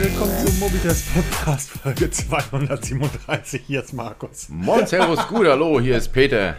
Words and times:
willkommen 0.00 0.46
zum 0.46 0.58
Mobitest 0.60 1.12
Podcast 1.12 1.70
Folge 1.70 2.08
237. 2.08 3.62
Hier 3.66 3.82
ist 3.82 3.92
Markus. 3.92 4.48
Moin, 4.48 4.86
Servus, 4.86 5.26
gut, 5.26 5.48
hallo, 5.48 5.80
hier 5.80 5.96
ist 5.96 6.12
Peter. 6.12 6.56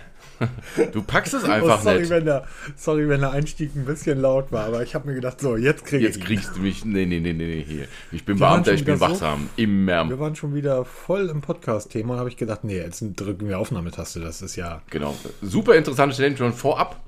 Du 0.91 1.01
packst 1.01 1.33
es 1.33 1.45
einfach 1.45 1.79
oh, 1.79 1.83
sorry, 1.83 1.99
nicht. 1.99 2.09
Wenn 2.09 2.25
der, 2.25 2.45
sorry, 2.75 3.07
wenn 3.07 3.21
der 3.21 3.31
Einstieg 3.31 3.75
ein 3.77 3.85
bisschen 3.85 4.19
laut 4.19 4.51
war, 4.51 4.65
aber 4.65 4.83
ich 4.83 4.93
habe 4.93 5.07
mir 5.07 5.15
gedacht, 5.15 5.39
so, 5.39 5.55
jetzt 5.55 5.85
kriege 5.85 6.07
ich 6.07 6.15
Jetzt 6.15 6.25
kriegst 6.25 6.57
du 6.57 6.59
mich. 6.59 6.83
Nee, 6.83 7.05
nee, 7.05 7.21
nee, 7.21 7.31
nee, 7.31 7.45
nee, 7.45 7.65
hier. 7.65 7.87
Ich 8.11 8.25
bin 8.25 8.37
Wir 8.39 8.47
Beamter, 8.47 8.73
ich 8.73 8.83
bin 8.83 8.95
wieder 8.95 9.07
so- 9.07 9.13
wachsam. 9.13 9.49
Immer. 9.55 10.09
Wir 10.09 10.19
waren 10.19 10.35
schon 10.35 10.53
wieder 10.53 10.83
voll 10.83 11.29
im 11.29 11.39
Podcast-Thema 11.39 12.15
und 12.15 12.19
habe 12.19 12.29
ich 12.29 12.37
gedacht, 12.37 12.65
nee, 12.65 12.77
jetzt 12.77 13.01
drücken 13.15 13.47
wir 13.47 13.57
Aufnahmetaste. 13.57 14.19
Das 14.19 14.41
ist 14.41 14.57
ja. 14.57 14.81
Genau. 14.89 15.15
Super 15.41 15.75
interessante 15.75 16.13
Stellen 16.13 16.35
schon 16.35 16.51
vorab. 16.51 16.99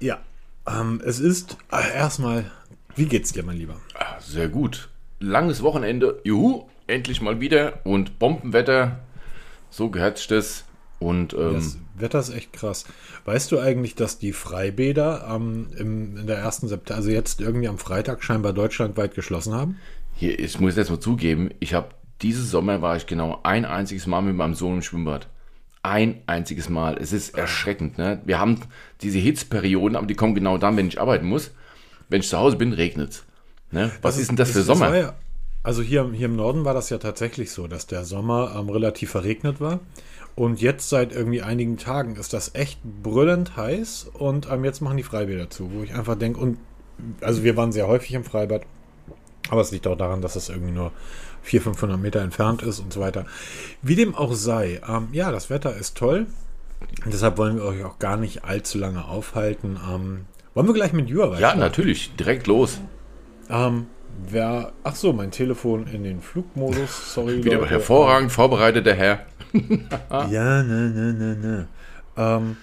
Ja. 0.00 0.18
Ähm, 0.66 1.02
es 1.04 1.20
ist 1.20 1.58
äh, 1.70 1.94
erstmal, 1.94 2.50
wie 2.96 3.06
geht's 3.06 3.32
dir, 3.32 3.42
mein 3.42 3.58
Lieber? 3.58 3.76
Ah, 3.94 4.18
Sehr 4.18 4.48
gut. 4.48 4.88
Langes 5.22 5.62
Wochenende. 5.62 6.20
Juhu, 6.24 6.64
endlich 6.86 7.20
mal 7.22 7.40
wieder. 7.40 7.80
Und 7.84 8.18
Bombenwetter. 8.18 9.00
So 9.70 9.88
gehört 9.90 10.30
das. 10.30 10.64
Und 10.98 11.32
ähm, 11.34 11.54
Das 11.54 11.78
Wetter 11.96 12.18
ist 12.20 12.30
echt 12.34 12.52
krass. 12.52 12.84
Weißt 13.24 13.50
du 13.50 13.58
eigentlich, 13.58 13.94
dass 13.94 14.18
die 14.18 14.32
Freibäder 14.32 15.28
ähm, 15.34 15.68
im, 15.76 16.16
in 16.16 16.26
der 16.26 16.38
ersten 16.38 16.68
September, 16.68 16.96
also 16.98 17.10
jetzt 17.10 17.40
irgendwie 17.40 17.68
am 17.68 17.78
Freitag 17.78 18.22
scheinbar 18.22 18.52
deutschlandweit 18.52 19.14
geschlossen 19.14 19.54
haben? 19.54 19.78
hier, 20.14 20.38
ich 20.38 20.60
muss 20.60 20.76
jetzt 20.76 20.90
mal 20.90 21.00
zugeben, 21.00 21.50
ich 21.58 21.72
habe 21.74 21.88
dieses 22.20 22.50
Sommer 22.50 22.82
war 22.82 22.96
ich 22.96 23.06
genau 23.06 23.40
ein 23.42 23.64
einziges 23.64 24.06
Mal 24.06 24.20
mit 24.20 24.36
meinem 24.36 24.54
Sohn 24.54 24.74
im 24.76 24.82
Schwimmbad. 24.82 25.26
Ein 25.82 26.22
einziges 26.26 26.68
Mal. 26.68 26.96
Es 27.00 27.12
ist 27.12 27.36
erschreckend. 27.36 27.98
Ne? 27.98 28.20
Wir 28.24 28.38
haben 28.38 28.60
diese 29.00 29.18
Hitzperioden, 29.18 29.96
aber 29.96 30.06
die 30.06 30.14
kommen 30.14 30.34
genau 30.36 30.58
dann, 30.58 30.76
wenn 30.76 30.86
ich 30.86 31.00
arbeiten 31.00 31.26
muss. 31.26 31.50
Wenn 32.08 32.20
ich 32.20 32.28
zu 32.28 32.38
Hause 32.38 32.56
bin, 32.56 32.72
regnet 32.74 33.10
es. 33.10 33.24
Ne? 33.72 33.90
Was 34.02 34.18
ist 34.18 34.28
denn 34.28 34.36
das 34.36 34.50
für 34.50 34.58
es- 34.58 34.60
es 34.60 34.66
Sommer? 34.66 34.90
war 34.90 34.96
ja, 34.96 35.14
also 35.62 35.82
hier, 35.82 36.10
hier 36.12 36.26
im 36.26 36.36
Norden 36.36 36.64
war 36.64 36.74
das 36.74 36.90
ja 36.90 36.98
tatsächlich 36.98 37.52
so, 37.52 37.68
dass 37.68 37.86
der 37.86 38.04
Sommer 38.04 38.54
ähm, 38.58 38.68
relativ 38.68 39.10
verregnet 39.10 39.60
war. 39.60 39.80
Und 40.34 40.60
jetzt 40.60 40.88
seit 40.88 41.12
irgendwie 41.12 41.42
einigen 41.42 41.76
Tagen 41.76 42.16
ist 42.16 42.32
das 42.32 42.54
echt 42.54 42.80
brüllend 43.02 43.56
heiß 43.56 44.10
und 44.14 44.50
ähm, 44.50 44.64
jetzt 44.64 44.80
machen 44.80 44.96
die 44.96 45.02
Freibäder 45.02 45.50
zu, 45.50 45.70
wo 45.72 45.82
ich 45.82 45.94
einfach 45.94 46.16
denke, 46.16 46.40
und 46.40 46.58
also 47.20 47.42
wir 47.44 47.56
waren 47.56 47.72
sehr 47.72 47.86
häufig 47.86 48.14
im 48.14 48.24
Freibad, 48.24 48.62
aber 49.50 49.60
es 49.60 49.70
liegt 49.72 49.86
auch 49.86 49.96
daran, 49.96 50.22
dass 50.22 50.36
es 50.36 50.48
irgendwie 50.48 50.72
nur 50.72 50.92
400, 51.42 51.78
500 51.78 52.00
Meter 52.00 52.20
entfernt 52.20 52.62
ist 52.62 52.80
und 52.80 52.92
so 52.92 53.00
weiter. 53.00 53.26
Wie 53.82 53.96
dem 53.96 54.14
auch 54.14 54.32
sei, 54.32 54.80
ähm, 54.88 55.08
ja, 55.12 55.30
das 55.30 55.50
Wetter 55.50 55.76
ist 55.76 55.96
toll. 55.96 56.26
Und 57.04 57.12
deshalb 57.12 57.38
wollen 57.38 57.56
wir 57.56 57.64
euch 57.64 57.84
auch 57.84 57.98
gar 57.98 58.16
nicht 58.16 58.44
allzu 58.44 58.78
lange 58.78 59.04
aufhalten. 59.04 59.78
Ähm, 59.88 60.24
wollen 60.54 60.66
wir 60.66 60.74
gleich 60.74 60.92
mit 60.92 61.08
Jura 61.08 61.38
ja, 61.38 61.54
natürlich. 61.54 62.14
Direkt 62.16 62.46
los. 62.46 62.80
ähm, 63.48 63.86
wer, 64.28 64.72
ach 64.84 64.94
so, 64.96 65.12
mein 65.12 65.30
Telefon 65.30 65.86
in 65.86 66.04
den 66.04 66.20
Flugmodus. 66.20 67.14
Sorry, 67.14 67.44
Wieder 67.44 67.64
hervorragend 67.66 68.32
vorbereitet, 68.32 68.86
der 68.86 68.94
Herr. 68.94 69.20
Ja, 70.30 70.62
ne, 70.62 70.90
ne, 70.90 71.12
ne, 71.12 71.36
ne. 71.36 71.66
Ähm, 72.16 72.56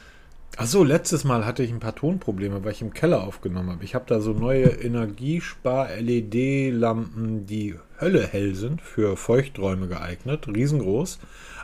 ach 0.57 0.65
so, 0.65 0.83
letztes 0.83 1.23
Mal 1.23 1.45
hatte 1.45 1.61
ich 1.63 1.71
ein 1.71 1.79
paar 1.79 1.95
Tonprobleme, 1.95 2.63
weil 2.63 2.71
ich 2.71 2.81
im 2.81 2.93
Keller 2.93 3.23
aufgenommen 3.23 3.69
habe. 3.71 3.83
Ich 3.83 3.93
habe 3.95 4.05
da 4.07 4.19
so 4.21 4.33
neue 4.33 4.63
Energiespar-LED-Lampen, 4.65 7.45
die 7.45 7.75
Hölle 7.99 8.25
hell 8.27 8.55
sind, 8.55 8.81
für 8.81 9.15
Feuchträume 9.17 9.87
geeignet, 9.87 10.47
riesengroß, 10.47 11.19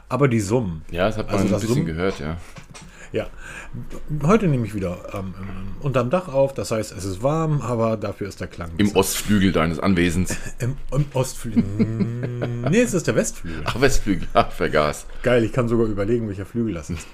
aber 0.10 0.28
die 0.28 0.40
summen. 0.40 0.84
Ja, 0.92 1.08
das 1.08 1.18
hat 1.18 1.28
man 1.32 1.42
Also 1.42 1.56
ein 1.56 1.62
bisschen 1.62 1.76
Summen- 1.76 1.86
gehört, 1.88 2.20
ja. 2.20 2.38
Ja, 3.16 3.28
heute 4.24 4.50
nehme 4.50 4.66
ich 4.66 4.76
wieder 4.76 4.98
ähm, 5.14 5.34
unterm 5.80 6.10
Dach 6.10 6.28
auf, 6.28 6.54
das 6.54 6.72
heißt, 6.72 6.92
es 6.92 7.06
ist 7.06 7.24
warm, 7.24 7.62
aber 7.62 7.96
dafür 7.96 8.28
ist 8.28 8.42
der 8.42 8.48
Klang. 8.48 8.72
Im 8.76 8.94
Ostflügel 8.94 9.54
deines 9.54 9.80
Anwesens. 9.80 10.36
Im, 10.60 10.76
im 10.92 11.06
Ostflügel. 11.14 11.64
Mm, 11.64 12.66
nee, 12.70 12.82
es 12.82 12.94
ist 12.94 13.08
der 13.08 13.16
Westflügel. 13.16 13.62
Ach, 13.64 13.80
Westflügel. 13.80 14.28
Ach, 14.34 14.52
vergaß. 14.52 15.06
Geil, 15.24 15.46
ich 15.46 15.54
kann 15.54 15.70
sogar 15.70 15.86
überlegen, 15.86 16.28
welcher 16.28 16.46
Flügel 16.46 16.74
das 16.74 16.90
ist. 16.90 17.08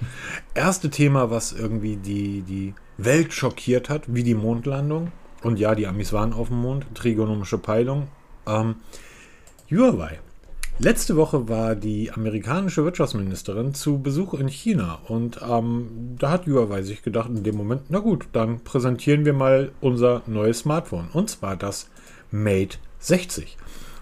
Erste 0.56 0.90
Thema, 0.90 1.30
was 1.30 1.52
irgendwie 1.52 1.98
die, 1.98 2.42
die 2.42 2.74
Welt 2.98 3.32
schockiert 3.32 3.90
hat, 3.90 4.06
wie 4.08 4.24
die 4.24 4.34
Mondlandung. 4.34 5.12
Und 5.44 5.60
ja, 5.60 5.76
die 5.76 5.86
Amis 5.86 6.14
waren 6.14 6.34
auf 6.34 6.48
dem 6.48 6.62
Mond, 6.62 6.88
trigonomische 6.96 7.60
Peilung. 7.60 8.08
Ähm, 8.48 8.78
Huawei. 9.70 10.18
Letzte 10.80 11.16
Woche 11.16 11.48
war 11.48 11.76
die 11.76 12.12
amerikanische 12.12 12.84
Wirtschaftsministerin 12.84 13.74
zu 13.76 14.00
Besuch 14.00 14.34
in 14.34 14.48
China 14.48 15.00
und 15.08 15.40
ähm, 15.48 16.16
da 16.18 16.32
hat 16.32 16.48
Huawei 16.48 16.82
sich 16.82 17.04
gedacht 17.04 17.30
in 17.30 17.44
dem 17.44 17.56
Moment, 17.56 17.84
na 17.90 18.00
gut, 18.00 18.28
dann 18.32 18.62
präsentieren 18.64 19.24
wir 19.24 19.34
mal 19.34 19.72
unser 19.80 20.24
neues 20.26 20.60
Smartphone 20.60 21.10
und 21.14 21.30
zwar 21.30 21.56
das 21.56 21.90
Mate 22.32 22.78
60. 23.00 23.58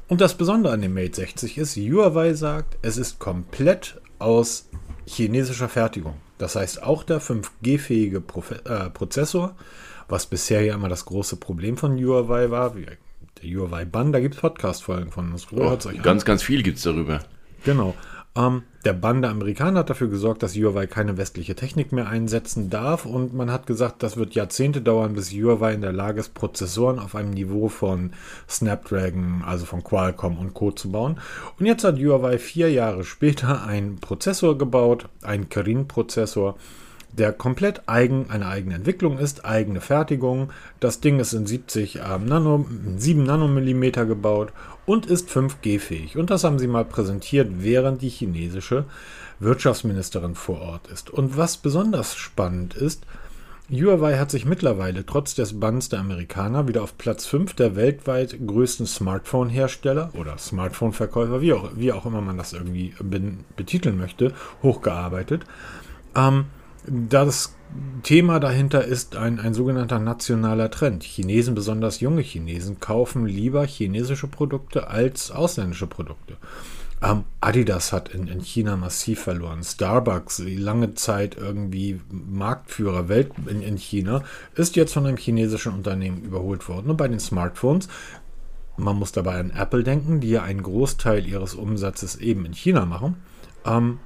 Und 0.07 0.21
das 0.21 0.35
Besondere 0.35 0.73
an 0.73 0.81
dem 0.81 0.93
Mate 0.93 1.15
60 1.15 1.57
ist, 1.57 1.75
Huawei 1.75 2.33
sagt, 2.33 2.77
es 2.81 2.97
ist 2.97 3.19
komplett 3.19 3.99
aus 4.17 4.69
chinesischer 5.05 5.69
Fertigung. 5.69 6.15
Das 6.37 6.55
heißt, 6.55 6.81
auch 6.81 7.03
der 7.03 7.21
5G-fähige 7.21 8.19
Profe- 8.19 8.65
äh, 8.65 8.89
Prozessor, 8.89 9.55
was 10.07 10.25
bisher 10.25 10.61
ja 10.61 10.75
immer 10.75 10.89
das 10.89 11.05
große 11.05 11.35
Problem 11.35 11.75
von 11.75 11.97
Huawei 11.97 12.49
war, 12.49 12.75
wie 12.75 12.87
der 13.41 13.49
Huawei 13.49 13.85
Bann, 13.85 14.11
da 14.11 14.19
gibt 14.19 14.35
es 14.35 14.41
Podcast-Folgen 14.41 15.11
von 15.11 15.31
uns. 15.31 15.47
Oh, 15.51 15.61
euch 15.61 15.87
an. 15.87 16.01
ganz, 16.01 16.25
ganz 16.25 16.43
viel 16.43 16.63
gibt's 16.63 16.83
darüber. 16.83 17.19
Genau. 17.63 17.95
Ähm, 18.35 18.63
der 18.85 18.93
Bann 18.93 19.21
der 19.21 19.31
Amerikaner 19.31 19.79
hat 19.79 19.89
dafür 19.89 20.07
gesorgt, 20.07 20.43
dass 20.43 20.55
Huawei 20.55 20.87
keine 20.87 21.17
westliche 21.17 21.55
Technik 21.55 21.91
mehr 21.91 22.07
einsetzen 22.07 22.69
darf 22.69 23.05
und 23.05 23.33
man 23.33 23.51
hat 23.51 23.65
gesagt, 23.65 24.03
das 24.03 24.17
wird 24.17 24.35
Jahrzehnte 24.35 24.81
dauern, 24.81 25.13
bis 25.13 25.31
Huawei 25.31 25.73
in 25.73 25.81
der 25.81 25.91
Lage 25.91 26.19
ist, 26.19 26.33
Prozessoren 26.33 26.99
auf 26.99 27.15
einem 27.15 27.31
Niveau 27.31 27.69
von 27.69 28.11
Snapdragon, 28.47 29.43
also 29.45 29.65
von 29.65 29.83
Qualcomm 29.83 30.37
und 30.37 30.53
Co. 30.53 30.71
zu 30.71 30.91
bauen. 30.91 31.19
Und 31.59 31.65
jetzt 31.65 31.83
hat 31.83 31.99
Huawei 31.99 32.37
vier 32.37 32.71
Jahre 32.71 33.03
später 33.03 33.65
einen 33.65 33.99
Prozessor 33.99 34.57
gebaut, 34.57 35.09
einen 35.23 35.49
Kirin-Prozessor, 35.49 36.55
der 37.11 37.33
komplett 37.33 37.83
eigen, 37.87 38.29
eine 38.29 38.47
eigene 38.47 38.75
Entwicklung 38.75 39.17
ist, 39.17 39.45
eigene 39.45 39.81
Fertigung. 39.81 40.51
Das 40.79 41.01
Ding 41.01 41.19
ist 41.19 41.33
in 41.33 41.45
70 41.45 41.99
ähm, 42.07 42.25
Nano, 42.25 42.65
7 42.97 43.23
Nanomillimeter 43.23 44.05
gebaut 44.05 44.53
und 44.85 45.05
ist 45.05 45.29
5G-fähig. 45.29 46.17
Und 46.17 46.29
das 46.29 46.43
haben 46.43 46.59
sie 46.59 46.67
mal 46.67 46.85
präsentiert, 46.85 47.49
während 47.57 48.01
die 48.01 48.09
chinesische 48.09 48.85
Wirtschaftsministerin 49.39 50.35
vor 50.35 50.61
Ort 50.61 50.87
ist. 50.87 51.09
Und 51.09 51.37
was 51.37 51.57
besonders 51.57 52.15
spannend 52.15 52.73
ist, 52.73 53.05
Huawei 53.71 54.17
hat 54.17 54.31
sich 54.31 54.45
mittlerweile 54.45 55.05
trotz 55.05 55.35
des 55.35 55.59
Banns 55.59 55.89
der 55.89 55.99
Amerikaner 55.99 56.67
wieder 56.67 56.81
auf 56.81 56.97
Platz 56.97 57.27
5 57.27 57.53
der 57.53 57.75
weltweit 57.75 58.35
größten 58.45 58.87
Smartphone-Hersteller 58.87 60.09
oder 60.15 60.39
Smartphone-Verkäufer, 60.39 61.41
wie 61.41 61.53
auch, 61.53 61.69
wie 61.75 61.91
auch 61.91 62.07
immer 62.07 62.21
man 62.21 62.37
das 62.37 62.53
irgendwie 62.53 62.95
betiteln 63.55 63.99
möchte, 63.99 64.33
hochgearbeitet. 64.63 65.43
Ähm, 66.15 66.45
das 66.89 67.55
Thema 68.03 68.39
dahinter 68.39 68.83
ist 68.83 69.15
ein, 69.15 69.39
ein 69.39 69.53
sogenannter 69.53 69.99
nationaler 69.99 70.71
Trend. 70.71 71.03
Chinesen, 71.03 71.53
besonders 71.53 71.99
junge 71.99 72.21
Chinesen, 72.21 72.79
kaufen 72.79 73.25
lieber 73.25 73.65
chinesische 73.65 74.27
Produkte 74.27 74.87
als 74.87 75.29
ausländische 75.31 75.87
Produkte. 75.87 76.37
Ähm, 77.01 77.23
Adidas 77.39 77.93
hat 77.93 78.09
in, 78.09 78.27
in 78.27 78.41
China 78.41 78.75
massiv 78.75 79.21
verloren. 79.21 79.63
Starbucks, 79.63 80.43
lange 80.45 80.95
Zeit 80.95 81.37
irgendwie 81.37 82.01
Marktführer 82.09 83.07
Welt 83.07 83.31
in, 83.47 83.61
in 83.61 83.77
China, 83.77 84.23
ist 84.55 84.75
jetzt 84.75 84.93
von 84.93 85.05
einem 85.05 85.17
chinesischen 85.17 85.73
Unternehmen 85.73 86.23
überholt 86.23 86.67
worden. 86.67 86.89
Und 86.89 86.97
bei 86.97 87.07
den 87.07 87.19
Smartphones, 87.19 87.87
man 88.77 88.97
muss 88.97 89.11
dabei 89.11 89.39
an 89.39 89.51
Apple 89.51 89.83
denken, 89.83 90.19
die 90.19 90.31
ja 90.31 90.43
einen 90.43 90.63
Großteil 90.63 91.25
ihres 91.25 91.53
Umsatzes 91.53 92.15
eben 92.15 92.45
in 92.45 92.53
China 92.53 92.85
machen, 92.85 93.17
ähm, 93.65 93.99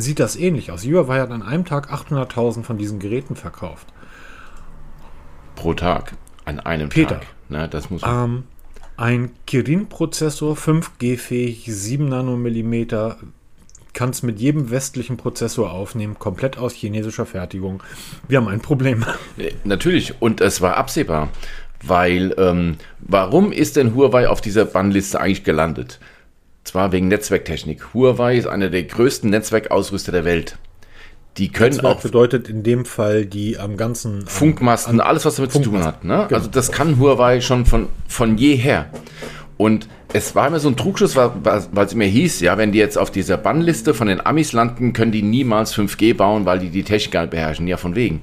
sieht 0.00 0.20
das 0.20 0.36
ähnlich 0.36 0.70
aus. 0.70 0.84
Huawei 0.84 1.20
hat 1.20 1.30
an 1.30 1.42
einem 1.42 1.64
Tag 1.64 1.92
800.000 1.92 2.62
von 2.62 2.78
diesen 2.78 2.98
Geräten 2.98 3.36
verkauft. 3.36 3.86
Pro 5.56 5.74
Tag. 5.74 6.14
An 6.44 6.60
einem 6.60 6.88
Peter. 6.88 7.20
Tag. 7.20 7.26
Ne, 7.48 7.68
das 7.68 7.90
muss. 7.90 8.02
Ähm, 8.04 8.44
ein 8.96 9.30
Kirin-Prozessor, 9.46 10.56
5G-fähig, 10.56 11.64
7 11.66 12.08
Nanomillimeter, 12.08 13.16
kann 13.92 14.10
es 14.10 14.22
mit 14.22 14.38
jedem 14.38 14.70
westlichen 14.70 15.16
Prozessor 15.16 15.72
aufnehmen, 15.72 16.18
komplett 16.18 16.58
aus 16.58 16.74
chinesischer 16.74 17.26
Fertigung. 17.26 17.82
Wir 18.28 18.38
haben 18.38 18.48
ein 18.48 18.60
Problem. 18.60 19.04
Äh, 19.36 19.52
Natürlich, 19.64 20.20
und 20.20 20.40
es 20.40 20.60
war 20.60 20.76
absehbar. 20.76 21.28
Weil, 21.82 22.34
ähm, 22.36 22.76
warum 23.00 23.52
ist 23.52 23.76
denn 23.76 23.94
Huawei 23.94 24.28
auf 24.28 24.42
dieser 24.42 24.66
Bannliste 24.66 25.18
eigentlich 25.18 25.44
gelandet? 25.44 25.98
Zwar 26.64 26.92
wegen 26.92 27.08
Netzwerktechnik. 27.08 27.94
Huawei 27.94 28.36
ist 28.36 28.46
einer 28.46 28.68
der 28.68 28.84
größten 28.84 29.30
Netzwerkausrüster 29.30 30.12
der 30.12 30.24
Welt. 30.24 30.58
Die 31.36 31.48
können 31.48 31.76
Netzwerk 31.76 31.96
auch 31.96 32.02
bedeutet 32.02 32.48
in 32.48 32.62
dem 32.62 32.84
Fall 32.84 33.24
die 33.24 33.58
am 33.58 33.76
ganzen 33.76 34.26
Funkmasten, 34.26 35.00
alles 35.00 35.24
was 35.24 35.36
damit 35.36 35.52
zu 35.52 35.60
tun 35.60 35.84
hat. 35.84 36.04
Ne? 36.04 36.26
Genau. 36.28 36.38
Also 36.38 36.50
das 36.50 36.72
kann 36.72 36.98
Huawei 36.98 37.40
schon 37.40 37.66
von, 37.66 37.88
von 38.08 38.36
jeher. 38.36 38.90
Und 39.56 39.88
es 40.12 40.34
war 40.34 40.48
immer 40.48 40.58
so 40.58 40.68
ein 40.68 40.76
Trugschuss, 40.76 41.16
weil 41.16 41.32
weil 41.44 41.86
es 41.86 41.92
immer 41.92 42.04
hieß, 42.04 42.40
ja, 42.40 42.58
wenn 42.58 42.72
die 42.72 42.78
jetzt 42.78 42.98
auf 42.98 43.10
dieser 43.10 43.36
Bannliste 43.36 43.94
von 43.94 44.08
den 44.08 44.24
Amis 44.24 44.52
landen, 44.52 44.92
können 44.92 45.12
die 45.12 45.22
niemals 45.22 45.74
5G 45.74 46.14
bauen, 46.14 46.46
weil 46.46 46.58
die 46.58 46.70
die 46.70 46.82
Technik 46.82 47.12
gar 47.12 47.20
nicht 47.22 47.30
beherrschen. 47.30 47.68
Ja, 47.68 47.76
von 47.76 47.94
wegen. 47.94 48.22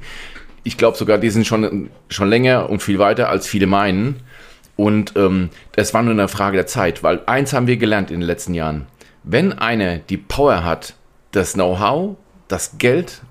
Ich 0.63 0.77
glaube 0.77 0.97
sogar, 0.97 1.17
die 1.17 1.29
sind 1.29 1.47
schon, 1.47 1.89
schon 2.09 2.27
länger 2.27 2.69
und 2.69 2.81
viel 2.81 2.99
weiter, 2.99 3.29
als 3.29 3.47
viele 3.47 3.67
meinen. 3.67 4.17
Und 4.77 5.13
ähm, 5.17 5.49
es 5.75 5.93
war 5.93 6.03
nur 6.03 6.13
eine 6.13 6.27
Frage 6.29 6.55
der 6.55 6.67
Zeit, 6.67 7.03
weil 7.03 7.21
eins 7.25 7.51
haben 7.51 7.67
wir 7.67 7.77
gelernt 7.77 8.11
in 8.11 8.21
den 8.21 8.27
letzten 8.27 8.53
Jahren. 8.53 8.85
Wenn 9.23 9.51
eine 9.51 9.99
die 10.07 10.17
Power 10.17 10.63
hat, 10.63 10.93
das 11.31 11.53
Know-how, 11.53 12.15
das 12.47 12.77
Geld 12.77 13.21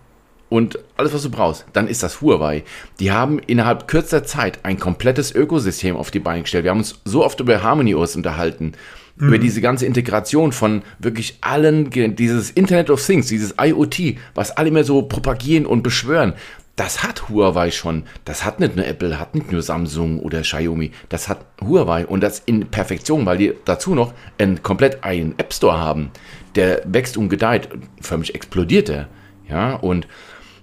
und 0.48 0.78
alles, 0.96 1.14
was 1.14 1.22
du 1.22 1.30
brauchst, 1.30 1.64
dann 1.72 1.88
ist 1.88 2.02
das 2.02 2.20
Huawei. 2.20 2.64
Die 3.00 3.10
haben 3.10 3.38
innerhalb 3.38 3.88
kürzester 3.88 4.24
Zeit 4.24 4.60
ein 4.64 4.78
komplettes 4.78 5.34
Ökosystem 5.34 5.96
auf 5.96 6.10
die 6.10 6.18
Beine 6.18 6.42
gestellt. 6.42 6.64
Wir 6.64 6.70
haben 6.70 6.78
uns 6.78 7.00
so 7.04 7.24
oft 7.24 7.40
über 7.40 7.62
Harmony 7.62 7.94
OS 7.94 8.16
unterhalten, 8.16 8.72
mhm. 9.16 9.28
über 9.28 9.38
diese 9.38 9.60
ganze 9.60 9.86
Integration 9.86 10.52
von 10.52 10.82
wirklich 10.98 11.38
allen, 11.40 11.90
dieses 11.90 12.50
Internet 12.50 12.90
of 12.90 13.04
Things, 13.04 13.26
dieses 13.26 13.54
IoT, 13.60 14.16
was 14.34 14.50
alle 14.50 14.68
immer 14.68 14.84
so 14.84 15.02
propagieren 15.02 15.66
und 15.66 15.82
beschwören. 15.82 16.34
Das 16.76 17.02
hat 17.02 17.30
Huawei 17.30 17.70
schon. 17.70 18.04
Das 18.26 18.44
hat 18.44 18.60
nicht 18.60 18.76
nur 18.76 18.86
Apple, 18.86 19.18
hat 19.18 19.34
nicht 19.34 19.50
nur 19.50 19.62
Samsung 19.62 20.20
oder 20.20 20.42
Xiaomi. 20.42 20.92
Das 21.08 21.28
hat 21.28 21.46
Huawei 21.62 22.06
und 22.06 22.20
das 22.20 22.40
in 22.44 22.66
Perfektion, 22.66 23.24
weil 23.24 23.38
die 23.38 23.54
dazu 23.64 23.94
noch 23.94 24.12
einen 24.36 24.62
komplett 24.62 25.02
eigenen 25.02 25.38
App 25.38 25.54
Store 25.54 25.78
haben. 25.80 26.10
Der 26.54 26.82
wächst 26.84 27.16
und 27.16 27.30
gedeiht. 27.30 27.70
Förmlich 28.02 28.34
explodiert 28.34 28.90
er. 28.90 29.08
Ja, 29.48 29.76
und 29.76 30.06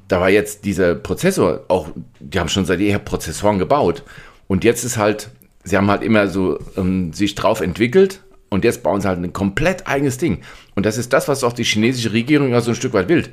da 0.07 0.21
war 0.21 0.29
jetzt 0.29 0.65
dieser 0.65 0.93
Prozessor 0.93 1.61
auch, 1.67 1.89
die 2.19 2.39
haben 2.39 2.49
schon 2.49 2.65
seit 2.65 2.79
jeher 2.79 2.99
Prozessoren 2.99 3.57
gebaut. 3.57 4.03
Und 4.47 4.63
jetzt 4.63 4.83
ist 4.83 4.97
halt, 4.97 5.31
sie 5.63 5.77
haben 5.77 5.89
halt 5.89 6.03
immer 6.03 6.27
so 6.27 6.59
ähm, 6.77 7.11
sich 7.13 7.33
drauf 7.33 7.59
entwickelt 7.59 8.21
und 8.49 8.65
jetzt 8.65 8.83
bauen 8.83 9.01
sie 9.01 9.07
halt 9.07 9.17
ein 9.17 9.33
komplett 9.33 9.87
eigenes 9.87 10.19
Ding. 10.19 10.41
Und 10.75 10.85
das 10.85 10.99
ist 10.99 11.11
das, 11.11 11.27
was 11.27 11.43
auch 11.43 11.53
die 11.53 11.63
chinesische 11.63 12.13
Regierung 12.13 12.51
ja 12.51 12.61
so 12.61 12.71
ein 12.71 12.75
Stück 12.75 12.93
weit 12.93 13.09
will 13.09 13.29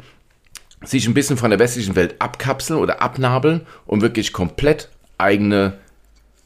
sich 0.83 1.07
ein 1.07 1.15
bisschen 1.15 1.37
von 1.37 1.51
der 1.51 1.59
westlichen 1.59 1.97
Welt 1.97 2.17
abkapseln 2.19 2.81
oder 2.81 3.03
abnabeln 3.03 3.63
und 3.87 4.01
wirklich 4.01 4.33
komplett 4.33 4.89
eigene 5.19 5.75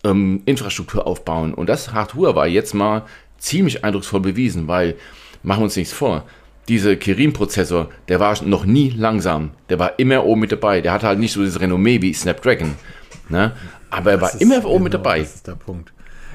ähm, 0.03 0.43
Infrastruktur 0.45 1.07
aufbauen. 1.07 1.55
Und 1.55 1.69
das 1.69 1.93
hat 1.93 2.15
Huawei 2.15 2.49
jetzt 2.49 2.75
mal 2.75 3.03
ziemlich 3.39 3.85
eindrucksvoll 3.85 4.21
bewiesen, 4.21 4.69
weil, 4.69 4.97
machen 5.43 5.61
wir 5.61 5.65
uns 5.65 5.77
nichts 5.77 5.93
vor, 5.93 6.25
dieser 6.69 6.97
Kirin-Prozessor, 6.97 7.91
der 8.09 8.21
war 8.21 8.43
noch 8.43 8.65
nie 8.65 8.91
langsam. 8.91 9.51
Der 9.69 9.79
war 9.79 9.99
immer 9.99 10.25
oben 10.25 10.43
mit 10.43 10.53
dabei. 10.53 10.81
Der 10.81 10.93
hatte 10.93 11.07
halt 11.07 11.19
nicht 11.19 11.33
so 11.33 11.41
dieses 11.41 11.61
Renommee 11.61 12.01
wie 12.01 12.15
Snapdragon. 12.15 12.75
Ne? 13.29 13.53
Aber 13.91 14.13
er 14.13 14.21
war 14.21 14.41
immer 14.41 14.65
oben 14.65 14.85
mit 14.85 14.93
genau 14.93 15.05
dabei. 15.05 15.21
Das 15.21 15.35
ist 15.35 15.47
der 15.47 15.57
Punkt. 15.57 15.93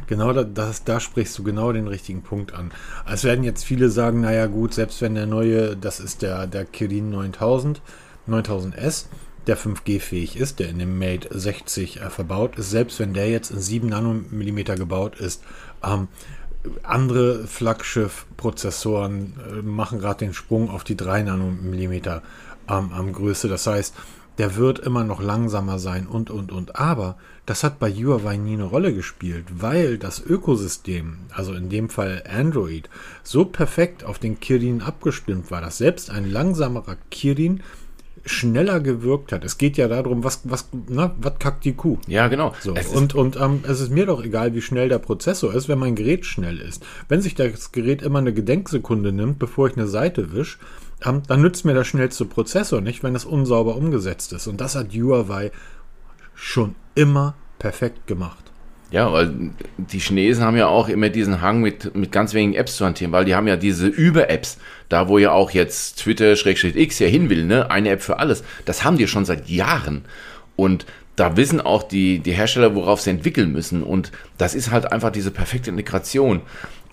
Genau, 0.09 0.33
da, 0.33 0.44
das, 0.44 0.83
da 0.83 1.00
sprichst 1.00 1.38
du 1.38 1.44
genau 1.44 1.71
den 1.71 1.88
richtigen 1.88 2.23
Punkt 2.23 2.56
an. 2.56 2.71
Es 3.07 3.23
werden 3.23 3.44
jetzt 3.44 3.63
viele 3.63 3.91
sagen, 3.91 4.21
naja 4.21 4.47
gut, 4.47 4.73
selbst 4.73 5.03
wenn 5.03 5.13
der 5.13 5.27
neue, 5.27 5.77
das 5.77 6.00
ist 6.00 6.23
der, 6.23 6.47
der 6.47 6.65
Kirin 6.65 7.11
9000, 7.11 7.79
9000S, 8.27 9.06
der 9.45 9.56
5G-fähig 9.56 10.35
ist, 10.35 10.57
der 10.57 10.69
in 10.69 10.79
dem 10.79 10.97
Mate 10.97 11.29
60 11.29 12.01
äh, 12.01 12.09
verbaut 12.09 12.57
ist, 12.57 12.71
selbst 12.71 13.00
wenn 13.00 13.13
der 13.13 13.29
jetzt 13.29 13.51
in 13.51 13.59
7 13.59 13.88
Nanometer 13.88 14.75
gebaut 14.75 15.19
ist, 15.19 15.44
ähm, 15.83 16.07
andere 16.81 17.45
Flaggschiff-Prozessoren 17.45 19.35
äh, 19.47 19.62
machen 19.62 20.00
gerade 20.00 20.25
den 20.25 20.33
Sprung 20.33 20.71
auf 20.71 20.83
die 20.83 20.97
3 20.97 21.21
Nanometer 21.21 22.23
ähm, 22.67 22.91
am 22.94 23.13
Größe. 23.13 23.47
Das 23.47 23.67
heißt, 23.67 23.94
der 24.39 24.56
wird 24.56 24.80
immer 24.80 25.03
noch 25.03 25.21
langsamer 25.21 25.80
sein 25.80 26.07
und, 26.07 26.31
und, 26.31 26.51
und. 26.51 26.77
Aber 26.77 27.18
das 27.45 27.63
hat 27.63 27.77
bei 27.77 27.91
Huawei 27.91 28.38
nie 28.38 28.53
eine 28.53 28.63
Rolle 28.63 28.94
gespielt, 28.94 29.45
weil 29.53 29.97
das 29.97 30.25
Ökosystem, 30.25 31.18
also 31.31 31.53
in 31.53 31.69
dem 31.69 31.89
Fall 31.89 32.24
Android, 32.27 32.89
so 33.21 33.44
perfekt 33.44 34.06
auf 34.06 34.18
den 34.18 34.39
Kirin 34.39 34.81
abgestimmt 34.81 35.51
war, 35.51 35.59
dass 35.59 35.77
selbst 35.77 36.09
ein 36.09 36.25
langsamerer 36.25 36.95
Kirin 37.12 37.62
schneller 38.25 38.80
gewirkt 38.80 39.31
hat. 39.31 39.44
Es 39.44 39.57
geht 39.57 39.77
ja 39.77 39.88
darum, 39.88 40.24
was, 40.24 40.42
was, 40.44 40.69
na, 40.88 41.16
was 41.19 41.39
kackt 41.39 41.66
die 41.66 41.74
Kuh? 41.74 41.98
Ja, 42.07 42.27
genau. 42.27 42.54
So, 42.62 42.75
und 42.94 43.16
und 43.16 43.36
ähm, 43.38 43.63
es 43.68 43.80
ist 43.80 43.92
mir 43.92 44.06
doch 44.06 44.24
egal, 44.24 44.54
wie 44.54 44.62
schnell 44.62 44.89
der 44.89 45.00
Prozessor 45.00 45.54
ist, 45.54 45.68
wenn 45.68 45.80
mein 45.80 45.95
Gerät 45.95 46.25
schnell 46.25 46.60
ist. 46.60 46.86
Wenn 47.07 47.21
sich 47.21 47.36
das 47.36 47.71
Gerät 47.71 48.01
immer 48.01 48.19
eine 48.19 48.33
Gedenksekunde 48.33 49.12
nimmt, 49.12 49.39
bevor 49.39 49.68
ich 49.68 49.77
eine 49.77 49.88
Seite 49.88 50.33
wische, 50.33 50.60
ähm, 51.06 51.24
dann 51.27 51.42
nützt 51.42 51.66
mir 51.66 51.74
der 51.74 51.83
schnellste 51.83 52.25
Prozessor 52.25 52.81
nicht, 52.81 53.04
wenn 53.04 53.16
es 53.16 53.25
unsauber 53.25 53.75
umgesetzt 53.75 54.33
ist. 54.33 54.48
Und 54.48 54.60
das 54.62 54.75
hat 54.75 54.94
Huawei 54.94 55.51
schon 56.36 56.75
immer 56.95 57.36
perfekt 57.57 58.07
gemacht. 58.07 58.49
Ja, 58.91 59.12
weil 59.13 59.51
die 59.77 60.00
Chinesen 60.00 60.44
haben 60.44 60.57
ja 60.57 60.68
auch 60.68 60.89
immer 60.89 61.09
diesen 61.09 61.41
Hang 61.41 61.62
mit, 61.62 61.95
mit 61.95 62.12
ganz 62.12 62.33
wenigen 62.33 62.56
Apps 62.56 62.77
zu 62.77 62.86
hantieren, 62.86 63.12
weil 63.12 63.25
die 63.25 63.36
haben 63.36 63.47
ja 63.47 63.56
diese 63.56 63.88
Über-Apps, 63.88 64.57
da 64.89 65.07
wo 65.07 65.19
ja 65.19 65.31
auch 65.31 65.51
jetzt 65.51 66.00
Twitter-X 66.00 67.00
ja 67.00 67.07
hin 67.07 67.30
will, 67.30 67.45
ne? 67.45 67.69
Eine 67.69 67.89
App 67.89 68.01
für 68.01 68.18
alles. 68.18 68.44
Das 68.65 68.83
haben 68.83 68.97
die 68.97 69.07
schon 69.07 69.25
seit 69.25 69.47
Jahren. 69.47 70.06
Und 70.56 70.88
da 71.15 71.38
wissen 71.38 71.62
auch 71.62 71.83
die, 71.83 72.19
die 72.19 72.31
Hersteller, 72.31 72.74
worauf 72.74 73.01
sie 73.01 73.12
entwickeln 73.12 73.51
müssen. 73.51 73.83
Und 73.83 74.12
das 74.38 74.56
ist 74.56 74.71
halt 74.71 74.91
einfach 74.91 75.12
diese 75.12 75.31
perfekte 75.31 75.69
Integration. 75.69 76.41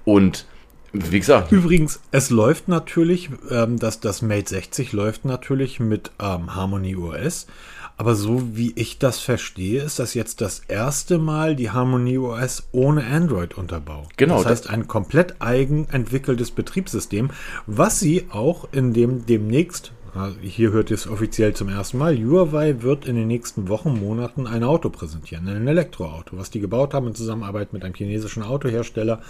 Und 0.05 0.47
wie 0.93 1.19
gesagt. 1.19 1.53
Übrigens, 1.53 2.01
es 2.11 2.31
läuft 2.31 2.69
natürlich, 2.69 3.31
ähm, 3.51 3.79
das, 3.79 4.01
das 4.01 4.23
Mate 4.23 4.49
60 4.49 4.93
läuft 4.93 5.25
natürlich 5.25 5.81
mit 5.81 6.11
ähm, 6.21 6.55
Harmony 6.55 6.97
OS. 6.97 7.47
Aber 7.99 8.15
so 8.15 8.57
wie 8.57 8.73
ich 8.77 8.99
das 8.99 9.21
verstehe, 9.21 9.83
ist 9.83 9.99
das 9.99 10.13
jetzt 10.15 10.43
das 10.43 10.61
erste 10.69 11.19
Mal 11.19 11.57
die 11.57 11.71
Harmony 11.71 12.19
OS 12.19 12.69
ohne 12.73 13.05
Android 13.05 13.57
unterbaut. 13.57 14.09
Genau. 14.17 14.43
Das 14.43 14.47
heißt, 14.47 14.71
ein 14.71 14.87
komplett 14.87 15.41
eigen 15.41 15.89
entwickeltes 15.89 16.51
Betriebssystem, 16.51 17.31
was 17.67 17.99
sie 17.99 18.27
auch 18.31 18.69
in 18.73 18.93
dem 18.93 19.25
demnächst, 19.25 19.93
hier 20.41 20.73
hört 20.73 20.91
ihr 20.91 20.95
es 20.95 21.07
offiziell 21.07 21.55
zum 21.55 21.69
ersten 21.69 21.99
Mal, 21.99 22.17
Huawei 22.17 22.83
wird 22.83 23.07
in 23.07 23.17
den 23.17 23.29
nächsten 23.29 23.69
Wochen, 23.69 23.99
Monaten 23.99 24.47
ein 24.47 24.65
Auto 24.65 24.89
präsentieren, 24.91 25.49
ein 25.49 25.69
Elektroauto, 25.69 26.39
was 26.39 26.51
die 26.51 26.61
gebaut 26.61 26.95
haben 26.95 27.07
in 27.07 27.15
Zusammenarbeit 27.15 27.73
mit 27.73 27.85
einem 27.85 27.95
chinesischen 27.95 28.43
Autohersteller. 28.43 29.21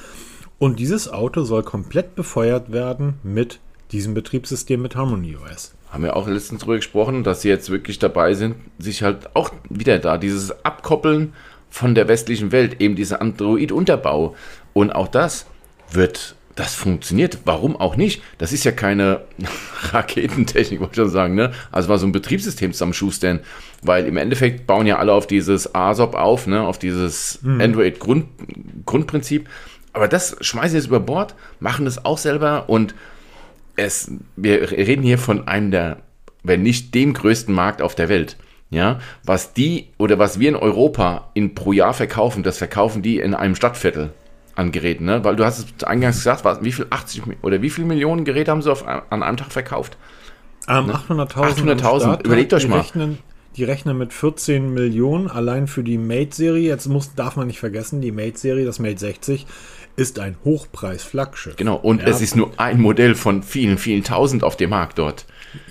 Und 0.58 0.78
dieses 0.80 1.08
Auto 1.08 1.42
soll 1.42 1.62
komplett 1.62 2.14
befeuert 2.14 2.72
werden 2.72 3.14
mit 3.22 3.60
diesem 3.92 4.14
Betriebssystem 4.14 4.82
mit 4.82 4.96
Harmony 4.96 5.36
OS. 5.36 5.75
Haben 5.96 6.04
wir 6.04 6.16
auch 6.16 6.28
letztens 6.28 6.60
darüber 6.60 6.76
gesprochen, 6.76 7.24
dass 7.24 7.40
sie 7.40 7.48
jetzt 7.48 7.70
wirklich 7.70 7.98
dabei 7.98 8.34
sind, 8.34 8.56
sich 8.76 9.02
halt 9.02 9.34
auch 9.34 9.50
wieder 9.70 9.98
da, 9.98 10.18
dieses 10.18 10.62
Abkoppeln 10.62 11.32
von 11.70 11.94
der 11.94 12.06
westlichen 12.06 12.52
Welt, 12.52 12.82
eben 12.82 12.96
dieser 12.96 13.22
Android-Unterbau. 13.22 14.36
Und 14.74 14.90
auch 14.90 15.08
das 15.08 15.46
wird, 15.90 16.36
das 16.54 16.74
funktioniert. 16.74 17.38
Warum 17.46 17.76
auch 17.76 17.96
nicht? 17.96 18.20
Das 18.36 18.52
ist 18.52 18.64
ja 18.64 18.72
keine 18.72 19.22
Raketentechnik, 19.90 20.80
wollte 20.80 20.92
ich 20.92 20.96
schon 20.96 21.08
sagen, 21.08 21.34
ne? 21.34 21.52
Also 21.72 21.88
war 21.88 21.96
so 21.96 22.06
ein 22.06 22.12
Betriebssystem 22.12 22.74
zusammenschustern, 22.74 23.40
weil 23.80 24.04
im 24.04 24.18
Endeffekt 24.18 24.66
bauen 24.66 24.86
ja 24.86 24.98
alle 24.98 25.14
auf 25.14 25.26
dieses 25.26 25.74
ASOP 25.74 26.14
auf, 26.14 26.46
ne? 26.46 26.60
Auf 26.60 26.78
dieses 26.78 27.40
mhm. 27.40 27.58
Android-Grundprinzip. 27.58 29.48
Aber 29.94 30.08
das 30.08 30.36
schmeißen 30.42 30.72
sie 30.72 30.76
jetzt 30.76 30.88
über 30.88 31.00
Bord, 31.00 31.34
machen 31.58 31.86
das 31.86 32.04
auch 32.04 32.18
selber 32.18 32.68
und 32.68 32.94
es, 33.76 34.10
wir 34.36 34.70
reden 34.70 35.02
hier 35.02 35.18
von 35.18 35.46
einem 35.46 35.70
der, 35.70 35.98
wenn 36.42 36.62
nicht 36.62 36.94
dem 36.94 37.12
größten 37.12 37.54
Markt 37.54 37.82
auf 37.82 37.94
der 37.94 38.08
Welt. 38.08 38.36
Ja, 38.68 38.98
was 39.24 39.52
die 39.52 39.90
oder 39.96 40.18
was 40.18 40.40
wir 40.40 40.48
in 40.48 40.56
Europa 40.56 41.30
in 41.34 41.54
pro 41.54 41.72
Jahr 41.72 41.94
verkaufen, 41.94 42.42
das 42.42 42.58
verkaufen 42.58 43.00
die 43.00 43.20
in 43.20 43.32
einem 43.32 43.54
Stadtviertel 43.54 44.12
an 44.56 44.72
Geräten, 44.72 45.04
ne? 45.04 45.22
Weil 45.22 45.36
du 45.36 45.44
hast 45.44 45.58
es 45.58 45.84
eingangs 45.84 46.16
gesagt, 46.16 46.44
was, 46.44 46.64
wie 46.64 46.72
viel 46.72 46.86
80 46.90 47.22
oder 47.42 47.62
wie 47.62 47.70
viele 47.70 47.86
Millionen 47.86 48.24
Geräte 48.24 48.50
haben 48.50 48.62
sie 48.62 48.72
auf, 48.72 48.84
an 48.86 49.22
einem 49.22 49.36
Tag 49.36 49.52
verkauft? 49.52 49.96
Ähm, 50.68 50.86
ne? 50.86 50.94
800.000. 50.94 51.80
800.000. 51.80 52.24
Überlegt 52.24 52.52
euch 52.54 52.66
mal. 52.66 52.80
Rechnen, 52.80 53.18
die 53.56 53.64
rechnen 53.64 53.96
mit 53.98 54.12
14 54.12 54.74
Millionen 54.74 55.28
allein 55.28 55.68
für 55.68 55.84
die 55.84 55.98
Mate-Serie. 55.98 56.68
Jetzt 56.68 56.88
muss, 56.88 57.14
darf 57.14 57.36
man 57.36 57.46
nicht 57.46 57.60
vergessen, 57.60 58.00
die 58.00 58.12
Mate-Serie, 58.12 58.64
das 58.64 58.78
Mate 58.78 58.98
60, 58.98 59.46
ist 59.96 60.18
ein 60.18 60.36
Hochpreis-Flaggschiff. 60.44 61.56
Genau, 61.56 61.76
und 61.76 62.02
ja. 62.02 62.08
es 62.08 62.20
ist 62.20 62.36
nur 62.36 62.52
ein 62.58 62.80
Modell 62.80 63.14
von 63.14 63.42
vielen, 63.42 63.78
vielen 63.78 64.04
tausend 64.04 64.44
auf 64.44 64.56
dem 64.56 64.70
Markt 64.70 64.98
dort. 64.98 65.26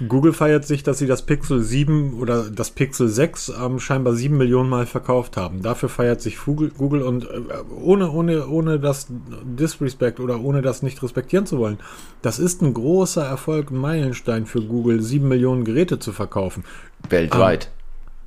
Google 0.07 0.33
feiert 0.33 0.65
sich, 0.65 0.83
dass 0.83 0.97
sie 0.97 1.07
das 1.07 1.23
Pixel 1.25 1.61
7 1.61 2.19
oder 2.19 2.49
das 2.49 2.71
Pixel 2.71 3.07
6 3.07 3.53
ähm, 3.63 3.79
scheinbar 3.79 4.13
7 4.13 4.35
Millionen 4.35 4.69
Mal 4.69 4.85
verkauft 4.85 5.37
haben. 5.37 5.61
Dafür 5.61 5.89
feiert 5.89 6.21
sich 6.21 6.37
Google 6.43 7.01
und 7.01 7.25
äh, 7.25 7.39
ohne, 7.81 8.09
ohne, 8.11 8.47
ohne 8.47 8.79
das 8.79 9.07
Disrespect 9.09 10.19
oder 10.19 10.39
ohne 10.39 10.61
das 10.61 10.81
nicht 10.81 11.01
respektieren 11.03 11.45
zu 11.45 11.59
wollen. 11.59 11.77
Das 12.21 12.39
ist 12.39 12.61
ein 12.61 12.73
großer 12.73 13.23
Erfolg, 13.23 13.69
ein 13.69 13.77
Meilenstein 13.77 14.45
für 14.45 14.61
Google, 14.61 15.01
7 15.01 15.27
Millionen 15.27 15.65
Geräte 15.65 15.99
zu 15.99 16.11
verkaufen. 16.11 16.63
Weltweit. 17.09 17.65
Ähm, 17.65 17.74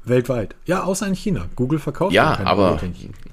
Weltweit. 0.08 0.54
Ja, 0.66 0.84
außer 0.84 1.06
in 1.06 1.14
China. 1.14 1.46
Google 1.56 1.78
verkauft 1.78 2.12
ja, 2.12 2.36
keine 2.36 2.48
aber, 2.48 2.80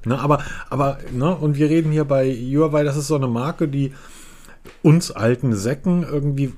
ne, 0.05 0.20
aber, 0.20 0.44
aber, 0.70 0.98
ne, 1.12 1.36
und 1.36 1.55
wir 1.55 1.70
reden 1.70 1.91
hier 1.91 2.05
bei 2.05 2.32
Huawei, 2.32 2.84
das 2.84 2.98
ist 2.98 3.08
so 3.08 3.15
eine 3.15 3.27
Marke, 3.27 3.67
die 3.67 3.94
uns 4.81 5.12
alten 5.12 5.55
Säcken 5.55 6.03
irgendwie. 6.03 6.53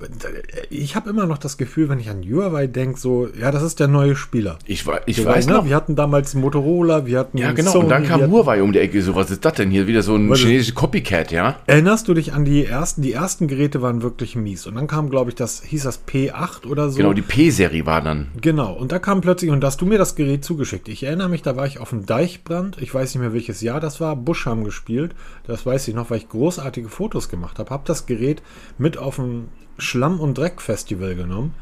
Ich 0.69 0.95
habe 0.95 1.09
immer 1.09 1.25
noch 1.25 1.37
das 1.37 1.57
Gefühl, 1.57 1.89
wenn 1.89 1.99
ich 1.99 2.09
an 2.09 2.23
Huawei 2.23 2.67
denke, 2.67 2.99
so, 2.99 3.27
ja, 3.39 3.51
das 3.51 3.63
ist 3.63 3.79
der 3.79 3.87
neue 3.87 4.15
Spieler. 4.15 4.59
Ich, 4.65 4.85
ich 5.05 5.17
Wir 5.17 5.25
weiß 5.25 5.47
ne? 5.47 5.53
noch. 5.53 5.65
Wir 5.65 5.75
hatten 5.75 5.95
damals 5.95 6.33
Motorola, 6.35 7.05
wir 7.05 7.19
hatten 7.19 7.37
Ja, 7.37 7.51
genau. 7.51 7.71
Sony, 7.71 7.83
und 7.85 7.89
dann 7.89 8.05
kam 8.05 8.29
Huawei 8.29 8.61
um 8.61 8.71
die 8.71 8.79
Ecke. 8.79 9.01
So, 9.01 9.15
was 9.15 9.31
ist 9.31 9.45
das 9.45 9.53
denn 9.53 9.69
hier? 9.69 9.87
Wieder 9.87 10.03
so 10.03 10.15
ein 10.15 10.33
chinesisches 10.33 10.75
Copycat, 10.75 11.31
ja? 11.31 11.57
Erinnerst 11.65 12.07
du 12.07 12.13
dich 12.13 12.33
an 12.33 12.45
die 12.45 12.65
ersten? 12.65 13.01
Die 13.01 13.13
ersten 13.13 13.47
Geräte 13.47 13.81
waren 13.81 14.01
wirklich 14.01 14.35
mies. 14.35 14.67
Und 14.67 14.75
dann 14.75 14.87
kam, 14.87 15.09
glaube 15.09 15.31
ich, 15.31 15.35
das, 15.35 15.63
hieß 15.63 15.83
das 15.83 16.05
P8 16.07 16.65
oder 16.67 16.89
so. 16.89 16.97
Genau, 16.97 17.13
die 17.13 17.21
P-Serie 17.21 17.85
war 17.85 18.01
dann. 18.01 18.27
Genau, 18.41 18.73
und 18.73 18.91
da 18.91 18.99
kam 18.99 19.21
plötzlich, 19.21 19.51
und 19.51 19.61
da 19.61 19.67
hast 19.67 19.81
du 19.81 19.85
mir 19.85 19.97
das 19.97 20.15
Gerät 20.15 20.43
zugeschickt. 20.43 20.87
Ich 20.87 21.03
erinnere 21.03 21.29
mich, 21.29 21.41
da 21.41 21.55
war 21.55 21.65
ich 21.65 21.79
auf 21.79 21.89
dem 21.89 22.05
Deichbrand. 22.05 22.77
Ich 22.81 22.93
weiß 22.93 23.13
nicht 23.13 23.21
mehr, 23.21 23.33
welches 23.33 23.61
Jahr 23.61 23.79
das 23.79 23.99
war. 24.01 24.15
Busch 24.15 24.45
haben 24.45 24.63
gespielt. 24.63 25.15
Das 25.45 25.65
weiß 25.65 25.87
ich 25.87 25.95
noch, 25.95 26.09
weil 26.09 26.17
ich 26.17 26.29
großartige 26.29 26.89
Fotos 26.89 27.29
gemacht 27.29 27.59
habe. 27.59 27.69
Hab 27.69 27.85
das 27.85 27.96
Gerät 28.05 28.41
mit 28.77 28.97
auf 28.97 29.17
ein 29.19 29.49
Schlamm- 29.77 30.19
und 30.19 30.37
Dreckfestival 30.37 31.15
genommen. 31.15 31.53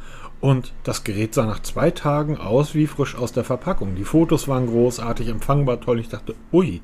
Und 0.41 0.73
das 0.83 1.03
Gerät 1.03 1.33
sah 1.33 1.45
nach 1.45 1.61
zwei 1.61 1.91
Tagen 1.91 2.37
aus 2.37 2.75
wie 2.75 2.87
frisch 2.87 3.15
aus 3.15 3.31
der 3.31 3.43
Verpackung. 3.43 3.95
Die 3.95 4.03
Fotos 4.03 4.47
waren 4.47 4.67
großartig, 4.67 5.27
empfangbar 5.29 5.81
toll. 5.81 5.99
Ich 5.99 6.09
dachte, 6.09 6.35
ui, 6.51 6.81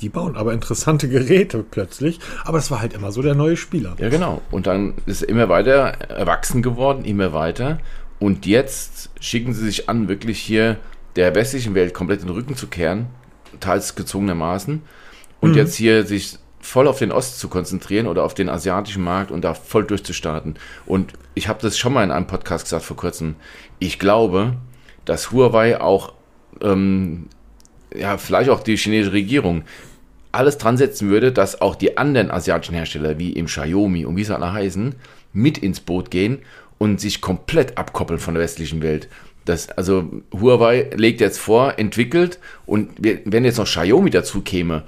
die 0.00 0.08
bauen 0.08 0.36
aber 0.36 0.52
interessante 0.52 1.08
Geräte 1.10 1.64
plötzlich. 1.68 2.20
Aber 2.44 2.58
es 2.58 2.70
war 2.70 2.80
halt 2.80 2.94
immer 2.94 3.12
so 3.12 3.20
der 3.20 3.34
neue 3.34 3.56
Spieler. 3.56 3.96
Ja, 3.98 4.08
genau. 4.08 4.40
Und 4.50 4.66
dann 4.66 4.94
ist 5.06 5.22
er 5.22 5.28
immer 5.28 5.48
weiter 5.48 5.74
erwachsen 6.08 6.62
geworden, 6.62 7.04
immer 7.04 7.32
weiter. 7.32 7.78
Und 8.20 8.46
jetzt 8.46 9.10
schicken 9.20 9.52
sie 9.52 9.64
sich 9.64 9.88
an, 9.88 10.08
wirklich 10.08 10.38
hier 10.38 10.78
der 11.16 11.34
westlichen 11.34 11.74
Welt 11.74 11.94
komplett 11.94 12.22
den 12.22 12.30
Rücken 12.30 12.56
zu 12.56 12.68
kehren, 12.68 13.06
teils 13.60 13.96
gezwungenermaßen. 13.96 14.82
Und 15.40 15.56
jetzt 15.56 15.74
hier 15.74 16.06
sich 16.06 16.38
voll 16.64 16.88
auf 16.88 16.98
den 16.98 17.12
Ost 17.12 17.38
zu 17.38 17.48
konzentrieren 17.48 18.06
oder 18.06 18.24
auf 18.24 18.32
den 18.32 18.48
asiatischen 18.48 19.04
Markt 19.04 19.30
und 19.30 19.44
da 19.44 19.52
voll 19.52 19.84
durchzustarten. 19.84 20.54
Und 20.86 21.12
ich 21.34 21.46
habe 21.46 21.60
das 21.60 21.76
schon 21.76 21.92
mal 21.92 22.02
in 22.02 22.10
einem 22.10 22.26
Podcast 22.26 22.64
gesagt 22.64 22.84
vor 22.84 22.96
kurzem. 22.96 23.36
Ich 23.78 23.98
glaube, 23.98 24.54
dass 25.04 25.30
Huawei 25.30 25.78
auch, 25.78 26.14
ähm, 26.62 27.26
ja, 27.94 28.16
vielleicht 28.16 28.48
auch 28.48 28.62
die 28.62 28.76
chinesische 28.76 29.12
Regierung 29.12 29.64
alles 30.32 30.56
dran 30.56 30.78
setzen 30.78 31.10
würde, 31.10 31.32
dass 31.32 31.60
auch 31.60 31.76
die 31.76 31.98
anderen 31.98 32.30
asiatischen 32.30 32.74
Hersteller, 32.74 33.18
wie 33.18 33.34
im 33.34 33.44
Xiaomi 33.44 34.06
und 34.06 34.16
wie 34.16 34.24
sie 34.24 34.34
alle 34.34 34.52
heißen, 34.52 34.94
mit 35.34 35.58
ins 35.58 35.80
Boot 35.80 36.10
gehen 36.10 36.38
und 36.78 36.98
sich 36.98 37.20
komplett 37.20 37.76
abkoppeln 37.76 38.18
von 38.18 38.34
der 38.34 38.42
westlichen 38.42 38.82
Welt. 38.82 39.08
Das, 39.44 39.68
also 39.68 40.10
Huawei 40.32 40.90
legt 40.94 41.20
jetzt 41.20 41.38
vor, 41.38 41.78
entwickelt 41.78 42.38
und 42.64 42.90
wenn 42.98 43.44
jetzt 43.44 43.58
noch 43.58 43.66
Xiaomi 43.66 44.08
dazu 44.08 44.40
käme, 44.40 44.84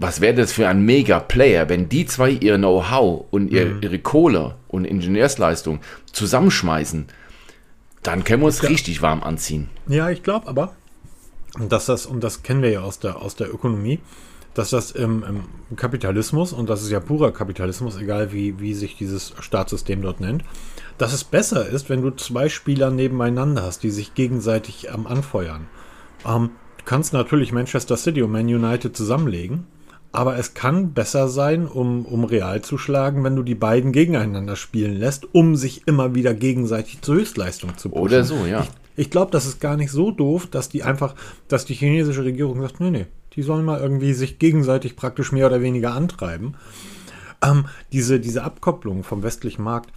was 0.00 0.22
wäre 0.22 0.34
das 0.34 0.52
für 0.52 0.66
ein 0.66 0.82
Mega-Player, 0.84 1.68
wenn 1.68 1.90
die 1.90 2.06
zwei 2.06 2.30
ihr 2.30 2.56
Know-how 2.56 3.26
und 3.30 3.48
ihr, 3.48 3.82
ihre 3.82 3.98
Kohle 3.98 4.54
und 4.68 4.86
Ingenieursleistung 4.86 5.80
zusammenschmeißen, 6.12 7.06
dann 8.02 8.24
können 8.24 8.40
wir 8.42 8.46
uns 8.46 8.62
richtig 8.62 9.02
warm 9.02 9.22
anziehen. 9.22 9.68
Ja, 9.88 10.08
ich 10.08 10.22
glaube 10.22 10.48
aber, 10.48 10.74
dass 11.58 11.84
das, 11.84 12.06
und 12.06 12.24
das 12.24 12.42
kennen 12.42 12.62
wir 12.62 12.70
ja 12.70 12.80
aus 12.80 12.98
der, 12.98 13.20
aus 13.20 13.36
der 13.36 13.52
Ökonomie, 13.52 14.00
dass 14.54 14.70
das 14.70 14.90
im, 14.90 15.22
im 15.22 15.76
Kapitalismus, 15.76 16.54
und 16.54 16.70
das 16.70 16.82
ist 16.82 16.90
ja 16.90 17.00
purer 17.00 17.30
Kapitalismus, 17.30 17.98
egal 17.98 18.32
wie, 18.32 18.58
wie 18.58 18.72
sich 18.72 18.96
dieses 18.96 19.34
Staatssystem 19.38 20.00
dort 20.00 20.20
nennt, 20.20 20.44
dass 20.96 21.12
es 21.12 21.24
besser 21.24 21.66
ist, 21.68 21.90
wenn 21.90 22.00
du 22.00 22.10
zwei 22.12 22.48
Spieler 22.48 22.90
nebeneinander 22.90 23.62
hast, 23.62 23.82
die 23.82 23.90
sich 23.90 24.14
gegenseitig 24.14 24.88
ähm, 24.88 25.06
anfeuern. 25.06 25.66
Ähm, 26.26 26.50
du 26.78 26.84
kannst 26.86 27.12
natürlich 27.12 27.52
Manchester 27.52 27.98
City 27.98 28.22
und 28.22 28.32
Man 28.32 28.46
United 28.46 28.96
zusammenlegen, 28.96 29.66
aber 30.12 30.36
es 30.38 30.54
kann 30.54 30.92
besser 30.92 31.28
sein, 31.28 31.66
um, 31.66 32.04
um 32.04 32.24
real 32.24 32.62
zu 32.62 32.78
schlagen, 32.78 33.22
wenn 33.22 33.36
du 33.36 33.42
die 33.42 33.54
beiden 33.54 33.92
gegeneinander 33.92 34.56
spielen 34.56 34.96
lässt, 34.96 35.34
um 35.34 35.54
sich 35.56 35.86
immer 35.86 36.14
wieder 36.14 36.34
gegenseitig 36.34 37.00
zur 37.02 37.16
Höchstleistung 37.16 37.78
zu 37.78 37.90
pushen. 37.90 38.02
Oder 38.02 38.24
so, 38.24 38.46
ja. 38.46 38.66
Ich 38.96 39.10
glaube, 39.10 39.30
das 39.30 39.46
ist 39.46 39.60
gar 39.60 39.76
nicht 39.76 39.92
so 39.92 40.10
doof, 40.10 40.48
dass 40.50 40.68
die 40.68 40.82
einfach, 40.82 41.14
dass 41.48 41.64
die 41.64 41.74
chinesische 41.74 42.24
Regierung 42.24 42.60
sagt, 42.60 42.80
nee, 42.80 42.90
nee, 42.90 43.06
die 43.34 43.42
sollen 43.42 43.64
mal 43.64 43.80
irgendwie 43.80 44.12
sich 44.12 44.38
gegenseitig 44.38 44.96
praktisch 44.96 45.32
mehr 45.32 45.46
oder 45.46 45.62
weniger 45.62 45.92
antreiben. 45.92 46.54
Ähm, 47.42 47.66
diese, 47.92 48.20
diese 48.20 48.42
Abkopplung 48.42 49.04
vom 49.04 49.22
westlichen 49.22 49.62
Markt, 49.62 49.90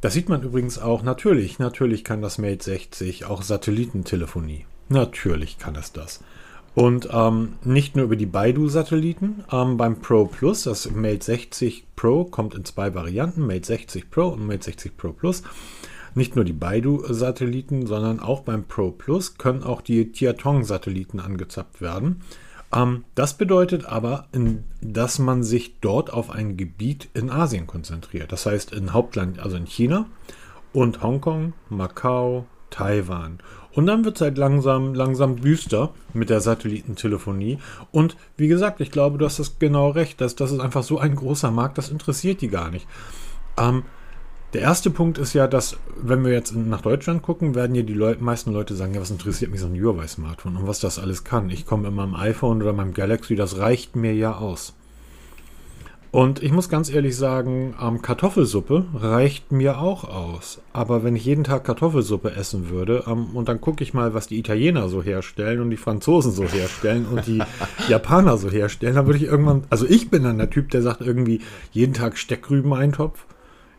das 0.00 0.14
sieht 0.14 0.28
man 0.28 0.42
übrigens 0.42 0.78
auch, 0.78 1.02
natürlich, 1.02 1.58
natürlich 1.58 2.04
kann 2.04 2.22
das 2.22 2.38
Mate 2.38 2.64
60 2.64 3.26
auch 3.26 3.42
Satellitentelefonie. 3.42 4.66
Natürlich 4.88 5.58
kann 5.58 5.76
es 5.76 5.92
das. 5.92 6.20
Und 6.74 7.08
ähm, 7.12 7.54
nicht 7.64 7.96
nur 7.96 8.04
über 8.04 8.16
die 8.16 8.26
Baidu-Satelliten, 8.26 9.44
ähm, 9.50 9.76
beim 9.76 10.00
Pro 10.00 10.26
Plus, 10.26 10.62
das 10.62 10.90
Mate 10.90 11.24
60 11.24 11.84
Pro 11.96 12.24
kommt 12.24 12.54
in 12.54 12.64
zwei 12.64 12.94
Varianten, 12.94 13.46
Mate 13.46 13.66
60 13.66 14.10
Pro 14.10 14.28
und 14.28 14.46
Mate 14.46 14.64
60 14.64 14.96
Pro 14.96 15.12
Plus. 15.12 15.42
Nicht 16.14 16.36
nur 16.36 16.44
die 16.44 16.52
Baidu-Satelliten, 16.52 17.86
sondern 17.86 18.20
auch 18.20 18.40
beim 18.40 18.64
Pro 18.64 18.90
Plus 18.90 19.36
können 19.36 19.62
auch 19.62 19.80
die 19.80 20.12
Tiatong-Satelliten 20.12 21.20
angezapft 21.20 21.80
werden. 21.80 22.22
Ähm, 22.72 23.04
das 23.14 23.34
bedeutet 23.36 23.84
aber, 23.86 24.26
in, 24.32 24.64
dass 24.80 25.18
man 25.18 25.42
sich 25.42 25.80
dort 25.80 26.12
auf 26.12 26.30
ein 26.30 26.56
Gebiet 26.56 27.08
in 27.14 27.30
Asien 27.30 27.66
konzentriert. 27.66 28.32
Das 28.32 28.46
heißt 28.46 28.72
in 28.72 28.92
Hauptland, 28.92 29.38
also 29.40 29.56
in 29.56 29.66
China 29.66 30.06
und 30.72 31.02
Hongkong, 31.02 31.52
Macau, 31.68 32.46
Taiwan. 32.70 33.40
Und 33.72 33.86
dann 33.86 34.04
wird 34.04 34.16
es 34.16 34.22
halt 34.22 34.36
langsam, 34.36 34.94
langsam 34.94 35.40
düster 35.40 35.90
mit 36.12 36.30
der 36.30 36.40
Satellitentelefonie. 36.40 37.58
Und 37.92 38.16
wie 38.36 38.48
gesagt, 38.48 38.80
ich 38.80 38.90
glaube, 38.90 39.18
du 39.18 39.24
hast 39.24 39.38
das 39.38 39.58
genau 39.58 39.90
recht. 39.90 40.20
Das, 40.20 40.34
das 40.34 40.50
ist 40.52 40.60
einfach 40.60 40.82
so 40.82 40.98
ein 40.98 41.14
großer 41.14 41.50
Markt, 41.50 41.78
das 41.78 41.90
interessiert 41.90 42.40
die 42.40 42.48
gar 42.48 42.70
nicht. 42.70 42.86
Ähm, 43.56 43.84
der 44.52 44.62
erste 44.62 44.90
Punkt 44.90 45.18
ist 45.18 45.32
ja, 45.32 45.46
dass, 45.46 45.76
wenn 45.96 46.24
wir 46.24 46.32
jetzt 46.32 46.54
nach 46.56 46.80
Deutschland 46.80 47.22
gucken, 47.22 47.54
werden 47.54 47.76
ja 47.76 47.82
die 47.82 47.94
Leu 47.94 48.16
meisten 48.18 48.52
Leute 48.52 48.74
sagen, 48.74 48.94
ja, 48.94 49.00
was 49.00 49.12
interessiert 49.12 49.52
mich 49.52 49.60
so 49.60 49.66
ein 49.66 49.80
Huawei-Smartphone 49.80 50.56
und 50.56 50.66
was 50.66 50.80
das 50.80 50.98
alles 50.98 51.22
kann. 51.22 51.50
Ich 51.50 51.66
komme 51.66 51.86
in 51.86 51.94
meinem 51.94 52.16
iPhone 52.16 52.60
oder 52.60 52.72
meinem 52.72 52.92
Galaxy, 52.92 53.36
das 53.36 53.58
reicht 53.58 53.94
mir 53.94 54.14
ja 54.14 54.36
aus. 54.36 54.74
Und 56.12 56.42
ich 56.42 56.50
muss 56.50 56.68
ganz 56.68 56.90
ehrlich 56.90 57.16
sagen, 57.16 57.74
ähm, 57.80 58.02
Kartoffelsuppe 58.02 58.84
reicht 58.94 59.52
mir 59.52 59.78
auch 59.78 60.02
aus. 60.02 60.60
Aber 60.72 61.04
wenn 61.04 61.14
ich 61.14 61.24
jeden 61.24 61.44
Tag 61.44 61.62
Kartoffelsuppe 61.62 62.32
essen 62.32 62.68
würde, 62.68 63.04
ähm, 63.06 63.26
und 63.34 63.48
dann 63.48 63.60
gucke 63.60 63.84
ich 63.84 63.94
mal, 63.94 64.12
was 64.12 64.26
die 64.26 64.38
Italiener 64.38 64.88
so 64.88 65.02
herstellen 65.02 65.60
und 65.60 65.70
die 65.70 65.76
Franzosen 65.76 66.32
so 66.32 66.44
herstellen 66.44 67.06
und 67.06 67.28
die 67.28 67.40
Japaner 67.88 68.38
so 68.38 68.50
herstellen, 68.50 68.96
dann 68.96 69.06
würde 69.06 69.18
ich 69.18 69.24
irgendwann, 69.24 69.62
also 69.70 69.86
ich 69.86 70.10
bin 70.10 70.24
dann 70.24 70.38
der 70.38 70.50
Typ, 70.50 70.70
der 70.70 70.82
sagt 70.82 71.00
irgendwie, 71.00 71.42
jeden 71.70 71.94
Tag 71.94 72.18
Steckrüben-Eintopf. 72.18 73.24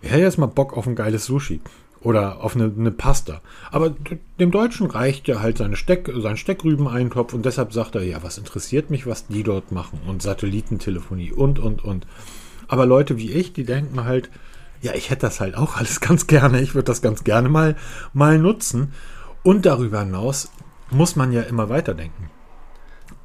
Ich 0.01 0.09
hätte 0.09 0.21
jetzt 0.21 0.37
mal 0.37 0.45
Bock 0.45 0.77
auf 0.77 0.87
ein 0.87 0.95
geiles 0.95 1.25
Sushi. 1.25 1.59
Oder 2.01 2.43
auf 2.43 2.55
eine, 2.55 2.71
eine 2.75 2.91
Pasta. 2.91 3.41
Aber 3.69 3.93
dem 4.39 4.49
Deutschen 4.51 4.87
reicht 4.87 5.27
ja 5.27 5.39
halt 5.39 5.59
seine 5.59 5.75
Steck, 5.75 6.11
sein 6.17 6.35
Steckrübeneintopf 6.35 7.33
und 7.33 7.45
deshalb 7.45 7.73
sagt 7.73 7.95
er, 7.95 8.03
ja, 8.03 8.23
was 8.23 8.39
interessiert 8.39 8.89
mich, 8.89 9.05
was 9.05 9.27
die 9.27 9.43
dort 9.43 9.71
machen 9.71 9.99
und 10.07 10.21
Satellitentelefonie 10.21 11.31
und, 11.31 11.59
und, 11.59 11.83
und. 11.83 12.07
Aber 12.67 12.85
Leute 12.85 13.17
wie 13.17 13.31
ich, 13.31 13.53
die 13.53 13.65
denken 13.65 14.03
halt, 14.03 14.31
ja, 14.81 14.93
ich 14.95 15.11
hätte 15.11 15.27
das 15.27 15.39
halt 15.39 15.55
auch 15.55 15.77
alles 15.77 15.99
ganz 16.01 16.25
gerne. 16.25 16.61
Ich 16.61 16.73
würde 16.73 16.85
das 16.85 17.01
ganz 17.01 17.23
gerne 17.23 17.49
mal, 17.49 17.75
mal 18.13 18.39
nutzen. 18.39 18.93
Und 19.43 19.65
darüber 19.65 19.99
hinaus 19.99 20.51
muss 20.89 21.15
man 21.15 21.31
ja 21.31 21.41
immer 21.41 21.69
weiterdenken. 21.69 22.29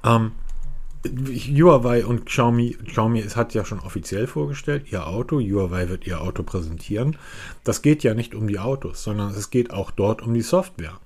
Ähm, 0.05 0.33
Huawei 1.09 2.05
und 2.05 2.27
Xiaomi, 2.27 2.77
Xiaomi 2.85 3.21
es 3.21 3.37
hat 3.37 3.55
ja 3.55 3.65
schon 3.65 3.81
offiziell 3.81 4.27
vorgestellt, 4.27 4.91
ihr 4.91 5.07
Auto, 5.07 5.41
Huawei 5.41 5.89
wird 5.89 6.07
ihr 6.07 6.21
Auto 6.21 6.43
präsentieren. 6.43 7.17
Das 7.65 7.83
geht 7.83 8.03
ja 8.03 8.15
nicht 8.15 8.35
um 8.35 8.49
die 8.49 8.59
Autos, 8.59 9.03
sondern 9.03 9.31
es 9.31 9.51
geht 9.51 9.73
auch 9.73 9.91
dort 9.91 10.23
um 10.23 10.35
die 10.35 10.43
Software. 10.43 10.99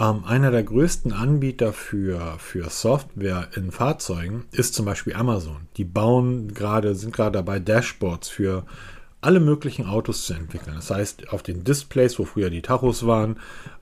Ähm, 0.00 0.24
einer 0.24 0.50
der 0.50 0.62
größten 0.62 1.12
Anbieter 1.12 1.72
für, 1.72 2.36
für 2.38 2.70
Software 2.70 3.48
in 3.54 3.70
Fahrzeugen 3.70 4.44
ist 4.52 4.74
zum 4.74 4.86
Beispiel 4.86 5.14
Amazon. 5.14 5.68
Die 5.76 5.84
bauen 5.84 6.54
gerade, 6.54 6.94
sind 6.94 7.14
gerade 7.14 7.32
dabei, 7.32 7.58
Dashboards 7.58 8.28
für 8.28 8.64
alle 9.20 9.40
möglichen 9.40 9.86
Autos 9.86 10.26
zu 10.26 10.34
entwickeln. 10.34 10.74
Das 10.74 10.90
heißt, 10.90 11.32
auf 11.32 11.42
den 11.42 11.64
Displays, 11.64 12.18
wo 12.18 12.24
früher 12.24 12.50
die 12.50 12.62
Tachos 12.62 13.06
waren, 13.06 13.38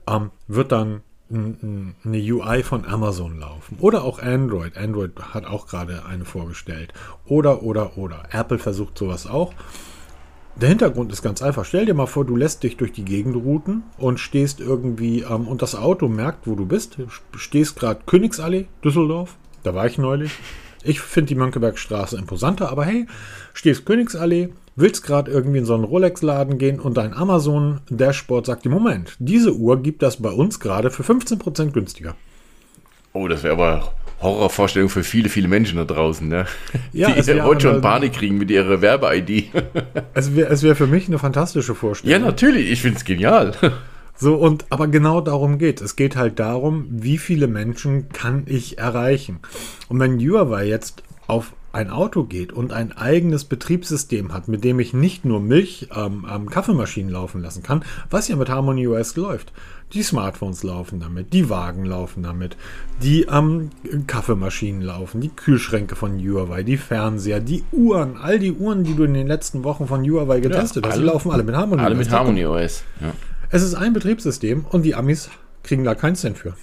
ähm, 0.07 0.31
wird 0.47 0.71
dann 0.71 1.01
eine 1.33 2.17
UI 2.17 2.63
von 2.63 2.85
Amazon 2.85 3.39
laufen. 3.39 3.77
Oder 3.79 4.03
auch 4.03 4.19
Android. 4.19 4.77
Android 4.77 5.11
hat 5.33 5.45
auch 5.45 5.67
gerade 5.67 6.05
eine 6.05 6.25
vorgestellt. 6.25 6.93
Oder, 7.25 7.63
oder, 7.63 7.97
oder. 7.97 8.23
Apple 8.31 8.59
versucht 8.59 8.97
sowas 8.97 9.27
auch. 9.27 9.53
Der 10.55 10.69
Hintergrund 10.69 11.11
ist 11.11 11.21
ganz 11.21 11.41
einfach. 11.41 11.65
Stell 11.65 11.85
dir 11.85 11.93
mal 11.93 12.07
vor, 12.07 12.25
du 12.25 12.35
lässt 12.35 12.63
dich 12.63 12.77
durch 12.77 12.91
die 12.91 13.05
Gegend 13.05 13.35
routen 13.35 13.83
und 13.97 14.19
stehst 14.19 14.59
irgendwie 14.59 15.21
ähm, 15.21 15.47
und 15.47 15.61
das 15.61 15.75
Auto 15.75 16.07
merkt, 16.07 16.45
wo 16.45 16.55
du 16.55 16.65
bist. 16.65 16.97
Stehst 17.35 17.77
gerade 17.77 18.01
Königsallee, 18.05 18.67
Düsseldorf. 18.83 19.37
Da 19.63 19.73
war 19.73 19.87
ich 19.87 19.97
neulich. 19.97 20.31
Ich 20.83 20.99
finde 20.99 21.29
die 21.29 21.35
Mönckebergstraße 21.35 22.17
imposanter, 22.17 22.69
aber 22.69 22.85
hey, 22.85 23.05
stehst 23.53 23.85
Königsallee, 23.85 24.49
willst 24.81 25.03
gerade 25.03 25.31
irgendwie 25.31 25.59
in 25.59 25.65
so 25.65 25.73
einen 25.73 25.83
Rolex-Laden 25.85 26.57
gehen 26.57 26.79
und 26.79 26.97
dein 26.97 27.13
Amazon-Dashboard 27.13 28.45
sagt 28.45 28.65
dir, 28.65 28.69
Moment, 28.69 29.15
diese 29.19 29.53
Uhr 29.53 29.81
gibt 29.81 30.01
das 30.01 30.17
bei 30.17 30.29
uns 30.29 30.59
gerade 30.59 30.91
für 30.91 31.03
15% 31.03 31.71
günstiger. 31.71 32.15
Oh, 33.13 33.27
das 33.27 33.43
wäre 33.43 33.53
aber 33.53 33.93
Horrorvorstellung 34.21 34.89
für 34.89 35.03
viele, 35.03 35.29
viele 35.29 35.47
Menschen 35.47 35.77
da 35.77 35.85
draußen, 35.85 36.27
ne? 36.27 36.45
Ja, 36.93 37.09
es 37.15 37.25
die 37.25 37.41
heute 37.41 37.61
schon 37.61 37.71
aber- 37.71 37.81
Panik 37.81 38.13
kriegen 38.13 38.37
mit 38.37 38.51
ihrer 38.51 38.81
Werbe-ID. 38.81 39.45
Es 40.13 40.35
wäre 40.35 40.51
es 40.51 40.63
wär 40.63 40.75
für 40.75 40.87
mich 40.87 41.07
eine 41.07 41.19
fantastische 41.19 41.75
Vorstellung. 41.75 42.19
ja, 42.21 42.25
natürlich, 42.25 42.69
ich 42.71 42.81
finde 42.81 42.97
es 42.97 43.05
genial. 43.05 43.53
So, 44.13 44.35
und 44.35 44.65
aber 44.69 44.87
genau 44.87 45.19
darum 45.19 45.57
geht. 45.57 45.81
Es 45.81 45.95
geht 45.95 46.15
halt 46.15 46.37
darum, 46.37 46.85
wie 46.91 47.17
viele 47.17 47.47
Menschen 47.47 48.09
kann 48.09 48.43
ich 48.45 48.77
erreichen. 48.77 49.39
Und 49.89 49.99
wenn 49.99 50.19
Huawei 50.19 50.67
jetzt 50.67 51.01
auf 51.25 51.53
ein 51.73 51.89
Auto 51.89 52.23
geht 52.25 52.51
und 52.51 52.73
ein 52.73 52.91
eigenes 52.91 53.45
Betriebssystem 53.45 54.33
hat, 54.33 54.47
mit 54.47 54.63
dem 54.63 54.79
ich 54.79 54.93
nicht 54.93 55.23
nur 55.25 55.39
Milch 55.39 55.87
ähm, 55.95 56.25
ähm, 56.29 56.49
Kaffeemaschinen 56.49 57.11
laufen 57.11 57.41
lassen 57.41 57.63
kann, 57.63 57.83
was 58.09 58.27
ja 58.27 58.35
mit 58.35 58.49
Harmony 58.49 58.87
OS 58.87 59.15
läuft. 59.15 59.53
Die 59.93 60.03
Smartphones 60.03 60.63
laufen 60.63 60.99
damit, 60.99 61.33
die 61.33 61.49
Wagen 61.49 61.85
laufen 61.85 62.23
damit, 62.23 62.55
die 63.03 63.23
ähm, 63.23 63.69
Kaffeemaschinen 64.07 64.81
laufen, 64.81 65.21
die 65.21 65.29
Kühlschränke 65.29 65.95
von 65.95 66.17
Huawei, 66.19 66.63
die 66.63 66.77
Fernseher, 66.77 67.39
die 67.39 67.63
Uhren, 67.71 68.17
all 68.17 68.39
die 68.39 68.51
Uhren, 68.53 68.83
die 68.83 68.95
du 68.95 69.03
in 69.03 69.13
den 69.13 69.27
letzten 69.27 69.63
Wochen 69.63 69.87
von 69.87 70.03
Huawei 70.03 70.39
getestet 70.39 70.85
hast, 70.85 70.95
die 70.95 70.99
alle- 71.01 71.07
laufen 71.11 71.31
alle 71.31 71.43
mit 71.43 71.55
Harmony 71.55 71.81
Alle 71.81 71.95
OS. 71.95 71.99
mit 71.99 72.07
Da 72.07 72.17
kommt- 72.17 72.27
Harmony 72.39 72.45
OS. 72.45 72.83
Ja. 73.01 73.13
es 73.49 73.63
ist 73.63 73.75
ein 73.75 73.93
Betriebssystem 73.93 74.65
und 74.69 74.83
die 74.83 74.95
Amis 74.95 75.29
kriegen 75.63 75.83
da 75.83 75.95
keinen 75.95 76.15
Cent 76.15 76.37
für. 76.37 76.53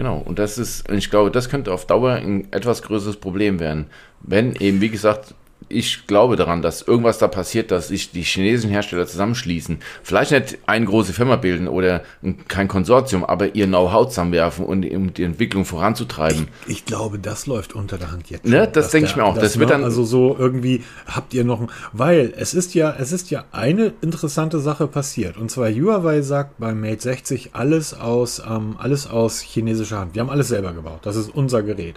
Genau, 0.00 0.16
und 0.16 0.38
das 0.38 0.56
ist, 0.56 0.90
ich 0.90 1.10
glaube, 1.10 1.30
das 1.30 1.50
könnte 1.50 1.74
auf 1.74 1.86
Dauer 1.86 2.12
ein 2.12 2.50
etwas 2.54 2.80
größeres 2.80 3.18
Problem 3.18 3.60
werden. 3.60 3.88
Wenn 4.22 4.54
eben, 4.54 4.80
wie 4.80 4.88
gesagt, 4.88 5.34
ich 5.68 6.06
glaube 6.06 6.36
daran, 6.36 6.62
dass 6.62 6.82
irgendwas 6.82 7.18
da 7.18 7.28
passiert, 7.28 7.70
dass 7.70 7.88
sich 7.88 8.10
die 8.10 8.22
chinesischen 8.22 8.70
Hersteller 8.70 9.06
zusammenschließen. 9.06 9.78
Vielleicht 10.02 10.32
nicht 10.32 10.58
eine 10.66 10.86
große 10.86 11.12
Firma 11.12 11.36
bilden 11.36 11.68
oder 11.68 12.02
ein- 12.22 12.46
kein 12.48 12.66
Konsortium, 12.66 13.24
aber 13.24 13.54
ihr 13.54 13.66
Know-how 13.66 14.08
zusammenwerfen 14.08 14.64
und 14.64 14.84
um 14.90 15.14
die 15.14 15.22
Entwicklung 15.22 15.64
voranzutreiben. 15.64 16.48
Ich 16.66 16.86
glaube, 16.86 17.18
das 17.18 17.46
läuft 17.46 17.74
unter 17.74 17.98
der 17.98 18.10
Hand 18.10 18.30
jetzt. 18.30 18.44
Ne, 18.46 18.66
das 18.66 18.90
denke 18.90 19.08
ich 19.10 19.16
mir 19.16 19.24
auch. 19.24 19.36
Das 19.38 19.58
wird 19.58 19.68
ne, 19.68 19.74
dann- 19.76 19.84
also 19.84 20.02
so 20.04 20.34
irgendwie 20.38 20.82
habt 21.06 21.34
ihr 21.34 21.44
noch 21.44 21.60
ein, 21.60 21.68
weil 21.92 22.32
es 22.36 22.54
ist 22.54 22.74
ja, 22.74 22.94
es 22.98 23.12
ist 23.12 23.30
ja 23.30 23.44
eine 23.52 23.92
interessante 24.00 24.58
Sache 24.60 24.86
passiert. 24.88 25.36
Und 25.36 25.50
zwar 25.50 25.68
Huawei 25.70 26.22
sagt 26.22 26.58
beim 26.58 26.80
Mate 26.80 27.00
60 27.02 27.50
alles 27.54 27.94
aus, 27.94 28.40
ähm, 28.48 28.76
alles 28.78 29.06
aus 29.08 29.40
chinesischer 29.40 29.98
Hand. 30.00 30.14
Wir 30.14 30.22
haben 30.22 30.30
alles 30.30 30.48
selber 30.48 30.72
gebaut. 30.72 31.00
Das 31.02 31.16
ist 31.16 31.28
unser 31.32 31.62
Gerät. 31.62 31.94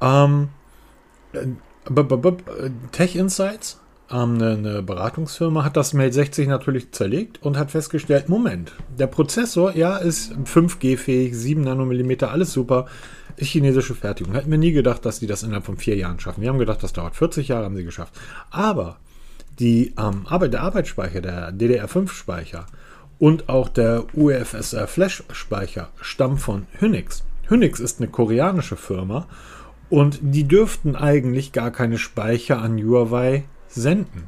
Ähm, 0.00 0.48
äh, 1.32 1.40
Tech 2.92 3.16
Insights, 3.16 3.80
ähm, 4.10 4.34
eine, 4.34 4.50
eine 4.52 4.82
Beratungsfirma, 4.82 5.64
hat 5.64 5.76
das 5.76 5.92
Mate 5.92 6.12
60 6.12 6.48
natürlich 6.48 6.92
zerlegt 6.92 7.42
und 7.42 7.56
hat 7.56 7.70
festgestellt, 7.70 8.28
Moment, 8.28 8.72
der 8.98 9.06
Prozessor, 9.06 9.76
ja, 9.76 9.96
ist 9.96 10.32
5G-fähig, 10.32 11.34
7 11.34 11.62
Nanomillimeter, 11.62 12.30
alles 12.30 12.52
super, 12.52 12.86
ist 13.36 13.48
chinesische 13.48 13.94
Fertigung. 13.94 14.34
Hätten 14.34 14.50
wir 14.50 14.58
nie 14.58 14.72
gedacht, 14.72 15.04
dass 15.04 15.20
die 15.20 15.26
das 15.26 15.42
innerhalb 15.42 15.64
von 15.64 15.76
vier 15.76 15.96
Jahren 15.96 16.20
schaffen. 16.20 16.42
Wir 16.42 16.48
haben 16.48 16.58
gedacht, 16.58 16.82
das 16.82 16.92
dauert 16.92 17.16
40 17.16 17.48
Jahre, 17.48 17.64
haben 17.64 17.76
sie 17.76 17.84
geschafft. 17.84 18.14
Aber 18.50 18.98
die 19.58 19.94
ähm, 19.98 20.26
Arbeit, 20.26 20.52
der 20.52 20.62
Arbeitsspeicher, 20.62 21.20
der 21.20 21.52
DDR5-Speicher 21.52 22.66
und 23.18 23.48
auch 23.48 23.68
der 23.68 24.04
UEFSR-Flash-Speicher 24.14 25.90
stammen 26.00 26.38
von 26.38 26.66
Hynix. 26.78 27.24
Hynix 27.48 27.80
ist 27.80 28.00
eine 28.00 28.08
koreanische 28.08 28.76
Firma 28.76 29.28
und 29.94 30.18
die 30.22 30.42
dürften 30.42 30.96
eigentlich 30.96 31.52
gar 31.52 31.70
keine 31.70 31.98
Speicher 31.98 32.60
an 32.60 32.82
Huawei 32.82 33.44
senden. 33.68 34.24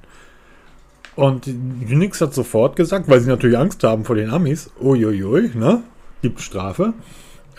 Und 1.17 1.49
Unix 1.49 2.21
hat 2.21 2.35
sofort 2.35 2.77
gesagt, 2.77 3.09
weil 3.09 3.19
sie 3.19 3.29
natürlich 3.29 3.59
Angst 3.59 3.83
haben 3.83 4.05
vor 4.05 4.15
den 4.15 4.31
Amis, 4.31 4.71
uiuiui, 4.81 5.51
ne? 5.57 5.83
Gibt 6.23 6.41
Strafe. 6.41 6.95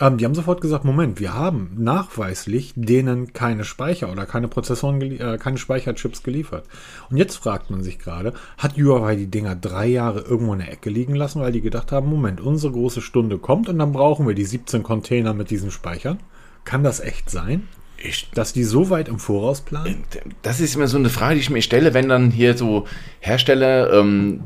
Ähm, 0.00 0.16
die 0.16 0.24
haben 0.24 0.34
sofort 0.34 0.62
gesagt, 0.62 0.86
Moment, 0.86 1.20
wir 1.20 1.34
haben 1.34 1.72
nachweislich 1.76 2.72
denen 2.76 3.34
keine 3.34 3.64
Speicher 3.64 4.10
oder 4.10 4.24
keine 4.24 4.48
Prozessoren, 4.48 5.02
äh, 5.02 5.36
keine 5.38 5.58
Speicherchips 5.58 6.22
geliefert. 6.22 6.64
Und 7.10 7.18
jetzt 7.18 7.36
fragt 7.36 7.68
man 7.68 7.82
sich 7.82 7.98
gerade, 7.98 8.32
hat 8.56 8.78
Huawei 8.78 9.16
die 9.16 9.30
Dinger 9.30 9.54
drei 9.54 9.86
Jahre 9.86 10.20
irgendwo 10.20 10.54
in 10.54 10.60
der 10.60 10.72
Ecke 10.72 10.88
liegen 10.88 11.14
lassen, 11.14 11.42
weil 11.42 11.52
die 11.52 11.60
gedacht 11.60 11.92
haben, 11.92 12.08
Moment, 12.08 12.40
unsere 12.40 12.72
große 12.72 13.02
Stunde 13.02 13.36
kommt 13.36 13.68
und 13.68 13.78
dann 13.78 13.92
brauchen 13.92 14.26
wir 14.26 14.34
die 14.34 14.46
17 14.46 14.82
Container 14.82 15.34
mit 15.34 15.50
diesen 15.50 15.70
Speichern? 15.70 16.20
Kann 16.64 16.82
das 16.82 17.00
echt 17.00 17.28
sein, 17.28 17.68
Ich, 18.00 18.30
dass 18.32 18.52
die 18.52 18.64
so 18.64 18.90
weit 18.90 19.08
im 19.08 19.18
Voraus 19.18 19.60
planen? 19.60 20.04
das 20.42 20.60
ist 20.60 20.76
immer 20.76 20.86
so 20.86 20.98
eine 20.98 21.10
Frage, 21.10 21.34
die 21.34 21.40
ich 21.40 21.50
mir 21.50 21.62
stelle, 21.62 21.94
wenn 21.94 22.08
dann 22.08 22.30
hier 22.30 22.56
so 22.56 22.86
Hersteller, 23.18 23.92
ähm, 23.92 24.44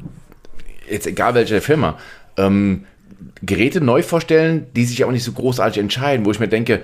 jetzt 0.89 1.07
egal 1.07 1.35
welche 1.35 1.61
Firma, 1.61 1.99
ähm, 2.37 2.87
Geräte 3.43 3.81
neu 3.81 4.03
vorstellen, 4.03 4.67
die 4.75 4.85
sich 4.85 5.03
aber 5.03 5.13
nicht 5.13 5.25
so 5.25 5.33
großartig 5.33 5.83
entscheiden, 5.83 6.25
wo 6.25 6.31
ich 6.31 6.41
mir 6.41 6.49
denke, 6.49 6.83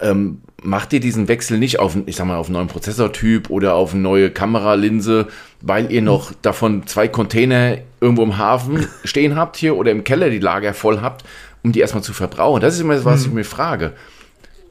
ähm, 0.00 0.42
macht 0.62 0.92
ihr 0.92 1.00
diesen 1.00 1.28
Wechsel 1.28 1.58
nicht 1.58 1.78
auf, 1.78 1.96
ich 2.06 2.16
sag 2.16 2.26
mal, 2.26 2.36
auf 2.36 2.46
einen 2.46 2.54
neuen 2.54 2.68
Prozessortyp 2.68 3.50
oder 3.50 3.74
auf 3.74 3.92
eine 3.92 4.02
neue 4.02 4.30
Kameralinse, 4.30 5.28
weil 5.60 5.90
ihr 5.90 6.02
noch 6.02 6.32
davon 6.42 6.86
zwei 6.86 7.08
Container 7.08 7.78
irgendwo 8.00 8.22
im 8.22 8.36
Hafen 8.38 8.86
stehen 9.04 9.36
habt 9.36 9.56
hier 9.56 9.76
oder 9.76 9.90
im 9.90 10.04
Keller 10.04 10.30
die 10.30 10.38
Lager 10.38 10.74
voll 10.74 11.00
habt, 11.00 11.24
um 11.62 11.72
die 11.72 11.80
erstmal 11.80 12.02
zu 12.02 12.12
verbrauchen? 12.12 12.60
Das 12.60 12.74
ist 12.74 12.80
immer 12.80 12.94
das, 12.94 13.04
was 13.04 13.26
ich 13.26 13.32
mir 13.32 13.44
frage. 13.44 13.92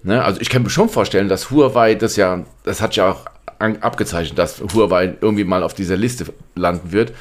Ne? 0.05 0.23
Also 0.23 0.39
ich 0.39 0.49
kann 0.49 0.61
mir 0.61 0.69
schon 0.69 0.87
vorstellen, 0.87 1.29
dass 1.29 1.49
Huawei 1.49 1.95
das 1.95 2.15
ja, 2.15 2.45
das 2.63 2.79
hat 2.79 2.95
ja 2.95 3.11
auch 3.11 3.25
an, 3.57 3.77
abgezeichnet, 3.77 4.37
dass 4.37 4.61
Huawei 4.61 5.15
irgendwie 5.19 5.43
mal 5.43 5.63
auf 5.63 5.73
dieser 5.73 5.97
Liste 5.97 6.25
landen 6.55 6.91
wird 6.91 7.11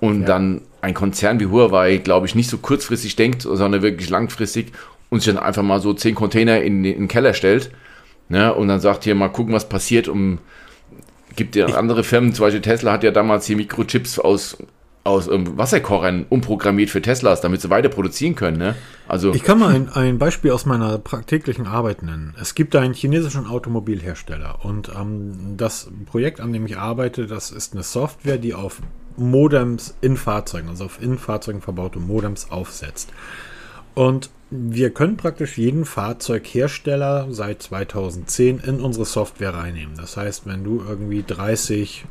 und 0.00 0.24
dann 0.24 0.60
ein 0.80 0.94
Konzern 0.94 1.40
wie 1.40 1.46
Huawei, 1.46 1.96
glaube 1.96 2.26
ich, 2.26 2.36
nicht 2.36 2.48
so 2.48 2.58
kurzfristig 2.58 3.16
denkt, 3.16 3.42
sondern 3.42 3.82
wirklich 3.82 4.08
langfristig 4.08 4.70
und 5.10 5.20
sich 5.20 5.34
dann 5.34 5.42
einfach 5.42 5.64
mal 5.64 5.80
so 5.80 5.92
zehn 5.94 6.14
Container 6.14 6.60
in, 6.60 6.84
in 6.84 6.98
den 7.00 7.08
Keller 7.08 7.34
stellt 7.34 7.72
ne? 8.28 8.54
und 8.54 8.68
dann 8.68 8.78
sagt 8.78 9.02
hier 9.02 9.16
mal 9.16 9.28
gucken, 9.28 9.52
was 9.52 9.68
passiert. 9.68 10.06
Um, 10.06 10.38
gibt 11.34 11.56
ja 11.56 11.66
andere 11.66 12.04
Firmen, 12.04 12.34
zum 12.34 12.46
Beispiel 12.46 12.62
Tesla 12.62 12.92
hat 12.92 13.02
ja 13.02 13.10
damals 13.10 13.46
hier 13.46 13.56
Mikrochips 13.56 14.20
aus 14.20 14.58
aus 15.08 15.26
ähm, 15.26 15.56
Wasserkochern 15.56 16.26
umprogrammiert 16.28 16.90
für 16.90 17.02
Teslas, 17.02 17.40
damit 17.40 17.60
sie 17.60 17.70
weiter 17.70 17.88
produzieren 17.88 18.34
können. 18.34 18.58
Ne? 18.58 18.74
Also 19.08 19.32
Ich 19.32 19.42
kann 19.42 19.58
mal 19.58 19.74
ein, 19.74 19.88
ein 19.88 20.18
Beispiel 20.18 20.50
aus 20.50 20.66
meiner 20.66 21.02
täglichen 21.26 21.66
Arbeit 21.66 22.02
nennen. 22.02 22.34
Es 22.40 22.54
gibt 22.54 22.76
einen 22.76 22.94
chinesischen 22.94 23.46
Automobilhersteller 23.46 24.64
und 24.64 24.90
ähm, 24.94 25.54
das 25.56 25.90
Projekt, 26.06 26.40
an 26.40 26.52
dem 26.52 26.66
ich 26.66 26.76
arbeite, 26.76 27.26
das 27.26 27.50
ist 27.50 27.72
eine 27.72 27.82
Software, 27.82 28.38
die 28.38 28.54
auf 28.54 28.80
Modems 29.16 29.96
in 30.00 30.16
Fahrzeugen, 30.16 30.68
also 30.68 30.84
auf 30.84 31.02
in 31.02 31.18
Fahrzeugen 31.18 31.60
verbaute 31.60 31.98
Modems 31.98 32.50
aufsetzt. 32.50 33.10
Und 33.94 34.30
wir 34.50 34.90
können 34.90 35.16
praktisch 35.16 35.58
jeden 35.58 35.84
Fahrzeughersteller 35.84 37.26
seit 37.30 37.62
2010 37.62 38.60
in 38.60 38.80
unsere 38.80 39.04
Software 39.04 39.54
reinnehmen. 39.54 39.96
Das 39.96 40.16
heißt, 40.16 40.46
wenn 40.46 40.64
du 40.64 40.82
irgendwie 40.86 41.24
30 41.26 42.04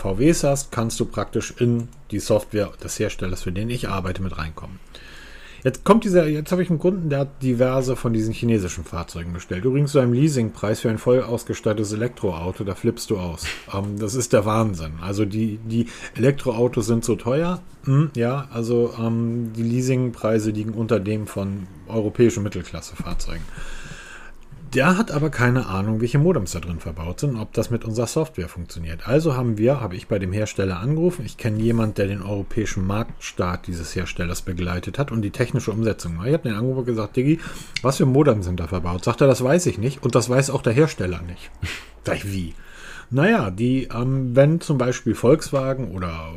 VWs 0.00 0.44
hast, 0.44 0.72
kannst 0.72 0.98
du 0.98 1.04
praktisch 1.04 1.54
in 1.58 1.88
die 2.10 2.20
Software 2.20 2.72
des 2.82 2.98
Herstellers, 2.98 3.42
für 3.42 3.52
den 3.52 3.70
ich 3.70 3.88
arbeite, 3.88 4.22
mit 4.22 4.36
reinkommen. 4.36 4.78
Jetzt 5.62 5.84
kommt 5.84 6.04
dieser, 6.04 6.26
jetzt 6.26 6.52
habe 6.52 6.62
ich 6.62 6.70
einen 6.70 6.78
Kunden, 6.78 7.10
der 7.10 7.20
hat 7.20 7.42
diverse 7.42 7.94
von 7.94 8.14
diesen 8.14 8.32
chinesischen 8.32 8.84
Fahrzeugen 8.84 9.34
bestellt. 9.34 9.64
Übrigens 9.66 9.92
zu 9.92 9.98
einem 9.98 10.14
Leasingpreis 10.14 10.80
für 10.80 10.88
ein 10.88 10.96
voll 10.96 11.22
ausgestattetes 11.22 11.92
Elektroauto, 11.92 12.64
da 12.64 12.74
flippst 12.74 13.10
du 13.10 13.18
aus. 13.18 13.44
Ähm, 13.72 13.98
das 13.98 14.14
ist 14.14 14.32
der 14.32 14.46
Wahnsinn. 14.46 14.92
Also 15.02 15.26
die, 15.26 15.58
die 15.58 15.86
Elektroautos 16.16 16.86
sind 16.86 17.04
so 17.04 17.14
teuer. 17.14 17.60
Hm, 17.84 18.10
ja, 18.14 18.48
also 18.52 18.94
ähm, 18.98 19.52
die 19.54 19.62
Leasingpreise 19.62 20.50
liegen 20.50 20.72
unter 20.72 20.98
dem 20.98 21.26
von 21.26 21.66
europäischen 21.88 22.42
Mittelklasse-Fahrzeugen. 22.42 23.44
Der 24.72 24.96
hat 24.96 25.10
aber 25.10 25.30
keine 25.30 25.66
Ahnung, 25.66 26.00
welche 26.00 26.20
Modems 26.20 26.52
da 26.52 26.60
drin 26.60 26.78
verbaut 26.78 27.18
sind, 27.18 27.34
ob 27.34 27.52
das 27.54 27.70
mit 27.70 27.84
unserer 27.84 28.06
Software 28.06 28.48
funktioniert. 28.48 29.08
Also 29.08 29.34
haben 29.34 29.58
wir, 29.58 29.80
habe 29.80 29.96
ich 29.96 30.06
bei 30.06 30.20
dem 30.20 30.32
Hersteller 30.32 30.78
angerufen. 30.78 31.26
Ich 31.26 31.36
kenne 31.36 31.58
jemanden, 31.58 31.96
der 31.96 32.06
den 32.06 32.22
europäischen 32.22 32.86
Marktstart 32.86 33.66
dieses 33.66 33.96
Herstellers 33.96 34.42
begleitet 34.42 34.96
hat 34.96 35.10
und 35.10 35.22
die 35.22 35.32
technische 35.32 35.72
Umsetzung. 35.72 36.24
Ich 36.24 36.32
habe 36.32 36.48
den 36.48 36.54
angerufen 36.54 36.78
und 36.78 36.86
gesagt, 36.86 37.16
Diggi, 37.16 37.40
was 37.82 37.96
für 37.96 38.06
Modems 38.06 38.44
sind 38.44 38.60
da 38.60 38.68
verbaut? 38.68 39.02
Sagt 39.02 39.20
er, 39.20 39.26
das 39.26 39.42
weiß 39.42 39.66
ich 39.66 39.78
nicht 39.78 40.04
und 40.04 40.14
das 40.14 40.30
weiß 40.30 40.50
auch 40.50 40.62
der 40.62 40.72
Hersteller 40.72 41.20
nicht. 41.22 41.50
Sag 42.04 42.18
ich, 42.18 42.32
wie? 42.32 42.54
Naja, 43.12 43.50
die, 43.50 43.88
ähm, 43.92 44.36
wenn 44.36 44.60
zum 44.60 44.78
Beispiel 44.78 45.16
Volkswagen 45.16 45.90
oder 45.90 46.32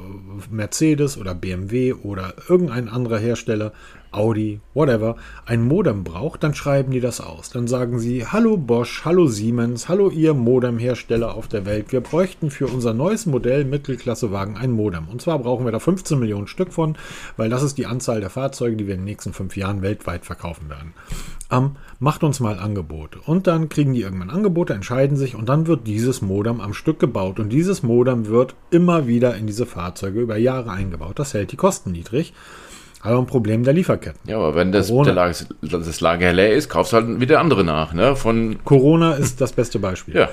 Mercedes 0.50 1.20
oder 1.20 1.36
BMW 1.36 1.94
oder 1.94 2.34
irgendein 2.50 2.90
anderer 2.90 3.20
Hersteller, 3.20 3.74
Audi, 4.14 4.60
whatever, 4.74 5.16
ein 5.46 5.62
Modem 5.62 6.04
braucht, 6.04 6.44
dann 6.44 6.54
schreiben 6.54 6.92
die 6.92 7.00
das 7.00 7.22
aus. 7.22 7.50
Dann 7.50 7.68
sagen 7.68 8.00
sie, 8.00 8.26
hallo 8.26 8.58
Bosch, 8.58 9.06
hallo 9.06 9.28
Siemens, 9.28 9.88
hallo 9.90 10.10
ihr 10.10 10.34
Modemhersteller 10.34 11.36
auf 11.36 11.48
der 11.48 11.66
Welt. 11.66 11.92
Wir 11.92 12.02
bräuchten 12.02 12.50
für 12.50 12.68
unser 12.68 12.94
neues 12.94 13.26
Modell 13.26 13.66
Mittelklassewagen 13.66 14.58
ein 14.58 14.72
Modem. 14.72 15.08
Und 15.10 15.22
zwar 15.22 15.40
brauchen 15.40 15.66
wir 15.66 15.72
da 15.72 15.80
15 15.80 16.20
Millionen 16.20 16.48
Stück 16.48 16.74
von, 16.74 16.96
weil 17.38 17.50
das 17.50 17.64
ist 17.64 17.78
die 17.78 17.86
Anzahl 17.86 18.20
der 18.20 18.30
Fahrzeuge, 18.30 18.76
die 18.76 18.88
wir 18.88 18.96
in 18.96 19.02
den 19.02 19.06
nächsten 19.06 19.34
fünf 19.34 19.58
Jahren 19.58 19.82
weltweit 19.82 20.26
verkaufen 20.26 20.70
werden. 20.70 20.94
Ähm, 21.52 21.72
macht 22.04 22.24
uns 22.26 22.42
mal 22.42 22.60
Angebote. 22.60 23.20
Und 23.26 23.48
dann 23.48 23.70
kriegen 23.70 23.94
die 23.94 24.02
irgendwann 24.02 24.30
Angebote, 24.30 24.74
entscheiden 24.74 25.16
sich 25.16 25.36
und 25.36 25.48
dann 25.48 25.68
wird 25.68 25.88
dieses 25.88 26.22
Modem 26.22 26.60
am 26.60 26.74
Stück 26.74 27.00
gebaut. 27.00 27.40
Und 27.40 27.48
dieses 27.50 27.82
Modem 27.82 28.28
wird 28.28 28.56
immer 28.72 29.08
wieder 29.08 29.36
in 29.36 29.48
diese 29.48 29.66
Fahrzeuge 29.66 30.20
über 30.20 30.36
Jahre 30.36 30.72
eingebaut. 30.72 31.18
Das 31.18 31.34
hält 31.34 31.54
die 31.54 31.56
Kosten 31.56 31.94
niedrig. 31.94 32.34
Aber 33.02 33.20
ein 33.20 33.26
Problem 33.26 33.64
der 33.64 33.74
Lieferketten. 33.74 34.20
Ja, 34.30 34.38
aber 34.38 34.54
wenn 34.54 34.74
das, 34.74 34.90
Lager, 34.90 35.34
das 35.62 36.02
Lager 36.02 36.34
leer 36.34 36.54
ist, 36.54 36.70
kaufst 36.70 36.92
du 36.92 36.98
halt 36.98 37.22
wieder 37.22 37.40
andere 37.40 37.64
nach. 37.64 37.94
Ne? 37.94 38.18
Von 38.18 38.58
Corona 38.66 39.14
ist 39.14 39.40
das 39.40 39.54
beste 39.54 39.80
Beispiel. 39.80 40.16
ja. 40.16 40.30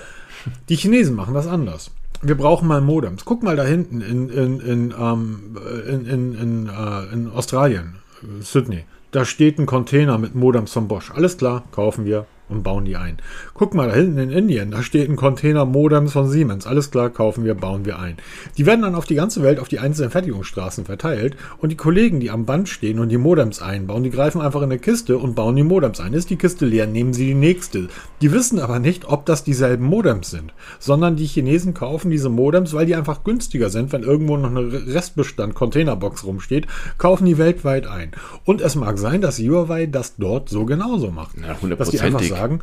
Die 0.68 0.76
Chinesen 0.76 1.14
machen 1.14 1.34
das 1.34 1.46
anders. 1.46 1.92
Wir 2.22 2.36
brauchen 2.36 2.66
mal 2.66 2.80
Modems. 2.80 3.24
Guck 3.24 3.42
mal 3.42 3.56
da 3.56 3.64
hinten 3.64 4.00
in, 4.00 4.28
in, 4.28 4.60
in, 4.60 4.94
ähm, 4.98 5.56
in, 5.86 6.06
in, 6.06 6.34
in, 6.34 6.66
äh, 6.68 7.12
in 7.12 7.30
Australien, 7.30 7.96
äh, 8.22 8.42
Sydney. 8.42 8.84
Da 9.12 9.24
steht 9.24 9.58
ein 9.58 9.66
Container 9.66 10.18
mit 10.18 10.36
Modems 10.36 10.72
von 10.72 10.86
Bosch. 10.86 11.10
Alles 11.10 11.36
klar, 11.36 11.64
kaufen 11.72 12.04
wir 12.04 12.26
und 12.50 12.62
bauen 12.62 12.84
die 12.84 12.96
ein. 12.96 13.18
Guck 13.54 13.74
mal 13.74 13.88
da 13.88 13.94
hinten 13.94 14.18
in 14.18 14.30
Indien, 14.30 14.70
da 14.70 14.82
steht 14.82 15.08
ein 15.08 15.16
Container 15.16 15.64
Modems 15.64 16.12
von 16.12 16.28
Siemens. 16.28 16.66
Alles 16.66 16.90
klar, 16.90 17.10
kaufen 17.10 17.44
wir, 17.44 17.54
bauen 17.54 17.84
wir 17.84 17.98
ein. 17.98 18.16
Die 18.58 18.66
werden 18.66 18.82
dann 18.82 18.94
auf 18.94 19.06
die 19.06 19.14
ganze 19.14 19.42
Welt, 19.42 19.58
auf 19.58 19.68
die 19.68 19.78
einzelnen 19.78 20.10
Fertigungsstraßen 20.10 20.84
verteilt 20.84 21.36
und 21.58 21.70
die 21.70 21.76
Kollegen, 21.76 22.20
die 22.20 22.30
am 22.30 22.44
Band 22.44 22.68
stehen 22.68 22.98
und 22.98 23.08
die 23.08 23.18
Modems 23.18 23.62
einbauen, 23.62 24.02
die 24.02 24.10
greifen 24.10 24.40
einfach 24.40 24.62
in 24.62 24.70
eine 24.70 24.78
Kiste 24.78 25.18
und 25.18 25.34
bauen 25.34 25.56
die 25.56 25.62
Modems 25.62 26.00
ein. 26.00 26.12
Ist 26.12 26.30
die 26.30 26.36
Kiste 26.36 26.66
leer, 26.66 26.86
nehmen 26.86 27.12
sie 27.12 27.26
die 27.26 27.34
nächste. 27.34 27.88
Die 28.20 28.32
wissen 28.32 28.58
aber 28.58 28.78
nicht, 28.78 29.06
ob 29.06 29.26
das 29.26 29.44
dieselben 29.44 29.84
Modems 29.84 30.30
sind, 30.30 30.52
sondern 30.78 31.16
die 31.16 31.26
Chinesen 31.26 31.74
kaufen 31.74 32.10
diese 32.10 32.28
Modems, 32.28 32.74
weil 32.74 32.86
die 32.86 32.96
einfach 32.96 33.24
günstiger 33.24 33.70
sind, 33.70 33.92
wenn 33.92 34.02
irgendwo 34.02 34.36
noch 34.36 34.50
eine 34.50 34.72
Restbestand 34.86 35.54
Containerbox 35.54 36.24
rumsteht, 36.24 36.66
kaufen 36.98 37.26
die 37.26 37.38
weltweit 37.38 37.86
ein. 37.86 38.12
Und 38.44 38.60
es 38.60 38.74
mag 38.74 38.98
sein, 38.98 39.20
dass 39.20 39.38
Huawei 39.38 39.86
das 39.86 40.16
dort 40.16 40.48
so 40.48 40.64
genauso 40.64 41.10
macht. 41.10 41.36
Ja, 41.38 41.56
dass 41.76 41.90
die 41.90 42.00
einfach 42.00 42.20
hundertprozentig. 42.20 42.39
Sagen, 42.40 42.60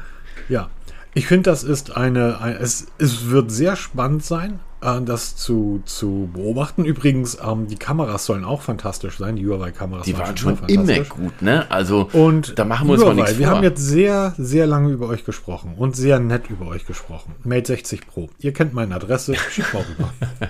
ja, 0.50 0.70
ich 1.13 1.26
finde, 1.26 1.50
das 1.50 1.63
ist 1.63 1.98
eine, 1.98 2.40
ein, 2.42 2.56
es, 2.58 2.88
es 3.00 3.30
wird 3.30 3.52
sehr 3.52 3.76
spannend 3.76 4.24
sein, 4.24 4.60
äh, 4.82 5.02
das 5.02 5.36
zu, 5.36 5.82
zu 5.86 6.30
beobachten. 6.32 6.86
Übrigens, 6.86 7.40
ähm, 7.44 7.68
die 7.68 7.76
Kameras 7.76 8.26
sollen 8.26 8.46
auch 8.46 8.62
fantastisch 8.62 9.18
sein, 9.18 9.36
die 9.36 9.48
Huawei-Kameras 9.48 10.06
Die 10.06 10.18
waren 10.18 10.38
schon 10.38 10.60
immer 10.68 11.00
gut, 11.06 11.42
ne? 11.42 11.66
Also, 11.72 12.10
Und 12.13 12.60
da 12.60 12.66
machen 12.66 12.88
wir 12.88 12.94
uns 12.94 13.02
mal 13.02 13.08
Huawei, 13.13 13.22
nichts 13.22 13.40
wir 13.40 13.48
vor. 13.48 13.56
haben 13.58 13.63
jetzt 13.63 13.82
sehr, 13.82 14.36
sehr 14.38 14.68
lange 14.68 14.92
über 14.92 15.08
euch 15.08 15.26
gesprochen 15.26 15.74
und 15.76 15.96
sehr 15.96 16.20
nett 16.20 16.52
über 16.52 16.68
euch 16.68 16.86
gesprochen. 16.86 17.34
Mate 17.44 17.66
60 17.68 18.06
Pro. 18.06 18.30
Ihr 18.40 18.54
kennt 18.54 18.74
meine 18.74 18.94
Adresse, 18.94 19.34
schickt 19.50 19.74
mal 19.74 19.86
rüber. 19.90 20.13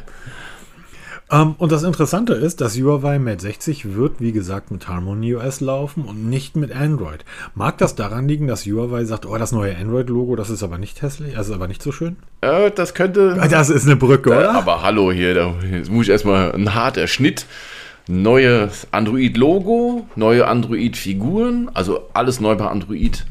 ähm, 1.31 1.55
und 1.57 1.71
das 1.71 1.83
Interessante 1.83 2.33
ist, 2.33 2.61
dass 2.61 2.77
Huawei 2.77 3.19
Mate 3.19 3.41
60 3.41 3.95
wird, 3.95 4.19
wie 4.21 4.31
gesagt, 4.31 4.71
mit 4.71 4.87
Harmony 4.87 5.35
OS 5.35 5.59
laufen 5.61 6.03
und 6.05 6.29
nicht 6.29 6.55
mit 6.55 6.73
Android. 6.75 7.25
Mag 7.55 7.77
das 7.79 7.95
daran 7.95 8.27
liegen, 8.27 8.47
dass 8.47 8.65
Huawei 8.65 9.03
sagt, 9.05 9.25
oh, 9.25 9.37
das 9.37 9.51
neue 9.51 9.75
Android-Logo, 9.77 10.35
das 10.35 10.49
ist 10.49 10.63
aber 10.63 10.77
nicht 10.77 11.01
hässlich, 11.01 11.35
das 11.35 11.49
ist 11.49 11.53
aber 11.53 11.67
nicht 11.67 11.81
so 11.83 11.91
schön? 11.91 12.15
äh, 12.41 12.71
das 12.71 12.93
könnte. 12.93 13.37
Ah, 13.39 13.47
Das 13.47 13.69
ist 13.69 13.85
eine 13.85 13.95
Brücke, 13.97 14.31
Äh, 14.31 14.37
oder? 14.37 14.53
aber 14.55 14.83
hallo 14.83 15.11
hier, 15.11 15.33
da 15.33 15.53
muss 15.89 16.05
ich 16.05 16.11
erstmal 16.11 16.51
ein 16.53 16.73
harter 16.73 17.07
Schnitt. 17.07 17.45
Neues 18.09 18.87
Android-Logo, 18.91 20.07
neue 20.15 20.47
Android-Figuren, 20.47 21.69
also 21.73 22.07
alles 22.13 22.39
neu 22.39 22.55
bei 22.55 22.67
Android. 22.67 23.25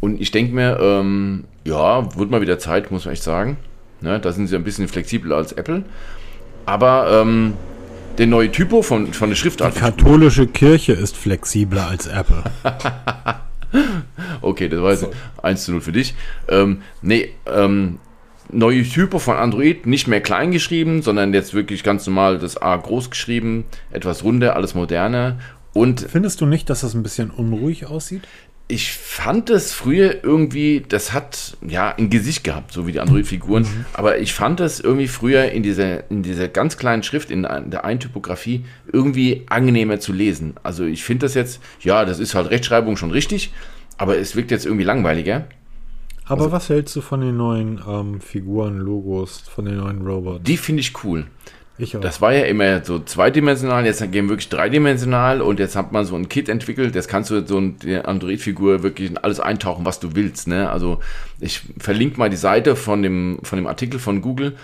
Und 0.00 0.20
ich 0.20 0.32
denke 0.32 0.52
mir, 0.52 0.78
ähm, 0.80 1.44
ja, 1.64 2.08
wird 2.16 2.28
mal 2.30 2.40
wieder 2.40 2.58
Zeit, 2.58 2.90
muss 2.90 3.04
man 3.04 3.12
echt 3.14 3.22
sagen. 3.22 3.56
Ne, 4.00 4.18
da 4.18 4.32
sind 4.32 4.48
sie 4.48 4.56
ein 4.56 4.64
bisschen 4.64 4.88
flexibler 4.88 5.36
als 5.36 5.52
Apple. 5.52 5.84
Aber 6.66 7.22
ähm, 7.22 7.54
der 8.18 8.26
neue 8.26 8.50
Typo 8.50 8.82
von, 8.82 9.12
von 9.12 9.28
der 9.30 9.36
Schriftart. 9.36 9.76
Die 9.76 9.80
katholische 9.80 10.46
Kirche 10.46 10.92
ist 10.92 11.16
flexibler 11.16 11.88
als 11.88 12.06
Apple. 12.06 12.44
Okay, 14.42 14.68
das 14.68 14.82
war 14.82 14.90
jetzt 14.90 15.06
1 15.42 15.64
zu 15.64 15.72
0 15.72 15.80
für 15.80 15.92
dich. 15.92 16.14
Ähm, 16.48 16.82
nee, 17.02 17.30
ähm, 17.46 17.98
neue 18.50 18.82
Typo 18.82 19.18
von 19.18 19.36
Android, 19.36 19.86
nicht 19.86 20.08
mehr 20.08 20.20
klein 20.20 20.50
geschrieben, 20.50 21.02
sondern 21.02 21.34
jetzt 21.34 21.54
wirklich 21.54 21.82
ganz 21.82 22.06
normal 22.06 22.38
das 22.38 22.60
A 22.60 22.76
groß 22.76 23.10
geschrieben, 23.10 23.64
etwas 23.90 24.24
runder, 24.24 24.56
alles 24.56 24.74
moderner. 24.74 25.38
Und 25.72 26.00
Findest 26.00 26.40
du 26.40 26.46
nicht, 26.46 26.68
dass 26.68 26.80
das 26.80 26.94
ein 26.94 27.02
bisschen 27.02 27.30
unruhig 27.30 27.86
aussieht? 27.86 28.22
Ich 28.70 28.92
fand 28.92 29.50
es 29.50 29.72
früher 29.72 30.22
irgendwie, 30.24 30.82
das 30.88 31.12
hat 31.12 31.56
ja 31.66 31.94
ein 31.96 32.10
Gesicht 32.10 32.44
gehabt, 32.44 32.72
so 32.72 32.86
wie 32.86 32.92
die 32.92 33.00
Android-Figuren, 33.00 33.66
aber 33.92 34.18
ich 34.18 34.32
fand 34.32 34.60
es 34.60 34.80
irgendwie 34.80 35.08
früher 35.08 35.50
in 35.50 35.62
dieser, 35.62 36.10
in 36.10 36.22
dieser 36.22 36.48
ganz 36.48 36.76
kleinen 36.76 37.02
Schrift, 37.02 37.30
in 37.30 37.42
der 37.42 37.84
Eintypografie, 37.84 38.64
irgendwie 38.92 39.44
angenehmer 39.48 40.00
zu 40.00 40.12
lesen. 40.12 40.54
Also 40.62 40.84
ich 40.84 41.04
finde 41.04 41.26
das 41.26 41.34
jetzt, 41.34 41.60
ja, 41.80 42.04
das 42.04 42.18
ist 42.18 42.34
halt 42.34 42.50
Rechtschreibung 42.50 42.96
schon 42.96 43.10
richtig, 43.10 43.52
aber 43.98 44.16
es 44.18 44.36
wirkt 44.36 44.50
jetzt 44.50 44.66
irgendwie 44.66 44.84
langweiliger. 44.84 45.46
Aber 46.24 46.42
Also 46.42 46.52
was 46.52 46.68
hältst 46.68 46.94
du 46.94 47.00
von 47.00 47.20
den 47.20 47.36
neuen 47.36 47.80
ähm, 47.88 48.20
Figuren, 48.20 48.78
Logos, 48.78 49.40
von 49.40 49.64
den 49.64 49.78
neuen 49.78 50.06
Robots? 50.06 50.44
Die 50.44 50.56
finde 50.56 50.80
ich 50.80 51.04
cool. 51.04 51.26
Ich 51.80 51.96
auch. 51.96 52.00
Das 52.00 52.20
war 52.20 52.32
ja 52.32 52.44
immer 52.44 52.84
so 52.84 52.98
zweidimensional, 52.98 53.86
jetzt 53.86 54.00
gehen 54.00 54.26
wir 54.26 54.30
wirklich 54.30 54.48
dreidimensional 54.50 55.40
und 55.40 55.58
jetzt 55.58 55.76
hat 55.76 55.92
man 55.92 56.04
so 56.04 56.14
ein 56.14 56.28
Kit 56.28 56.48
entwickelt, 56.48 56.94
jetzt 56.94 57.08
kannst 57.08 57.30
du 57.30 57.46
so 57.46 57.56
eine 57.56 58.04
Android-Figur 58.04 58.82
wirklich 58.82 59.10
in 59.10 59.18
alles 59.18 59.40
eintauchen, 59.40 59.84
was 59.84 59.98
du 59.98 60.14
willst. 60.14 60.46
Ne? 60.46 60.70
Also 60.70 61.00
ich 61.40 61.62
verlinke 61.78 62.18
mal 62.18 62.28
die 62.28 62.36
Seite 62.36 62.76
von 62.76 63.02
dem, 63.02 63.38
von 63.42 63.56
dem 63.56 63.66
Artikel 63.66 63.98
von 63.98 64.20
Google. 64.20 64.56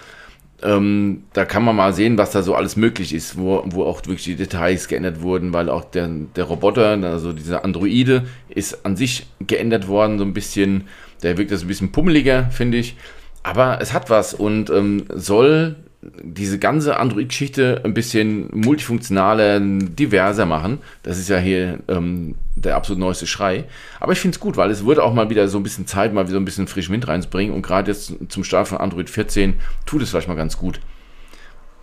Ähm, 0.63 1.25
da 1.33 1.45
kann 1.45 1.65
man 1.65 1.77
mal 1.77 1.93
sehen, 1.93 2.17
was 2.17 2.31
da 2.31 2.43
so 2.43 2.55
alles 2.55 2.77
möglich 2.77 3.15
ist, 3.15 3.39
wo, 3.39 3.63
wo 3.67 3.85
auch 3.85 3.99
wirklich 4.07 4.25
die 4.25 4.37
Details 4.37 4.89
geändert 4.89 5.21
wurden, 5.21 5.53
weil 5.53 5.69
auch 5.69 5.85
der, 5.85 6.09
der 6.35 6.45
Roboter, 6.45 6.99
also 7.03 7.33
dieser 7.33 7.65
Androide, 7.65 8.25
ist 8.49 8.85
an 8.87 8.97
sich 8.97 9.27
geändert 9.47 9.87
worden, 9.89 10.19
so 10.19 10.25
ein 10.25 10.33
bisschen. 10.35 10.85
Der 11.23 11.39
wirkt 11.39 11.51
jetzt 11.51 11.63
ein 11.63 11.69
bisschen 11.69 11.93
pummeliger, 11.93 12.51
finde 12.51 12.79
ich. 12.79 12.97
Aber 13.43 13.79
es 13.81 13.93
hat 13.93 14.11
was 14.11 14.35
und 14.35 14.71
ähm, 14.71 15.05
soll 15.15 15.77
diese 16.23 16.59
ganze 16.59 16.99
Android-Geschichte 16.99 17.81
ein 17.85 17.95
bisschen 17.95 18.49
multifunktionaler, 18.53 19.61
diverser 19.61 20.47
machen. 20.47 20.79
Das 21.03 21.19
ist 21.19 21.29
ja 21.29 21.39
hier 21.39 21.79
ähm, 21.89 22.35
der 22.55 22.77
absolut 22.77 22.99
neueste 23.01 23.27
Schrei. 23.27 23.65
Aber 24.01 24.13
ich 24.13 24.21
finde 24.21 24.37
es 24.37 24.41
gut, 24.41 24.57
weil 24.57 24.71
es 24.71 24.85
würde 24.85 25.03
auch 25.03 25.15
mal 25.15 25.31
wieder 25.31 25.49
so 25.49 25.59
ein 25.59 25.63
bisschen 25.63 25.87
Zeit, 25.87 26.13
mal 26.13 26.25
wieder 26.25 26.35
so 26.35 26.41
ein 26.41 26.45
bisschen 26.45 26.67
frischen 26.67 26.93
Wind 26.93 27.09
reinzubringen. 27.09 27.55
Und 27.55 27.63
gerade 27.63 27.91
jetzt 27.91 28.15
zum 28.29 28.45
Start 28.45 28.69
von 28.69 28.79
Android 28.79 29.11
14 29.11 29.55
tut 29.85 30.03
es 30.03 30.11
vielleicht 30.11 30.29
mal 30.29 30.35
ganz 30.35 30.57
gut. 30.57 30.81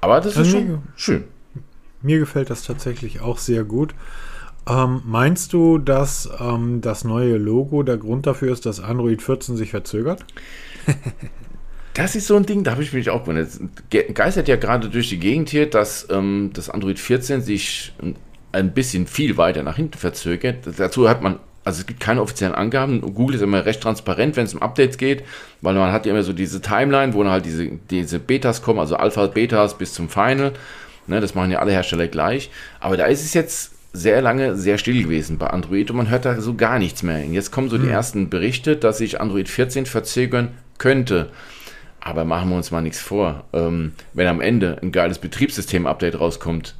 Aber 0.01 0.17
das 0.17 0.33
ist 0.33 0.37
Also, 0.37 0.51
schon 0.51 0.83
schön. 0.95 1.23
Mir 2.01 2.19
gefällt 2.19 2.49
das 2.49 2.63
tatsächlich 2.63 3.21
auch 3.21 3.37
sehr 3.37 3.63
gut. 3.63 3.95
Ähm, 4.67 5.01
meinst 5.05 5.53
du, 5.53 5.77
dass 5.77 6.29
ähm, 6.39 6.81
das 6.81 7.03
neue 7.03 7.37
Logo 7.37 7.83
der 7.83 7.97
Grund 7.97 8.25
dafür 8.27 8.51
ist, 8.53 8.65
dass 8.65 8.79
Android 8.79 9.21
14 9.21 9.57
sich 9.57 9.71
verzögert? 9.71 10.25
Das 11.93 12.15
ist 12.15 12.27
so 12.27 12.35
ein 12.35 12.45
Ding, 12.45 12.63
da 12.63 12.71
habe 12.71 12.83
ich 12.83 12.91
mich 12.91 13.09
auch 13.09 13.21
gewundert. 13.21 13.49
Geistert 14.13 14.47
ja 14.47 14.55
gerade 14.55 14.89
durch 14.89 15.09
die 15.09 15.19
Gegend 15.19 15.49
hier, 15.49 15.69
dass 15.69 16.07
ähm, 16.09 16.49
das 16.53 16.69
Android 16.69 16.97
14 16.97 17.41
sich 17.41 17.93
ein 18.51 18.73
bisschen 18.73 19.05
viel 19.07 19.37
weiter 19.37 19.63
nach 19.63 19.75
hinten 19.75 19.97
verzögert. 19.97 20.67
Dazu 20.77 21.07
hat 21.07 21.21
man, 21.21 21.39
also 21.63 21.81
es 21.81 21.85
gibt 21.85 21.99
keine 21.99 22.21
offiziellen 22.21 22.55
Angaben. 22.55 23.01
Google 23.01 23.35
ist 23.35 23.41
immer 23.41 23.65
recht 23.65 23.81
transparent, 23.81 24.35
wenn 24.35 24.45
es 24.45 24.55
um 24.55 24.61
Updates 24.61 24.97
geht, 24.97 25.23
weil 25.61 25.75
man 25.75 25.91
hat 25.91 26.05
ja 26.05 26.13
immer 26.13 26.23
so 26.23 26.33
diese 26.33 26.61
Timeline, 26.61 27.13
wo 27.13 27.21
dann 27.21 27.31
halt 27.31 27.45
diese, 27.45 27.67
diese 27.89 28.19
Betas 28.19 28.61
kommen, 28.63 28.79
also 28.79 28.95
Alpha, 28.95 29.27
Betas 29.27 29.77
bis 29.77 29.93
zum 29.93 30.09
Final. 30.09 30.53
Ne, 31.05 31.19
das 31.19 31.35
machen 31.35 31.51
ja 31.51 31.59
alle 31.59 31.73
Hersteller 31.73 32.07
gleich. 32.07 32.49
Aber 32.79 32.97
da 32.97 33.05
ist 33.05 33.23
es 33.23 33.33
jetzt 33.33 33.73
sehr 33.91 34.21
lange 34.21 34.55
sehr 34.55 34.79
still 34.79 35.03
gewesen 35.03 35.37
bei 35.37 35.47
Android 35.47 35.91
und 35.91 35.97
man 35.97 36.09
hört 36.09 36.25
da 36.25 36.41
so 36.41 36.55
gar 36.55 36.79
nichts 36.79 37.03
mehr. 37.03 37.23
Und 37.23 37.33
jetzt 37.33 37.51
kommen 37.51 37.69
so 37.69 37.77
die 37.77 37.89
ersten 37.89 38.29
Berichte, 38.29 38.75
dass 38.75 38.97
sich 38.97 39.21
Android 39.21 39.47
14 39.47 39.85
verzögern 39.85 40.49
könnte. 40.79 41.29
Aber 42.05 42.25
machen 42.25 42.49
wir 42.49 42.57
uns 42.57 42.69
mal 42.69 42.81
nichts 42.81 42.99
vor. 42.99 43.45
Ähm, 43.53 43.93
wenn 44.13 44.27
am 44.27 44.41
Ende 44.41 44.77
ein 44.81 44.91
geiles 44.91 45.19
Betriebssystem-Update 45.19 46.19
rauskommt, 46.19 46.75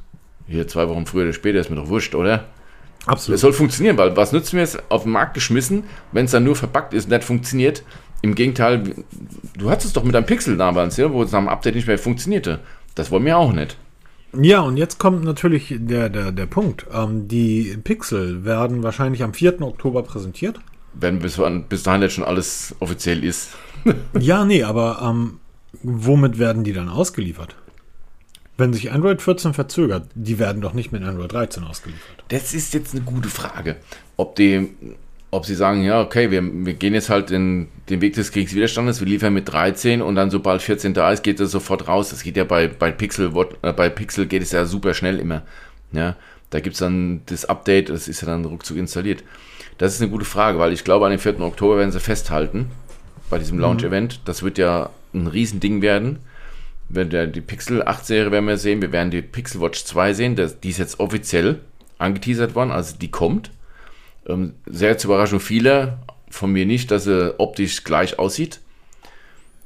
hier 0.46 0.68
zwei 0.68 0.86
Wochen 0.90 1.06
früher 1.06 1.24
oder 1.24 1.32
später, 1.32 1.58
ist 1.58 1.70
mir 1.70 1.76
doch 1.76 1.88
wurscht, 1.88 2.14
oder? 2.14 2.44
Absolut. 3.06 3.36
Es 3.36 3.40
soll 3.40 3.54
funktionieren, 3.54 3.96
weil 3.96 4.14
was 4.18 4.32
nützt 4.32 4.52
mir 4.52 4.60
es 4.60 4.78
auf 4.90 5.04
den 5.04 5.12
Markt 5.12 5.32
geschmissen, 5.32 5.84
wenn 6.12 6.26
es 6.26 6.32
dann 6.32 6.44
nur 6.44 6.56
verpackt 6.56 6.92
ist 6.92 7.06
und 7.06 7.12
nicht 7.12 7.24
funktioniert? 7.24 7.82
Im 8.20 8.34
Gegenteil, 8.34 8.82
du 9.56 9.70
hattest 9.70 9.88
es 9.88 9.92
doch 9.94 10.04
mit 10.04 10.14
einem 10.14 10.26
Pixel 10.26 10.58
damals, 10.58 10.98
ja, 10.98 11.10
wo 11.10 11.22
es 11.22 11.32
nach 11.32 11.40
dem 11.40 11.48
Update 11.48 11.74
nicht 11.74 11.86
mehr 11.86 11.98
funktionierte. 11.98 12.60
Das 12.94 13.10
wollen 13.10 13.24
wir 13.24 13.38
auch 13.38 13.52
nicht. 13.52 13.78
Ja, 14.38 14.60
und 14.60 14.76
jetzt 14.76 14.98
kommt 14.98 15.24
natürlich 15.24 15.74
der, 15.78 16.10
der, 16.10 16.32
der 16.32 16.46
Punkt. 16.46 16.86
Ähm, 16.92 17.28
die 17.28 17.78
Pixel 17.82 18.44
werden 18.44 18.82
wahrscheinlich 18.82 19.22
am 19.22 19.32
4. 19.32 19.62
Oktober 19.62 20.02
präsentiert. 20.02 20.58
Wenn 20.92 21.18
bis, 21.18 21.40
bis 21.68 21.82
dahin 21.82 22.02
jetzt 22.02 22.14
schon 22.14 22.24
alles 22.24 22.74
offiziell 22.80 23.24
ist. 23.24 23.56
Ja, 24.18 24.44
nee, 24.44 24.62
aber 24.62 25.00
ähm, 25.02 25.40
womit 25.82 26.38
werden 26.38 26.64
die 26.64 26.72
dann 26.72 26.88
ausgeliefert? 26.88 27.56
Wenn 28.56 28.72
sich 28.72 28.92
Android 28.92 29.20
14 29.20 29.52
verzögert, 29.52 30.08
die 30.14 30.38
werden 30.38 30.62
doch 30.62 30.74
nicht 30.74 30.92
mit 30.92 31.02
Android 31.02 31.32
13 31.32 31.64
ausgeliefert. 31.64 32.24
Das 32.28 32.54
ist 32.54 32.72
jetzt 32.72 32.94
eine 32.94 33.02
gute 33.02 33.28
Frage. 33.28 33.76
Ob 34.16 34.36
die, 34.36 34.70
ob 35.32 35.44
sie 35.44 35.56
sagen, 35.56 35.82
ja, 35.82 36.00
okay, 36.00 36.30
wir, 36.30 36.42
wir 36.42 36.74
gehen 36.74 36.94
jetzt 36.94 37.10
halt 37.10 37.30
den, 37.30 37.66
den 37.88 38.00
Weg 38.00 38.14
des 38.14 38.30
Kriegswiderstandes, 38.30 39.00
wir 39.00 39.08
liefern 39.08 39.34
mit 39.34 39.48
13 39.48 40.00
und 40.02 40.14
dann 40.14 40.30
sobald 40.30 40.62
14 40.62 40.94
da 40.94 41.10
ist, 41.10 41.24
geht 41.24 41.40
es 41.40 41.50
sofort 41.50 41.88
raus. 41.88 42.10
Das 42.10 42.22
geht 42.22 42.36
ja 42.36 42.44
bei, 42.44 42.68
bei 42.68 42.92
Pixel, 42.92 43.32
äh, 43.62 43.72
bei 43.72 43.88
Pixel 43.88 44.26
geht 44.26 44.42
es 44.42 44.52
ja 44.52 44.64
super 44.66 44.94
schnell 44.94 45.18
immer. 45.18 45.42
Ja, 45.90 46.16
da 46.50 46.60
gibt 46.60 46.74
es 46.74 46.80
dann 46.80 47.22
das 47.26 47.46
Update, 47.46 47.88
das 47.88 48.06
ist 48.06 48.20
ja 48.20 48.28
dann 48.28 48.44
ruckzuck 48.44 48.76
installiert. 48.76 49.24
Das 49.78 49.94
ist 49.94 50.00
eine 50.00 50.10
gute 50.10 50.24
Frage, 50.24 50.60
weil 50.60 50.72
ich 50.72 50.84
glaube, 50.84 51.04
an 51.06 51.10
dem 51.10 51.18
4. 51.18 51.40
Oktober 51.40 51.78
werden 51.78 51.90
sie 51.90 51.98
festhalten 51.98 52.70
bei 53.30 53.38
diesem 53.38 53.58
Launch-Event. 53.58 54.20
Das 54.24 54.42
wird 54.42 54.58
ja 54.58 54.90
ein 55.12 55.26
Riesending 55.26 55.82
werden. 55.82 56.18
Wenn 56.88 57.10
der, 57.10 57.26
die 57.26 57.40
Pixel 57.40 57.82
8-Serie 57.82 58.30
werden 58.30 58.46
wir 58.46 58.58
sehen, 58.58 58.82
wir 58.82 58.92
werden 58.92 59.10
die 59.10 59.22
Pixel 59.22 59.60
Watch 59.60 59.84
2 59.84 60.12
sehen, 60.12 60.36
das, 60.36 60.60
die 60.60 60.70
ist 60.70 60.78
jetzt 60.78 61.00
offiziell 61.00 61.60
angeteasert 61.98 62.54
worden, 62.54 62.70
also 62.70 62.96
die 62.96 63.10
kommt. 63.10 63.50
Ähm, 64.26 64.54
sehr 64.66 64.98
zur 64.98 65.12
Überraschung 65.12 65.40
vieler, 65.40 65.98
von 66.28 66.52
mir 66.52 66.66
nicht, 66.66 66.90
dass 66.90 67.04
sie 67.04 67.38
optisch 67.38 67.84
gleich 67.84 68.18
aussieht. 68.18 68.60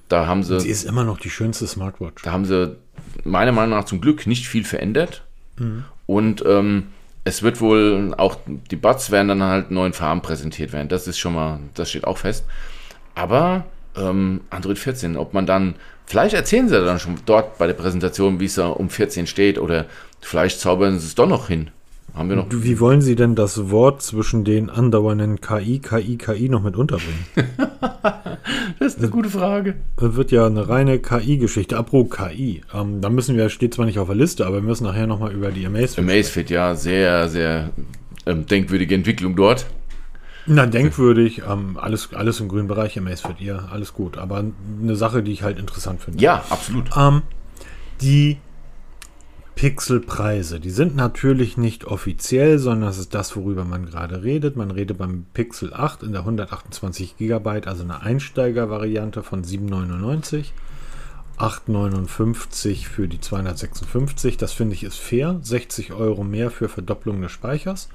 Da 0.09 0.27
haben 0.27 0.42
sie. 0.42 0.61
Sie 0.61 0.68
ist 0.68 0.85
immer 0.85 1.05
noch 1.05 1.18
die 1.18 1.31
schönste 1.31 1.66
Smartwatch. 1.66 2.23
Da 2.23 2.33
haben 2.33 2.44
sie 2.44 2.77
meiner 3.25 3.53
Meinung 3.53 3.79
nach 3.79 3.85
zum 3.85 4.01
Glück 4.01 4.27
nicht 4.27 4.47
viel 4.47 4.64
verändert. 4.64 5.25
Mhm. 5.59 5.85
Und 6.07 6.44
ähm, 6.47 6.88
es 7.25 7.42
wird 7.42 7.61
wohl 7.61 8.14
auch, 8.16 8.38
die 8.47 8.77
Buds 8.77 9.11
werden 9.11 9.29
dann 9.29 9.42
halt 9.42 9.71
neuen 9.71 9.92
Farben 9.92 10.23
präsentiert 10.23 10.73
werden. 10.73 10.88
Das 10.88 11.07
ist 11.07 11.18
schon 11.18 11.35
mal, 11.35 11.61
das 11.75 11.90
steht 11.90 12.05
auch 12.05 12.18
fest. 12.18 12.44
Aber 13.18 13.64
ähm, 13.96 14.42
Android 14.50 14.78
14, 14.78 15.16
ob 15.16 15.35
man 15.35 15.44
dann, 15.44 15.74
vielleicht 16.07 16.35
erzählen 16.35 16.68
sie 16.68 16.85
dann 16.85 17.00
schon 17.00 17.16
dort 17.26 17.59
bei 17.59 17.66
der 17.66 17.74
Präsentation, 17.74 18.38
wie 18.38 18.44
es 18.44 18.54
da 18.54 18.68
um 18.68 18.90
14 18.90 19.26
steht, 19.26 19.59
oder 19.59 19.87
vielleicht 20.20 20.61
zaubern 20.61 21.00
sie 21.00 21.07
es 21.07 21.14
doch 21.16 21.28
noch 21.28 21.48
hin. 21.48 21.70
Haben 22.14 22.31
wir 22.31 22.37
noch. 22.37 22.46
Wie 22.50 22.81
wollen 22.81 23.00
Sie 23.00 23.16
denn 23.16 23.35
das 23.35 23.70
Wort 23.70 24.02
zwischen 24.02 24.42
den 24.42 24.70
andauernden 24.70 25.40
KI, 25.40 25.78
KI, 25.78 26.16
KI 26.16 26.48
noch 26.48 26.62
mit 26.62 26.74
unterbringen? 26.74 27.26
das 28.78 28.94
ist 28.94 28.98
eine 28.98 29.11
gute 29.11 29.28
Frage. 29.28 29.74
Das 29.96 30.16
wird 30.16 30.33
ja 30.33 30.46
eine 30.46 30.68
reine 30.68 31.00
KI-Geschichte. 31.00 31.76
Apropos 31.76 32.16
KI. 32.16 32.62
Ähm, 32.74 33.00
da 33.00 33.11
müssen 33.11 33.37
wir, 33.37 33.48
steht 33.50 33.74
zwar 33.74 33.85
nicht 33.85 33.98
auf 33.98 34.09
der 34.09 34.16
Liste, 34.16 34.46
aber 34.46 34.57
wir 34.57 34.62
müssen 34.62 34.85
nachher 34.85 35.07
nochmal 35.07 35.33
über 35.33 35.50
die 35.50 35.66
Amazfit. 35.66 36.02
Amazfit, 36.02 36.50
ja, 36.50 36.74
sehr, 36.74 37.28
sehr 37.28 37.70
ähm, 38.26 38.46
denkwürdige 38.46 38.94
Entwicklung 38.94 39.37
dort. 39.37 39.66
Na, 40.48 40.66
denkwürdig, 40.66 41.42
ähm, 41.48 41.76
alles, 41.78 42.14
alles 42.14 42.40
im 42.40 42.48
grünen 42.48 42.68
Bereich 42.68 42.98
Amazfit, 42.98 43.40
ja, 43.40 43.68
alles 43.70 43.92
gut. 43.92 44.16
Aber 44.16 44.42
eine 44.82 44.96
Sache, 44.96 45.22
die 45.22 45.32
ich 45.32 45.42
halt 45.42 45.58
interessant 45.58 46.00
finde. 46.00 46.22
Ja, 46.22 46.42
absolut. 46.48 46.90
Ähm, 46.96 47.22
die 48.00 48.38
Pixelpreise. 49.58 50.61
Die 50.61 50.70
sind 50.70 50.94
natürlich 50.94 51.56
nicht 51.56 51.84
offiziell, 51.84 52.61
sondern 52.61 52.88
das 52.88 52.98
ist 52.98 53.12
das, 53.12 53.37
worüber 53.37 53.64
man 53.64 53.87
gerade 53.87 54.22
redet. 54.22 54.56
Man 54.56 54.70
redet 54.70 54.98
beim 54.98 55.26
Pixel 55.34 55.74
8 55.74 56.04
in 56.04 56.12
der 56.12 56.20
128 56.20 57.16
GB, 57.16 57.66
also 57.66 57.82
eine 57.82 58.00
Einsteiger-Variante 58.00 59.24
von 59.24 59.42
7,99. 59.42 60.52
8,59 61.38 62.87
für 62.87 63.08
die 63.08 63.20
256. 63.20 64.37
Das 64.37 64.52
finde 64.52 64.74
ich 64.74 64.84
ist 64.84 64.98
fair. 64.98 65.40
60 65.42 65.92
Euro 65.92 66.24
mehr 66.24 66.50
für 66.52 66.68
Verdopplung 66.68 67.20
des 67.20 67.32
Speichers. 67.32 67.88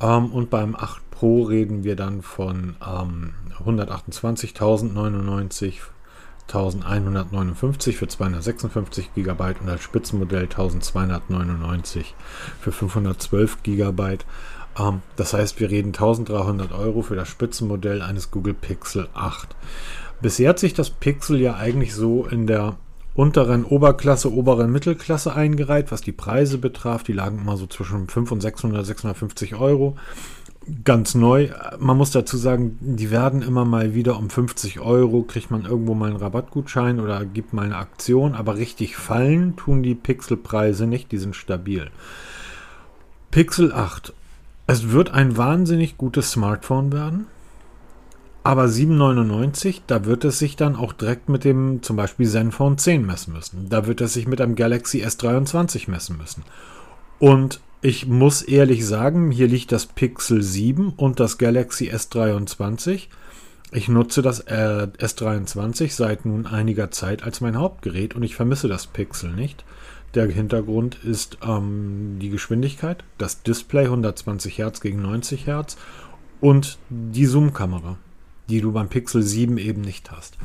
Ähm, 0.00 0.32
und 0.32 0.50
beim 0.50 0.76
8 0.76 1.03
Pro 1.14 1.42
reden 1.42 1.84
wir 1.84 1.96
dann 1.96 2.22
von 2.22 2.76
ähm, 2.84 3.34
128.099 3.64 5.74
1159 6.46 7.96
für 7.96 8.06
256 8.06 9.14
GB 9.14 9.54
und 9.60 9.68
als 9.68 9.82
Spitzenmodell 9.82 10.42
1299 10.42 12.14
für 12.60 12.70
512 12.70 13.62
GB. 13.62 14.18
Ähm, 14.78 15.02
das 15.16 15.32
heißt, 15.32 15.58
wir 15.60 15.70
reden 15.70 15.88
1300 15.88 16.72
Euro 16.72 17.02
für 17.02 17.16
das 17.16 17.28
Spitzenmodell 17.28 18.02
eines 18.02 18.30
Google 18.30 18.54
Pixel 18.54 19.08
8. 19.14 19.56
Bisher 20.20 20.50
hat 20.50 20.58
sich 20.58 20.74
das 20.74 20.90
Pixel 20.90 21.40
ja 21.40 21.56
eigentlich 21.56 21.94
so 21.94 22.26
in 22.26 22.46
der 22.46 22.76
unteren 23.14 23.64
Oberklasse, 23.64 24.32
oberen 24.32 24.72
Mittelklasse 24.72 25.34
eingereiht, 25.34 25.92
was 25.92 26.02
die 26.02 26.12
Preise 26.12 26.58
betraf. 26.58 27.04
Die 27.04 27.12
lagen 27.12 27.38
immer 27.38 27.56
so 27.56 27.66
zwischen 27.66 28.08
500 28.08 28.32
und 28.32 28.40
600, 28.40 28.86
650 28.86 29.54
Euro 29.54 29.96
ganz 30.84 31.14
neu. 31.14 31.50
Man 31.78 31.96
muss 31.96 32.10
dazu 32.10 32.36
sagen, 32.36 32.78
die 32.80 33.10
werden 33.10 33.42
immer 33.42 33.64
mal 33.64 33.94
wieder 33.94 34.18
um 34.18 34.30
50 34.30 34.80
Euro, 34.80 35.22
kriegt 35.22 35.50
man 35.50 35.64
irgendwo 35.64 35.94
mal 35.94 36.10
einen 36.10 36.16
Rabattgutschein 36.16 37.00
oder 37.00 37.24
gibt 37.24 37.52
mal 37.52 37.66
eine 37.66 37.76
Aktion, 37.76 38.34
aber 38.34 38.56
richtig 38.56 38.96
fallen 38.96 39.56
tun 39.56 39.82
die 39.82 39.94
Pixelpreise 39.94 40.86
nicht, 40.86 41.12
die 41.12 41.18
sind 41.18 41.36
stabil. 41.36 41.90
Pixel 43.30 43.72
8. 43.72 44.12
Es 44.66 44.90
wird 44.90 45.10
ein 45.10 45.36
wahnsinnig 45.36 45.98
gutes 45.98 46.30
Smartphone 46.30 46.92
werden. 46.92 47.26
Aber 48.46 48.64
7,99, 48.64 49.80
da 49.86 50.04
wird 50.04 50.24
es 50.24 50.38
sich 50.38 50.54
dann 50.54 50.76
auch 50.76 50.92
direkt 50.92 51.30
mit 51.30 51.44
dem 51.44 51.82
zum 51.82 51.96
Beispiel 51.96 52.28
Zenfone 52.28 52.76
10 52.76 53.04
messen 53.04 53.32
müssen. 53.32 53.68
Da 53.70 53.86
wird 53.86 54.02
es 54.02 54.12
sich 54.12 54.28
mit 54.28 54.40
einem 54.40 54.54
Galaxy 54.54 55.02
S23 55.02 55.90
messen 55.90 56.18
müssen. 56.18 56.44
Und 57.18 57.60
ich 57.84 58.06
muss 58.06 58.40
ehrlich 58.40 58.86
sagen, 58.86 59.30
hier 59.30 59.46
liegt 59.46 59.70
das 59.70 59.84
Pixel 59.84 60.42
7 60.42 60.94
und 60.96 61.20
das 61.20 61.36
Galaxy 61.36 61.90
S23. 61.90 63.08
Ich 63.72 63.88
nutze 63.88 64.22
das 64.22 64.40
äh, 64.40 64.88
S23 64.98 65.92
seit 65.92 66.24
nun 66.24 66.46
einiger 66.46 66.90
Zeit 66.90 67.24
als 67.24 67.42
mein 67.42 67.58
Hauptgerät 67.58 68.14
und 68.16 68.22
ich 68.22 68.36
vermisse 68.36 68.68
das 68.68 68.86
Pixel 68.86 69.32
nicht. 69.32 69.66
Der 70.14 70.26
Hintergrund 70.30 70.96
ist 71.04 71.36
ähm, 71.46 72.16
die 72.22 72.30
Geschwindigkeit, 72.30 73.04
das 73.18 73.42
Display 73.42 73.84
120 73.84 74.56
Hertz 74.56 74.80
gegen 74.80 75.02
90 75.02 75.46
Hertz 75.46 75.76
und 76.40 76.78
die 76.88 77.26
Zoom-Kamera, 77.26 77.98
die 78.48 78.62
du 78.62 78.72
beim 78.72 78.88
Pixel 78.88 79.22
7 79.22 79.58
eben 79.58 79.82
nicht 79.82 80.10
hast. 80.10 80.38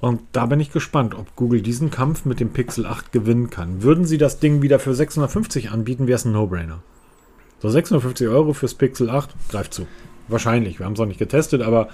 Und 0.00 0.20
da 0.32 0.46
bin 0.46 0.60
ich 0.60 0.72
gespannt, 0.72 1.14
ob 1.14 1.34
Google 1.36 1.62
diesen 1.62 1.90
Kampf 1.90 2.24
mit 2.24 2.40
dem 2.40 2.50
Pixel 2.50 2.86
8 2.86 3.12
gewinnen 3.12 3.50
kann. 3.50 3.82
Würden 3.82 4.04
sie 4.04 4.18
das 4.18 4.38
Ding 4.38 4.60
wieder 4.60 4.78
für 4.78 4.94
650 4.94 5.70
anbieten, 5.70 6.06
wäre 6.06 6.16
es 6.16 6.24
ein 6.24 6.32
No-Brainer. 6.32 6.82
So 7.60 7.70
650 7.70 8.28
Euro 8.28 8.52
fürs 8.52 8.74
Pixel 8.74 9.08
8 9.08 9.30
greift 9.50 9.72
zu. 9.72 9.86
Wahrscheinlich. 10.28 10.78
Wir 10.78 10.86
haben 10.86 10.92
es 10.92 10.98
noch 10.98 11.06
nicht 11.06 11.18
getestet, 11.18 11.62
aber 11.62 11.88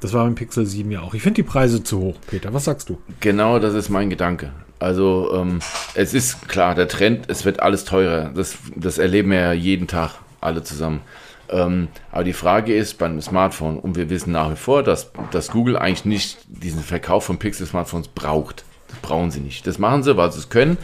das 0.00 0.12
war 0.12 0.24
beim 0.24 0.34
Pixel 0.34 0.66
7 0.66 0.90
ja 0.90 1.00
auch. 1.00 1.14
Ich 1.14 1.22
finde 1.22 1.42
die 1.42 1.48
Preise 1.48 1.82
zu 1.82 1.98
hoch, 1.98 2.16
Peter. 2.26 2.52
Was 2.52 2.64
sagst 2.64 2.88
du? 2.88 2.98
Genau, 3.20 3.58
das 3.58 3.74
ist 3.74 3.88
mein 3.88 4.10
Gedanke. 4.10 4.52
Also 4.78 5.32
ähm, 5.34 5.60
es 5.94 6.12
ist 6.12 6.48
klar, 6.48 6.74
der 6.74 6.86
Trend, 6.86 7.24
es 7.28 7.44
wird 7.44 7.60
alles 7.60 7.84
teurer. 7.84 8.30
Das, 8.34 8.56
das 8.74 8.98
erleben 8.98 9.30
wir 9.30 9.40
ja 9.40 9.52
jeden 9.52 9.86
Tag 9.86 10.12
alle 10.40 10.62
zusammen. 10.62 11.00
Ähm, 11.50 11.88
aber 12.10 12.24
die 12.24 12.32
Frage 12.32 12.74
ist 12.74 12.98
beim 12.98 13.20
Smartphone, 13.20 13.78
und 13.78 13.96
wir 13.96 14.10
wissen 14.10 14.32
nach 14.32 14.50
wie 14.50 14.56
vor, 14.56 14.82
dass, 14.82 15.10
dass 15.30 15.50
Google 15.50 15.76
eigentlich 15.76 16.04
nicht 16.04 16.38
diesen 16.48 16.82
Verkauf 16.82 17.24
von 17.24 17.38
Pixel-Smartphones 17.38 18.08
braucht. 18.08 18.64
Das 18.88 18.98
brauchen 18.98 19.30
sie 19.30 19.40
nicht. 19.40 19.66
Das 19.66 19.78
machen 19.78 20.02
sie, 20.02 20.16
weil 20.16 20.32
sie 20.32 20.38
es 20.38 20.48
können 20.48 20.78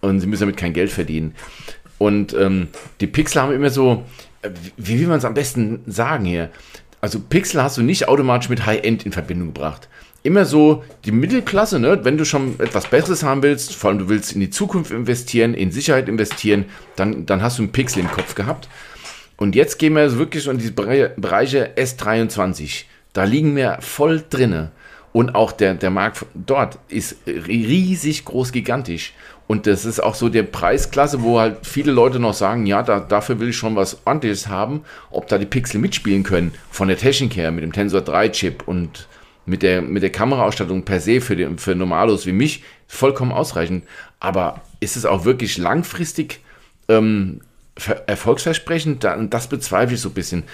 und 0.00 0.20
sie 0.20 0.26
müssen 0.26 0.42
damit 0.42 0.56
kein 0.56 0.72
Geld 0.72 0.90
verdienen. 0.90 1.34
Und 1.98 2.34
ähm, 2.34 2.68
die 3.00 3.06
Pixel 3.06 3.42
haben 3.42 3.52
immer 3.52 3.70
so, 3.70 4.04
äh, 4.42 4.50
wie 4.76 5.00
will 5.00 5.08
man 5.08 5.18
es 5.18 5.24
am 5.24 5.34
besten 5.34 5.80
sagen 5.86 6.24
hier? 6.24 6.50
Also 7.00 7.20
Pixel 7.20 7.62
hast 7.62 7.76
du 7.76 7.82
nicht 7.82 8.08
automatisch 8.08 8.48
mit 8.48 8.66
High-End 8.66 9.06
in 9.06 9.12
Verbindung 9.12 9.48
gebracht. 9.48 9.88
Immer 10.22 10.44
so 10.44 10.82
die 11.04 11.12
Mittelklasse, 11.12 11.78
ne? 11.78 12.04
wenn 12.04 12.18
du 12.18 12.24
schon 12.24 12.58
etwas 12.58 12.88
Besseres 12.88 13.22
haben 13.22 13.42
willst, 13.42 13.74
vor 13.76 13.90
allem 13.90 14.00
du 14.00 14.08
willst 14.08 14.32
in 14.32 14.40
die 14.40 14.50
Zukunft 14.50 14.90
investieren, 14.90 15.54
in 15.54 15.70
Sicherheit 15.70 16.08
investieren, 16.08 16.64
dann, 16.96 17.26
dann 17.26 17.42
hast 17.42 17.58
du 17.58 17.62
einen 17.62 17.72
Pixel 17.72 18.00
im 18.00 18.10
Kopf 18.10 18.34
gehabt. 18.34 18.68
Und 19.36 19.54
jetzt 19.54 19.78
gehen 19.78 19.94
wir 19.94 20.18
wirklich 20.18 20.46
in 20.46 20.58
diese 20.58 20.72
Bereiche 20.72 21.74
S23. 21.76 22.84
Da 23.12 23.24
liegen 23.24 23.56
wir 23.56 23.78
voll 23.80 24.24
drinne. 24.28 24.70
Und 25.12 25.34
auch 25.34 25.52
der, 25.52 25.74
der 25.74 25.90
Markt 25.90 26.26
dort 26.34 26.78
ist 26.88 27.16
riesig 27.26 28.24
groß, 28.26 28.52
gigantisch. 28.52 29.14
Und 29.46 29.66
das 29.66 29.84
ist 29.84 30.02
auch 30.02 30.14
so 30.14 30.28
der 30.28 30.42
Preisklasse, 30.42 31.22
wo 31.22 31.38
halt 31.38 31.66
viele 31.66 31.92
Leute 31.92 32.18
noch 32.18 32.34
sagen, 32.34 32.66
ja, 32.66 32.82
da, 32.82 33.00
dafür 33.00 33.38
will 33.38 33.50
ich 33.50 33.56
schon 33.56 33.76
was 33.76 33.98
ordentliches 34.04 34.48
haben, 34.48 34.82
ob 35.10 35.28
da 35.28 35.38
die 35.38 35.46
Pixel 35.46 35.80
mitspielen 35.80 36.24
können, 36.24 36.52
von 36.70 36.88
der 36.88 36.98
Technik 36.98 37.36
her, 37.36 37.50
mit 37.52 37.62
dem 37.62 37.72
Tensor 37.72 38.00
3 38.00 38.28
Chip 38.30 38.66
und 38.66 39.08
mit 39.46 39.62
der, 39.62 39.80
mit 39.80 40.02
der 40.02 40.10
Kameraausstattung 40.10 40.82
per 40.82 41.00
se 41.00 41.20
für, 41.20 41.36
den, 41.36 41.58
für 41.58 41.74
Normalos 41.74 42.26
wie 42.26 42.32
mich 42.32 42.64
vollkommen 42.88 43.32
ausreichend. 43.32 43.84
Aber 44.18 44.60
ist 44.80 44.96
es 44.96 45.06
auch 45.06 45.24
wirklich 45.24 45.56
langfristig 45.56 46.40
ähm, 46.88 47.40
erfolgsversprechend? 48.06 49.04
Das 49.04 49.48
bezweifle 49.48 49.94
ich 49.94 50.00
so 50.00 50.08
ein 50.10 50.14
bisschen. 50.14 50.44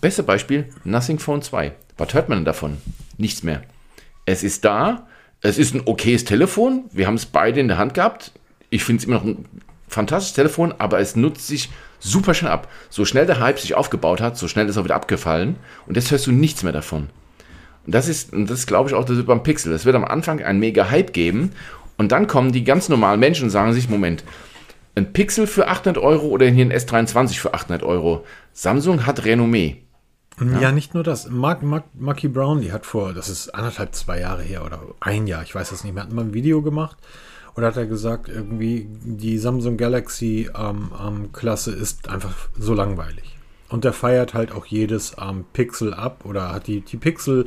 Beste 0.00 0.22
Beispiel, 0.22 0.68
Nothing 0.84 1.18
Phone 1.18 1.42
2. 1.42 1.72
Was 1.96 2.14
hört 2.14 2.28
man 2.28 2.38
denn 2.38 2.44
davon? 2.44 2.78
Nichts 3.18 3.42
mehr. 3.42 3.62
Es 4.24 4.42
ist 4.42 4.64
da, 4.64 5.06
es 5.40 5.58
ist 5.58 5.74
ein 5.74 5.82
okayes 5.84 6.24
Telefon, 6.24 6.84
wir 6.92 7.06
haben 7.06 7.14
es 7.14 7.26
beide 7.26 7.60
in 7.60 7.68
der 7.68 7.78
Hand 7.78 7.94
gehabt. 7.94 8.32
Ich 8.70 8.84
finde 8.84 9.00
es 9.00 9.04
immer 9.06 9.16
noch 9.16 9.24
ein 9.24 9.44
fantastisches 9.88 10.34
Telefon, 10.34 10.74
aber 10.78 11.00
es 11.00 11.16
nutzt 11.16 11.46
sich 11.46 11.70
super 11.98 12.34
schnell 12.34 12.52
ab. 12.52 12.68
So 12.90 13.04
schnell 13.04 13.26
der 13.26 13.40
Hype 13.40 13.58
sich 13.58 13.74
aufgebaut 13.74 14.20
hat, 14.20 14.36
so 14.36 14.48
schnell 14.48 14.68
ist 14.68 14.76
er 14.76 14.84
wieder 14.84 14.94
abgefallen 14.94 15.56
und 15.86 15.96
jetzt 15.96 16.10
hörst 16.10 16.26
du 16.26 16.32
nichts 16.32 16.62
mehr 16.62 16.72
davon. 16.72 17.10
Und 17.84 17.94
das 17.94 18.08
ist, 18.08 18.32
und 18.32 18.48
das 18.48 18.66
glaube 18.66 18.88
ich 18.88 18.94
auch, 18.94 19.04
das 19.04 19.16
wird 19.16 19.26
beim 19.26 19.42
Pixel. 19.42 19.72
Es 19.72 19.84
wird 19.84 19.96
am 19.96 20.04
Anfang 20.04 20.42
einen 20.42 20.60
mega 20.60 20.88
Hype 20.88 21.12
geben 21.12 21.52
und 21.98 22.12
dann 22.12 22.26
kommen 22.26 22.52
die 22.52 22.64
ganz 22.64 22.88
normalen 22.88 23.20
Menschen 23.20 23.44
und 23.44 23.50
sagen 23.50 23.72
sich, 23.72 23.88
Moment, 23.88 24.24
ein 24.94 25.12
Pixel 25.12 25.46
für 25.46 25.68
800 25.68 26.02
Euro 26.02 26.26
oder 26.26 26.46
hier 26.46 26.64
ein 26.64 26.72
S23 26.72 27.38
für 27.38 27.54
800 27.54 27.82
Euro. 27.82 28.24
Samsung 28.52 29.06
hat 29.06 29.24
Renommee. 29.24 29.82
Ja. 30.40 30.60
ja, 30.60 30.72
nicht 30.72 30.94
nur 30.94 31.04
das. 31.04 31.28
Mark, 31.28 31.62
Mark, 31.62 31.84
Marky 31.94 32.28
Brown, 32.28 32.60
die 32.60 32.72
hat 32.72 32.86
vor, 32.86 33.12
das 33.12 33.28
ist 33.28 33.54
anderthalb, 33.54 33.94
zwei 33.94 34.20
Jahre 34.20 34.42
her 34.42 34.64
oder 34.64 34.80
ein 35.00 35.26
Jahr, 35.26 35.42
ich 35.42 35.54
weiß 35.54 35.70
das 35.70 35.84
nicht 35.84 35.94
mehr, 35.94 36.02
hat 36.04 36.12
mal 36.12 36.24
ein 36.24 36.34
Video 36.34 36.62
gemacht 36.62 36.96
oder 37.54 37.66
hat 37.68 37.76
er 37.76 37.86
gesagt, 37.86 38.28
irgendwie 38.28 38.86
die 38.88 39.38
Samsung 39.38 39.76
Galaxy 39.76 40.48
ähm, 40.56 40.90
ähm, 41.00 41.32
Klasse 41.32 41.72
ist 41.72 42.08
einfach 42.08 42.34
so 42.58 42.74
langweilig. 42.74 43.36
Und 43.72 43.84
der 43.84 43.94
feiert 43.94 44.34
halt 44.34 44.52
auch 44.52 44.66
jedes 44.66 45.16
ähm, 45.20 45.44
Pixel 45.54 45.94
ab 45.94 46.24
oder 46.24 46.52
hat 46.52 46.66
die, 46.66 46.82
die 46.82 46.98
Pixel 46.98 47.46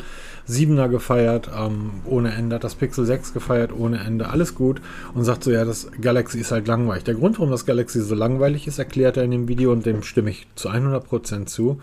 7er 0.50 0.90
gefeiert 0.90 1.50
ähm, 1.56 1.92
ohne 2.06 2.34
Ende, 2.34 2.56
hat 2.56 2.64
das 2.64 2.76
Pixel 2.76 3.06
6 3.06 3.34
gefeiert 3.34 3.72
ohne 3.72 4.00
Ende, 4.00 4.30
alles 4.30 4.56
gut. 4.56 4.82
Und 5.14 5.24
sagt 5.24 5.44
so, 5.44 5.52
ja, 5.52 5.64
das 5.64 5.92
Galaxy 6.02 6.40
ist 6.40 6.52
halt 6.52 6.68
langweilig. 6.68 7.04
Der 7.04 7.14
Grund, 7.14 7.38
warum 7.38 7.52
das 7.52 7.68
Galaxy 7.68 8.02
so 8.02 8.16
langweilig 8.16 8.66
ist, 8.66 8.80
erklärt 8.80 9.18
er 9.18 9.24
in 9.24 9.32
dem 9.32 9.48
Video 9.48 9.72
und 9.72 9.86
dem 9.86 10.02
stimme 10.02 10.32
ich 10.32 10.48
zu 10.56 10.70
100% 10.70 11.46
zu. 11.46 11.80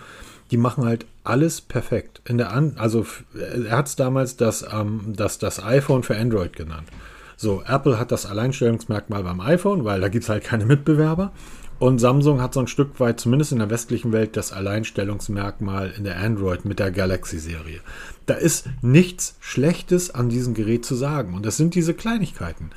Die 0.51 0.57
machen 0.57 0.85
halt 0.85 1.07
alles 1.25 1.61
perfekt. 1.61 2.21
In 2.25 2.37
der 2.37 2.53
An 2.53 2.75
also 2.77 3.07
er 3.35 3.77
hat 3.77 3.87
es 3.87 3.97
damals 3.97 4.37
das, 4.37 4.67
ähm, 4.71 5.15
das, 5.17 5.39
das 5.39 5.65
iPhone 5.65 6.03
für 6.03 6.17
Android 6.17 6.57
genannt. 6.57 6.89
So, 7.37 7.63
Apple 7.67 7.99
hat 7.99 8.13
das 8.13 8.27
Alleinstellungsmerkmal 8.27 9.25
beim 9.25 9.41
iPhone, 9.41 9.85
weil 9.85 10.01
da 10.01 10.09
gibt 10.09 10.25
es 10.25 10.29
halt 10.29 10.45
keine 10.45 10.67
Mitbewerber. 10.67 11.33
Und 11.83 11.99
Samsung 11.99 12.41
hat 12.41 12.55
so 12.55 12.61
ein 12.61 12.69
Stück 12.69 13.01
weit, 13.01 13.19
zumindest 13.19 13.51
in 13.51 13.59
der 13.59 13.69
westlichen 13.69 14.13
Welt, 14.13 14.37
das 14.37 14.53
Alleinstellungsmerkmal 14.53 15.93
in 15.99 16.05
der 16.05 16.17
Android 16.17 16.65
mit 16.65 16.79
der 16.79 16.93
Galaxy-Serie. 16.93 17.81
Da 18.27 18.35
ist 18.35 18.69
nichts 18.83 19.35
Schlechtes 19.41 20.15
an 20.15 20.29
diesem 20.29 20.55
Gerät 20.55 20.85
zu 20.85 20.95
sagen. 20.95 21.35
Und 21.35 21.45
das 21.45 21.57
sind 21.57 21.75
diese 21.75 21.93
Kleinigkeiten. 21.93 22.71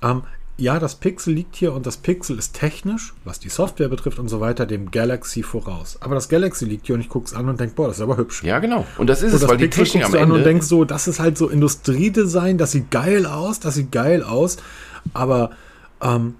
Ähm, 0.00 0.22
ja, 0.56 0.78
das 0.78 0.94
Pixel 0.94 1.34
liegt 1.34 1.56
hier 1.56 1.74
und 1.74 1.84
das 1.84 1.98
Pixel 1.98 2.38
ist 2.38 2.54
technisch, 2.54 3.12
was 3.22 3.38
die 3.38 3.50
Software 3.50 3.90
betrifft 3.90 4.18
und 4.18 4.28
so 4.28 4.40
weiter, 4.40 4.64
dem 4.64 4.90
Galaxy 4.90 5.42
voraus. 5.42 5.98
Aber 6.00 6.14
das 6.14 6.30
Galaxy 6.30 6.64
liegt 6.64 6.86
hier 6.86 6.94
und 6.94 7.02
ich 7.02 7.10
gucke 7.10 7.26
es 7.26 7.34
an 7.34 7.50
und 7.50 7.60
denke, 7.60 7.74
boah, 7.74 7.88
das 7.88 7.98
ist 7.98 8.02
aber 8.02 8.16
hübsch. 8.16 8.42
Ja, 8.44 8.60
genau. 8.60 8.86
Und 8.96 9.10
das 9.10 9.18
ist 9.18 9.32
Und 9.32 9.34
es, 9.34 9.40
das 9.42 9.50
weil 9.50 9.58
die 9.58 9.64
Pixel 9.64 9.84
Technik 9.84 10.04
am 10.06 10.12
guckst 10.12 10.14
du 10.14 10.18
an 10.20 10.30
Ende. 10.30 10.38
und 10.38 10.44
denkst 10.44 10.66
so, 10.66 10.86
das 10.86 11.06
ist 11.06 11.20
halt 11.20 11.36
so 11.36 11.50
Industriedesign, 11.50 12.56
das 12.56 12.72
sieht 12.72 12.90
geil 12.90 13.26
aus, 13.26 13.60
das 13.60 13.74
sieht 13.74 13.92
geil 13.92 14.22
aus. 14.22 14.56
Aber 15.12 15.50
ähm, 16.00 16.36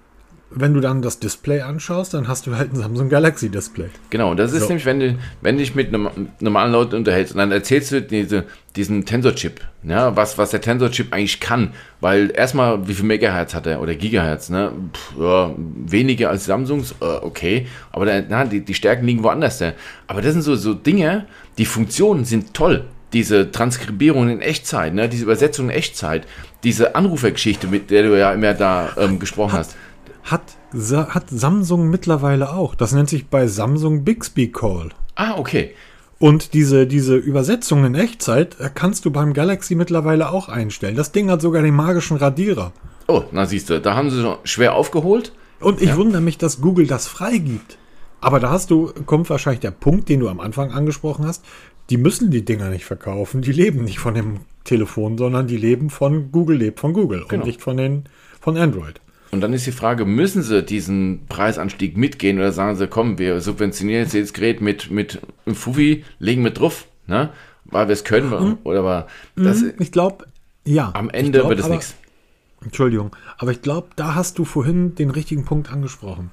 wenn 0.51 0.73
du 0.73 0.79
dann 0.79 1.01
das 1.01 1.19
Display 1.19 1.61
anschaust, 1.61 2.13
dann 2.13 2.27
hast 2.27 2.47
du 2.47 2.55
halt 2.55 2.73
ein 2.73 2.75
Samsung 2.77 3.09
Galaxy 3.09 3.49
Display. 3.49 3.89
Genau, 4.09 4.31
und 4.31 4.37
das 4.37 4.51
ist 4.51 4.61
So. 4.61 4.67
nämlich, 4.69 4.85
wenn 4.85 4.99
du, 4.99 5.15
wenn 5.41 5.57
dich 5.57 5.75
mit 5.75 5.91
norm- 5.91 6.29
normalen 6.39 6.71
Leuten 6.71 6.95
unterhältst 6.95 7.33
und 7.33 7.37
dann 7.39 7.51
erzählst 7.51 7.91
du 7.91 8.01
diese, 8.01 8.45
diesen 8.75 9.05
Tensor-Chip, 9.05 9.61
ja, 9.83 10.15
was, 10.15 10.37
was 10.37 10.49
der 10.49 10.61
Tensor-Chip 10.61 11.13
eigentlich 11.13 11.39
kann. 11.39 11.73
Weil 12.01 12.31
erstmal, 12.35 12.87
wie 12.87 12.93
viel 12.93 13.05
Megahertz 13.05 13.53
hat 13.53 13.67
er 13.67 13.79
oder 13.81 13.93
Gigahertz, 13.93 14.49
ne? 14.49 14.71
Pff, 14.93 15.19
ja, 15.19 15.53
weniger 15.57 16.29
als 16.29 16.45
Samsungs, 16.45 16.95
äh, 16.99 17.05
okay, 17.05 17.67
aber 17.91 18.05
der, 18.05 18.25
na, 18.27 18.45
die, 18.45 18.61
die 18.61 18.73
Stärken 18.73 19.05
liegen 19.05 19.23
woanders. 19.23 19.59
Da. 19.59 19.73
Aber 20.07 20.21
das 20.21 20.33
sind 20.33 20.41
so, 20.41 20.55
so 20.55 20.73
Dinge, 20.73 21.25
die 21.57 21.65
Funktionen 21.65 22.25
sind 22.25 22.53
toll. 22.53 22.85
Diese 23.13 23.51
Transkribierung 23.51 24.29
in 24.29 24.39
Echtzeit, 24.39 24.93
ne? 24.93 25.09
diese 25.09 25.23
Übersetzung 25.23 25.69
in 25.69 25.75
Echtzeit, 25.75 26.27
diese 26.63 26.95
Anrufergeschichte, 26.95 27.65
mit 27.65 27.89
der 27.89 28.03
du 28.03 28.17
ja 28.17 28.31
immer 28.33 28.53
da 28.53 28.89
ähm, 28.97 29.17
gesprochen 29.17 29.53
hast. 29.53 29.75
Hat, 30.23 30.43
hat 30.73 31.29
Samsung 31.29 31.89
mittlerweile 31.89 32.53
auch. 32.53 32.75
Das 32.75 32.91
nennt 32.93 33.09
sich 33.09 33.27
bei 33.27 33.47
Samsung 33.47 34.03
Bixby 34.03 34.51
Call. 34.51 34.89
Ah, 35.15 35.37
okay. 35.37 35.71
Und 36.19 36.53
diese, 36.53 36.85
diese 36.85 37.15
Übersetzung 37.15 37.85
in 37.85 37.95
Echtzeit 37.95 38.59
äh, 38.59 38.69
kannst 38.73 39.05
du 39.05 39.11
beim 39.11 39.33
Galaxy 39.33 39.75
mittlerweile 39.75 40.29
auch 40.31 40.49
einstellen. 40.49 40.95
Das 40.95 41.11
Ding 41.13 41.29
hat 41.31 41.41
sogar 41.41 41.61
den 41.61 41.73
magischen 41.75 42.17
Radierer. 42.17 42.73
Oh, 43.07 43.23
na 43.31 43.45
siehst 43.45 43.69
du, 43.69 43.79
da 43.79 43.95
haben 43.95 44.09
sie 44.11 44.21
schon 44.21 44.37
schwer 44.43 44.75
aufgeholt. 44.75 45.31
Und 45.61 45.81
ich 45.81 45.95
wundere 45.95 46.21
mich, 46.21 46.37
dass 46.37 46.61
Google 46.61 46.87
das 46.87 47.07
freigibt. 47.07 47.77
Aber 48.21 48.39
da 48.39 48.49
hast 48.49 48.69
du, 48.69 48.91
kommt 49.05 49.29
wahrscheinlich 49.29 49.61
der 49.61 49.71
Punkt, 49.71 50.09
den 50.09 50.19
du 50.19 50.29
am 50.29 50.39
Anfang 50.41 50.71
angesprochen 50.71 51.25
hast. 51.25 51.43
Die 51.89 51.97
müssen 51.97 52.31
die 52.31 52.45
Dinger 52.45 52.69
nicht 52.69 52.85
verkaufen. 52.85 53.41
Die 53.41 53.51
leben 53.51 53.83
nicht 53.83 53.99
von 53.99 54.13
dem 54.13 54.41
Telefon, 54.63 55.17
sondern 55.17 55.47
die 55.47 55.57
leben 55.57 55.89
von 55.89 56.31
Google, 56.31 56.57
lebt 56.57 56.79
von 56.79 56.93
Google 56.93 57.25
Genau. 57.27 57.41
und 57.41 57.47
nicht 57.47 57.61
von 57.61 57.77
den, 57.77 58.03
von 58.39 58.57
Android. 58.57 59.01
Und 59.31 59.41
dann 59.41 59.53
ist 59.53 59.67
die 59.67 59.71
Frage, 59.71 60.05
müssen 60.05 60.41
sie 60.41 60.63
diesen 60.63 61.25
Preisanstieg 61.27 61.95
mitgehen 61.97 62.37
oder 62.37 62.51
sagen 62.51 62.75
sie, 62.75 62.87
komm, 62.87 63.19
wir 63.19 63.41
subventionieren 63.41 64.03
jetzt 64.03 64.13
jedes 64.13 64.33
Gerät 64.33 64.59
mit, 64.59 64.89
mit 64.89 65.19
einem 65.45 65.55
Fuffi, 65.55 66.03
legen 66.17 66.41
mit 66.41 66.59
drauf, 66.59 66.87
ne? 67.07 67.29
Weil 67.65 67.87
wir 67.87 67.93
es 67.93 68.03
können. 68.03 68.57
Oder 68.63 68.79
aber 68.79 69.07
das, 69.35 69.63
Ich 69.77 69.91
glaube, 69.91 70.25
ja. 70.65 70.91
am 70.95 71.11
Ende 71.11 71.39
glaub 71.39 71.49
wird 71.49 71.59
es 71.59 71.67
nichts. 71.67 71.95
Entschuldigung, 72.63 73.15
aber 73.37 73.51
ich 73.51 73.61
glaube, 73.61 73.89
da 73.95 74.15
hast 74.15 74.39
du 74.39 74.45
vorhin 74.45 74.95
den 74.95 75.11
richtigen 75.11 75.45
Punkt 75.45 75.71
angesprochen. 75.71 76.31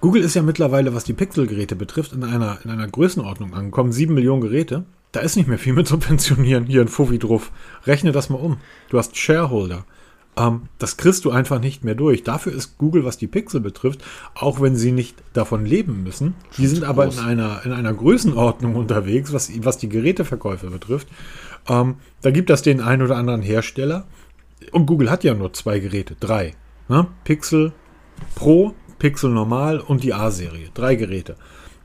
Google 0.00 0.22
ist 0.22 0.34
ja 0.34 0.42
mittlerweile, 0.42 0.94
was 0.94 1.04
die 1.04 1.14
Pixel-Geräte 1.14 1.76
betrifft, 1.76 2.12
in 2.12 2.24
einer, 2.24 2.58
in 2.64 2.70
einer 2.70 2.86
Größenordnung 2.86 3.54
angekommen. 3.54 3.92
Sieben 3.92 4.14
Millionen 4.14 4.42
Geräte. 4.42 4.84
Da 5.12 5.20
ist 5.20 5.36
nicht 5.36 5.48
mehr 5.48 5.58
viel 5.58 5.72
mit 5.72 5.86
Subventionieren. 5.88 6.66
Hier 6.66 6.82
ein 6.82 6.88
Fuffi 6.88 7.18
drauf. 7.18 7.50
Rechne 7.86 8.12
das 8.12 8.28
mal 8.28 8.36
um. 8.36 8.58
Du 8.90 8.98
hast 8.98 9.16
Shareholder. 9.16 9.86
Ähm, 10.36 10.62
das 10.78 10.96
kriegst 10.96 11.24
du 11.24 11.30
einfach 11.30 11.60
nicht 11.60 11.84
mehr 11.84 11.94
durch. 11.94 12.22
Dafür 12.22 12.52
ist 12.52 12.78
Google, 12.78 13.04
was 13.04 13.18
die 13.18 13.26
Pixel 13.26 13.60
betrifft, 13.60 14.04
auch 14.34 14.60
wenn 14.60 14.76
sie 14.76 14.92
nicht 14.92 15.16
davon 15.32 15.64
leben 15.64 16.02
müssen. 16.02 16.34
Die 16.58 16.66
sind 16.66 16.84
aber 16.84 17.06
in 17.06 17.18
einer, 17.18 17.62
in 17.64 17.72
einer 17.72 17.94
Größenordnung 17.94 18.74
unterwegs, 18.76 19.32
was, 19.32 19.50
was 19.64 19.78
die 19.78 19.88
Geräteverkäufe 19.88 20.68
betrifft. 20.70 21.08
Ähm, 21.68 21.96
da 22.22 22.30
gibt 22.30 22.50
es 22.50 22.62
den 22.62 22.80
einen 22.80 23.02
oder 23.02 23.16
anderen 23.16 23.42
Hersteller, 23.42 24.06
und 24.72 24.86
Google 24.86 25.10
hat 25.10 25.24
ja 25.24 25.34
nur 25.34 25.52
zwei 25.52 25.78
Geräte, 25.78 26.16
drei. 26.18 26.54
Ne? 26.88 27.06
Pixel 27.24 27.72
Pro, 28.34 28.74
Pixel 28.98 29.30
Normal 29.30 29.80
und 29.80 30.02
die 30.02 30.14
A-Serie. 30.14 30.68
Drei 30.74 30.94
Geräte. 30.94 31.36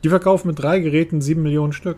Die 0.03 0.09
verkaufen 0.09 0.47
mit 0.47 0.59
drei 0.59 0.79
Geräten 0.79 1.21
sieben 1.21 1.43
Millionen 1.43 1.73
Stück. 1.73 1.97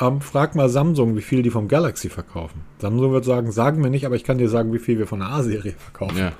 Ähm, 0.00 0.20
frag 0.20 0.54
mal 0.54 0.68
Samsung, 0.68 1.16
wie 1.16 1.22
viel 1.22 1.42
die 1.42 1.50
vom 1.50 1.68
Galaxy 1.68 2.08
verkaufen. 2.08 2.60
Samsung 2.78 3.12
wird 3.12 3.24
sagen, 3.24 3.50
sagen 3.50 3.82
wir 3.82 3.90
nicht, 3.90 4.06
aber 4.06 4.16
ich 4.16 4.24
kann 4.24 4.38
dir 4.38 4.48
sagen, 4.48 4.72
wie 4.72 4.78
viel 4.78 4.98
wir 4.98 5.06
von 5.06 5.20
der 5.20 5.28
A-Serie 5.28 5.74
verkaufen. 5.78 6.18
Ja. 6.18 6.32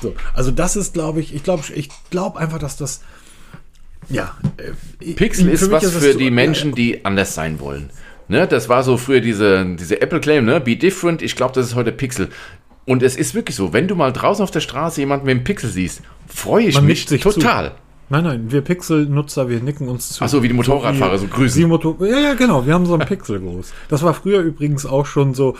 So, 0.00 0.14
also 0.34 0.50
das 0.50 0.76
ist, 0.76 0.94
glaube 0.94 1.20
ich, 1.20 1.34
ich 1.34 1.42
glaube 1.42 1.62
ich 1.74 1.90
glaub 2.10 2.36
einfach, 2.36 2.58
dass 2.58 2.76
das 2.76 3.02
ja. 4.08 4.34
äh, 4.56 5.12
Pixel 5.12 5.48
ist 5.48 5.70
was 5.70 5.82
es 5.84 5.92
für 5.94 6.12
so- 6.12 6.18
die 6.18 6.30
Menschen, 6.30 6.74
die 6.74 7.04
anders 7.04 7.34
sein 7.34 7.60
wollen. 7.60 7.90
Ne, 8.28 8.46
das 8.46 8.68
war 8.68 8.84
so 8.84 8.96
früher 8.96 9.20
diese, 9.20 9.66
diese 9.74 10.00
Apple-Claim, 10.00 10.44
ne? 10.44 10.60
Be 10.60 10.76
different. 10.76 11.20
Ich 11.20 11.34
glaube, 11.34 11.52
das 11.52 11.66
ist 11.66 11.74
heute 11.74 11.90
Pixel. 11.90 12.28
Und 12.86 13.02
es 13.02 13.16
ist 13.16 13.34
wirklich 13.34 13.56
so, 13.56 13.72
wenn 13.72 13.88
du 13.88 13.96
mal 13.96 14.12
draußen 14.12 14.42
auf 14.42 14.52
der 14.52 14.60
Straße 14.60 15.00
jemanden 15.00 15.26
mit 15.26 15.36
dem 15.36 15.44
Pixel 15.44 15.68
siehst, 15.68 16.02
freue 16.28 16.66
ich 16.66 16.76
Man 16.76 16.86
mich 16.86 17.06
total. 17.06 17.72
Nein, 18.10 18.24
nein, 18.24 18.50
wir 18.50 18.62
Pixel-Nutzer, 18.62 19.48
wir 19.48 19.60
nicken 19.60 19.88
uns 19.88 20.10
zu. 20.10 20.24
Ach 20.24 20.28
so, 20.28 20.42
wie 20.42 20.48
die 20.48 20.54
Motorradfahrer, 20.54 21.16
so 21.16 21.28
grüßen. 21.28 21.60
Die 21.60 21.66
Motor 21.66 21.96
ja, 22.04 22.18
ja, 22.18 22.34
genau, 22.34 22.66
wir 22.66 22.74
haben 22.74 22.84
so 22.84 22.94
einen 22.94 23.06
Pixel 23.06 23.38
groß. 23.38 23.72
Das 23.88 24.02
war 24.02 24.14
früher 24.14 24.40
übrigens 24.40 24.84
auch 24.84 25.06
schon 25.06 25.32
so 25.32 25.56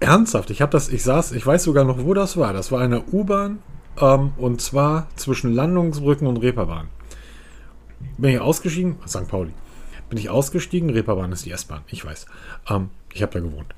ernsthaft. 0.00 0.48
Ich 0.48 0.62
habe 0.62 0.72
das, 0.72 0.88
ich 0.88 1.02
saß, 1.02 1.32
ich 1.32 1.46
weiß 1.46 1.62
sogar 1.64 1.84
noch, 1.84 2.02
wo 2.02 2.14
das 2.14 2.38
war. 2.38 2.54
Das 2.54 2.72
war 2.72 2.82
in 2.82 2.92
der 2.92 3.12
U-Bahn 3.12 3.58
ähm, 4.00 4.32
und 4.38 4.62
zwar 4.62 5.08
zwischen 5.16 5.52
Landungsbrücken 5.52 6.26
und 6.26 6.38
Reeperbahn. 6.38 6.88
Bin 8.16 8.30
ich 8.30 8.40
ausgestiegen, 8.40 8.96
St. 9.06 9.28
Pauli. 9.28 9.52
Bin 10.08 10.18
ich 10.18 10.30
ausgestiegen, 10.30 10.88
Reeperbahn 10.88 11.30
ist 11.30 11.44
die 11.44 11.50
S-Bahn, 11.50 11.82
ich 11.88 12.04
weiß. 12.04 12.24
Ähm, 12.70 12.88
ich 13.12 13.22
habe 13.22 13.32
da 13.32 13.40
gewohnt. 13.40 13.74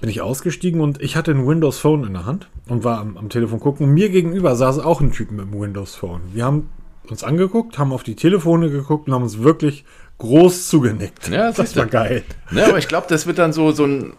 Bin 0.00 0.08
ich 0.08 0.20
ausgestiegen 0.20 0.80
und 0.80 1.02
ich 1.02 1.16
hatte 1.16 1.32
ein 1.32 1.46
Windows 1.46 1.78
Phone 1.78 2.04
in 2.04 2.12
der 2.12 2.26
Hand 2.26 2.48
und 2.68 2.84
war 2.84 3.00
am, 3.00 3.16
am 3.16 3.28
Telefon 3.28 3.58
gucken. 3.58 3.88
Und 3.88 3.94
mir 3.94 4.08
gegenüber 4.08 4.54
saß 4.54 4.78
auch 4.78 5.00
ein 5.00 5.10
Typ 5.10 5.32
mit 5.32 5.48
einem 5.48 5.60
Windows 5.60 5.96
Phone. 5.96 6.20
Wir 6.32 6.44
haben 6.44 6.68
uns 7.10 7.24
angeguckt, 7.24 7.78
haben 7.78 7.92
auf 7.92 8.02
die 8.02 8.14
Telefone 8.16 8.70
geguckt 8.70 9.08
und 9.08 9.14
haben 9.14 9.22
uns 9.22 9.42
wirklich 9.42 9.84
groß 10.18 10.68
zugenickt. 10.68 11.28
Ja, 11.28 11.48
das 11.48 11.56
siehste. 11.56 11.80
war 11.80 11.86
geil. 11.86 12.22
Ne, 12.50 12.64
aber 12.64 12.78
ich 12.78 12.88
glaube, 12.88 13.06
das 13.08 13.26
wird 13.26 13.38
dann 13.38 13.52
so, 13.52 13.72
so 13.72 13.84
ein, 13.84 14.12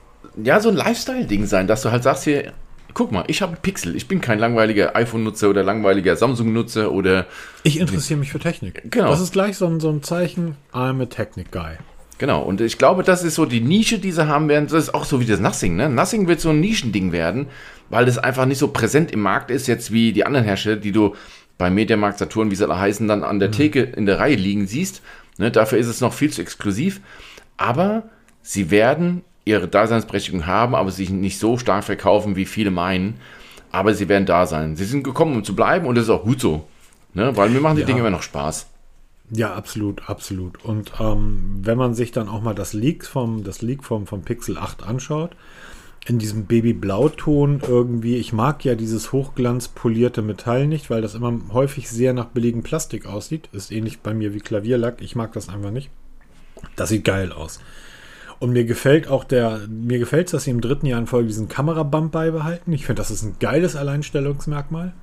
ja, 0.43 0.59
so 0.59 0.69
ein 0.69 0.75
Lifestyle-Ding 0.75 1.45
sein, 1.45 1.67
dass 1.67 1.81
du 1.81 1.91
halt 1.91 2.03
sagst 2.03 2.25
hier, 2.25 2.53
guck 2.93 3.11
mal, 3.11 3.23
ich 3.27 3.41
habe 3.41 3.57
Pixel, 3.61 3.95
ich 3.95 4.07
bin 4.07 4.21
kein 4.21 4.39
langweiliger 4.39 4.95
iPhone-Nutzer 4.95 5.49
oder 5.49 5.63
langweiliger 5.63 6.15
Samsung-Nutzer 6.15 6.91
oder, 6.91 7.25
Ich 7.63 7.79
interessiere 7.79 8.19
mich 8.19 8.31
für 8.31 8.39
Technik. 8.39 8.81
Genau. 8.91 9.09
Das 9.09 9.21
ist 9.21 9.33
gleich 9.33 9.57
so 9.57 9.65
ein, 9.67 9.79
so 9.79 9.89
ein 9.89 10.03
Zeichen, 10.03 10.55
I'm 10.73 11.01
a 11.01 11.05
Technik 11.05 11.51
Guy. 11.51 11.77
genau, 12.17 12.41
und 12.41 12.61
ich 12.61 12.77
glaube, 12.77 13.03
das 13.03 13.23
ist 13.23 13.35
so 13.35 13.45
die 13.45 13.61
Nische, 13.61 13.99
die 13.99 14.11
sie 14.11 14.27
haben 14.27 14.49
werden, 14.49 14.67
das 14.67 14.85
ist 14.85 14.93
auch 14.93 15.05
so 15.05 15.19
wie 15.19 15.25
das 15.25 15.39
Nothing, 15.39 15.75
ne? 15.75 15.89
Nothing 15.89 16.27
wird 16.27 16.39
so 16.41 16.49
ein 16.49 16.59
Nischending 16.59 17.11
werden, 17.11 17.47
weil 17.89 18.05
das 18.05 18.17
einfach 18.17 18.45
nicht 18.45 18.57
so 18.57 18.69
präsent 18.69 19.11
im 19.11 19.21
Markt 19.21 19.51
ist, 19.51 19.67
jetzt 19.67 19.91
wie 19.91 20.11
die 20.11 20.25
anderen 20.25 20.45
Hersteller, 20.45 20.77
die 20.77 20.91
du 20.91 21.15
bei 21.57 21.69
Mediamarkt, 21.69 22.19
Saturn, 22.19 22.51
wie 22.51 22.55
sie 22.55 22.63
alle 22.63 22.79
heißen, 22.79 23.07
dann 23.07 23.23
an 23.23 23.39
der 23.39 23.51
Theke 23.51 23.81
in 23.81 24.05
der 24.05 24.19
Reihe 24.19 24.35
liegen 24.35 24.67
siehst, 24.67 25.01
ne? 25.37 25.51
Dafür 25.51 25.79
ist 25.79 25.87
es 25.87 26.01
noch 26.01 26.13
viel 26.13 26.31
zu 26.31 26.41
exklusiv, 26.41 27.01
aber 27.57 28.03
sie 28.41 28.69
werden 28.71 29.23
ihre 29.45 29.67
Daseinsberechtigung 29.67 30.45
haben, 30.45 30.75
aber 30.75 30.91
sich 30.91 31.09
nicht 31.09 31.39
so 31.39 31.57
stark 31.57 31.83
verkaufen, 31.83 32.35
wie 32.35 32.45
viele 32.45 32.69
meinen. 32.71 33.15
Aber 33.71 33.93
sie 33.93 34.09
werden 34.09 34.25
da 34.25 34.45
sein. 34.45 34.75
Sie 34.75 34.85
sind 34.85 35.03
gekommen, 35.03 35.35
um 35.35 35.43
zu 35.43 35.55
bleiben 35.55 35.87
und 35.87 35.95
das 35.95 36.05
ist 36.05 36.09
auch 36.09 36.23
gut 36.23 36.39
so. 36.39 36.67
Ne? 37.13 37.35
Weil 37.35 37.49
mir 37.49 37.61
machen 37.61 37.75
die 37.75 37.81
Ja. 37.81 37.87
Dinge 37.87 37.99
immer 37.99 38.09
noch 38.09 38.21
Spaß. 38.21 38.67
Ja, 39.29 39.53
absolut, 39.53 40.09
absolut. 40.09 40.63
Und 40.63 40.91
ähm, 40.99 41.59
wenn 41.61 41.77
man 41.77 41.93
sich 41.93 42.11
dann 42.11 42.29
auch 42.29 42.41
mal 42.41 42.55
das 42.55 42.73
Leak 42.73 43.05
vom, 43.05 43.43
das 43.43 43.61
Leak 43.61 43.83
vom, 43.83 44.07
vom 44.07 44.21
Pixel 44.21 44.57
8 44.57 44.83
anschaut, 44.83 45.35
in 46.07 46.19
diesem 46.19 46.45
Baby-Blauton 46.45 47.61
irgendwie, 47.67 48.15
ich 48.15 48.31
mag 48.31 48.63
ja 48.63 48.75
dieses 48.75 49.11
hochglanzpolierte 49.11 50.21
Metall 50.21 50.65
nicht, 50.65 50.89
weil 50.89 51.01
das 51.01 51.15
immer 51.15 51.37
häufig 51.51 51.89
sehr 51.89 52.13
nach 52.13 52.27
billigem 52.27 52.63
Plastik 52.63 53.05
aussieht. 53.05 53.49
Ist 53.51 53.73
ähnlich 53.73 53.99
bei 53.99 54.13
mir 54.13 54.33
wie 54.33 54.39
Klavierlack. 54.39 55.01
Ich 55.01 55.17
mag 55.17 55.33
das 55.33 55.49
einfach 55.49 55.71
nicht. 55.71 55.89
Das 56.77 56.89
sieht 56.89 57.03
geil 57.03 57.33
aus. 57.33 57.59
Und 58.39 58.51
mir 58.51 58.63
gefällt 58.63 59.09
auch 59.09 59.25
der, 59.25 59.61
mir 59.67 59.99
gefällt 59.99 60.27
es, 60.27 60.31
dass 60.31 60.43
sie 60.45 60.51
im 60.51 60.61
dritten 60.61 60.85
Jahr 60.85 60.99
in 60.99 61.07
Folge 61.07 61.27
diesen 61.27 61.49
Kamerabump 61.49 62.11
beibehalten. 62.13 62.71
Ich 62.71 62.85
finde, 62.85 63.01
das 63.01 63.11
ist 63.11 63.23
ein 63.23 63.35
geiles 63.39 63.75
Alleinstellungsmerkmal. 63.75 64.93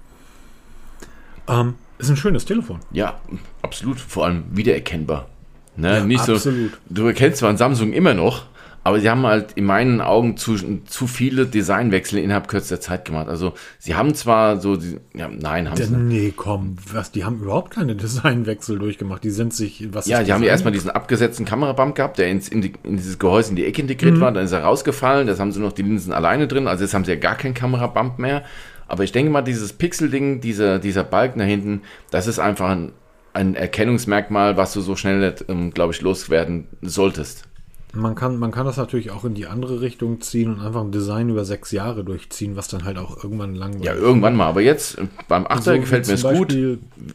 Ähm, 1.49 1.75
ist 1.99 2.09
ein 2.09 2.17
schönes 2.17 2.47
Telefon. 2.47 2.81
Ja, 2.93 3.21
absolut. 3.61 4.01
Vor 4.01 4.25
allem 4.25 4.45
wiedererkennbar. 4.53 5.29
Ne? 5.77 5.99
Ja, 5.99 6.05
Nicht 6.05 6.25
so, 6.25 6.35
absolut. 6.35 6.73
du 6.89 7.07
erkennst 7.07 7.39
zwar 7.41 7.51
ein 7.51 7.57
Samsung 7.59 7.93
immer 7.93 8.15
noch, 8.15 8.47
aber 8.85 9.01
sie 9.01 9.09
haben 9.09 9.27
halt 9.27 9.53
in 9.53 9.65
meinen 9.65 10.03
Augen 10.03 10.37
zu, 10.37 10.57
zu 10.85 11.07
viele 11.07 11.47
Designwechsel 11.47 12.19
innerhalb 12.19 12.49
kürzester 12.49 12.83
Zeit 12.83 13.07
gemacht. 13.07 13.29
Also 13.29 13.55
sie 13.79 13.95
haben 13.95 14.15
zwar 14.15 14.61
so, 14.61 14.77
die, 14.77 14.99
ja, 15.15 15.29
nein, 15.29 15.71
haben 15.71 15.77
sie 15.77 15.91
nicht. 15.91 16.23
Nee, 16.25 16.33
komm, 16.37 16.77
was, 16.93 17.11
die 17.11 17.25
haben 17.25 17.41
überhaupt 17.41 17.71
keine 17.71 17.97
Designwechsel 17.97 18.79
durchgemacht. 18.79 19.25
Die 19.25 19.31
sind 19.31 19.55
sich, 19.55 19.89
was 19.95 20.07
Ja, 20.07 20.23
die 20.23 20.35
haben 20.35 20.43
ja 20.43 20.51
erstmal 20.51 20.73
diesen 20.73 20.91
abgesetzten 20.91 21.47
Kamerabump 21.47 21.95
gehabt, 21.95 22.19
der 22.19 22.29
ins, 22.29 22.49
in, 22.49 22.61
die, 22.61 22.75
in 22.83 22.99
dieses 22.99 23.19
Gehäuse 23.19 23.51
in 23.51 23.57
die 23.57 23.65
Ecke 23.65 23.81
integriert 23.81 24.21
war, 24.21 24.31
dann 24.33 24.45
ist 24.45 24.53
er 24.53 24.63
rausgefallen, 24.63 25.29
jetzt 25.29 25.41
haben 25.41 25.51
sie 25.51 25.61
noch 25.61 25.73
die 25.73 25.83
Linsen 25.83 26.13
alleine 26.13 26.47
drin, 26.47 26.69
also 26.69 26.85
jetzt 26.85 26.93
haben 26.93 27.07
sie 27.07 27.13
ja 27.13 27.19
gar 27.19 27.37
keinen 27.37 27.55
Kamerabump 27.55 28.19
mehr. 28.19 28.45
Aber 28.87 29.03
ich 29.03 29.13
denke 29.13 29.33
mal, 29.33 29.41
dieses 29.41 29.73
Pixel-Ding, 29.73 30.43
dieser, 30.43 30.79
dieser 30.79 31.05
Balken 31.05 31.39
da 31.39 31.47
hinten, 31.47 31.81
das 32.11 32.27
ist 32.27 32.39
einfach 32.39 32.69
ein, 32.69 32.93
ein 33.33 33.55
Erkennungsmerkmal, 33.55 34.59
was 34.59 34.75
du 34.75 34.83
so 34.83 34.95
schnell 34.95 35.35
ähm, 35.49 35.73
glaube 35.73 35.95
ich, 35.95 36.03
loswerden 36.03 36.67
solltest. 36.83 37.49
Man 37.95 38.15
kann, 38.15 38.39
man 38.39 38.51
kann 38.51 38.67
das 38.67 38.77
natürlich 38.77 39.11
auch 39.11 39.25
in 39.25 39.35
die 39.35 39.47
andere 39.47 39.81
Richtung 39.81 40.21
ziehen 40.21 40.53
und 40.53 40.61
einfach 40.61 40.81
ein 40.81 40.91
Design 40.91 41.29
über 41.29 41.45
sechs 41.45 41.71
Jahre 41.71 42.05
durchziehen, 42.05 42.57
was 42.57 42.69
dann 42.69 42.85
halt 42.85 42.99
auch 42.99 43.23
irgendwann 43.23 43.55
langweilig 43.55 43.87
Ja, 43.87 43.95
irgendwann 43.95 44.35
mal. 44.37 44.47
Aber 44.47 44.61
jetzt 44.61 44.99
äh, 44.99 45.07
beim 45.29 45.47
Achter 45.47 45.75
So 45.75 45.81
gefällt 45.81 46.07
mir 46.09 46.15
es 46.15 46.23
gut, 46.23 46.57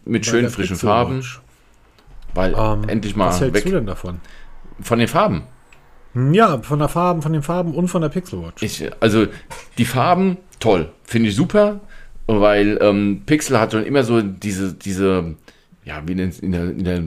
mit 0.05 0.25
schönen 0.25 0.49
frischen 0.49 0.75
Pixel 0.75 0.88
Farben, 0.88 1.17
Watch. 1.17 1.41
weil 2.34 2.55
Ähm, 2.57 2.88
endlich 2.88 3.15
mal 3.15 3.27
was 3.27 3.41
hältst 3.41 3.55
weg 3.55 3.65
du 3.65 3.71
denn 3.71 3.86
davon? 3.86 4.19
von 4.82 4.99
den 4.99 5.07
Farben. 5.07 5.43
Ja, 6.32 6.59
von 6.61 6.80
der 6.80 6.88
Farben, 6.88 7.21
von 7.21 7.34
den 7.34 7.43
Farben 7.43 7.75
und 7.75 7.88
von 7.88 8.01
der 8.01 8.09
Pixel 8.09 8.41
Watch. 8.41 8.63
Ich, 8.63 8.89
also 8.99 9.27
die 9.77 9.86
Farben, 9.86 10.38
toll, 10.59 10.89
finde 11.03 11.30
ich 11.30 11.36
super, 11.36 11.82
weil 12.27 12.80
ähm, 12.82 13.23
Pixel 13.25 13.59
hat 13.59 13.73
schon 13.73 13.86
immer 13.86 14.03
so 14.03 14.21
diese, 14.21 14.73
diese, 14.73 15.36
ja, 15.89 16.03
wie 16.05 16.11
in 16.11 16.51
der, 16.51 16.69
in 16.69 16.83
der 16.83 17.03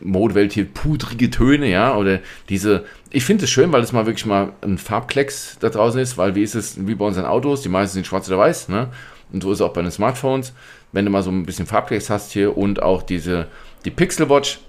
Modewelt 0.00 0.52
hier, 0.52 0.66
pudrige 0.66 1.30
Töne, 1.30 1.70
ja, 1.70 1.96
oder 1.96 2.20
diese, 2.50 2.84
ich 3.10 3.24
finde 3.24 3.44
es 3.44 3.50
schön, 3.50 3.72
weil 3.72 3.82
es 3.82 3.92
mal 3.92 4.04
wirklich 4.04 4.26
mal 4.26 4.52
ein 4.60 4.76
Farbklecks 4.76 5.56
da 5.58 5.70
draußen 5.70 5.98
ist, 5.98 6.18
weil 6.18 6.34
wie 6.34 6.42
ist 6.42 6.54
es, 6.54 6.86
wie 6.86 6.94
bei 6.94 7.06
unseren 7.06 7.24
Autos, 7.24 7.62
die 7.62 7.70
meisten 7.70 7.94
sind 7.94 8.06
schwarz 8.06 8.28
oder 8.28 8.36
weiß, 8.36 8.68
ne, 8.68 8.88
und 9.32 9.42
so 9.42 9.50
ist 9.50 9.60
es 9.60 9.62
auch 9.62 9.72
bei 9.72 9.80
den 9.80 9.90
Smartphones, 9.90 10.52
wenn 10.92 11.06
du 11.06 11.10
mal 11.10 11.22
so 11.22 11.30
ein 11.30 11.46
bisschen 11.46 11.64
Farbklecks 11.64 12.10
hast 12.10 12.30
hier 12.32 12.58
und 12.58 12.82
auch 12.82 13.02
diese, 13.02 13.46
die 13.86 13.90
Pixel 13.90 14.28
Watch, 14.28 14.60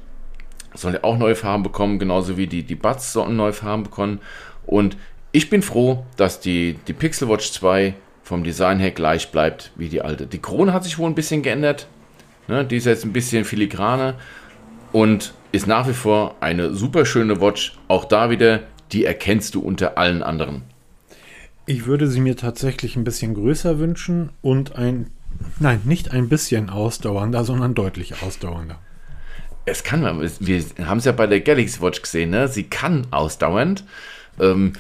soll 0.74 0.94
ja 0.94 1.04
auch 1.04 1.18
neue 1.18 1.36
Farben 1.36 1.64
bekommen, 1.64 2.00
genauso 2.00 2.38
wie 2.38 2.48
die, 2.48 2.64
die 2.64 2.76
Buds 2.76 3.12
sollen 3.12 3.36
neue 3.36 3.54
Farben 3.54 3.84
bekommen. 3.84 4.20
Und 4.66 4.96
ich 5.34 5.50
bin 5.50 5.62
froh, 5.62 6.06
dass 6.16 6.40
die, 6.40 6.80
die 6.88 6.94
Pixel 6.94 7.28
Watch 7.28 7.52
2 7.52 7.96
vom 8.24 8.44
Design 8.44 8.80
her 8.80 8.92
gleich 8.92 9.32
bleibt 9.32 9.72
wie 9.76 9.90
die 9.90 10.02
alte. 10.02 10.26
Die 10.26 10.42
Krone 10.42 10.74
hat 10.74 10.84
sich 10.84 10.98
wohl 10.98 11.10
ein 11.10 11.16
bisschen 11.16 11.42
geändert. 11.42 11.88
Ne, 12.48 12.66
die 12.66 12.78
ist 12.78 12.86
jetzt 12.86 13.04
ein 13.04 13.14
bisschen 13.14 13.44
filigraner 13.44 14.16
und 14.92 15.34
ist 15.52 15.68
nach 15.68 15.88
wie 15.88 15.94
vor 15.94 16.36
eine 16.40 16.74
super 16.74 17.06
schöne 17.06 17.42
Watch. 17.42 17.78
Auch 17.88 18.06
da 18.06 18.30
wieder, 18.30 18.62
die 18.92 19.06
erkennst 19.06 19.56
du 19.56 19.62
unter 19.62 19.98
allen 19.98 20.24
anderen. 20.24 20.64
Ich 21.66 21.86
würde 21.86 22.08
sie 22.08 22.22
mir 22.22 22.38
tatsächlich 22.38 22.96
ein 22.96 23.04
bisschen 23.04 23.34
größer 23.34 23.80
wünschen 23.80 24.30
und 24.42 24.78
ein, 24.78 25.08
nein, 25.60 25.82
nicht 25.84 26.12
ein 26.12 26.30
bisschen 26.30 26.70
ausdauernder, 26.70 27.44
sondern 27.44 27.74
deutlich 27.74 28.22
ausdauernder. 28.24 28.80
Es 29.66 29.84
kann 29.84 30.02
man, 30.02 30.22
wir 30.40 30.64
haben 30.86 31.00
es 31.00 31.06
ja 31.06 31.12
bei 31.12 31.28
der 31.28 31.42
Galaxy 31.42 31.82
Watch 31.82 32.02
gesehen, 32.02 32.30
ne? 32.30 32.48
sie 32.48 32.64
kann 32.64 33.08
ausdauernd. 33.12 33.84
Ähm, 34.40 34.74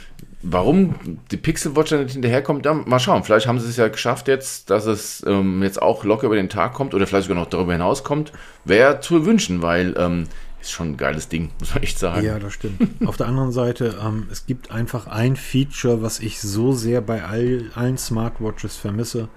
warum 0.49 0.95
die 1.31 1.37
Pixel 1.37 1.75
Watch 1.75 1.89
dann 1.89 2.03
nicht 2.03 2.13
hinterherkommt, 2.13 2.65
ja, 2.65 2.73
mal 2.73 2.99
schauen. 2.99 3.23
Vielleicht 3.23 3.47
haben 3.47 3.59
sie 3.59 3.69
es 3.69 3.77
ja 3.77 3.87
geschafft 3.87 4.27
jetzt, 4.27 4.69
dass 4.69 4.85
es 4.85 5.23
ähm, 5.27 5.63
jetzt 5.63 5.81
auch 5.81 6.03
locker 6.03 6.27
über 6.27 6.35
den 6.35 6.49
Tag 6.49 6.73
kommt 6.73 6.93
oder 6.93 7.07
vielleicht 7.07 7.27
sogar 7.27 7.41
noch 7.41 7.49
darüber 7.49 7.73
hinaus 7.73 8.03
kommt. 8.03 8.31
Wäre 8.65 8.99
zu 8.99 9.25
wünschen, 9.25 9.61
weil 9.61 9.95
ähm, 9.97 10.25
ist 10.61 10.71
schon 10.71 10.91
ein 10.91 10.97
geiles 10.97 11.29
Ding, 11.29 11.51
muss 11.59 11.73
man 11.73 11.83
echt 11.83 11.99
sagen. 11.99 12.25
Ja, 12.25 12.39
das 12.39 12.53
stimmt. 12.53 12.81
Auf 13.05 13.17
der 13.17 13.27
anderen 13.27 13.51
Seite, 13.51 13.97
ähm, 14.03 14.27
es 14.31 14.45
gibt 14.45 14.71
einfach 14.71 15.07
ein 15.07 15.35
Feature, 15.35 16.01
was 16.01 16.19
ich 16.19 16.39
so 16.39 16.73
sehr 16.73 17.01
bei 17.01 17.23
all, 17.23 17.71
allen 17.75 17.97
Smartwatches 17.97 18.75
vermisse. 18.75 19.29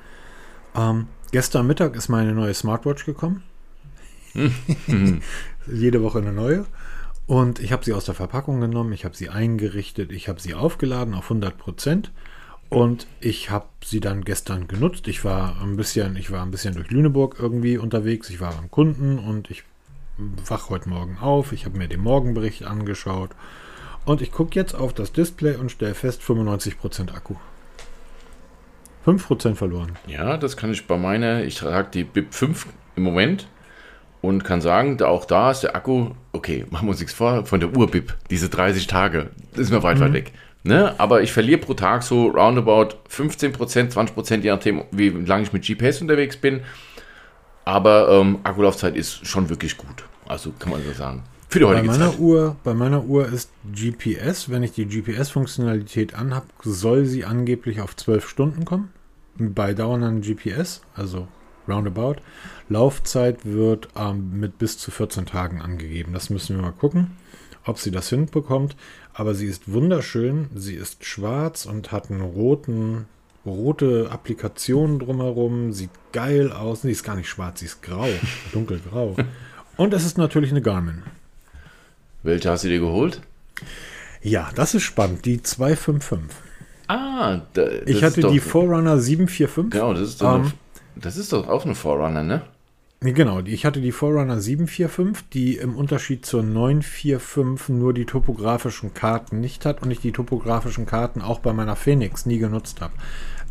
Ähm, 0.74 1.06
gestern 1.32 1.66
Mittag 1.66 1.96
ist 1.96 2.08
meine 2.08 2.32
neue 2.32 2.54
Smartwatch 2.54 3.04
gekommen. 3.04 3.42
Jede 5.66 6.02
Woche 6.02 6.18
eine 6.18 6.32
neue. 6.32 6.66
Und 7.30 7.60
ich 7.60 7.70
habe 7.70 7.84
sie 7.84 7.92
aus 7.92 8.06
der 8.06 8.16
Verpackung 8.16 8.60
genommen, 8.60 8.92
ich 8.92 9.04
habe 9.04 9.16
sie 9.16 9.28
eingerichtet, 9.28 10.10
ich 10.10 10.28
habe 10.28 10.40
sie 10.40 10.54
aufgeladen 10.54 11.14
auf 11.14 11.26
100 11.26 11.56
Prozent. 11.56 12.10
Und 12.70 13.06
ich 13.20 13.50
habe 13.50 13.68
sie 13.84 14.00
dann 14.00 14.24
gestern 14.24 14.66
genutzt. 14.66 15.06
Ich 15.06 15.24
war 15.24 15.62
ein 15.62 15.76
bisschen, 15.76 16.16
ich 16.16 16.32
war 16.32 16.42
ein 16.42 16.50
bisschen 16.50 16.74
durch 16.74 16.90
Lüneburg 16.90 17.36
irgendwie 17.38 17.78
unterwegs. 17.78 18.30
Ich 18.30 18.40
war 18.40 18.52
beim 18.52 18.68
Kunden 18.68 19.20
und 19.20 19.48
ich 19.48 19.62
wach 20.18 20.70
heute 20.70 20.88
Morgen 20.88 21.18
auf. 21.18 21.52
Ich 21.52 21.66
habe 21.66 21.78
mir 21.78 21.86
den 21.86 22.00
Morgenbericht 22.00 22.64
angeschaut. 22.64 23.30
Und 24.04 24.22
ich 24.22 24.32
gucke 24.32 24.56
jetzt 24.56 24.74
auf 24.74 24.92
das 24.92 25.12
Display 25.12 25.54
und 25.54 25.70
stelle 25.70 25.94
fest, 25.94 26.22
95% 26.22 27.14
Akku. 27.14 27.36
5% 29.06 29.54
verloren. 29.54 29.92
Ja, 30.08 30.36
das 30.36 30.56
kann 30.56 30.72
ich 30.72 30.88
bei 30.88 30.98
meiner, 30.98 31.44
ich 31.44 31.54
trage 31.54 31.90
die 31.94 32.02
BIP 32.02 32.34
5 32.34 32.66
im 32.96 33.04
Moment 33.04 33.46
und 34.22 34.44
kann 34.44 34.60
sagen, 34.60 35.00
auch 35.02 35.24
da 35.24 35.50
ist 35.50 35.62
der 35.62 35.74
Akku, 35.74 36.10
okay, 36.32 36.66
machen 36.70 36.86
wir 36.86 36.90
uns 36.90 37.00
nichts 37.00 37.14
vor, 37.14 37.46
von 37.46 37.60
der 37.60 37.74
Uhr-BIP, 37.76 38.14
diese 38.30 38.48
30 38.48 38.86
Tage, 38.86 39.30
das 39.52 39.60
ist 39.60 39.70
mir 39.70 39.82
weit, 39.82 40.00
weit 40.00 40.12
weg. 40.12 40.32
Ne? 40.62 40.94
Aber 40.98 41.22
ich 41.22 41.32
verliere 41.32 41.60
pro 41.60 41.74
Tag 41.74 42.02
so 42.02 42.26
roundabout 42.26 42.96
15%, 43.10 43.92
20%, 43.92 44.40
je 44.40 44.50
nachdem, 44.50 44.84
wie 44.90 45.08
lange 45.08 45.44
ich 45.44 45.52
mit 45.52 45.64
GPS 45.66 46.02
unterwegs 46.02 46.36
bin. 46.36 46.60
Aber 47.64 48.10
ähm, 48.10 48.40
Akkulaufzeit 48.42 48.94
ist 48.96 49.26
schon 49.26 49.48
wirklich 49.48 49.76
gut. 49.76 50.04
Also 50.26 50.52
kann 50.58 50.70
man 50.70 50.82
so 50.84 50.92
sagen. 50.92 51.22
Für 51.48 51.58
die 51.58 51.64
Bei 51.64 51.70
heutige 51.72 51.88
meiner, 51.88 52.10
Zeit. 52.10 52.18
Uhr, 52.18 52.56
bei 52.62 52.74
meiner 52.74 53.04
Uhr 53.04 53.26
ist 53.26 53.50
GPS, 53.72 54.50
wenn 54.50 54.62
ich 54.62 54.72
die 54.72 54.86
GPS-Funktionalität 54.86 56.14
anhab, 56.14 56.44
soll 56.62 57.06
sie 57.06 57.24
angeblich 57.24 57.80
auf 57.80 57.96
12 57.96 58.28
Stunden 58.28 58.64
kommen. 58.64 58.90
Bei 59.36 59.72
dauerndem 59.72 60.20
GPS, 60.20 60.82
also 60.94 61.26
roundabout. 61.70 62.16
Laufzeit 62.68 63.38
wird 63.44 63.88
ähm, 63.96 64.38
mit 64.38 64.58
bis 64.58 64.78
zu 64.78 64.90
14 64.90 65.26
Tagen 65.26 65.60
angegeben. 65.60 66.12
Das 66.12 66.30
müssen 66.30 66.56
wir 66.56 66.62
mal 66.62 66.72
gucken, 66.72 67.12
ob 67.64 67.78
sie 67.78 67.90
das 67.90 68.08
hinbekommt. 68.08 68.76
Aber 69.12 69.34
sie 69.34 69.46
ist 69.46 69.72
wunderschön. 69.72 70.48
Sie 70.54 70.74
ist 70.74 71.04
schwarz 71.04 71.66
und 71.66 71.92
hat 71.92 72.10
einen 72.10 72.20
roten, 72.20 73.06
rote 73.44 74.08
Applikation 74.10 74.98
drumherum. 74.98 75.72
Sieht 75.72 75.90
geil 76.12 76.52
aus. 76.52 76.82
Sie 76.82 76.90
ist 76.92 77.04
gar 77.04 77.16
nicht 77.16 77.28
schwarz, 77.28 77.60
sie 77.60 77.66
ist 77.66 77.82
grau, 77.82 78.08
dunkelgrau. 78.52 79.16
Und 79.76 79.94
es 79.94 80.04
ist 80.04 80.16
natürlich 80.18 80.50
eine 80.50 80.62
Garmin. 80.62 81.02
Welche 82.22 82.50
hast 82.50 82.64
du 82.64 82.68
dir 82.68 82.80
geholt? 82.80 83.20
Ja, 84.22 84.50
das 84.54 84.74
ist 84.74 84.82
spannend. 84.82 85.24
Die 85.24 85.42
255. 85.42 86.36
Ah, 86.88 87.40
da, 87.54 87.66
Ich 87.86 88.02
hatte 88.02 88.28
die 88.28 88.40
Forerunner 88.40 88.98
745. 88.98 89.70
Genau, 89.70 89.94
das 89.94 90.10
ist 90.10 90.20
doch, 90.22 90.36
Ähm, 90.36 90.52
das 90.96 91.16
ist 91.16 91.32
doch 91.32 91.48
auch 91.48 91.64
eine 91.64 91.74
Forerunner, 91.74 92.22
ne? 92.22 92.42
Genau, 93.02 93.40
ich 93.40 93.64
hatte 93.64 93.80
die 93.80 93.92
Forerunner 93.92 94.40
745, 94.40 95.30
die 95.30 95.56
im 95.56 95.74
Unterschied 95.74 96.26
zur 96.26 96.42
945 96.42 97.70
nur 97.70 97.94
die 97.94 98.04
topografischen 98.04 98.92
Karten 98.92 99.40
nicht 99.40 99.64
hat 99.64 99.82
und 99.82 99.90
ich 99.90 100.00
die 100.00 100.12
topografischen 100.12 100.84
Karten 100.84 101.22
auch 101.22 101.38
bei 101.38 101.54
meiner 101.54 101.76
Phoenix 101.76 102.26
nie 102.26 102.36
genutzt 102.36 102.82
habe. 102.82 102.92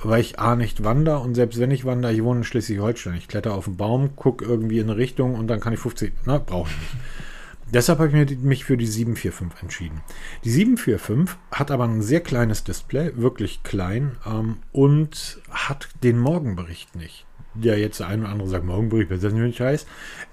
Weil 0.03 0.21
ich 0.21 0.39
A 0.39 0.55
nicht 0.55 0.83
wandere 0.83 1.17
und 1.19 1.33
selbst 1.33 1.59
wenn 1.59 1.71
ich 1.71 1.83
wandere, 1.83 2.13
ich 2.13 2.23
wohne 2.23 2.41
in 2.41 2.43
Schleswig-Holstein. 2.43 3.15
Ich 3.15 3.27
kletter 3.27 3.55
auf 3.55 3.65
den 3.65 3.75
Baum, 3.75 4.15
gucke 4.15 4.45
irgendwie 4.45 4.77
in 4.77 4.87
eine 4.87 4.97
Richtung 4.97 5.33
und 5.33 5.47
dann 5.47 5.59
kann 5.59 5.73
ich 5.73 5.79
50, 5.79 6.13
na, 6.25 6.37
brauche 6.37 6.69
ich 6.69 6.77
nicht. 6.77 7.03
Deshalb 7.73 7.97
habe 7.97 8.09
ich 8.09 8.37
mich 8.37 8.65
für 8.65 8.77
die 8.77 8.85
745 8.85 9.63
entschieden. 9.63 10.01
Die 10.43 10.51
745 10.51 11.37
hat 11.51 11.71
aber 11.71 11.85
ein 11.85 12.03
sehr 12.03 12.21
kleines 12.21 12.63
Display, 12.63 13.13
wirklich 13.15 13.63
klein, 13.63 14.17
ähm, 14.27 14.57
und 14.71 15.39
hat 15.49 15.89
den 16.03 16.19
Morgenbericht 16.19 16.95
nicht. 16.95 17.25
Ja, 17.61 17.75
jetzt 17.75 17.99
der 17.99 18.07
eine 18.07 18.23
oder 18.23 18.31
andere 18.31 18.47
sagt, 18.49 18.65
Morgenbericht, 18.65 19.09
was 19.09 19.17
ist 19.17 19.23
das 19.25 19.33
für 19.33 19.39
ein 19.39 19.53
Scheiß? 19.53 19.85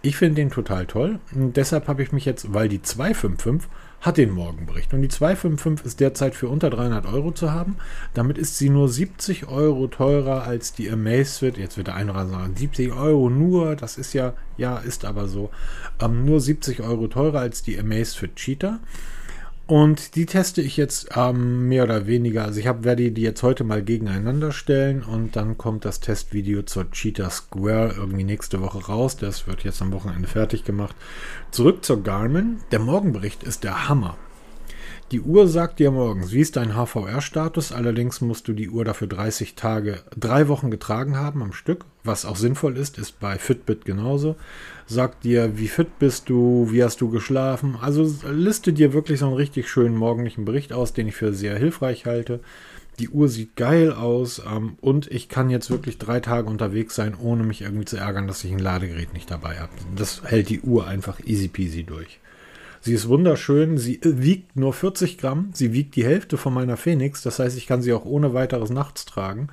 Ich 0.02 0.16
finde 0.16 0.36
den 0.36 0.50
total 0.50 0.86
toll. 0.86 1.18
Und 1.34 1.56
deshalb 1.56 1.88
habe 1.88 2.02
ich 2.02 2.12
mich 2.12 2.24
jetzt, 2.24 2.52
weil 2.52 2.68
die 2.68 2.82
255 2.82 3.68
hat 4.00 4.18
den 4.18 4.30
Morgenbericht. 4.30 4.92
Und 4.94 5.02
die 5.02 5.08
255 5.08 5.84
ist 5.84 6.00
derzeit 6.00 6.34
für 6.34 6.48
unter 6.48 6.70
300 6.70 7.06
Euro 7.06 7.32
zu 7.32 7.52
haben. 7.52 7.76
Damit 8.14 8.38
ist 8.38 8.58
sie 8.58 8.70
nur 8.70 8.88
70 8.88 9.48
Euro 9.48 9.88
teurer 9.88 10.44
als 10.44 10.72
die 10.72 10.90
Amazfit. 10.90 11.58
Jetzt 11.58 11.76
wird 11.76 11.88
der 11.88 11.96
andere 11.96 12.28
sagen, 12.28 12.54
70 12.54 12.92
Euro 12.92 13.30
nur, 13.30 13.74
das 13.74 13.98
ist 13.98 14.12
ja, 14.12 14.34
ja, 14.56 14.78
ist 14.78 15.04
aber 15.04 15.26
so. 15.28 15.50
Ähm, 16.00 16.24
nur 16.24 16.40
70 16.40 16.82
Euro 16.82 17.08
teurer 17.08 17.40
als 17.40 17.62
die 17.62 17.78
Amazfit 17.78 18.36
Cheetah. 18.36 18.78
Und 19.66 20.14
die 20.14 20.26
teste 20.26 20.62
ich 20.62 20.76
jetzt 20.76 21.08
ähm, 21.16 21.68
mehr 21.68 21.82
oder 21.82 22.06
weniger. 22.06 22.44
Also 22.44 22.60
ich 22.60 22.68
hab, 22.68 22.84
werde 22.84 23.10
die 23.10 23.22
jetzt 23.22 23.42
heute 23.42 23.64
mal 23.64 23.82
gegeneinander 23.82 24.52
stellen 24.52 25.02
und 25.02 25.34
dann 25.34 25.58
kommt 25.58 25.84
das 25.84 25.98
Testvideo 25.98 26.62
zur 26.62 26.90
Cheetah 26.92 27.30
Square 27.30 27.94
irgendwie 27.96 28.22
nächste 28.22 28.60
Woche 28.60 28.86
raus. 28.86 29.16
Das 29.16 29.48
wird 29.48 29.64
jetzt 29.64 29.82
am 29.82 29.92
Wochenende 29.92 30.28
fertig 30.28 30.64
gemacht. 30.64 30.94
Zurück 31.50 31.84
zur 31.84 32.02
Garmin. 32.04 32.58
Der 32.70 32.78
Morgenbericht 32.78 33.42
ist 33.42 33.64
der 33.64 33.88
Hammer. 33.88 34.16
Die 35.12 35.20
Uhr 35.20 35.46
sagt 35.46 35.78
dir 35.78 35.92
morgens, 35.92 36.32
wie 36.32 36.40
ist 36.40 36.56
dein 36.56 36.74
HVR-Status. 36.74 37.70
Allerdings 37.70 38.20
musst 38.20 38.48
du 38.48 38.52
die 38.52 38.68
Uhr 38.68 38.84
dafür 38.84 39.06
30 39.06 39.54
Tage, 39.54 40.00
drei 40.16 40.48
Wochen 40.48 40.68
getragen 40.68 41.16
haben 41.16 41.44
am 41.44 41.52
Stück. 41.52 41.84
Was 42.02 42.24
auch 42.24 42.34
sinnvoll 42.34 42.76
ist, 42.76 42.98
ist 42.98 43.20
bei 43.20 43.38
Fitbit 43.38 43.84
genauso. 43.84 44.34
Sagt 44.86 45.22
dir, 45.22 45.58
wie 45.58 45.68
fit 45.68 46.00
bist 46.00 46.28
du, 46.28 46.66
wie 46.72 46.82
hast 46.82 47.00
du 47.00 47.08
geschlafen. 47.08 47.78
Also 47.80 48.12
liste 48.28 48.72
dir 48.72 48.92
wirklich 48.92 49.20
so 49.20 49.26
einen 49.26 49.36
richtig 49.36 49.68
schönen 49.68 49.94
morgendlichen 49.94 50.44
Bericht 50.44 50.72
aus, 50.72 50.92
den 50.92 51.06
ich 51.06 51.14
für 51.14 51.32
sehr 51.32 51.56
hilfreich 51.56 52.04
halte. 52.04 52.40
Die 52.98 53.08
Uhr 53.08 53.28
sieht 53.28 53.54
geil 53.54 53.92
aus 53.92 54.42
ähm, 54.44 54.76
und 54.80 55.08
ich 55.12 55.28
kann 55.28 55.50
jetzt 55.50 55.70
wirklich 55.70 55.98
drei 55.98 56.18
Tage 56.18 56.48
unterwegs 56.48 56.96
sein, 56.96 57.14
ohne 57.14 57.44
mich 57.44 57.62
irgendwie 57.62 57.84
zu 57.84 57.96
ärgern, 57.96 58.26
dass 58.26 58.42
ich 58.42 58.50
ein 58.50 58.58
Ladegerät 58.58 59.12
nicht 59.12 59.30
dabei 59.30 59.60
habe. 59.60 59.70
Das 59.94 60.22
hält 60.24 60.48
die 60.48 60.62
Uhr 60.62 60.88
einfach 60.88 61.20
easy 61.24 61.46
peasy 61.46 61.84
durch. 61.84 62.18
Sie 62.86 62.94
ist 62.94 63.08
wunderschön. 63.08 63.78
Sie 63.78 63.96
äh, 63.96 64.22
wiegt 64.22 64.54
nur 64.54 64.72
40 64.72 65.18
Gramm. 65.18 65.50
Sie 65.52 65.72
wiegt 65.72 65.96
die 65.96 66.04
Hälfte 66.04 66.36
von 66.36 66.54
meiner 66.54 66.76
Phoenix. 66.76 67.20
Das 67.20 67.40
heißt, 67.40 67.58
ich 67.58 67.66
kann 67.66 67.82
sie 67.82 67.92
auch 67.92 68.04
ohne 68.04 68.32
weiteres 68.32 68.70
nachts 68.70 69.04
tragen. 69.06 69.48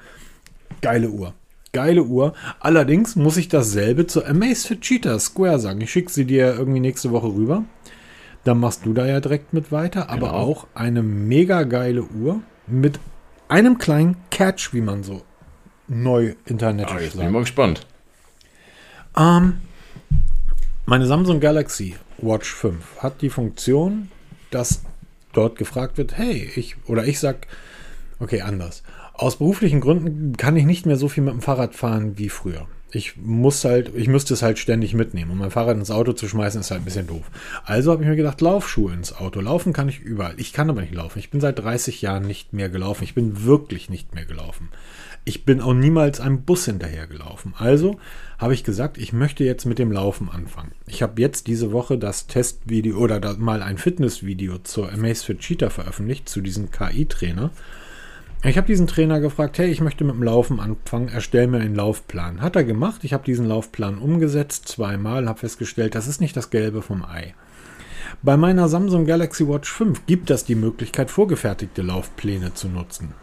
Geile 0.82 1.10
Uhr. 1.10 1.34
Geile 1.72 2.04
Uhr. 2.04 2.36
Allerdings 2.60 3.16
muss 3.16 3.38
ich 3.38 3.48
dasselbe 3.48 4.06
zur 4.06 4.28
Amazfit 4.28 4.82
Cheetah 4.82 5.18
Square 5.18 5.58
sagen. 5.58 5.82
Ich 5.82 5.92
schicke 5.92 6.12
sie 6.12 6.26
dir 6.26 6.54
irgendwie 6.54 6.80
nächste 6.80 7.10
Woche 7.10 7.26
rüber. 7.26 7.64
Dann 8.44 8.60
machst 8.60 8.86
du 8.86 8.94
da 8.94 9.08
ja 9.08 9.20
direkt 9.20 9.52
mit 9.52 9.72
weiter. 9.72 10.12
Aber 10.12 10.28
genau. 10.28 10.34
auch 10.34 10.68
eine 10.76 11.02
mega 11.02 11.64
geile 11.64 12.04
Uhr 12.04 12.40
mit 12.68 13.00
einem 13.48 13.80
kleinen 13.80 14.16
Catch, 14.30 14.74
wie 14.74 14.82
man 14.82 15.02
so 15.02 15.24
neu 15.88 16.36
internetisch 16.46 16.94
ah, 16.94 17.00
jetzt 17.00 17.14
sagt. 17.14 17.18
Bin 17.18 17.26
ich 17.26 17.34
mal 17.34 17.40
gespannt. 17.40 17.88
Ähm, 19.18 19.56
meine 20.86 21.08
Samsung 21.08 21.40
Galaxy 21.40 21.96
Watch 22.26 22.54
5 22.54 22.98
hat 23.00 23.22
die 23.22 23.30
Funktion, 23.30 24.10
dass 24.52 24.82
dort 25.34 25.58
gefragt 25.58 25.98
wird, 25.98 26.18
hey, 26.18 26.50
ich 26.56 26.76
oder 26.88 27.06
ich 27.06 27.20
sag, 27.20 27.48
okay, 28.20 28.42
anders. 28.42 28.84
Aus 29.14 29.38
beruflichen 29.38 29.82
Gründen 29.82 30.38
kann 30.38 30.58
ich 30.58 30.66
nicht 30.66 30.86
mehr 30.86 30.98
so 30.98 31.08
viel 31.08 31.24
mit 31.24 31.34
dem 31.34 31.42
Fahrrad 31.42 31.76
fahren 31.76 32.18
wie 32.18 32.30
früher. 32.30 32.68
Ich 32.92 33.18
muss 33.18 33.66
halt, 33.66 33.92
ich 33.96 34.08
müsste 34.08 34.36
es 34.36 34.44
halt 34.44 34.60
ständig 34.60 34.94
mitnehmen. 34.94 35.32
Und 35.32 35.40
mein 35.40 35.52
Fahrrad 35.52 35.78
ins 35.78 35.90
Auto 35.90 36.14
zu 36.14 36.28
schmeißen, 36.28 36.62
ist 36.62 36.70
halt 36.70 36.82
ein 36.82 36.86
bisschen 36.86 37.08
doof. 37.08 37.24
Also 37.66 37.92
habe 37.92 38.04
ich 38.04 38.10
mir 38.10 38.16
gedacht, 38.16 38.40
Laufschuhe 38.42 38.94
ins 38.94 39.16
Auto. 39.16 39.40
Laufen 39.40 39.74
kann 39.74 39.90
ich 39.90 40.00
überall. 40.00 40.36
Ich 40.38 40.54
kann 40.54 40.70
aber 40.70 40.82
nicht 40.82 40.94
laufen. 40.94 41.18
Ich 41.18 41.32
bin 41.32 41.42
seit 41.42 41.58
30 41.58 42.04
Jahren 42.04 42.26
nicht 42.26 42.54
mehr 42.54 42.70
gelaufen. 42.70 43.04
Ich 43.04 43.16
bin 43.16 43.46
wirklich 43.46 43.90
nicht 43.90 44.14
mehr 44.14 44.26
gelaufen. 44.26 44.70
Ich 45.26 45.46
bin 45.46 45.62
auch 45.62 45.74
niemals 45.74 46.20
einem 46.20 46.42
Bus 46.42 46.66
hinterhergelaufen. 46.66 47.54
Also 47.58 47.98
habe 48.38 48.54
ich 48.54 48.66
gesagt, 48.66 48.98
ich 48.98 49.14
möchte 49.14 49.46
jetzt 49.46 49.66
mit 49.66 49.80
dem 49.80 49.90
Laufen 49.90 50.30
anfangen. 50.30 50.74
Ich 50.86 51.02
habe 51.02 51.22
jetzt 51.22 51.48
diese 51.48 51.72
Woche 51.72 51.98
das 51.98 52.28
Testvideo 52.28 52.98
oder 52.98 53.22
da 53.22 53.34
mal 53.38 53.64
ein 53.64 53.78
Fitnessvideo 53.78 54.58
zur 54.60 54.92
Amazfit 54.92 55.40
Cheetah 55.40 55.70
veröffentlicht, 55.70 56.28
zu 56.28 56.42
diesem 56.42 56.72
KI-Trainer. 56.72 57.52
Ich 58.44 58.58
habe 58.58 58.68
diesen 58.68 58.88
Trainer 58.88 59.22
gefragt, 59.22 59.58
hey, 59.58 59.70
ich 59.70 59.80
möchte 59.80 60.04
mit 60.04 60.16
dem 60.16 60.24
Laufen 60.24 60.60
anfangen, 60.60 61.08
erstell 61.08 61.48
mir 61.48 61.62
einen 61.62 61.76
Laufplan. 61.76 62.42
Hat 62.42 62.58
er 62.58 62.66
gemacht, 62.66 63.06
ich 63.06 63.14
habe 63.14 63.24
diesen 63.24 63.46
Laufplan 63.46 64.00
umgesetzt, 64.00 64.68
zweimal, 64.68 65.30
habe 65.30 65.40
festgestellt, 65.40 65.96
das 65.96 66.08
ist 66.08 66.20
nicht 66.20 66.36
das 66.36 66.50
Gelbe 66.50 66.82
vom 66.82 67.06
Ei. 67.06 67.34
Bei 68.22 68.36
meiner 68.36 68.68
Samsung 68.68 69.06
Galaxy 69.06 69.48
Watch 69.48 69.72
5 69.72 70.06
gibt 70.06 70.30
es 70.30 70.44
die 70.44 70.56
Möglichkeit, 70.56 71.10
vorgefertigte 71.10 71.82
Laufpläne 71.82 72.54
zu 72.54 72.68
nutzen 72.68 73.14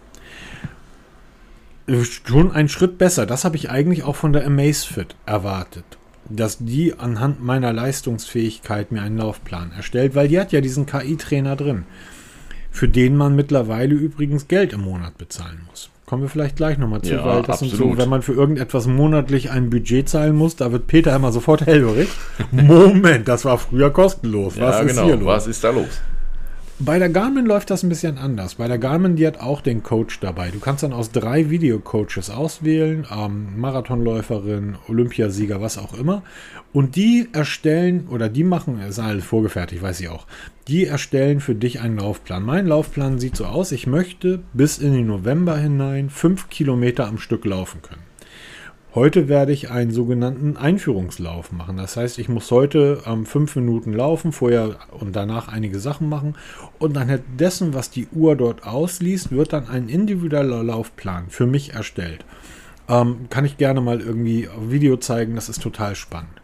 schon 2.04 2.52
ein 2.52 2.68
Schritt 2.68 2.98
besser. 2.98 3.26
Das 3.26 3.44
habe 3.44 3.56
ich 3.56 3.70
eigentlich 3.70 4.02
auch 4.02 4.16
von 4.16 4.32
der 4.32 4.46
Amazfit 4.46 5.14
erwartet. 5.26 5.84
Dass 6.28 6.58
die 6.58 6.94
anhand 6.98 7.42
meiner 7.42 7.72
Leistungsfähigkeit 7.72 8.92
mir 8.92 9.02
einen 9.02 9.18
Laufplan 9.18 9.72
erstellt, 9.72 10.14
weil 10.14 10.28
die 10.28 10.38
hat 10.38 10.52
ja 10.52 10.60
diesen 10.60 10.86
KI-Trainer 10.86 11.56
drin, 11.56 11.84
für 12.70 12.88
den 12.88 13.16
man 13.16 13.34
mittlerweile 13.34 13.94
übrigens 13.94 14.46
Geld 14.46 14.72
im 14.72 14.82
Monat 14.82 15.18
bezahlen 15.18 15.62
muss. 15.68 15.90
Kommen 16.06 16.22
wir 16.22 16.28
vielleicht 16.28 16.56
gleich 16.56 16.76
nochmal 16.76 17.02
zu, 17.02 17.12
ja, 17.12 17.24
weil 17.24 17.42
das 17.42 17.62
absolut. 17.62 17.76
sind 17.76 17.92
so, 17.92 17.98
wenn 17.98 18.08
man 18.08 18.22
für 18.22 18.32
irgendetwas 18.32 18.88
monatlich 18.88 19.52
ein 19.52 19.70
Budget 19.70 20.08
zahlen 20.08 20.34
muss, 20.34 20.56
da 20.56 20.72
wird 20.72 20.88
Peter 20.88 21.14
immer 21.14 21.30
sofort 21.30 21.60
hellhörig. 21.66 22.08
Moment, 22.50 23.28
das 23.28 23.44
war 23.44 23.58
früher 23.58 23.90
kostenlos. 23.90 24.58
Was 24.58 24.76
ja, 24.76 24.80
ist 24.80 24.88
genau. 24.88 25.04
hier 25.04 25.16
los? 25.16 25.26
Was 25.26 25.46
ist 25.46 25.62
da 25.62 25.70
los? 25.70 26.00
Bei 26.82 26.98
der 26.98 27.10
Garmin 27.10 27.44
läuft 27.44 27.68
das 27.68 27.82
ein 27.82 27.90
bisschen 27.90 28.16
anders. 28.16 28.54
Bei 28.54 28.66
der 28.66 28.78
Garmin, 28.78 29.14
die 29.14 29.26
hat 29.26 29.38
auch 29.38 29.60
den 29.60 29.82
Coach 29.82 30.18
dabei. 30.20 30.50
Du 30.50 30.60
kannst 30.60 30.82
dann 30.82 30.94
aus 30.94 31.10
drei 31.10 31.50
Videocoaches 31.50 32.30
auswählen, 32.30 33.06
ähm, 33.14 33.60
Marathonläuferin, 33.60 34.78
Olympiasieger, 34.88 35.60
was 35.60 35.76
auch 35.76 35.92
immer. 35.92 36.22
Und 36.72 36.96
die 36.96 37.28
erstellen, 37.32 38.08
oder 38.08 38.30
die 38.30 38.44
machen, 38.44 38.80
ist 38.80 38.98
alles 38.98 39.26
vorgefertigt, 39.26 39.82
weiß 39.82 40.00
ich 40.00 40.08
auch, 40.08 40.26
die 40.68 40.86
erstellen 40.86 41.40
für 41.40 41.54
dich 41.54 41.80
einen 41.80 41.98
Laufplan. 41.98 42.42
Mein 42.42 42.66
Laufplan 42.66 43.18
sieht 43.18 43.36
so 43.36 43.44
aus, 43.44 43.72
ich 43.72 43.86
möchte 43.86 44.40
bis 44.54 44.78
in 44.78 44.94
den 44.94 45.06
November 45.06 45.58
hinein 45.58 46.08
fünf 46.08 46.48
Kilometer 46.48 47.06
am 47.06 47.18
Stück 47.18 47.44
laufen 47.44 47.82
können. 47.82 48.09
Heute 48.92 49.28
werde 49.28 49.52
ich 49.52 49.70
einen 49.70 49.92
sogenannten 49.92 50.56
Einführungslauf 50.56 51.52
machen. 51.52 51.76
Das 51.76 51.96
heißt, 51.96 52.18
ich 52.18 52.28
muss 52.28 52.50
heute 52.50 53.02
ähm, 53.06 53.24
fünf 53.24 53.54
Minuten 53.54 53.92
laufen, 53.92 54.32
vorher 54.32 54.78
und 54.90 55.14
danach 55.14 55.46
einige 55.46 55.78
Sachen 55.78 56.08
machen. 56.08 56.34
Und 56.80 56.96
anhand 56.96 57.22
dessen, 57.38 57.72
was 57.72 57.90
die 57.90 58.08
Uhr 58.08 58.34
dort 58.34 58.66
ausliest, 58.66 59.30
wird 59.30 59.52
dann 59.52 59.68
ein 59.68 59.88
individueller 59.88 60.64
Laufplan 60.64 61.26
für 61.28 61.46
mich 61.46 61.72
erstellt. 61.72 62.24
Ähm, 62.88 63.28
kann 63.30 63.44
ich 63.44 63.58
gerne 63.58 63.80
mal 63.80 64.00
irgendwie 64.00 64.48
auf 64.48 64.72
Video 64.72 64.96
zeigen, 64.96 65.36
das 65.36 65.48
ist 65.48 65.62
total 65.62 65.94
spannend. 65.94 66.42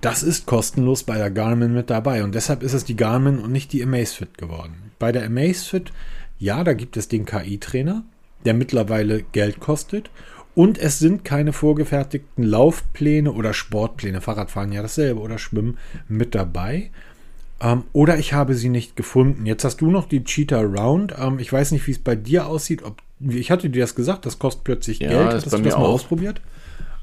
Das 0.00 0.22
ist 0.22 0.46
kostenlos 0.46 1.02
bei 1.02 1.18
der 1.18 1.32
Garmin 1.32 1.74
mit 1.74 1.90
dabei 1.90 2.22
und 2.22 2.36
deshalb 2.36 2.62
ist 2.62 2.72
es 2.72 2.84
die 2.84 2.96
Garmin 2.96 3.40
und 3.40 3.50
nicht 3.50 3.72
die 3.72 3.82
Amazfit 3.82 4.38
geworden. 4.38 4.92
Bei 5.00 5.10
der 5.10 5.26
Amazfit, 5.26 5.90
ja, 6.38 6.62
da 6.62 6.72
gibt 6.72 6.96
es 6.96 7.08
den 7.08 7.26
KI-Trainer, 7.26 8.04
der 8.44 8.54
mittlerweile 8.54 9.22
Geld 9.22 9.58
kostet 9.58 10.08
und 10.54 10.78
es 10.78 10.98
sind 10.98 11.24
keine 11.24 11.52
vorgefertigten 11.52 12.44
Laufpläne 12.44 13.32
oder 13.32 13.52
Sportpläne, 13.52 14.20
Fahrradfahren 14.20 14.72
ja 14.72 14.82
dasselbe 14.82 15.20
oder 15.20 15.38
Schwimmen 15.38 15.78
mit 16.08 16.34
dabei. 16.34 16.90
Ähm, 17.60 17.84
oder 17.92 18.18
ich 18.18 18.32
habe 18.32 18.54
sie 18.54 18.68
nicht 18.68 18.96
gefunden. 18.96 19.46
Jetzt 19.46 19.64
hast 19.64 19.80
du 19.80 19.90
noch 19.90 20.06
die 20.06 20.24
Cheetah 20.24 20.62
Round. 20.62 21.14
Ähm, 21.18 21.38
ich 21.38 21.52
weiß 21.52 21.72
nicht, 21.72 21.86
wie 21.86 21.92
es 21.92 21.98
bei 21.98 22.16
dir 22.16 22.46
aussieht. 22.46 22.82
Ob, 22.82 22.96
ich 23.20 23.50
hatte 23.50 23.70
dir 23.70 23.82
das 23.82 23.94
gesagt, 23.94 24.26
das 24.26 24.38
kostet 24.38 24.64
plötzlich 24.64 24.98
ja, 24.98 25.10
Geld. 25.10 25.34
Hast 25.34 25.46
du 25.46 25.50
das 25.50 25.60
mal 25.60 25.74
auch. 25.74 25.94
ausprobiert? 25.94 26.40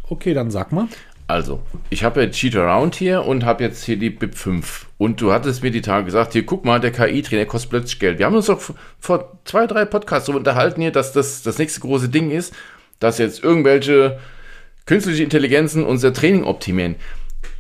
Okay, 0.10 0.34
dann 0.34 0.52
sag 0.52 0.72
mal. 0.72 0.88
Also, 1.28 1.60
ich 1.90 2.06
habe 2.06 2.24
ja 2.24 2.30
Cheetah 2.30 2.74
Round 2.74 2.96
hier 2.96 3.26
und 3.26 3.44
habe 3.44 3.64
jetzt 3.64 3.84
hier 3.84 3.98
die 3.98 4.10
BIP 4.10 4.36
5. 4.36 4.88
Und 4.98 5.20
du 5.20 5.34
hattest 5.34 5.62
mir 5.62 5.72
die 5.72 5.82
Tage 5.82 6.06
gesagt, 6.06 6.34
hier 6.34 6.46
guck 6.46 6.64
mal, 6.64 6.80
der 6.80 6.92
KI-Trainer 6.92 7.46
kostet 7.46 7.70
plötzlich 7.70 8.00
Geld. 8.00 8.18
Wir 8.18 8.26
haben 8.26 8.36
uns 8.36 8.46
doch 8.46 8.62
vor 9.00 9.38
zwei, 9.44 9.68
drei 9.68 9.84
Podcasts 9.84 10.28
so 10.28 10.34
unterhalten 10.34 10.82
hier, 10.82 10.92
dass 10.92 11.12
das 11.12 11.44
das 11.44 11.58
nächste 11.58 11.82
große 11.82 12.08
Ding 12.10 12.32
ist 12.32 12.54
dass 13.00 13.18
jetzt 13.18 13.44
irgendwelche 13.44 14.20
künstliche 14.86 15.24
Intelligenzen 15.24 15.84
unser 15.84 16.14
Training 16.14 16.44
optimieren, 16.44 16.96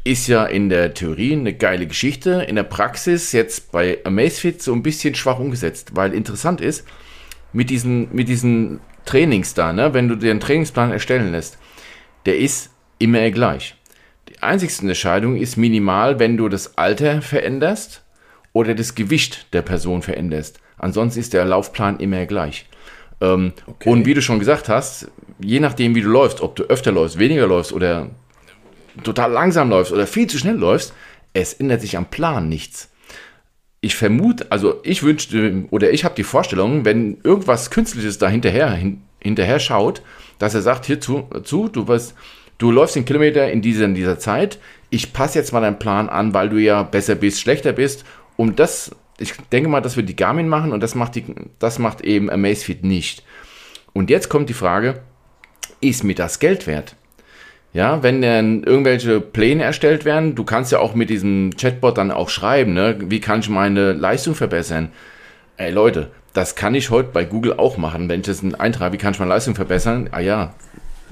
ist 0.03 0.27
ja 0.27 0.45
in 0.45 0.69
der 0.69 0.93
Theorie 0.93 1.33
eine 1.33 1.53
geile 1.53 1.85
Geschichte. 1.85 2.45
In 2.47 2.55
der 2.55 2.63
Praxis 2.63 3.33
jetzt 3.33 3.71
bei 3.71 3.99
Amazfit 4.05 4.61
so 4.61 4.73
ein 4.73 4.83
bisschen 4.83 5.15
schwach 5.15 5.39
umgesetzt, 5.39 5.91
weil 5.95 6.13
interessant 6.13 6.61
ist, 6.61 6.85
mit 7.51 7.69
diesen, 7.69 8.13
mit 8.13 8.29
diesen 8.29 8.79
Trainings 9.05 9.53
da, 9.53 9.73
ne, 9.73 9.93
wenn 9.93 10.07
du 10.07 10.15
dir 10.15 10.31
einen 10.31 10.39
Trainingsplan 10.39 10.91
erstellen 10.91 11.31
lässt, 11.31 11.57
der 12.25 12.37
ist 12.37 12.71
immer 12.99 13.29
gleich. 13.31 13.75
Die 14.29 14.41
einzigste 14.41 14.81
Unterscheidung 14.83 15.37
ist 15.37 15.57
minimal, 15.57 16.19
wenn 16.19 16.37
du 16.37 16.49
das 16.49 16.77
Alter 16.77 17.21
veränderst 17.21 18.03
oder 18.53 18.75
das 18.75 18.95
Gewicht 18.95 19.53
der 19.53 19.61
Person 19.61 20.01
veränderst. 20.01 20.59
Ansonsten 20.77 21.19
ist 21.19 21.33
der 21.33 21.45
Laufplan 21.45 21.99
immer 21.99 22.25
gleich. 22.25 22.65
Ähm, 23.21 23.53
okay. 23.65 23.89
Und 23.89 24.05
wie 24.05 24.13
du 24.13 24.21
schon 24.21 24.39
gesagt 24.39 24.69
hast, 24.69 25.09
je 25.39 25.59
nachdem, 25.59 25.95
wie 25.95 26.01
du 26.01 26.09
läufst, 26.09 26.41
ob 26.41 26.55
du 26.55 26.63
öfter 26.63 26.91
läufst, 26.91 27.19
weniger 27.19 27.47
läufst 27.47 27.73
oder 27.73 28.09
total 29.03 29.31
langsam 29.31 29.69
läufst 29.69 29.91
oder 29.91 30.07
viel 30.07 30.27
zu 30.27 30.37
schnell 30.37 30.55
läufst, 30.55 30.93
es 31.33 31.53
ändert 31.53 31.81
sich 31.81 31.97
am 31.97 32.05
Plan 32.05 32.49
nichts. 32.49 32.89
Ich 33.81 33.95
vermute, 33.95 34.51
also 34.51 34.79
ich 34.83 35.03
wünschte 35.03 35.65
oder 35.69 35.91
ich 35.91 36.03
habe 36.03 36.15
die 36.15 36.23
Vorstellung, 36.23 36.83
wenn 36.83 37.19
irgendwas 37.23 37.69
Künstliches 37.69 38.17
da 38.17 38.27
hinterher, 38.27 38.71
hin, 38.71 39.01
hinterher 39.19 39.59
schaut, 39.59 40.01
dass 40.39 40.55
er 40.55 40.61
sagt, 40.61 40.85
hierzu, 40.85 41.29
zu, 41.43 41.67
du, 41.67 41.87
wirst, 41.87 42.15
du 42.57 42.71
läufst 42.71 42.95
den 42.95 43.05
Kilometer 43.05 43.51
in 43.51 43.61
dieser, 43.61 43.85
in 43.85 43.95
dieser 43.95 44.17
Zeit, 44.17 44.59
ich 44.89 45.13
passe 45.13 45.37
jetzt 45.37 45.53
mal 45.53 45.61
deinen 45.61 45.79
Plan 45.79 46.09
an, 46.09 46.33
weil 46.33 46.49
du 46.49 46.57
ja 46.57 46.81
besser 46.83 47.15
bist, 47.15 47.39
schlechter 47.39 47.73
bist, 47.73 48.03
um 48.35 48.55
das 48.55 48.91
ich 49.19 49.33
denke 49.51 49.69
mal, 49.69 49.81
das 49.81 49.97
wird 49.97 50.09
die 50.09 50.15
Garmin 50.15 50.47
machen 50.47 50.71
und 50.71 50.81
das 50.81 50.95
macht, 50.95 51.15
die, 51.15 51.25
das 51.59 51.79
macht 51.79 52.01
eben 52.01 52.29
Amazfit 52.29 52.83
nicht. 52.83 53.23
Und 53.93 54.09
jetzt 54.09 54.29
kommt 54.29 54.49
die 54.49 54.53
Frage, 54.53 55.01
ist 55.89 56.03
mir 56.03 56.15
das 56.15 56.39
Geld 56.39 56.67
wert? 56.67 56.95
Ja, 57.73 58.01
wenn 58.01 58.21
dann 58.21 58.63
irgendwelche 58.63 59.19
Pläne 59.19 59.63
erstellt 59.63 60.05
werden, 60.05 60.35
du 60.35 60.43
kannst 60.43 60.71
ja 60.71 60.79
auch 60.79 60.95
mit 60.95 61.09
diesem 61.09 61.51
Chatbot 61.57 61.97
dann 61.97 62.11
auch 62.11 62.29
schreiben, 62.29 62.73
ne? 62.73 62.95
wie 62.99 63.19
kann 63.19 63.41
ich 63.41 63.49
meine 63.49 63.93
Leistung 63.93 64.35
verbessern? 64.35 64.89
Ey 65.57 65.71
Leute, 65.71 66.09
das 66.33 66.55
kann 66.55 66.75
ich 66.75 66.89
heute 66.89 67.09
bei 67.11 67.25
Google 67.25 67.53
auch 67.53 67.77
machen, 67.77 68.09
wenn 68.09 68.21
ich 68.21 68.25
das 68.27 68.43
eintrage, 68.57 68.93
wie 68.93 68.97
kann 68.97 69.13
ich 69.13 69.19
meine 69.19 69.29
Leistung 69.29 69.55
verbessern? 69.55 70.09
Ah 70.11 70.21
ja, 70.21 70.53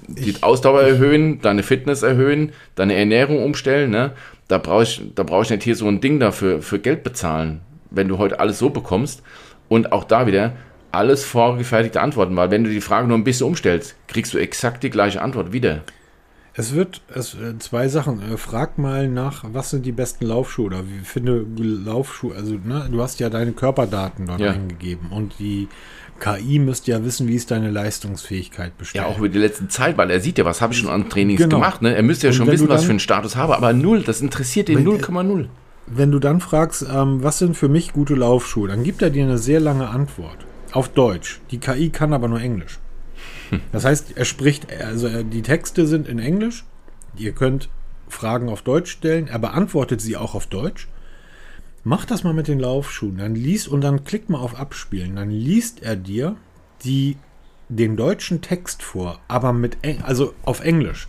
die 0.07 0.29
ich, 0.29 0.43
Ausdauer 0.43 0.81
erhöhen, 0.81 1.41
deine 1.41 1.63
Fitness 1.63 2.03
erhöhen, 2.03 2.53
deine 2.75 2.95
Ernährung 2.95 3.43
umstellen, 3.43 3.91
ne? 3.91 4.11
Da 4.47 4.59
brauche 4.59 4.83
ich, 4.83 5.01
da 5.15 5.23
brauche 5.23 5.43
ich 5.43 5.49
nicht 5.49 5.63
hier 5.63 5.75
so 5.75 5.87
ein 5.87 6.01
Ding 6.01 6.19
dafür 6.19 6.61
für 6.61 6.77
Geld 6.77 7.03
bezahlen 7.03 7.61
wenn 7.95 8.07
du 8.07 8.17
heute 8.17 8.39
alles 8.39 8.59
so 8.59 8.69
bekommst. 8.69 9.23
Und 9.67 9.91
auch 9.91 10.03
da 10.03 10.27
wieder 10.27 10.53
alles 10.95 11.23
vorgefertigte 11.23 12.01
Antworten, 12.01 12.35
weil 12.35 12.51
wenn 12.51 12.63
du 12.63 12.69
die 12.69 12.81
Frage 12.81 13.07
nur 13.07 13.17
ein 13.17 13.23
bisschen 13.23 13.47
umstellst, 13.47 13.95
kriegst 14.07 14.33
du 14.33 14.37
exakt 14.37 14.83
die 14.83 14.89
gleiche 14.89 15.21
Antwort 15.21 15.53
wieder. 15.53 15.81
Es 16.57 16.73
wird 16.73 17.01
es, 17.13 17.33
äh, 17.33 17.57
zwei 17.59 17.89
Sachen. 17.89 18.21
Äh, 18.31 18.37
frag 18.37 18.77
mal 18.77 19.09
nach, 19.09 19.43
was 19.51 19.71
sind 19.71 19.85
die 19.85 19.91
besten 19.91 20.25
Laufschuhe 20.25 20.67
oder 20.67 20.83
wie 20.87 21.03
finde 21.03 21.45
Laufschuhe. 21.57 22.33
Also, 22.33 22.53
ne, 22.63 22.87
du 22.89 23.01
hast 23.01 23.19
ja 23.19 23.29
deine 23.29 23.51
Körperdaten 23.51 24.25
dort 24.27 24.39
Ja. 24.39 24.51
eingegeben 24.51 25.09
und 25.11 25.33
die 25.39 25.67
KI 26.21 26.59
müsste 26.59 26.91
ja 26.91 27.03
wissen, 27.03 27.27
wie 27.27 27.35
ist 27.35 27.51
deine 27.51 27.71
Leistungsfähigkeit 27.71 28.77
bestellt. 28.77 29.03
Ja, 29.03 29.09
auch 29.11 29.17
über 29.17 29.27
die 29.27 29.37
letzte 29.39 29.67
Zeit, 29.67 29.97
weil 29.97 30.09
er 30.09 30.21
sieht 30.21 30.37
ja, 30.37 30.45
was 30.45 30.61
habe 30.61 30.71
ich 30.71 30.79
schon 30.79 30.89
an 30.89 31.09
Trainings 31.09 31.41
Genau. 31.41 31.57
gemacht. 31.57 31.81
Ne? 31.81 31.93
Er 31.93 32.03
müsste 32.03 32.27
ja 32.27 32.31
Und 32.31 32.37
schon 32.37 32.47
wissen, 32.47 32.69
was 32.69 32.81
ich 32.81 32.85
für 32.87 32.91
einen 32.91 32.99
Status 33.01 33.35
habe, 33.35 33.57
aber 33.57 33.73
null, 33.73 34.03
das 34.03 34.21
interessiert 34.21 34.69
ihn 34.69 34.77
Wenn- 34.77 34.85
0,0. 34.85 35.49
Wenn 35.87 36.11
du 36.11 36.19
dann 36.19 36.39
fragst, 36.39 36.85
ähm, 36.89 37.21
was 37.21 37.37
sind 37.39 37.57
für 37.57 37.67
mich 37.67 37.91
gute 37.91 38.15
Laufschuhe, 38.15 38.69
dann 38.69 38.83
gibt 38.83 39.01
er 39.01 39.09
dir 39.09 39.23
eine 39.25 39.37
sehr 39.37 39.59
lange 39.59 39.89
Antwort. 39.89 40.37
Auf 40.75 40.89
Deutsch. 40.89 41.39
Die 41.51 41.57
KI 41.57 41.89
kann 41.89 42.11
aber 42.11 42.27
nur 42.27 42.41
Englisch. 42.41 42.79
Das 43.71 43.85
heißt, 43.85 44.17
er 44.17 44.25
spricht, 44.25 44.67
also 44.73 45.23
die 45.23 45.41
Texte 45.41 45.87
sind 45.87 46.05
in 46.05 46.19
Englisch. 46.19 46.65
Ihr 47.15 47.31
könnt 47.31 47.69
Fragen 48.09 48.49
auf 48.49 48.61
Deutsch 48.61 48.91
stellen. 48.91 49.27
Er 49.29 49.39
beantwortet 49.39 50.01
sie 50.01 50.17
auch 50.17 50.35
auf 50.35 50.47
Deutsch. 50.47 50.89
Mach 51.85 52.03
das 52.03 52.25
mal 52.25 52.33
mit 52.33 52.49
den 52.49 52.59
Laufschuhen. 52.59 53.17
Dann 53.17 53.35
liest 53.35 53.69
und 53.69 53.81
dann 53.81 54.03
klick 54.03 54.29
mal 54.29 54.39
auf 54.39 54.59
Abspielen. 54.59 55.15
Dann 55.15 55.29
liest 55.29 55.81
er 55.81 55.95
dir 55.95 56.35
die, 56.83 57.15
den 57.69 57.95
deutschen 57.95 58.41
Text 58.41 58.83
vor, 58.83 59.21
aber 59.29 59.53
mit, 59.53 59.77
also 60.03 60.33
auf 60.43 60.59
Englisch. 60.59 61.07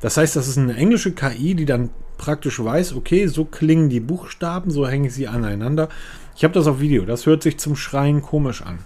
Das 0.00 0.16
heißt, 0.16 0.34
das 0.34 0.48
ist 0.48 0.58
eine 0.58 0.74
englische 0.74 1.12
KI, 1.12 1.54
die 1.54 1.66
dann 1.66 1.90
praktisch 2.18 2.62
weiß, 2.62 2.94
okay, 2.94 3.28
so 3.28 3.44
klingen 3.44 3.90
die 3.90 4.00
Buchstaben, 4.00 4.72
so 4.72 4.88
hänge 4.88 5.06
ich 5.06 5.14
sie 5.14 5.28
aneinander. 5.28 5.88
Ich 6.36 6.42
habe 6.42 6.54
das 6.54 6.66
auf 6.66 6.80
Video, 6.80 7.04
das 7.04 7.26
hört 7.26 7.44
sich 7.44 7.58
zum 7.58 7.76
Schreien 7.76 8.20
komisch 8.22 8.62
an. 8.62 8.80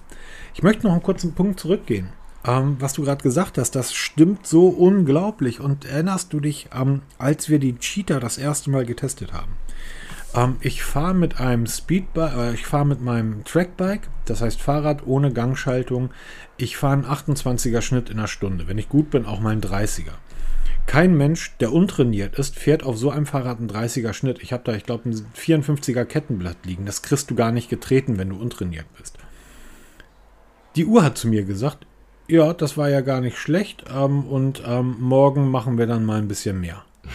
Ich 0.59 0.65
möchte 0.65 0.89
noch 0.89 0.93
einen 0.93 1.05
kurzen 1.05 1.35
Punkt 1.35 1.61
zurückgehen. 1.61 2.09
Ähm, 2.45 2.79
was 2.81 2.93
du 2.93 3.05
gerade 3.05 3.23
gesagt 3.23 3.59
hast, 3.59 3.77
das 3.77 3.95
stimmt 3.95 4.45
so 4.45 4.67
unglaublich. 4.67 5.61
Und 5.61 5.85
erinnerst 5.85 6.33
du 6.33 6.41
dich, 6.41 6.69
ähm, 6.75 7.03
als 7.17 7.49
wir 7.49 7.61
die 7.61 7.77
Cheetah 7.77 8.19
das 8.19 8.39
erste 8.39 8.69
Mal 8.73 8.85
getestet 8.85 9.33
haben? 9.33 9.53
Ähm, 10.35 10.57
ich 10.61 10.83
fahre 10.83 11.15
mit 11.15 11.39
einem 11.39 11.69
Speedbike, 11.69 12.37
äh, 12.37 12.55
ich 12.55 12.67
fahre 12.67 12.87
mit 12.87 13.01
meinem 13.01 13.45
Trackbike, 13.45 14.09
das 14.25 14.41
heißt 14.41 14.61
Fahrrad 14.61 15.07
ohne 15.07 15.33
Gangschaltung. 15.33 16.11
Ich 16.57 16.77
fahre 16.77 16.95
einen 16.95 17.05
28er 17.05 17.81
Schnitt 17.81 18.11
in 18.11 18.19
einer 18.19 18.27
Stunde. 18.27 18.67
Wenn 18.67 18.79
ich 18.79 18.89
gut 18.89 19.11
bin, 19.11 19.27
auch 19.27 19.39
mal 19.39 19.53
einen 19.53 19.63
30er. 19.63 20.15
Kein 20.87 21.17
Mensch, 21.17 21.57
der 21.61 21.73
untrainiert 21.73 22.37
ist, 22.37 22.57
fährt 22.57 22.83
auf 22.83 22.99
so 22.99 23.13
einem 23.13 23.27
Fahrrad 23.27 23.59
einen 23.59 23.71
30er 23.71 24.13
Schnitt. 24.13 24.43
Ich 24.43 24.53
habe 24.53 24.65
da, 24.65 24.73
ich 24.73 24.83
glaube, 24.83 25.09
ein 25.09 25.25
54er 25.37 26.05
Kettenblatt 26.05 26.67
liegen. 26.67 26.85
Das 26.85 27.03
kriegst 27.03 27.31
du 27.31 27.37
gar 27.37 27.53
nicht 27.53 27.71
getreten, 27.71 28.19
wenn 28.19 28.31
du 28.31 28.37
untrainiert 28.37 28.87
bist. 28.99 29.18
Die 30.79 30.87
Uhr 30.87 31.03
hat 31.03 31.19
zu 31.19 31.27
mir 31.27 31.43
gesagt, 31.43 31.87
ja, 32.29 32.53
das 32.53 32.77
war 32.77 32.89
ja 32.89 33.01
gar 33.01 33.21
nicht 33.21 33.37
schlecht 33.37 33.87
ähm, 33.93 34.25
und 34.27 34.63
ähm, 34.65 34.95
morgen 35.01 35.51
machen 35.51 35.77
wir 35.77 35.89
dann 35.89 36.05
mal 36.05 36.19
ein 36.19 36.29
bisschen 36.29 36.61
mehr. 36.61 36.85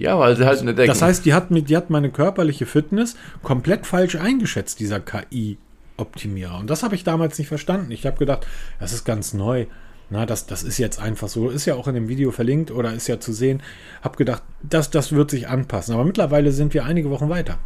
Ja, 0.00 0.16
weil 0.16 0.36
sie 0.36 0.46
halt 0.46 0.62
nicht 0.62 0.78
denken. 0.78 0.92
Das 0.92 1.02
heißt, 1.02 1.24
die 1.24 1.34
hat, 1.34 1.50
mit, 1.50 1.68
die 1.68 1.76
hat 1.76 1.90
meine 1.90 2.10
körperliche 2.10 2.66
Fitness 2.66 3.16
komplett 3.42 3.84
falsch 3.84 4.14
eingeschätzt, 4.14 4.78
dieser 4.78 5.00
KI-Optimierer. 5.00 6.56
Und 6.56 6.70
das 6.70 6.84
habe 6.84 6.94
ich 6.94 7.02
damals 7.02 7.36
nicht 7.36 7.48
verstanden. 7.48 7.90
Ich 7.90 8.06
habe 8.06 8.16
gedacht, 8.16 8.46
das 8.78 8.92
ist 8.92 9.04
ganz 9.04 9.34
neu. 9.34 9.66
Na, 10.08 10.24
das, 10.24 10.46
das 10.46 10.62
ist 10.62 10.78
jetzt 10.78 11.00
einfach 11.00 11.26
so. 11.26 11.50
Ist 11.50 11.66
ja 11.66 11.74
auch 11.74 11.88
in 11.88 11.96
dem 11.96 12.06
Video 12.06 12.30
verlinkt 12.30 12.70
oder 12.70 12.92
ist 12.92 13.08
ja 13.08 13.18
zu 13.18 13.32
sehen. 13.32 13.60
Habe 14.00 14.16
gedacht, 14.16 14.44
das, 14.62 14.90
das 14.90 15.10
wird 15.10 15.32
sich 15.32 15.48
anpassen. 15.48 15.94
Aber 15.94 16.04
mittlerweile 16.04 16.52
sind 16.52 16.74
wir 16.74 16.84
einige 16.84 17.10
Wochen 17.10 17.28
weiter. 17.28 17.58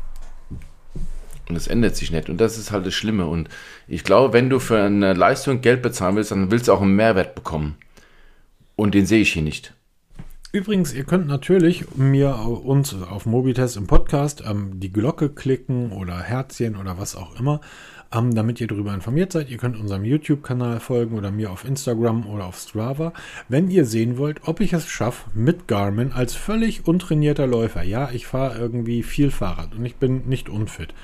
Und 1.52 1.56
es 1.56 1.66
ändert 1.66 1.96
sich 1.96 2.10
nicht. 2.10 2.30
Und 2.30 2.40
das 2.40 2.56
ist 2.56 2.72
halt 2.72 2.86
das 2.86 2.94
Schlimme. 2.94 3.26
Und 3.26 3.50
ich 3.86 4.04
glaube, 4.04 4.32
wenn 4.32 4.48
du 4.48 4.58
für 4.58 4.82
eine 4.82 5.12
Leistung 5.12 5.60
Geld 5.60 5.82
bezahlen 5.82 6.16
willst, 6.16 6.30
dann 6.30 6.50
willst 6.50 6.66
du 6.66 6.72
auch 6.72 6.80
einen 6.80 6.96
Mehrwert 6.96 7.34
bekommen. 7.34 7.76
Und 8.74 8.94
den 8.94 9.04
sehe 9.04 9.20
ich 9.20 9.34
hier 9.34 9.42
nicht. 9.42 9.74
Übrigens, 10.50 10.94
ihr 10.94 11.04
könnt 11.04 11.26
natürlich 11.26 11.94
mir 11.94 12.34
uns 12.38 12.94
auf 12.94 13.26
Mobitest 13.26 13.76
im 13.76 13.86
Podcast 13.86 14.42
ähm, 14.48 14.80
die 14.80 14.90
Glocke 14.90 15.28
klicken 15.28 15.92
oder 15.92 16.20
Herzchen 16.20 16.76
oder 16.76 16.96
was 16.98 17.16
auch 17.16 17.38
immer, 17.38 17.60
ähm, 18.14 18.34
damit 18.34 18.62
ihr 18.62 18.66
darüber 18.66 18.94
informiert 18.94 19.32
seid. 19.32 19.50
Ihr 19.50 19.58
könnt 19.58 19.78
unserem 19.78 20.06
YouTube-Kanal 20.06 20.80
folgen 20.80 21.18
oder 21.18 21.30
mir 21.30 21.50
auf 21.50 21.66
Instagram 21.66 22.26
oder 22.26 22.46
auf 22.46 22.56
Strava, 22.58 23.12
wenn 23.50 23.68
ihr 23.68 23.84
sehen 23.84 24.16
wollt, 24.16 24.40
ob 24.48 24.60
ich 24.60 24.72
es 24.72 24.88
schaffe 24.88 25.28
mit 25.34 25.68
Garmin 25.68 26.12
als 26.12 26.34
völlig 26.34 26.86
untrainierter 26.86 27.46
Läufer. 27.46 27.82
Ja, 27.82 28.10
ich 28.10 28.26
fahre 28.26 28.58
irgendwie 28.58 29.02
viel 29.02 29.30
Fahrrad 29.30 29.74
und 29.74 29.84
ich 29.84 29.96
bin 29.96 30.28
nicht 30.28 30.48
unfit. 30.48 30.94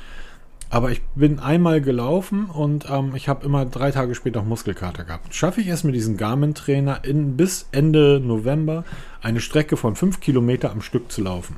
Aber 0.71 0.91
ich 0.91 1.01
bin 1.15 1.39
einmal 1.39 1.81
gelaufen 1.81 2.47
und 2.47 2.87
ähm, 2.91 3.13
ich 3.15 3.29
habe 3.29 3.45
immer 3.47 3.65
drei 3.65 3.91
Tage 3.91 4.15
später 4.15 4.41
noch 4.41 4.47
Muskelkater 4.47 5.05
gehabt. 5.05 5.35
Schaffe 5.35 5.61
ich 5.61 5.69
es 5.69 5.83
mit 5.83 5.95
diesem 5.95 6.17
Garmin-Trainer 6.17 7.05
in, 7.05 7.37
bis 7.37 7.69
Ende 7.73 8.21
November 8.23 8.85
eine 9.23 9.41
Strecke 9.41 9.77
von 9.77 9.97
fünf 9.97 10.21
Kilometer 10.21 10.71
am 10.71 10.83
Stück 10.83 11.11
zu 11.11 11.23
laufen? 11.23 11.57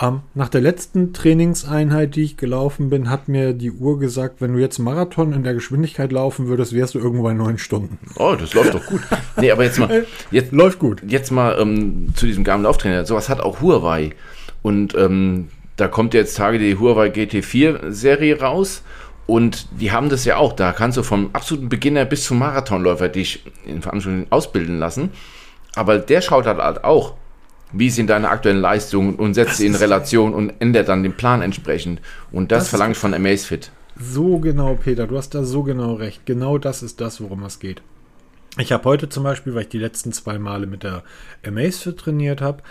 Ähm, 0.00 0.20
nach 0.34 0.48
der 0.48 0.60
letzten 0.60 1.12
Trainingseinheit, 1.12 2.14
die 2.14 2.22
ich 2.22 2.36
gelaufen 2.36 2.90
bin, 2.90 3.10
hat 3.10 3.28
mir 3.28 3.52
die 3.52 3.72
Uhr 3.72 3.98
gesagt, 3.98 4.40
wenn 4.40 4.52
du 4.52 4.58
jetzt 4.58 4.78
Marathon 4.78 5.32
in 5.32 5.42
der 5.42 5.54
Geschwindigkeit 5.54 6.12
laufen 6.12 6.46
würdest, 6.46 6.72
wärst 6.72 6.94
du 6.94 6.98
irgendwo 6.98 7.24
bei 7.24 7.32
neun 7.32 7.58
Stunden. 7.58 7.98
Oh, 8.16 8.36
das 8.38 8.54
läuft 8.54 8.74
doch 8.74 8.86
gut. 8.86 9.00
Nee, 9.36 9.50
aber 9.50 9.64
jetzt 9.64 9.78
mal, 9.78 10.06
jetzt, 10.30 10.52
Läuft 10.52 10.78
gut. 10.78 11.02
jetzt 11.06 11.30
mal 11.30 11.56
ähm, 11.60 12.08
zu 12.14 12.26
diesem 12.26 12.44
Garmin 12.44 12.64
Lauftrainer. 12.64 13.04
Sowas 13.06 13.28
hat 13.28 13.40
auch 13.40 13.60
Huawei. 13.60 14.12
Und 14.62 14.94
ähm, 14.96 15.48
da 15.78 15.88
kommt 15.88 16.12
jetzt 16.12 16.36
Tage 16.36 16.58
die 16.58 16.78
Huawei 16.78 17.08
GT4 17.08 17.90
Serie 17.90 18.40
raus. 18.40 18.82
Und 19.26 19.68
die 19.80 19.92
haben 19.92 20.08
das 20.08 20.24
ja 20.24 20.36
auch. 20.36 20.52
Da 20.52 20.72
kannst 20.72 20.98
du 20.98 21.02
vom 21.02 21.30
absoluten 21.34 21.68
Beginner 21.68 22.04
bis 22.04 22.24
zum 22.24 22.38
Marathonläufer 22.38 23.08
dich 23.08 23.44
in 23.64 23.80
Veranstaltungen 23.80 24.26
ausbilden 24.30 24.78
lassen. 24.78 25.10
Aber 25.76 25.98
der 25.98 26.20
schaut 26.20 26.46
halt 26.46 26.58
halt 26.58 26.82
auch, 26.82 27.14
wie 27.72 27.90
sind 27.90 28.08
deine 28.08 28.30
aktuellen 28.30 28.60
Leistungen 28.60 29.16
und 29.16 29.34
setzt 29.34 29.58
sie 29.58 29.66
in 29.66 29.74
Relation 29.74 30.34
und 30.34 30.54
ändert 30.58 30.88
dann 30.88 31.02
den 31.02 31.12
Plan 31.12 31.42
entsprechend. 31.42 32.00
Und 32.32 32.50
das, 32.50 32.70
Das 32.70 32.90
ich 32.90 32.98
von 32.98 33.14
Amazfit. 33.14 33.70
So 34.00 34.38
genau, 34.38 34.74
Peter, 34.74 35.06
du 35.06 35.16
hast 35.16 35.34
da 35.34 35.44
so 35.44 35.62
genau 35.62 35.94
recht. 35.94 36.24
Genau 36.24 36.58
das 36.58 36.82
ist 36.82 37.00
das, 37.00 37.20
worum 37.20 37.44
es 37.44 37.60
geht. 37.60 37.82
Ich 38.56 38.72
habe 38.72 38.84
heute 38.84 39.08
zum 39.08 39.22
Beispiel, 39.22 39.54
weil 39.54 39.62
ich 39.62 39.68
die 39.68 39.78
letzten 39.78 40.12
zwei 40.12 40.38
Male 40.38 40.66
mit 40.66 40.82
der 40.82 41.04
Amazfit 41.46 41.98
trainiert 41.98 42.40
habe, 42.40 42.62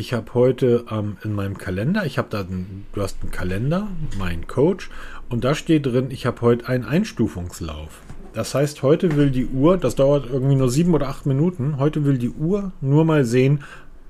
ich 0.00 0.14
habe 0.14 0.32
heute 0.34 0.86
ähm, 0.90 1.18
in 1.22 1.34
meinem 1.34 1.58
Kalender, 1.58 2.04
ich 2.06 2.18
habe 2.18 2.28
da, 2.30 2.40
einen, 2.40 2.86
du 2.94 3.02
hast 3.02 3.18
einen 3.20 3.30
Kalender, 3.30 3.86
mein 4.18 4.46
Coach, 4.46 4.90
und 5.28 5.44
da 5.44 5.54
steht 5.54 5.86
drin, 5.86 6.08
ich 6.10 6.26
habe 6.26 6.40
heute 6.40 6.66
einen 6.68 6.84
Einstufungslauf. 6.84 8.00
Das 8.32 8.54
heißt, 8.54 8.82
heute 8.82 9.16
will 9.16 9.30
die 9.30 9.46
Uhr, 9.46 9.76
das 9.76 9.96
dauert 9.96 10.28
irgendwie 10.30 10.56
nur 10.56 10.70
sieben 10.70 10.94
oder 10.94 11.08
acht 11.08 11.26
Minuten, 11.26 11.76
heute 11.78 12.04
will 12.04 12.16
die 12.16 12.30
Uhr 12.30 12.72
nur 12.80 13.04
mal 13.04 13.24
sehen, 13.24 13.62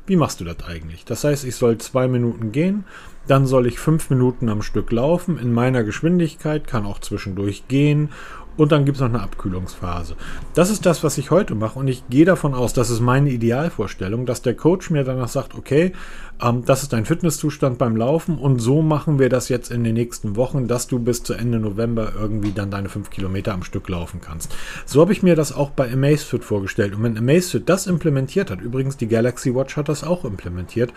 wie 0.07 0.17
machst 0.17 0.41
du 0.41 0.45
das 0.45 0.65
eigentlich? 0.67 1.05
Das 1.05 1.25
heißt, 1.25 1.45
ich 1.45 1.57
soll 1.57 1.79
zwei 1.79 2.09
Minuten 2.09 2.53
gehen, 2.53 2.85
dann 3.27 3.47
soll 3.47 3.67
ich 3.67 3.79
fünf 3.79 4.11
Minuten 4.11 4.49
am 4.49 4.63
Stück 4.63 4.91
laufen 4.93 5.39
in 5.39 5.53
meiner 5.53 5.85
Geschwindigkeit, 5.85 6.67
kann 6.67 6.87
auch 6.87 7.01
zwischendurch 7.01 7.69
gehen 7.69 8.11
und 8.57 8.73
dann 8.73 8.85
gibt 8.85 8.97
es 8.97 9.01
noch 9.01 9.09
eine 9.09 9.23
Abkühlungsphase. 9.23 10.17
Das 10.55 10.71
ist 10.71 10.87
das, 10.87 11.03
was 11.03 11.19
ich 11.19 11.31
heute 11.31 11.55
mache 11.55 11.79
und 11.79 11.89
ich 11.89 12.09
gehe 12.09 12.25
davon 12.25 12.55
aus, 12.55 12.73
das 12.73 12.91
ist 12.91 13.01
meine 13.01 13.31
Idealvorstellung, 13.31 14.27
dass 14.27 14.43
der 14.43 14.55
Coach 14.55 14.91
mir 14.91 15.05
danach 15.05 15.29
sagt, 15.29 15.55
okay, 15.55 15.93
ähm, 16.43 16.65
das 16.65 16.83
ist 16.83 16.93
dein 16.93 17.05
Fitnesszustand 17.05 17.79
beim 17.79 17.97
Laufen 17.97 18.39
und 18.39 18.59
so 18.59 18.83
machen 18.83 19.19
wir 19.19 19.29
das 19.29 19.49
jetzt 19.49 19.71
in 19.71 19.85
den 19.85 19.95
nächsten 19.95 20.37
Wochen, 20.37 20.69
dass 20.69 20.87
du 20.87 20.99
bis 20.99 21.23
zu 21.23 21.35
Ende 21.35 21.59
November 21.59 22.13
irgendwie 22.19 22.53
dann 22.53 22.71
deine 22.71 22.89
fünf 22.89 23.11
Kilometer 23.11 23.55
am 23.55 23.63
Stück 23.63 23.89
laufen 23.89 24.21
kannst. 24.21 24.55
So 24.87 25.01
habe 25.01 25.13
ich 25.13 25.23
mir 25.23 25.37
das 25.37 25.53
auch 25.53 25.71
bei 25.71 25.91
Amazfit 25.93 26.45
vorgestellt 26.45 26.95
und 26.95 27.03
wenn 27.03 27.19
Amazfit 27.19 27.69
das 27.69 27.87
implementiert 27.87 28.51
hat, 28.51 28.61
übrigens 28.61 28.97
die 28.97 29.09
Galaxy 29.09 29.55
Watch 29.55 29.77
hat 29.77 29.89
das 29.89 30.05
auch 30.05 30.25
implementiert, 30.25 30.93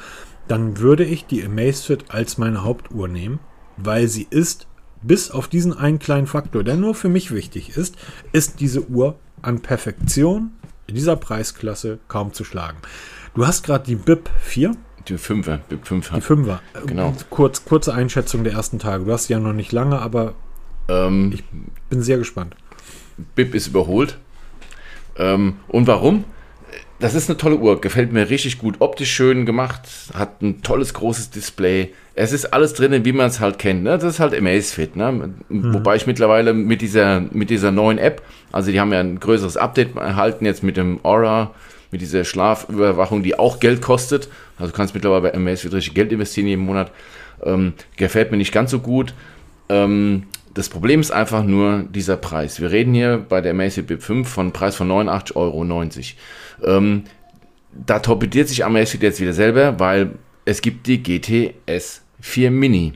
dann 0.48 0.80
würde 0.80 1.06
ich 1.06 1.26
die 1.26 1.44
Amazfit 1.44 2.06
als 2.10 2.38
meine 2.38 2.64
Hauptuhr 2.64 3.08
nehmen, 3.08 3.40
weil 3.78 4.08
sie 4.08 4.28
ist 4.30 4.68
bis 5.04 5.30
auf 5.32 5.48
diesen 5.48 5.74
einen 5.78 6.00
kleinen 6.00 6.28
Faktor, 6.28 6.64
der 6.64 6.76
nur 6.76 6.96
für 6.96 7.10
mich 7.10 7.32
wichtig 7.32 7.78
ist, 7.78 7.96
ist 8.32 8.60
diese 8.60 8.88
Uhr 8.90 9.16
an 9.42 9.60
Perfektion 9.62 10.52
in 10.88 10.96
dieser 10.96 11.16
Preisklasse 11.16 12.00
kaum 12.08 12.34
zu 12.34 12.44
schlagen. 12.44 12.78
Du 13.36 13.46
hast 13.48 13.64
gerade 13.64 13.86
die 13.86 13.96
BIP 13.96 14.30
4, 14.42 14.76
Die 15.08 15.18
Fünfer, 15.18 15.60
die 15.70 15.78
Fünfer. 15.78 16.16
die 16.16 16.22
5er. 16.22 16.60
Genau. 16.86 17.14
Kurz, 17.30 17.66
kurze 17.66 17.94
Einschätzung 17.94 18.44
der 18.44 18.54
ersten 18.54 18.80
Tage. 18.80 19.06
Du 19.06 19.12
hast 19.12 19.28
sie 19.28 19.34
ja 19.34 19.40
noch 19.40 19.54
nicht 19.54 19.72
lange, 19.72 20.00
aber 20.00 20.34
Ähm, 20.90 21.32
ich 21.34 21.44
bin 21.90 22.02
sehr 22.02 22.18
gespannt. 22.18 22.56
Bip 23.36 23.54
ist 23.56 23.68
überholt. 23.68 24.18
Ähm, 25.18 25.58
und 25.68 25.88
warum? 25.88 26.26
Das 27.00 27.16
ist 27.16 27.30
eine 27.30 27.38
tolle 27.38 27.58
Uhr, 27.58 27.82
gefällt 27.82 28.14
mir 28.14 28.30
richtig 28.30 28.60
gut. 28.60 28.76
Optisch 28.80 29.12
schön 29.12 29.46
gemacht, 29.46 29.82
hat 30.14 30.42
ein 30.42 30.62
tolles 30.62 30.94
großes 30.94 31.32
Display. 31.32 31.94
Es 32.16 32.32
ist 32.32 32.54
alles 32.54 32.74
drinnen, 32.74 33.04
wie 33.04 33.12
man 33.12 33.28
es 33.28 33.40
halt 33.40 33.60
kennt. 33.60 33.84
Ne? 33.84 33.98
Das 33.98 34.04
ist 34.04 34.20
halt 34.20 34.34
Amazfit. 34.34 34.96
Ne? 34.96 35.34
Wobei 35.50 35.96
ich 35.96 36.08
mittlerweile 36.08 36.54
mit 36.54 36.82
dieser, 36.82 37.22
mit 37.32 37.50
dieser 37.50 37.72
neuen 37.72 37.98
App, 37.98 38.22
also 38.52 38.72
die 38.72 38.80
haben 38.80 38.94
ja 38.94 39.00
ein 39.00 39.20
größeres 39.20 39.58
Update 39.58 39.96
erhalten 39.98 40.46
jetzt 40.46 40.64
mit 40.64 40.78
dem 40.78 41.04
Aura, 41.04 41.52
mit 41.92 42.02
dieser 42.02 42.24
Schlafüberwachung, 42.24 43.22
die 43.22 43.38
auch 43.38 43.60
Geld 43.60 43.82
kostet. 43.82 44.30
Also 44.58 44.72
du 44.72 44.78
kannst 44.78 44.94
mittlerweile 44.94 45.22
bei 45.22 45.34
Amazfit 45.34 45.74
richtig 45.74 45.96
Geld 45.96 46.12
investieren 46.12 46.48
jeden 46.48 46.66
Monat. 46.66 46.92
Ähm, 47.44 47.74
gefällt 47.98 48.32
mir 48.32 48.38
nicht 48.38 48.54
ganz 48.54 48.72
so 48.72 48.80
gut. 48.80 49.14
Ähm, 49.70 50.24
das 50.54 50.70
Problem 50.70 51.00
ist 51.00 51.12
einfach 51.12 51.44
nur 51.44 51.84
dieser 51.90 52.16
Preis. 52.16 52.62
Wir 52.62 52.72
reden 52.72 52.94
hier 52.94 53.26
bei 53.28 53.42
der 53.42 53.52
Amazfit 53.52 53.88
Bip 53.88 54.04
5 54.04 54.30
von 54.30 54.46
einem 54.46 54.54
Preis 54.54 54.76
von 54.76 54.88
89,90 54.90 55.36
Euro. 55.36 55.64
Ähm, 56.64 57.04
da 57.86 58.00
torpediert 58.00 58.50
sich 58.50 58.66
Amazfit 58.66 59.04
jetzt 59.04 59.20
wieder 59.20 59.34
selber, 59.34 59.80
weil 59.80 60.12
es 60.46 60.62
gibt 60.62 60.88
die 60.88 61.02
GTS 61.02 62.02
4 62.22 62.52
Mini. 62.52 62.94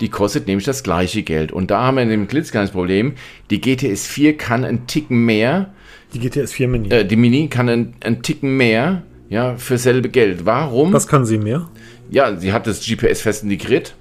Die 0.00 0.08
kostet 0.08 0.46
nämlich 0.46 0.64
das 0.64 0.82
gleiche 0.82 1.22
Geld. 1.22 1.52
Und 1.52 1.70
da 1.70 1.82
haben 1.82 1.96
wir 1.96 2.02
ein 2.02 2.28
klitzekleines 2.28 2.72
Problem. 2.72 3.14
Die 3.50 3.60
GTS 3.60 4.06
4 4.06 4.36
kann 4.36 4.64
einen 4.64 4.86
Ticken 4.86 5.24
mehr. 5.24 5.72
Die 6.12 6.18
GTS 6.18 6.52
4 6.52 6.68
Mini. 6.68 6.90
Äh, 6.90 7.04
die 7.04 7.16
Mini 7.16 7.48
kann 7.48 7.68
einen, 7.68 7.94
einen 8.00 8.22
Ticken 8.22 8.56
mehr 8.56 9.02
ja, 9.28 9.56
für 9.56 9.78
selbe 9.78 10.08
Geld. 10.08 10.46
Warum? 10.46 10.92
Was 10.92 11.06
kann 11.06 11.24
sie 11.24 11.38
mehr? 11.38 11.68
Ja, 12.10 12.36
sie 12.36 12.52
hat 12.52 12.66
das 12.66 12.84
GPS 12.84 13.22
fest 13.22 13.42
integriert. 13.42 13.94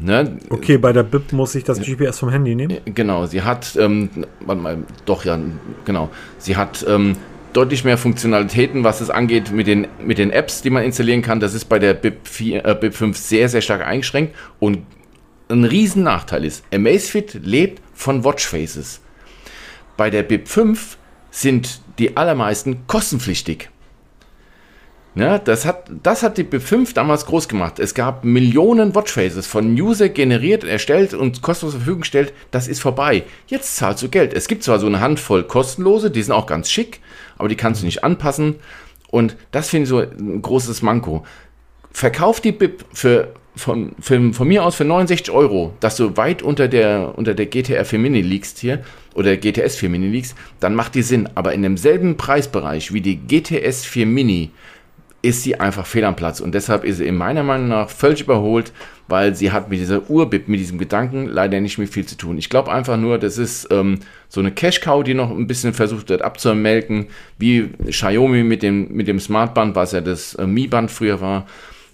Ne? 0.00 0.38
Okay, 0.48 0.78
bei 0.78 0.92
der 0.92 1.02
BIP 1.02 1.32
muss 1.32 1.54
ich 1.54 1.64
das 1.64 1.80
GPS 1.80 2.18
vom 2.20 2.30
Handy 2.30 2.54
nehmen? 2.54 2.78
Genau, 2.86 3.26
sie 3.26 3.42
hat, 3.42 3.76
ähm, 3.78 4.08
warte 4.40 4.62
mal, 4.62 4.78
doch, 5.04 5.24
ja, 5.24 5.38
genau. 5.84 6.10
Sie 6.38 6.56
hat 6.56 6.86
ähm, 6.88 7.16
deutlich 7.52 7.84
mehr 7.84 7.98
Funktionalitäten, 7.98 8.84
was 8.84 9.00
es 9.00 9.10
angeht 9.10 9.50
mit 9.50 9.66
den, 9.66 9.88
mit 10.04 10.18
den 10.18 10.30
Apps, 10.30 10.62
die 10.62 10.70
man 10.70 10.84
installieren 10.84 11.22
kann. 11.22 11.40
Das 11.40 11.54
ist 11.54 11.66
bei 11.66 11.78
der 11.78 11.94
BIP, 11.94 12.26
4, 12.26 12.64
äh, 12.64 12.74
BIP 12.74 12.94
5 12.94 13.16
sehr, 13.16 13.48
sehr 13.48 13.60
stark 13.60 13.86
eingeschränkt. 13.86 14.34
Und 14.58 14.82
ein 15.48 15.64
riesen 15.64 16.02
Nachteil 16.02 16.44
ist, 16.44 16.64
Amazfit 16.72 17.40
lebt 17.44 17.82
von 17.92 18.24
Watchfaces. 18.24 19.00
Bei 19.96 20.10
der 20.10 20.22
BIP 20.22 20.48
5 20.48 20.96
sind 21.30 21.80
die 21.98 22.16
allermeisten 22.16 22.86
kostenpflichtig. 22.86 23.68
Ja, 25.16 25.38
das, 25.38 25.66
hat, 25.66 25.90
das 26.04 26.22
hat 26.22 26.38
die 26.38 26.44
B5 26.44 26.94
damals 26.94 27.26
groß 27.26 27.48
gemacht. 27.48 27.80
Es 27.80 27.94
gab 27.94 28.22
Millionen 28.24 28.94
Watchfaces 28.94 29.46
von 29.46 29.72
User 29.72 30.08
generiert, 30.08 30.62
erstellt 30.62 31.14
und 31.14 31.42
kostenlos 31.42 31.72
zur 31.72 31.80
Verfügung 31.80 32.02
gestellt. 32.02 32.32
Das 32.52 32.68
ist 32.68 32.80
vorbei. 32.80 33.24
Jetzt 33.48 33.76
zahlst 33.76 34.04
du 34.04 34.08
Geld. 34.08 34.32
Es 34.32 34.46
gibt 34.46 34.62
zwar 34.62 34.78
so 34.78 34.86
eine 34.86 35.00
Handvoll 35.00 35.42
kostenlose, 35.42 36.12
die 36.12 36.22
sind 36.22 36.32
auch 36.32 36.46
ganz 36.46 36.70
schick, 36.70 37.00
aber 37.38 37.48
die 37.48 37.56
kannst 37.56 37.82
du 37.82 37.86
nicht 37.86 38.04
anpassen. 38.04 38.56
Und 39.08 39.36
das 39.50 39.68
finde 39.68 39.84
ich 39.84 39.88
so 39.88 39.98
ein 39.98 40.42
großes 40.42 40.82
Manko. 40.82 41.24
Verkauf 41.90 42.40
die 42.40 42.52
BIP 42.52 42.84
für, 42.92 43.34
von, 43.56 43.96
für, 44.00 44.32
von 44.32 44.46
mir 44.46 44.64
aus 44.64 44.76
für 44.76 44.84
69 44.84 45.34
Euro, 45.34 45.74
dass 45.80 45.96
du 45.96 46.16
weit 46.16 46.40
unter 46.42 46.68
der, 46.68 47.14
unter 47.16 47.34
der 47.34 47.46
GTR 47.46 47.84
4 47.84 47.98
Mini 47.98 48.20
liegst 48.22 48.60
hier 48.60 48.84
oder 49.14 49.36
GTS 49.36 49.74
4 49.74 49.88
Mini 49.88 50.06
liegst, 50.06 50.36
dann 50.60 50.76
macht 50.76 50.94
die 50.94 51.02
Sinn. 51.02 51.28
Aber 51.34 51.52
in 51.52 51.62
demselben 51.62 52.16
Preisbereich 52.16 52.92
wie 52.92 53.00
die 53.00 53.16
GTS 53.16 53.84
4 53.84 54.06
Mini 54.06 54.50
ist 55.22 55.42
sie 55.42 55.60
einfach 55.60 55.86
fehl 55.86 56.04
am 56.04 56.16
Platz. 56.16 56.40
Und 56.40 56.54
deshalb 56.54 56.84
ist 56.84 56.96
sie 56.96 57.06
in 57.06 57.16
meiner 57.16 57.42
Meinung 57.42 57.68
nach 57.68 57.90
völlig 57.90 58.22
überholt, 58.22 58.72
weil 59.08 59.34
sie 59.34 59.52
hat 59.52 59.68
mit 59.68 59.80
dieser 59.80 60.08
Urbib, 60.08 60.48
mit 60.48 60.60
diesem 60.60 60.78
Gedanken 60.78 61.26
leider 61.26 61.60
nicht 61.60 61.78
mehr 61.78 61.88
viel 61.88 62.06
zu 62.06 62.16
tun. 62.16 62.38
Ich 62.38 62.48
glaube 62.48 62.72
einfach 62.72 62.96
nur, 62.96 63.18
das 63.18 63.36
ist 63.36 63.68
ähm, 63.70 64.00
so 64.28 64.40
eine 64.40 64.52
Cash-Cow, 64.52 65.02
die 65.02 65.14
noch 65.14 65.30
ein 65.30 65.46
bisschen 65.46 65.74
versucht 65.74 66.08
wird 66.08 66.22
abzumelken, 66.22 67.08
wie 67.38 67.70
Xiaomi 67.88 68.44
mit 68.44 68.62
dem, 68.62 68.92
mit 68.92 69.08
dem 69.08 69.20
Smartband, 69.20 69.74
was 69.74 69.92
ja 69.92 70.00
das 70.00 70.34
äh, 70.34 70.46
Mi-Band 70.46 70.90
früher 70.90 71.20
war. 71.20 71.46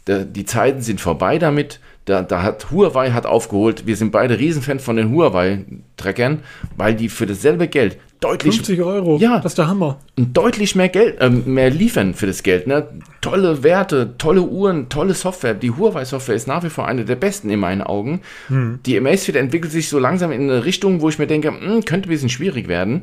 Da, 0.05 0.25
die 0.25 0.45
Zeiten 0.45 0.83
sind 0.83 1.01
vorbei 1.01 1.39
damit. 1.39 1.81
Da, 2.05 2.23
da, 2.23 2.43
hat 2.43 2.71
Huawei 2.71 3.11
hat 3.11 3.27
aufgeholt. 3.27 3.87
Wir 3.87 3.97
sind 3.97 4.13
beide 4.13 4.39
Riesenfans 4.39 4.85
von 4.85 4.95
den 4.95 5.11
Huawei-Treckern, 5.11 6.45
weil 6.77 6.95
die 6.95 7.09
für 7.09 7.27
dasselbe 7.27 7.67
Geld 7.67 7.99
deutlich 8.21 8.57
50 8.57 8.83
Euro. 8.83 9.19
Ja, 9.19 9.37
das 9.37 9.53
ist 9.53 9.59
der 9.59 9.69
Hammer. 9.69 9.99
Deutlich 10.17 10.75
mehr 10.75 10.89
Geld, 10.89 11.21
äh, 11.21 11.31
mehr 11.31 11.71
liefern 11.71 12.15
für 12.15 12.27
das 12.27 12.43
Geld. 12.43 12.67
Ne? 12.67 12.87
Tolle 13.21 13.63
Werte, 13.63 14.15
tolle 14.19 14.43
Uhren, 14.43 14.89
tolle 14.89 15.15
Software. 15.15 15.55
Die 15.55 15.71
Huawei-Software 15.71 16.35
ist 16.35 16.47
nach 16.47 16.63
wie 16.63 16.71
vor 16.71 16.87
eine 16.87 17.05
der 17.05 17.17
besten 17.17 17.51
in 17.51 17.61
meinen 17.61 17.83
Augen. 17.83 18.21
Hm. 18.49 18.81
Die 18.87 18.97
Amazfit 18.97 19.37
entwickelt 19.37 19.73
sich 19.73 19.89
so 19.89 19.99
langsam 19.99 20.33
in 20.33 20.43
eine 20.43 20.65
Richtung, 20.65 21.01
wo 21.01 21.09
ich 21.09 21.19
mir 21.19 21.27
denke, 21.27 21.51
mh, 21.51 21.61
hm, 21.61 21.85
könnte 21.85 22.09
ein 22.09 22.11
bisschen 22.11 22.29
schwierig 22.29 22.69
werden. 22.69 23.03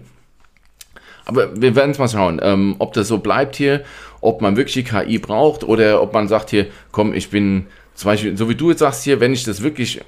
Aber 1.25 1.59
wir 1.59 1.75
werden 1.75 1.91
es 1.91 1.99
mal 1.99 2.09
schauen, 2.09 2.39
ähm, 2.43 2.75
ob 2.79 2.93
das 2.93 3.07
so 3.07 3.19
bleibt 3.19 3.55
hier, 3.55 3.83
ob 4.19 4.41
man 4.41 4.57
wirklich 4.57 4.73
die 4.73 4.83
KI 4.83 5.19
braucht 5.19 5.63
oder 5.63 6.01
ob 6.01 6.13
man 6.13 6.27
sagt 6.27 6.49
hier, 6.49 6.67
komm, 6.91 7.13
ich 7.13 7.29
bin 7.29 7.67
zum 7.95 8.09
Beispiel, 8.09 8.35
so 8.35 8.49
wie 8.49 8.55
du 8.55 8.71
jetzt 8.71 8.79
sagst 8.79 9.03
hier, 9.03 9.19
wenn 9.19 9.33
ich 9.33 9.43
das 9.43 9.61
wirklich 9.61 10.01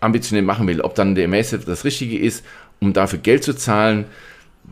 ambitioniert 0.00 0.46
machen 0.46 0.66
will, 0.66 0.80
ob 0.80 0.94
dann 0.94 1.14
der 1.14 1.26
Amazfit 1.26 1.68
das 1.68 1.84
Richtige 1.84 2.18
ist 2.18 2.44
um 2.80 2.92
dafür 2.92 3.18
Geld 3.18 3.44
zu 3.44 3.54
zahlen, 3.54 4.06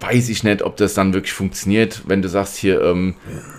weiß 0.00 0.28
ich 0.28 0.44
nicht, 0.44 0.62
ob 0.62 0.76
das 0.76 0.94
dann 0.94 1.12
wirklich 1.12 1.32
funktioniert, 1.32 2.02
wenn 2.06 2.22
du 2.22 2.28
sagst 2.28 2.56
hier, 2.56 2.80
ähm, 2.82 3.14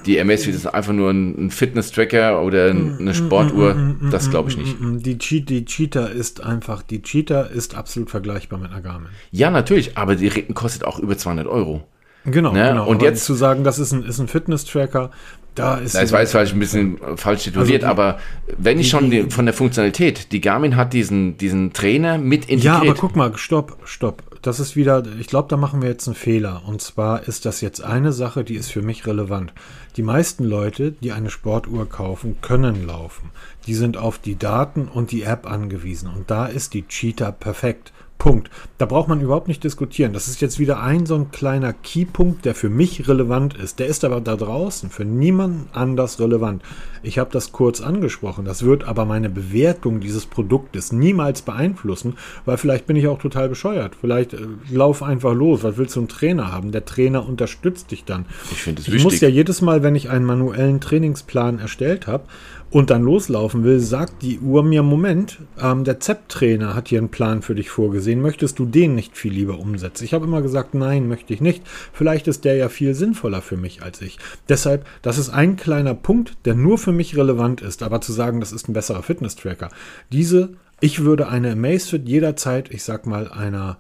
die 0.06 0.18
MS 0.18 0.48
ist 0.48 0.66
einfach 0.68 0.94
nur 0.94 1.12
ein, 1.12 1.52
Fitness-Tracker 1.52 2.42
oder 2.42 2.70
eine 2.70 3.14
Sportuhr. 3.14 3.96
Das 4.12 4.30
glaube 4.30 4.50
ich 4.50 4.58
nicht. 4.58 4.76
Die, 4.80 5.18
Che 5.18 5.42
die 5.42 5.66
Cheetah 5.66 6.08
ist 6.08 6.42
einfach, 6.42 6.82
die 6.82 7.02
Cheetah 7.02 7.42
ist 7.42 7.76
absolut 7.76 8.10
vergleichbar 8.10 8.60
mit 8.60 8.72
einer 8.72 8.82
Garmin. 8.82 9.10
Ja, 9.32 9.50
natürlich, 9.50 9.98
aber 9.98 10.16
die 10.16 10.30
kostet 10.54 10.86
auch 10.86 11.00
über 11.00 11.18
200 11.18 11.48
Euro. 11.48 11.84
Genau, 12.26 12.52
ne? 12.52 12.70
genau. 12.70 12.88
Und 12.88 13.02
jetzt 13.02 13.24
zu 13.26 13.34
sagen, 13.34 13.64
das 13.64 13.80
ist 13.80 13.92
ein, 13.92 14.04
ist 14.04 14.20
ein 14.20 14.28
Fitness-Tracker, 14.28 15.12
da 15.56 15.78
ist. 15.78 15.96
Das 15.96 16.12
war 16.12 16.22
jetzt 16.22 16.32
vielleicht 16.32 16.54
ein 16.54 16.60
bisschen 16.60 16.98
falsch 17.16 17.44
tituliert, 17.44 17.84
also 17.84 17.92
aber 17.92 18.20
wenn 18.58 18.80
ich 18.80 18.90
schon 18.90 19.10
die, 19.10 19.24
von 19.24 19.46
der 19.46 19.54
Funktionalität, 19.54 20.32
die 20.32 20.42
Garmin 20.42 20.76
hat 20.76 20.94
diesen, 20.94 21.38
diesen 21.38 21.74
Trainer 21.74 22.18
mit 22.18 22.46
integriert. 22.46 22.64
Ja, 22.64 22.82
aber 22.82 22.94
guck 22.94 23.16
mal, 23.16 23.36
stopp, 23.38 23.78
stopp. 23.86 24.24
Das 24.42 24.62
ist 24.62 24.78
wieder, 24.78 25.04
ich 25.20 25.28
glaube, 25.28 25.50
da 25.50 25.58
machen 25.58 25.82
wir 25.82 25.90
jetzt 25.90 26.08
einen 26.08 26.16
Fehler. 26.16 26.62
Und 26.66 26.82
zwar 26.82 27.28
ist 27.28 27.46
das 27.46 27.60
jetzt 27.60 27.84
eine 27.84 28.14
Sache, 28.14 28.46
die 28.46 28.56
ist 28.56 28.72
für 28.72 28.82
mich 28.82 29.06
relevant. 29.06 29.54
Die 29.98 30.02
meisten 30.02 30.46
Leute, 30.46 30.94
die 30.94 31.12
eine 31.12 31.30
Sportuhr 31.30 31.90
kaufen, 31.90 32.38
können 32.42 32.88
laufen. 32.88 33.32
Die 33.68 33.74
sind 33.74 33.98
auf 33.98 34.18
die 34.18 34.38
Daten 34.38 34.88
und 34.88 35.12
die 35.12 35.24
App 35.24 35.46
angewiesen. 35.46 36.10
Und 36.10 36.32
da 36.32 36.46
ist 36.46 36.74
die 36.74 36.88
Cheetah 36.88 37.32
perfekt. 37.32 37.92
Punkt. 38.20 38.52
Da 38.78 38.86
braucht 38.86 39.08
man 39.08 39.22
überhaupt 39.22 39.48
nicht 39.48 39.64
diskutieren. 39.64 40.12
Das 40.12 40.28
ist 40.28 40.42
jetzt 40.42 40.60
wieder 40.60 40.84
ein 40.84 41.06
so 41.06 41.16
ein 41.16 41.32
kleiner 41.32 41.72
Keypunkt, 41.72 42.44
der 42.44 42.54
für 42.54 42.70
mich 42.70 43.08
relevant 43.08 43.56
ist. 43.56 43.80
Der 43.80 43.88
ist 43.88 44.04
aber 44.04 44.20
da 44.20 44.36
draußen 44.36 44.90
für 44.90 45.06
niemanden 45.06 45.70
anders 45.72 46.20
relevant. 46.20 46.62
Ich 47.02 47.18
habe 47.18 47.32
das 47.32 47.54
kurz 47.54 47.80
angesprochen. 47.80 48.44
Das 48.44 48.64
wird 48.64 48.84
aber 48.84 49.06
meine 49.06 49.30
Bewertung 49.30 50.02
dieses 50.02 50.26
Produktes 50.26 50.92
niemals 50.92 51.42
beeinflussen, 51.44 52.18
weil 52.44 52.58
vielleicht 52.58 52.88
bin 52.88 52.98
ich 52.98 53.08
auch 53.08 53.20
total 53.20 53.48
bescheuert. 53.48 53.96
Vielleicht 54.00 54.34
äh, 54.34 54.40
lauf 54.70 55.02
einfach 55.02 55.34
los. 55.34 55.64
Was 55.64 55.78
willst 55.78 55.96
du 55.96 56.02
einen 56.02 56.10
Trainer 56.10 56.52
haben? 56.52 56.74
Der 56.74 56.84
Trainer 56.84 57.26
unterstützt 57.26 57.90
dich 57.92 58.04
dann. 58.04 58.26
Ich 58.52 58.62
finde 58.62 58.82
es 58.82 58.88
wichtig. 58.88 59.00
Ich 59.00 59.04
muss 59.06 59.22
ja 59.22 59.30
jedes 59.30 59.62
Mal, 59.62 59.82
wenn 59.82 59.96
ich 59.96 60.10
einen 60.10 60.26
manuellen 60.26 60.82
Trainingsplan 60.82 61.60
erstellt 61.60 62.06
habe, 62.06 62.26
und 62.72 62.90
dann 62.90 63.02
loslaufen 63.02 63.64
will, 63.64 63.80
sagt 63.80 64.22
die 64.22 64.40
Uhr 64.40 64.64
mir, 64.64 64.84
Moment, 64.84 65.40
ähm, 65.62 65.84
der 65.84 66.00
ZEP-Trainer 66.00 66.76
hat 66.76 66.90
hier 66.90 67.00
einen 67.00 67.10
Plan 67.10 67.42
für 67.42 67.56
dich 67.56 67.70
vorgesehen. 67.70 68.09
Möchtest 68.16 68.60
du 68.60 68.66
den 68.66 68.96
nicht 68.96 69.18
viel 69.18 69.34
lieber 69.34 69.60
umsetzen? 69.60 70.04
Ich 70.04 70.14
habe 70.14 70.26
immer 70.26 70.42
gesagt, 70.42 70.74
nein, 70.74 71.08
möchte 71.08 71.34
ich 71.34 71.42
nicht. 71.42 71.64
Vielleicht 71.94 72.28
ist 72.28 72.46
der 72.46 72.56
ja 72.56 72.70
viel 72.70 72.94
sinnvoller 72.94 73.42
für 73.42 73.58
mich 73.58 73.84
als 73.84 74.02
ich. 74.02 74.18
Deshalb, 74.48 74.86
das 75.02 75.18
ist 75.18 75.30
ein 75.30 75.56
kleiner 75.56 75.94
Punkt, 75.94 76.38
der 76.46 76.56
nur 76.56 76.78
für 76.78 76.92
mich 76.92 77.16
relevant 77.16 77.62
ist. 77.62 77.84
Aber 77.84 78.02
zu 78.02 78.12
sagen, 78.12 78.40
das 78.40 78.52
ist 78.52 78.68
ein 78.68 78.74
besserer 78.74 79.04
Fitness-Tracker. 79.04 79.70
Diese, 80.12 80.50
ich 80.80 81.04
würde 81.04 81.28
eine 81.28 81.52
Amazfit 81.52 82.08
jederzeit, 82.08 82.72
ich 82.72 82.84
sag 82.84 83.06
mal, 83.06 83.30
einer 83.30 83.78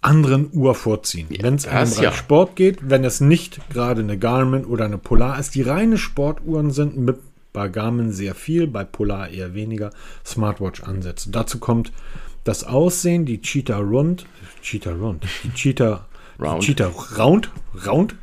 anderen 0.00 0.50
Uhr 0.52 0.74
vorziehen. 0.74 1.28
Ja, 1.30 1.42
wenn 1.42 1.54
es 1.54 1.66
um 1.66 2.02
ja. 2.02 2.12
Sport 2.12 2.56
geht, 2.56 2.90
wenn 2.90 3.04
es 3.04 3.20
nicht 3.20 3.60
gerade 3.70 4.02
eine 4.02 4.18
Garmin 4.18 4.64
oder 4.64 4.84
eine 4.84 4.98
Polar 4.98 5.38
ist, 5.38 5.54
die 5.54 5.62
reine 5.62 5.98
Sportuhren 5.98 6.70
sind 6.70 6.96
mit 6.96 7.18
bei 7.54 7.68
Garmin 7.68 8.10
sehr 8.10 8.34
viel, 8.34 8.66
bei 8.66 8.84
Polar 8.84 9.30
eher 9.30 9.54
weniger 9.54 9.90
Smartwatch 10.26 10.82
ansetzen. 10.82 11.32
Dazu 11.32 11.58
kommt 11.58 11.92
das 12.44 12.64
Aussehen, 12.64 13.24
die 13.24 13.40
Cheetah 13.40 13.78
Rund, 13.78 14.26
Cheetah 14.62 14.92
Rund, 14.92 15.24
die 15.42 15.50
Cheetah 15.52 16.06
Round. 16.40 16.62
Die 16.62 16.66
Cheetah 16.66 16.92
Round, 17.18 17.50
Round, 17.86 18.16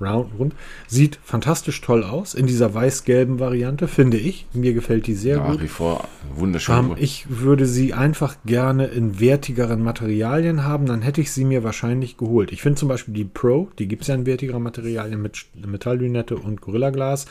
round, 0.00 0.30
rund. 0.38 0.54
Sieht 0.86 1.18
fantastisch 1.22 1.80
toll 1.80 2.02
aus 2.02 2.34
in 2.34 2.46
dieser 2.46 2.74
weiß-gelben 2.74 3.40
Variante, 3.40 3.88
finde 3.88 4.18
ich. 4.18 4.46
Mir 4.52 4.74
gefällt 4.74 5.06
die 5.06 5.14
sehr 5.14 5.38
Nach 5.38 5.46
gut. 5.46 5.54
Nach 5.56 5.62
wie 5.62 5.68
vor 5.68 6.08
wunderschön. 6.34 6.76
Ähm, 6.76 6.96
ich 6.98 7.26
würde 7.28 7.66
sie 7.66 7.94
einfach 7.94 8.36
gerne 8.44 8.86
in 8.86 9.20
wertigeren 9.20 9.82
Materialien 9.82 10.64
haben, 10.64 10.86
dann 10.86 11.02
hätte 11.02 11.20
ich 11.20 11.32
sie 11.32 11.44
mir 11.44 11.64
wahrscheinlich 11.64 12.16
geholt. 12.16 12.52
Ich 12.52 12.62
finde 12.62 12.78
zum 12.78 12.88
Beispiel 12.88 13.14
die 13.14 13.24
Pro, 13.24 13.70
die 13.78 13.88
gibt 13.88 14.02
es 14.02 14.08
ja 14.08 14.14
in 14.14 14.26
wertigeren 14.26 14.62
Materialien 14.62 15.22
mit 15.22 15.46
Metalllünette 15.64 16.36
und 16.36 16.60
Gorilla-Glas. 16.60 17.26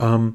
Ähm, 0.00 0.34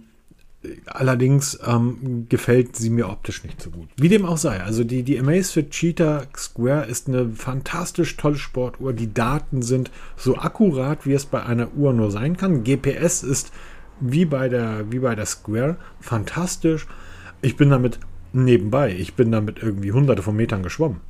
Allerdings 0.86 1.60
ähm, 1.66 2.28
gefällt 2.30 2.78
sie 2.78 2.90
mir 2.90 3.10
optisch 3.10 3.44
nicht 3.44 3.62
so 3.62 3.70
gut. 3.70 3.90
Wie 3.98 4.08
dem 4.08 4.26
auch 4.26 4.38
sei. 4.38 4.62
Also 4.62 4.84
die, 4.84 5.04
die 5.04 5.20
Amazfit 5.20 5.72
Cheetah 5.72 6.24
Square 6.38 6.86
ist 6.86 7.08
eine 7.08 7.30
fantastisch 7.32 8.16
tolle 8.16 8.38
Sportuhr. 8.38 8.94
Die 8.94 9.14
Daten 9.14 9.62
sind 9.62 9.92
so 10.16 10.38
akkurat, 10.38 11.06
wie 11.06 11.14
es 11.14 11.26
bei 11.26 11.44
einer 11.44 11.74
Uhr 11.74 11.92
nur 11.92 12.12
sein 12.12 12.38
kann. 12.38 12.64
GPS 12.64 13.24
ist 13.24 13.52
wie 14.00 14.26
bei 14.26 14.48
der, 14.48 14.92
wie 14.92 15.00
bei 15.00 15.16
der 15.16 15.26
Square 15.26 15.78
fantastisch. 16.00 16.88
Ich 17.42 17.58
bin 17.58 17.70
damit 17.70 18.00
nebenbei, 18.32 18.96
ich 18.98 19.16
bin 19.16 19.32
damit 19.32 19.62
irgendwie 19.62 19.92
hunderte 19.92 20.22
von 20.22 20.36
Metern 20.36 20.64
geschwommen. 20.64 21.02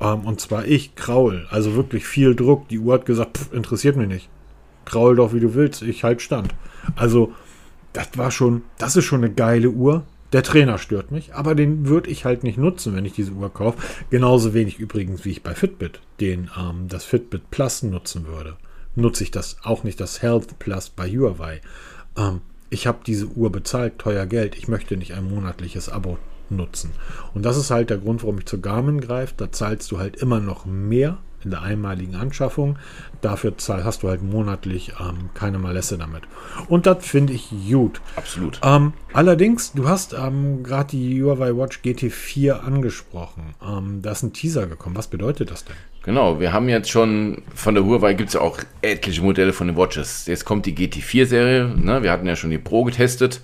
Ähm, 0.00 0.20
und 0.20 0.40
zwar 0.40 0.64
ich, 0.64 0.94
Kraul. 0.94 1.46
Also 1.50 1.74
wirklich 1.74 2.06
viel 2.06 2.34
Druck. 2.34 2.68
Die 2.68 2.78
Uhr 2.78 2.94
hat 2.94 3.06
gesagt, 3.06 3.38
pff, 3.38 3.52
interessiert 3.52 3.96
mich 3.96 4.08
nicht. 4.08 4.28
Kraul 4.84 5.16
doch 5.16 5.32
wie 5.34 5.40
du 5.40 5.54
willst, 5.54 5.82
ich 5.82 6.04
halt 6.04 6.22
stand. 6.22 6.54
Also 6.94 7.32
das 7.96 8.08
war 8.16 8.30
schon, 8.30 8.62
das 8.78 8.96
ist 8.96 9.04
schon 9.04 9.24
eine 9.24 9.32
geile 9.32 9.70
Uhr. 9.70 10.04
Der 10.32 10.42
Trainer 10.42 10.76
stört 10.76 11.12
mich, 11.12 11.34
aber 11.34 11.54
den 11.54 11.86
würde 11.86 12.10
ich 12.10 12.24
halt 12.24 12.42
nicht 12.42 12.58
nutzen, 12.58 12.94
wenn 12.94 13.04
ich 13.04 13.14
diese 13.14 13.32
Uhr 13.32 13.52
kaufe. 13.52 13.78
Genauso 14.10 14.52
wenig 14.52 14.78
übrigens, 14.78 15.24
wie 15.24 15.30
ich 15.30 15.42
bei 15.42 15.54
Fitbit 15.54 16.00
den 16.20 16.50
ähm, 16.58 16.88
das 16.88 17.04
Fitbit 17.04 17.50
Plus 17.50 17.82
nutzen 17.82 18.26
würde. 18.26 18.56
Nutze 18.96 19.24
ich 19.24 19.30
das 19.30 19.56
auch 19.62 19.82
nicht, 19.82 20.00
das 20.00 20.20
Health 20.20 20.58
Plus 20.58 20.90
bei 20.90 21.08
Huawei. 21.08 21.60
Ähm, 22.18 22.40
ich 22.68 22.86
habe 22.86 22.98
diese 23.06 23.26
Uhr 23.28 23.50
bezahlt, 23.50 23.98
teuer 23.98 24.26
Geld. 24.26 24.56
Ich 24.56 24.68
möchte 24.68 24.96
nicht 24.96 25.14
ein 25.14 25.30
monatliches 25.30 25.88
Abo 25.88 26.18
nutzen. 26.50 26.90
Und 27.32 27.44
das 27.44 27.56
ist 27.56 27.70
halt 27.70 27.90
der 27.90 27.98
Grund, 27.98 28.22
warum 28.22 28.38
ich 28.38 28.46
zu 28.46 28.60
Garmin 28.60 29.00
greife. 29.00 29.34
Da 29.36 29.52
zahlst 29.52 29.90
du 29.90 29.98
halt 29.98 30.16
immer 30.16 30.40
noch 30.40 30.66
mehr 30.66 31.18
in 31.44 31.50
der 31.50 31.62
einmaligen 31.62 32.14
Anschaffung. 32.14 32.78
Dafür 33.20 33.54
hast 33.68 34.02
du 34.02 34.08
halt 34.08 34.22
monatlich 34.22 34.92
ähm, 35.00 35.30
keine 35.34 35.58
Malesse 35.58 35.98
damit. 35.98 36.22
Und 36.68 36.86
das 36.86 37.06
finde 37.06 37.32
ich 37.32 37.50
gut. 37.70 38.00
Absolut. 38.16 38.60
Ähm, 38.62 38.92
allerdings, 39.12 39.72
du 39.72 39.88
hast 39.88 40.12
ähm, 40.12 40.62
gerade 40.62 40.90
die 40.90 41.22
Huawei 41.22 41.56
Watch 41.56 41.80
GT4 41.84 42.60
angesprochen. 42.60 43.54
Ähm, 43.62 44.02
da 44.02 44.12
ist 44.12 44.22
ein 44.22 44.32
Teaser 44.32 44.66
gekommen. 44.66 44.96
Was 44.96 45.08
bedeutet 45.08 45.50
das 45.50 45.64
denn? 45.64 45.76
Genau, 46.02 46.38
wir 46.38 46.52
haben 46.52 46.68
jetzt 46.68 46.90
schon 46.90 47.42
von 47.54 47.74
der 47.74 47.84
Huawei 47.84 48.14
gibt 48.14 48.28
es 48.28 48.34
ja 48.34 48.40
auch 48.40 48.60
etliche 48.82 49.22
Modelle 49.22 49.52
von 49.52 49.66
den 49.66 49.76
Watches. 49.76 50.26
Jetzt 50.26 50.44
kommt 50.44 50.66
die 50.66 50.74
GT4-Serie. 50.74 51.74
Ne? 51.76 52.02
Wir 52.02 52.12
hatten 52.12 52.26
ja 52.26 52.36
schon 52.36 52.50
die 52.50 52.58
Pro 52.58 52.84
getestet. 52.84 53.40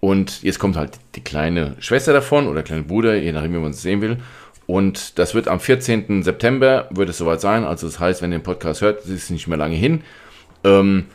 Und 0.00 0.42
jetzt 0.42 0.58
kommt 0.58 0.76
halt 0.76 0.98
die 1.16 1.24
kleine 1.24 1.74
Schwester 1.80 2.12
davon 2.12 2.46
oder 2.46 2.62
kleine 2.62 2.82
Bruder, 2.82 3.16
je 3.16 3.32
nachdem, 3.32 3.54
wie 3.54 3.58
man 3.58 3.70
es 3.70 3.82
sehen 3.82 4.00
will. 4.00 4.18
Und 4.68 5.18
das 5.18 5.34
wird 5.34 5.48
am 5.48 5.60
14. 5.60 6.22
September, 6.22 6.88
wird 6.90 7.08
es 7.08 7.16
soweit 7.16 7.40
sein. 7.40 7.64
Also 7.64 7.86
das 7.86 7.98
heißt, 7.98 8.20
wenn 8.20 8.32
ihr 8.32 8.38
den 8.38 8.42
Podcast 8.42 8.82
hört, 8.82 9.00
ist 9.00 9.08
es 9.08 9.30
nicht 9.30 9.48
mehr 9.48 9.56
lange 9.56 9.76
hin. 9.76 10.02
Ähm, 10.62 11.06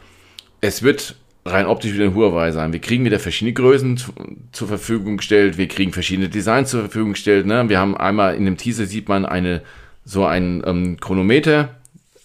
es 0.60 0.82
wird 0.82 1.16
rein 1.46 1.68
optisch 1.68 1.94
wieder 1.94 2.06
ein 2.06 2.16
Huawei 2.16 2.52
sein. 2.52 2.74
Wir 2.74 2.82
kriegen 2.82 3.06
wieder 3.06 3.20
verschiedene 3.20 3.54
Größen 3.54 3.98
zu, 3.98 4.12
zur 4.54 4.68
Verfügung 4.68 5.18
gestellt. 5.18 5.60
Wir 5.60 5.68
kriegen 5.68 5.94
verschiedene 5.94 6.30
Designs 6.30 6.72
zur 6.72 6.80
Verfügung 6.82 7.12
gestellt. 7.12 7.46
Ne? 7.46 7.70
Wir 7.70 7.78
haben 7.78 7.96
einmal 7.96 8.34
in 8.34 8.46
dem 8.46 8.58
Teaser 8.58 8.88
sieht 8.88 9.08
man 9.08 9.24
eine 9.24 9.62
so 10.04 10.26
ein 10.26 10.64
ähm, 10.66 10.98
Chronometer 11.00 11.76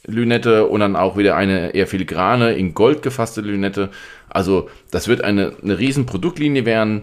Lünette 0.07 0.67
und 0.67 0.81
dann 0.81 0.97
auch 0.97 1.19
wieder 1.19 1.37
eine 1.37 1.75
eher 1.75 1.87
filigrane, 1.87 2.55
in 2.55 2.73
Gold 2.73 3.03
gefasste 3.03 3.43
Lünette. 3.43 3.91
Also 4.31 4.71
das 4.91 5.09
wird 5.09 5.23
eine, 5.23 5.53
eine 5.63 5.79
riesen 5.79 6.07
Produktlinie 6.07 6.65
werden 6.65 7.03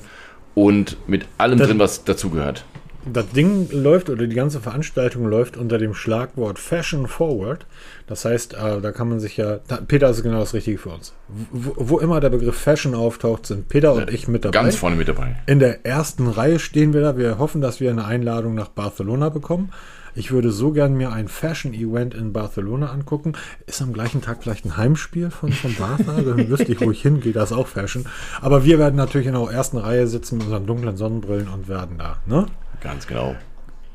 und 0.55 0.97
mit 1.07 1.27
allem 1.37 1.59
das, 1.59 1.67
drin, 1.67 1.77
was 1.77 2.03
dazugehört. 2.05 2.65
Das 3.05 3.29
Ding 3.29 3.69
läuft 3.71 4.09
oder 4.09 4.25
die 4.25 4.35
ganze 4.35 4.59
Veranstaltung 4.59 5.25
läuft 5.27 5.57
unter 5.57 5.77
dem 5.77 5.93
Schlagwort 5.93 6.57
Fashion 6.59 7.07
Forward. 7.07 7.65
Das 8.07 8.25
heißt, 8.25 8.53
äh, 8.53 8.81
da 8.81 8.91
kann 8.91 9.09
man 9.09 9.19
sich 9.19 9.37
ja. 9.37 9.59
Da, 9.67 9.77
Peter 9.77 10.09
ist 10.09 10.23
genau 10.23 10.39
das 10.39 10.53
Richtige 10.53 10.77
für 10.77 10.89
uns. 10.89 11.13
Wo, 11.27 11.73
wo, 11.77 11.99
immer 11.99 12.19
der 12.19 12.29
Begriff 12.29 12.57
Fashion 12.57 12.95
auftaucht, 12.95 13.45
sind 13.45 13.67
Peter 13.67 13.93
und 13.93 14.11
ich 14.11 14.27
mit 14.27 14.45
dabei. 14.45 14.53
Ganz 14.53 14.75
vorne 14.75 14.95
mit 14.95 15.07
dabei. 15.07 15.35
In 15.45 15.59
der 15.59 15.85
ersten 15.85 16.27
Reihe 16.27 16.59
stehen 16.59 16.93
wir 16.93 17.01
da. 17.01 17.17
Wir 17.17 17.37
hoffen, 17.37 17.61
dass 17.61 17.79
wir 17.79 17.89
eine 17.89 18.05
Einladung 18.05 18.55
nach 18.55 18.69
Barcelona 18.69 19.29
bekommen. 19.29 19.71
Ich 20.17 20.31
würde 20.31 20.49
so 20.51 20.71
gern 20.71 20.93
mir 20.93 21.11
ein 21.11 21.27
Fashion-Event 21.27 22.13
in 22.13 22.31
Barcelona 22.31 22.89
angucken. 22.89 23.33
Ist 23.65 23.81
am 23.81 23.91
gleichen 23.91 24.21
Tag 24.21 24.41
vielleicht 24.41 24.63
ein 24.63 24.77
Heimspiel 24.77 25.29
von, 25.29 25.51
von 25.51 25.75
Barca? 25.75 26.21
Dann 26.25 26.49
wüsste 26.49 26.71
ich, 26.71 26.79
wo 26.79 26.89
ich 26.89 27.01
hingehe. 27.01 27.33
Das 27.33 27.51
ist 27.51 27.57
auch 27.57 27.67
Fashion. 27.67 28.05
Aber 28.39 28.63
wir 28.63 28.79
werden 28.79 28.95
natürlich 28.95 29.27
in 29.27 29.33
der 29.33 29.43
ersten 29.51 29.77
Reihe 29.77 30.07
sitzen 30.07 30.37
mit 30.37 30.45
unseren 30.45 30.65
dunklen 30.65 30.95
Sonnenbrillen 30.95 31.49
und 31.49 31.67
werden 31.67 31.97
da. 31.97 32.17
Ne? 32.25 32.45
Ganz 32.85 33.07
genau. 33.07 33.35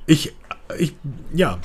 Ich, 0.06 0.34
ich, 0.76 0.96
ja, 1.32 1.58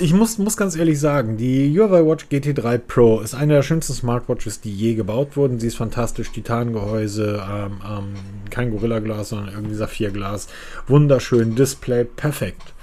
ich 0.00 0.12
muss, 0.12 0.36
muss 0.38 0.56
ganz 0.56 0.74
ehrlich 0.74 0.98
sagen, 0.98 1.36
die 1.36 1.78
Huawei 1.78 2.04
Watch 2.04 2.26
GT3 2.28 2.78
Pro 2.78 3.20
ist 3.20 3.34
eine 3.34 3.54
der 3.54 3.62
schönsten 3.62 3.92
Smartwatches, 3.92 4.60
die 4.60 4.74
je 4.74 4.94
gebaut 4.94 5.36
wurden. 5.36 5.60
Sie 5.60 5.68
ist 5.68 5.76
fantastisch, 5.76 6.32
Titangehäuse, 6.32 7.40
ähm, 7.48 7.80
ähm, 7.88 8.14
kein 8.50 8.72
Gorilla-Glas, 8.72 9.28
sondern 9.28 9.54
irgendwie 9.54 9.76
Saphirglas. 9.76 10.48
Wunderschön, 10.88 11.54
Display, 11.54 12.04
perfekt. 12.04 12.74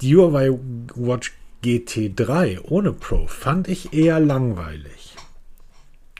Die 0.00 0.16
Huawei 0.16 0.58
Watch 0.94 1.34
GT3 1.62 2.60
ohne 2.62 2.92
Pro 2.94 3.26
fand 3.26 3.68
ich 3.68 3.92
eher 3.92 4.18
langweilig. 4.18 4.97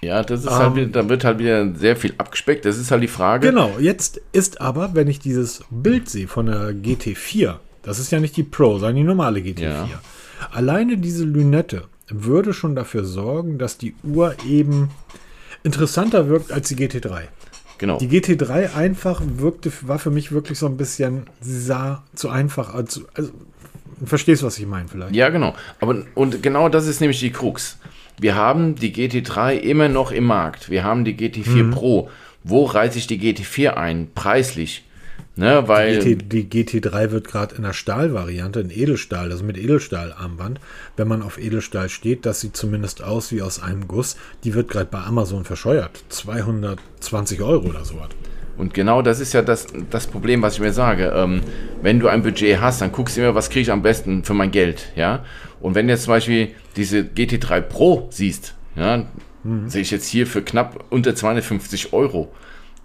Ja, 0.00 0.22
das 0.22 0.44
ist 0.44 0.50
halt 0.50 0.68
ähm. 0.68 0.76
wieder, 0.76 1.02
da 1.02 1.08
wird 1.08 1.24
halt 1.24 1.38
wieder 1.38 1.74
sehr 1.74 1.96
viel 1.96 2.14
abgespeckt. 2.18 2.64
Das 2.64 2.78
ist 2.78 2.90
halt 2.90 3.02
die 3.02 3.08
Frage. 3.08 3.48
Genau, 3.48 3.78
jetzt 3.78 4.20
ist 4.32 4.60
aber, 4.60 4.94
wenn 4.94 5.08
ich 5.08 5.18
dieses 5.18 5.64
Bild 5.70 6.08
sehe 6.08 6.28
von 6.28 6.46
der 6.46 6.70
GT4, 6.70 7.56
das 7.82 7.98
ist 7.98 8.12
ja 8.12 8.20
nicht 8.20 8.36
die 8.36 8.42
Pro, 8.42 8.78
sondern 8.78 8.96
die 8.96 9.02
normale 9.02 9.40
GT4. 9.40 9.62
Ja. 9.62 9.88
Alleine 10.52 10.98
diese 10.98 11.24
Lünette 11.24 11.84
würde 12.08 12.54
schon 12.54 12.76
dafür 12.76 13.04
sorgen, 13.04 13.58
dass 13.58 13.78
die 13.78 13.94
Uhr 14.04 14.34
eben 14.46 14.90
interessanter 15.62 16.28
wirkt 16.28 16.52
als 16.52 16.68
die 16.68 16.76
GT3. 16.76 17.22
Genau. 17.78 17.98
Die 17.98 18.08
GT3 18.08 18.74
einfach 18.74 19.22
wirkte, 19.24 19.70
war 19.82 19.98
für 19.98 20.10
mich 20.10 20.32
wirklich 20.32 20.58
so 20.58 20.66
ein 20.66 20.76
bisschen, 20.76 21.26
sie 21.40 21.60
sah 21.60 22.04
zu 22.14 22.28
einfach, 22.28 22.74
also, 22.74 23.02
also 23.14 23.30
verstehst, 24.04 24.42
was 24.42 24.58
ich 24.58 24.66
meine 24.66 24.88
vielleicht. 24.88 25.14
Ja, 25.14 25.28
genau. 25.28 25.54
Aber, 25.80 26.02
und 26.14 26.42
genau 26.42 26.68
das 26.68 26.86
ist 26.86 27.00
nämlich 27.00 27.20
die 27.20 27.30
Krux. 27.30 27.78
Wir 28.20 28.34
haben 28.34 28.74
die 28.74 28.92
GT3 28.92 29.58
immer 29.58 29.88
noch 29.88 30.12
im 30.12 30.24
Markt. 30.24 30.70
Wir 30.70 30.84
haben 30.84 31.04
die 31.04 31.14
GT4 31.14 31.64
mhm. 31.64 31.70
Pro. 31.70 32.10
Wo 32.44 32.64
reiße 32.64 32.98
ich 32.98 33.06
die 33.06 33.18
GT4 33.18 33.70
ein? 33.70 34.08
Preislich. 34.14 34.84
Ne, 35.36 35.68
weil 35.68 36.00
die, 36.00 36.16
GT, 36.16 36.32
die 36.32 36.80
GT3 36.80 37.12
wird 37.12 37.28
gerade 37.28 37.54
in 37.54 37.62
der 37.62 37.72
Stahlvariante, 37.72 38.58
in 38.58 38.70
Edelstahl, 38.70 39.30
also 39.30 39.44
mit 39.44 39.56
Edelstahlarmband. 39.56 40.58
Wenn 40.96 41.06
man 41.06 41.22
auf 41.22 41.38
Edelstahl 41.38 41.88
steht, 41.88 42.26
das 42.26 42.40
sieht 42.40 42.56
zumindest 42.56 43.04
aus 43.04 43.30
wie 43.30 43.40
aus 43.40 43.62
einem 43.62 43.86
Guss. 43.86 44.16
Die 44.42 44.54
wird 44.54 44.68
gerade 44.68 44.88
bei 44.90 44.98
Amazon 44.98 45.44
verscheuert. 45.44 46.02
220 46.08 47.40
Euro 47.40 47.68
oder 47.68 47.84
sowas. 47.84 48.08
Und 48.56 48.74
genau 48.74 49.00
das 49.00 49.20
ist 49.20 49.32
ja 49.32 49.42
das, 49.42 49.68
das 49.90 50.08
Problem, 50.08 50.42
was 50.42 50.54
ich 50.54 50.60
mir 50.60 50.72
sage. 50.72 51.12
Ähm, 51.14 51.42
wenn 51.80 52.00
du 52.00 52.08
ein 52.08 52.24
Budget 52.24 52.60
hast, 52.60 52.80
dann 52.80 52.90
guckst 52.90 53.16
du 53.16 53.20
immer, 53.20 53.36
was 53.36 53.48
kriege 53.48 53.62
ich 53.62 53.70
am 53.70 53.82
besten 53.82 54.24
für 54.24 54.34
mein 54.34 54.50
Geld. 54.50 54.88
Ja? 54.96 55.24
Und 55.60 55.74
wenn 55.74 55.86
du 55.86 55.92
jetzt 55.92 56.04
zum 56.04 56.12
Beispiel 56.12 56.50
diese 56.76 57.00
GT3 57.00 57.60
Pro 57.60 58.08
siehst, 58.10 58.54
ja, 58.76 59.06
mhm. 59.44 59.68
sehe 59.68 59.82
ich 59.82 59.90
jetzt 59.90 60.08
hier 60.08 60.26
für 60.26 60.42
knapp 60.42 60.84
unter 60.90 61.14
250 61.14 61.92
Euro. 61.92 62.32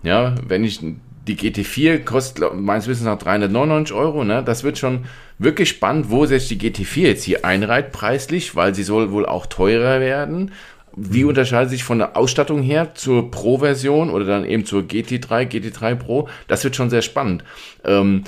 Ja, 0.04 0.36
wenn 0.48 0.64
ich 0.64 0.80
die 1.28 1.38
GT4 1.38 2.04
kostet 2.04 2.54
meines 2.54 2.88
Wissens 2.88 3.06
nach 3.06 3.18
399 3.18 3.96
Euro. 3.96 4.24
Ne? 4.24 4.44
Das 4.44 4.64
wird 4.64 4.78
schon 4.78 5.06
wirklich 5.40 5.70
spannend, 5.70 6.10
wo 6.10 6.26
sich 6.26 6.48
die 6.48 6.60
GT4 6.60 7.02
jetzt 7.02 7.24
hier 7.24 7.46
einreiht 7.46 7.92
preislich, 7.92 8.56
weil 8.56 8.76
sie 8.76 8.84
soll 8.84 9.12
wohl 9.12 9.26
auch 9.26 9.46
teurer 9.46 10.00
werden. 10.00 10.52
Wie 10.96 11.24
mhm. 11.24 11.30
unterscheidet 11.30 11.70
sich 11.70 11.84
von 11.84 12.00
der 12.00 12.18
Ausstattung 12.18 12.62
her 12.62 12.94
zur 12.96 13.32
Pro-Version 13.32 14.10
oder 14.10 14.26
dann 14.26 14.46
eben 14.46 14.66
zur 14.66 14.84
GT3, 14.84 15.50
GT3 15.50 15.96
Pro? 15.96 16.28
Das 16.48 16.64
wird 16.64 16.76
schon 16.76 16.90
sehr 16.90 17.02
spannend. 17.02 17.44
Ähm, 17.84 18.24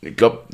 ich 0.00 0.16
glaube, 0.16 0.44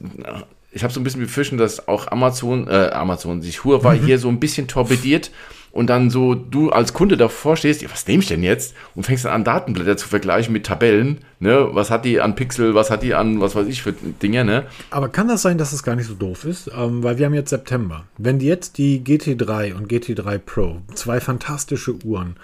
ich 0.74 0.82
habe 0.82 0.92
so 0.92 1.00
ein 1.00 1.04
bisschen 1.04 1.20
befürchten, 1.20 1.56
dass 1.56 1.88
auch 1.88 2.08
Amazon, 2.08 2.66
äh, 2.68 2.90
Amazon, 2.92 3.42
sich 3.42 3.64
Huawei 3.64 3.98
hier 3.98 4.18
so 4.18 4.28
ein 4.28 4.40
bisschen 4.40 4.66
torpediert 4.66 5.30
und 5.70 5.88
dann 5.88 6.10
so 6.10 6.34
du 6.34 6.70
als 6.70 6.92
Kunde 6.92 7.16
davor 7.16 7.56
stehst, 7.56 7.82
ja, 7.82 7.90
was 7.90 8.06
nehme 8.06 8.22
ich 8.22 8.28
denn 8.28 8.42
jetzt? 8.42 8.74
Und 8.94 9.04
fängst 9.04 9.24
dann 9.24 9.32
an, 9.32 9.44
Datenblätter 9.44 9.96
zu 9.96 10.08
vergleichen 10.08 10.52
mit 10.52 10.66
Tabellen, 10.66 11.18
ne? 11.38 11.68
Was 11.72 11.90
hat 11.90 12.04
die 12.04 12.20
an 12.20 12.34
Pixel, 12.34 12.74
was 12.74 12.90
hat 12.90 13.02
die 13.02 13.14
an, 13.14 13.40
was 13.40 13.54
weiß 13.54 13.66
ich 13.68 13.82
für 13.82 13.92
Dinge, 13.92 14.44
ne? 14.44 14.66
Aber 14.90 15.08
kann 15.08 15.28
das 15.28 15.42
sein, 15.42 15.58
dass 15.58 15.72
es 15.72 15.82
gar 15.82 15.96
nicht 15.96 16.06
so 16.06 16.14
doof 16.14 16.44
ist? 16.44 16.70
Ähm, 16.76 17.02
weil 17.02 17.18
wir 17.18 17.26
haben 17.26 17.34
jetzt 17.34 17.50
September. 17.50 18.04
Wenn 18.18 18.38
die 18.38 18.46
jetzt 18.46 18.78
die 18.78 19.00
GT3 19.00 19.74
und 19.74 19.90
GT3 19.90 20.38
Pro, 20.38 20.80
zwei 20.94 21.20
fantastische 21.20 21.94
Uhren, 22.04 22.36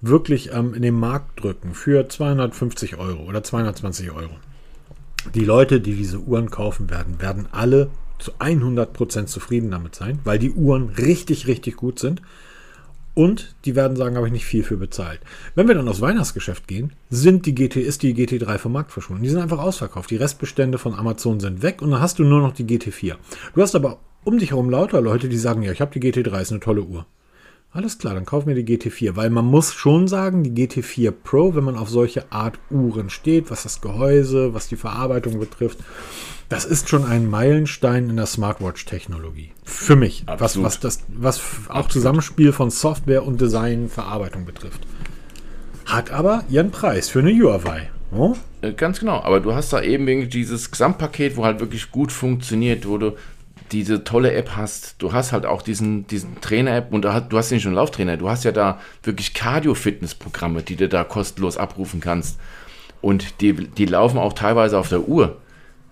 wirklich 0.00 0.52
ähm, 0.52 0.74
in 0.74 0.82
den 0.82 0.94
Markt 0.94 1.42
drücken 1.42 1.74
für 1.74 2.08
250 2.08 2.96
Euro 2.96 3.22
oder 3.24 3.42
220 3.42 4.10
Euro. 4.10 4.34
Die 5.34 5.44
Leute, 5.44 5.80
die 5.80 5.94
diese 5.94 6.18
Uhren 6.18 6.50
kaufen 6.50 6.90
werden, 6.90 7.20
werden 7.20 7.46
alle 7.52 7.90
zu 8.18 8.32
100% 8.38 9.26
zufrieden 9.26 9.70
damit 9.70 9.94
sein, 9.94 10.18
weil 10.24 10.38
die 10.38 10.52
Uhren 10.52 10.90
richtig, 10.90 11.46
richtig 11.46 11.76
gut 11.76 11.98
sind. 11.98 12.22
Und 13.14 13.54
die 13.66 13.76
werden 13.76 13.96
sagen, 13.96 14.16
habe 14.16 14.26
ich 14.26 14.32
nicht 14.32 14.46
viel 14.46 14.62
für 14.62 14.78
bezahlt. 14.78 15.20
Wenn 15.54 15.68
wir 15.68 15.74
dann 15.74 15.88
aufs 15.88 16.00
Weihnachtsgeschäft 16.00 16.66
gehen, 16.66 16.92
sind 17.10 17.44
die 17.44 17.54
GT, 17.54 17.76
ist 17.76 18.02
die 18.02 18.14
GT3 18.14 18.56
vom 18.56 18.72
Markt 18.72 18.90
verschwunden. 18.90 19.22
Die 19.22 19.28
sind 19.28 19.40
einfach 19.40 19.58
ausverkauft. 19.58 20.10
Die 20.10 20.16
Restbestände 20.16 20.78
von 20.78 20.94
Amazon 20.94 21.38
sind 21.38 21.62
weg 21.62 21.82
und 21.82 21.90
dann 21.90 22.00
hast 22.00 22.18
du 22.18 22.24
nur 22.24 22.40
noch 22.40 22.54
die 22.54 22.64
GT4. 22.64 23.16
Du 23.54 23.60
hast 23.60 23.74
aber 23.74 23.98
um 24.24 24.38
dich 24.38 24.50
herum 24.50 24.70
lauter 24.70 25.02
Leute, 25.02 25.28
die 25.28 25.36
sagen, 25.36 25.62
ja, 25.62 25.72
ich 25.72 25.82
habe 25.82 25.92
die 25.92 26.00
GT3, 26.00 26.40
ist 26.40 26.52
eine 26.52 26.60
tolle 26.60 26.82
Uhr. 26.82 27.04
Alles 27.74 27.96
klar, 27.96 28.12
dann 28.12 28.26
kauf 28.26 28.44
mir 28.44 28.54
die 28.54 28.66
GT4, 28.66 29.16
weil 29.16 29.30
man 29.30 29.46
muss 29.46 29.72
schon 29.72 30.06
sagen, 30.06 30.42
die 30.44 30.50
GT4 30.50 31.10
Pro, 31.10 31.54
wenn 31.54 31.64
man 31.64 31.76
auf 31.76 31.88
solche 31.88 32.30
Art 32.30 32.58
Uhren 32.70 33.08
steht, 33.08 33.50
was 33.50 33.62
das 33.62 33.80
Gehäuse, 33.80 34.52
was 34.52 34.68
die 34.68 34.76
Verarbeitung 34.76 35.38
betrifft, 35.38 35.78
das 36.50 36.66
ist 36.66 36.90
schon 36.90 37.06
ein 37.06 37.30
Meilenstein 37.30 38.10
in 38.10 38.16
der 38.16 38.26
Smartwatch-Technologie. 38.26 39.52
Für 39.64 39.96
mich. 39.96 40.24
Was, 40.26 40.62
was, 40.62 40.80
das, 40.80 41.00
was 41.08 41.38
auch 41.40 41.76
Absolut. 41.76 41.92
Zusammenspiel 41.92 42.52
von 42.52 42.70
Software 42.70 43.24
und 43.24 43.40
Design, 43.40 43.88
Verarbeitung 43.88 44.44
betrifft. 44.44 44.86
Hat 45.86 46.10
aber 46.10 46.44
ihren 46.50 46.72
Preis 46.72 47.08
für 47.08 47.20
eine 47.20 47.32
Huawei. 47.32 47.90
Oh? 48.14 48.34
Ganz 48.76 49.00
genau, 49.00 49.22
aber 49.22 49.40
du 49.40 49.54
hast 49.54 49.72
da 49.72 49.80
eben 49.80 50.28
dieses 50.28 50.70
Gesamtpaket, 50.70 51.38
wo 51.38 51.46
halt 51.46 51.60
wirklich 51.60 51.90
gut 51.90 52.12
funktioniert, 52.12 52.86
wo 52.86 52.98
du 52.98 53.16
diese 53.72 54.04
tolle 54.04 54.32
App 54.32 54.52
hast. 54.56 54.96
Du 54.98 55.12
hast 55.12 55.32
halt 55.32 55.46
auch 55.46 55.62
diesen, 55.62 56.06
diesen 56.06 56.40
Trainer-App 56.40 56.92
und 56.92 57.02
du 57.04 57.36
hast 57.38 57.50
nicht 57.50 57.64
nur 57.64 57.74
Lauftrainer, 57.74 58.16
du 58.16 58.28
hast 58.28 58.44
ja 58.44 58.52
da 58.52 58.78
wirklich 59.02 59.34
Cardio-Fitness-Programme, 59.34 60.62
die 60.62 60.76
du 60.76 60.88
da 60.88 61.04
kostenlos 61.04 61.56
abrufen 61.56 62.00
kannst. 62.00 62.38
Und 63.00 63.40
die, 63.40 63.52
die 63.52 63.86
laufen 63.86 64.18
auch 64.18 64.34
teilweise 64.34 64.78
auf 64.78 64.88
der 64.88 65.08
Uhr. 65.08 65.38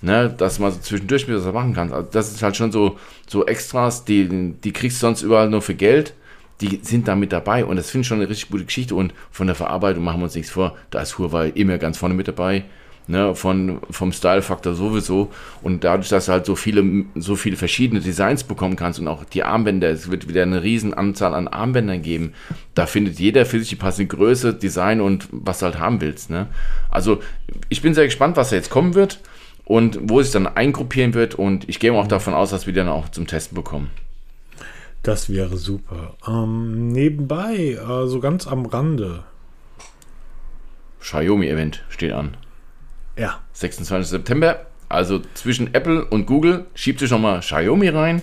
Ne, 0.03 0.35
dass 0.35 0.59
man 0.59 0.73
so 0.73 0.79
zwischendurch 0.79 1.29
wieder 1.29 1.45
was 1.45 1.53
machen 1.53 1.75
kann. 1.75 1.93
Also 1.93 2.09
das 2.11 2.33
ist 2.33 2.43
halt 2.43 2.57
schon 2.57 2.73
so, 2.73 2.97
so 3.29 3.45
Extras, 3.45 4.07
die, 4.07 4.55
die 4.65 4.73
kriegst 4.73 4.97
du 4.97 5.01
sonst 5.01 5.21
überall 5.21 5.51
nur 5.51 5.61
für 5.61 5.75
Geld. 5.75 6.15
Die 6.63 6.81
sind 6.83 7.07
da 7.07 7.15
mit 7.15 7.33
dabei 7.33 7.67
und 7.67 7.77
das 7.77 7.91
finde 7.91 8.03
ich 8.03 8.09
schon 8.09 8.19
eine 8.21 8.31
richtig 8.31 8.51
gute 8.51 8.65
Geschichte. 8.65 8.95
Und 8.95 9.13
von 9.31 9.47
der 9.47 9.57
Verarbeitung 9.57 10.03
machen 10.03 10.21
wir 10.21 10.25
uns 10.25 10.35
nichts 10.35 10.51
vor. 10.51 10.75
Da 10.91 11.03
ist 11.03 11.19
Huawei 11.19 11.51
immer 11.51 11.77
ganz 11.77 11.99
vorne 11.99 12.15
mit 12.15 12.29
dabei. 12.29 12.65
Ne, 13.07 13.35
von, 13.35 13.81
vom 13.91 14.13
Style-Faktor 14.13 14.75
sowieso. 14.75 15.33
Und 15.63 15.83
dadurch, 15.83 16.11
dass 16.11 16.27
du 16.27 16.33
halt 16.33 16.47
so 16.47 16.55
viele, 16.55 17.07
so 17.17 17.35
viele 17.35 17.57
verschiedene 17.57 18.01
Designs 18.01 18.45
bekommen 18.45 18.77
kannst 18.77 19.01
und 19.01 19.09
auch 19.09 19.25
die 19.25 19.43
Armbänder, 19.43 19.89
es 19.89 20.13
wird 20.13 20.29
wieder 20.29 20.43
eine 20.43 20.63
riesen 20.63 20.95
Anzahl 20.95 21.35
an 21.35 21.49
Armbändern 21.49 22.03
geben. 22.03 22.35
Da 22.77 22.87
findet 22.87 23.19
jeder 23.19 23.47
für 23.47 23.59
sich 23.59 23.71
die 23.71 23.77
passende 23.77 24.15
Größe, 24.15 24.55
Design 24.55 25.01
und 25.01 25.27
was 25.33 25.59
du 25.59 25.67
halt 25.67 25.81
haben 25.81 26.01
willst. 26.01 26.31
Ne? 26.31 26.47
Also 26.89 27.21
ich 27.69 27.83
bin 27.83 27.95
sehr 27.95 28.05
gespannt, 28.05 28.37
was 28.37 28.51
da 28.51 28.57
jetzt 28.57 28.71
kommen 28.71 28.95
wird 28.95 29.19
und 29.65 29.99
wo 30.03 30.21
es 30.21 30.27
sich 30.27 30.33
dann 30.33 30.47
eingruppieren 30.47 31.15
wird. 31.15 31.35
Und 31.35 31.69
ich 31.69 31.81
gehe 31.81 31.93
auch 31.93 32.07
davon 32.07 32.35
aus, 32.35 32.51
dass 32.51 32.67
wir 32.69 32.75
dann 32.75 32.89
auch 32.89 33.09
zum 33.09 33.27
Testen 33.27 33.57
bekommen. 33.57 33.91
Das 35.03 35.31
wäre 35.31 35.57
super. 35.57 36.17
Ähm, 36.29 36.89
nebenbei, 36.89 37.57
äh, 37.57 37.77
so 37.77 37.85
also 37.85 38.21
ganz 38.21 38.47
am 38.47 38.67
Rande. 38.67 39.25
Xiaomi-Event 41.01 41.85
steht 41.89 42.13
an. 42.13 42.37
Ja. 43.21 43.39
26. 43.53 44.11
September. 44.11 44.67
Also 44.89 45.21
zwischen 45.35 45.75
Apple 45.75 46.05
und 46.07 46.27
Google 46.27 46.67
schiebt 46.75 47.01
sich 47.01 47.11
nochmal 47.11 47.41
Xiaomi 47.41 47.89
rein. 47.89 48.23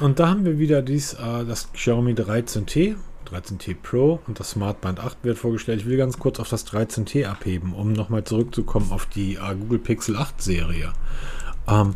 Und 0.00 0.18
da 0.18 0.28
haben 0.28 0.46
wir 0.46 0.58
wieder 0.58 0.80
dies, 0.80 1.12
äh, 1.12 1.44
das 1.46 1.70
Xiaomi 1.72 2.14
13T. 2.14 2.96
13T 3.30 3.76
Pro 3.80 4.18
und 4.26 4.40
das 4.40 4.52
Smartband 4.52 4.98
8 4.98 5.18
wird 5.22 5.38
vorgestellt. 5.38 5.82
Ich 5.82 5.86
will 5.86 5.98
ganz 5.98 6.18
kurz 6.18 6.40
auf 6.40 6.48
das 6.48 6.66
13T 6.66 7.26
abheben, 7.26 7.74
um 7.74 7.92
nochmal 7.92 8.24
zurückzukommen 8.24 8.90
auf 8.90 9.06
die 9.06 9.34
äh, 9.34 9.54
Google 9.54 9.78
Pixel 9.78 10.16
8 10.16 10.40
Serie. 10.40 10.94
Ähm, 11.68 11.94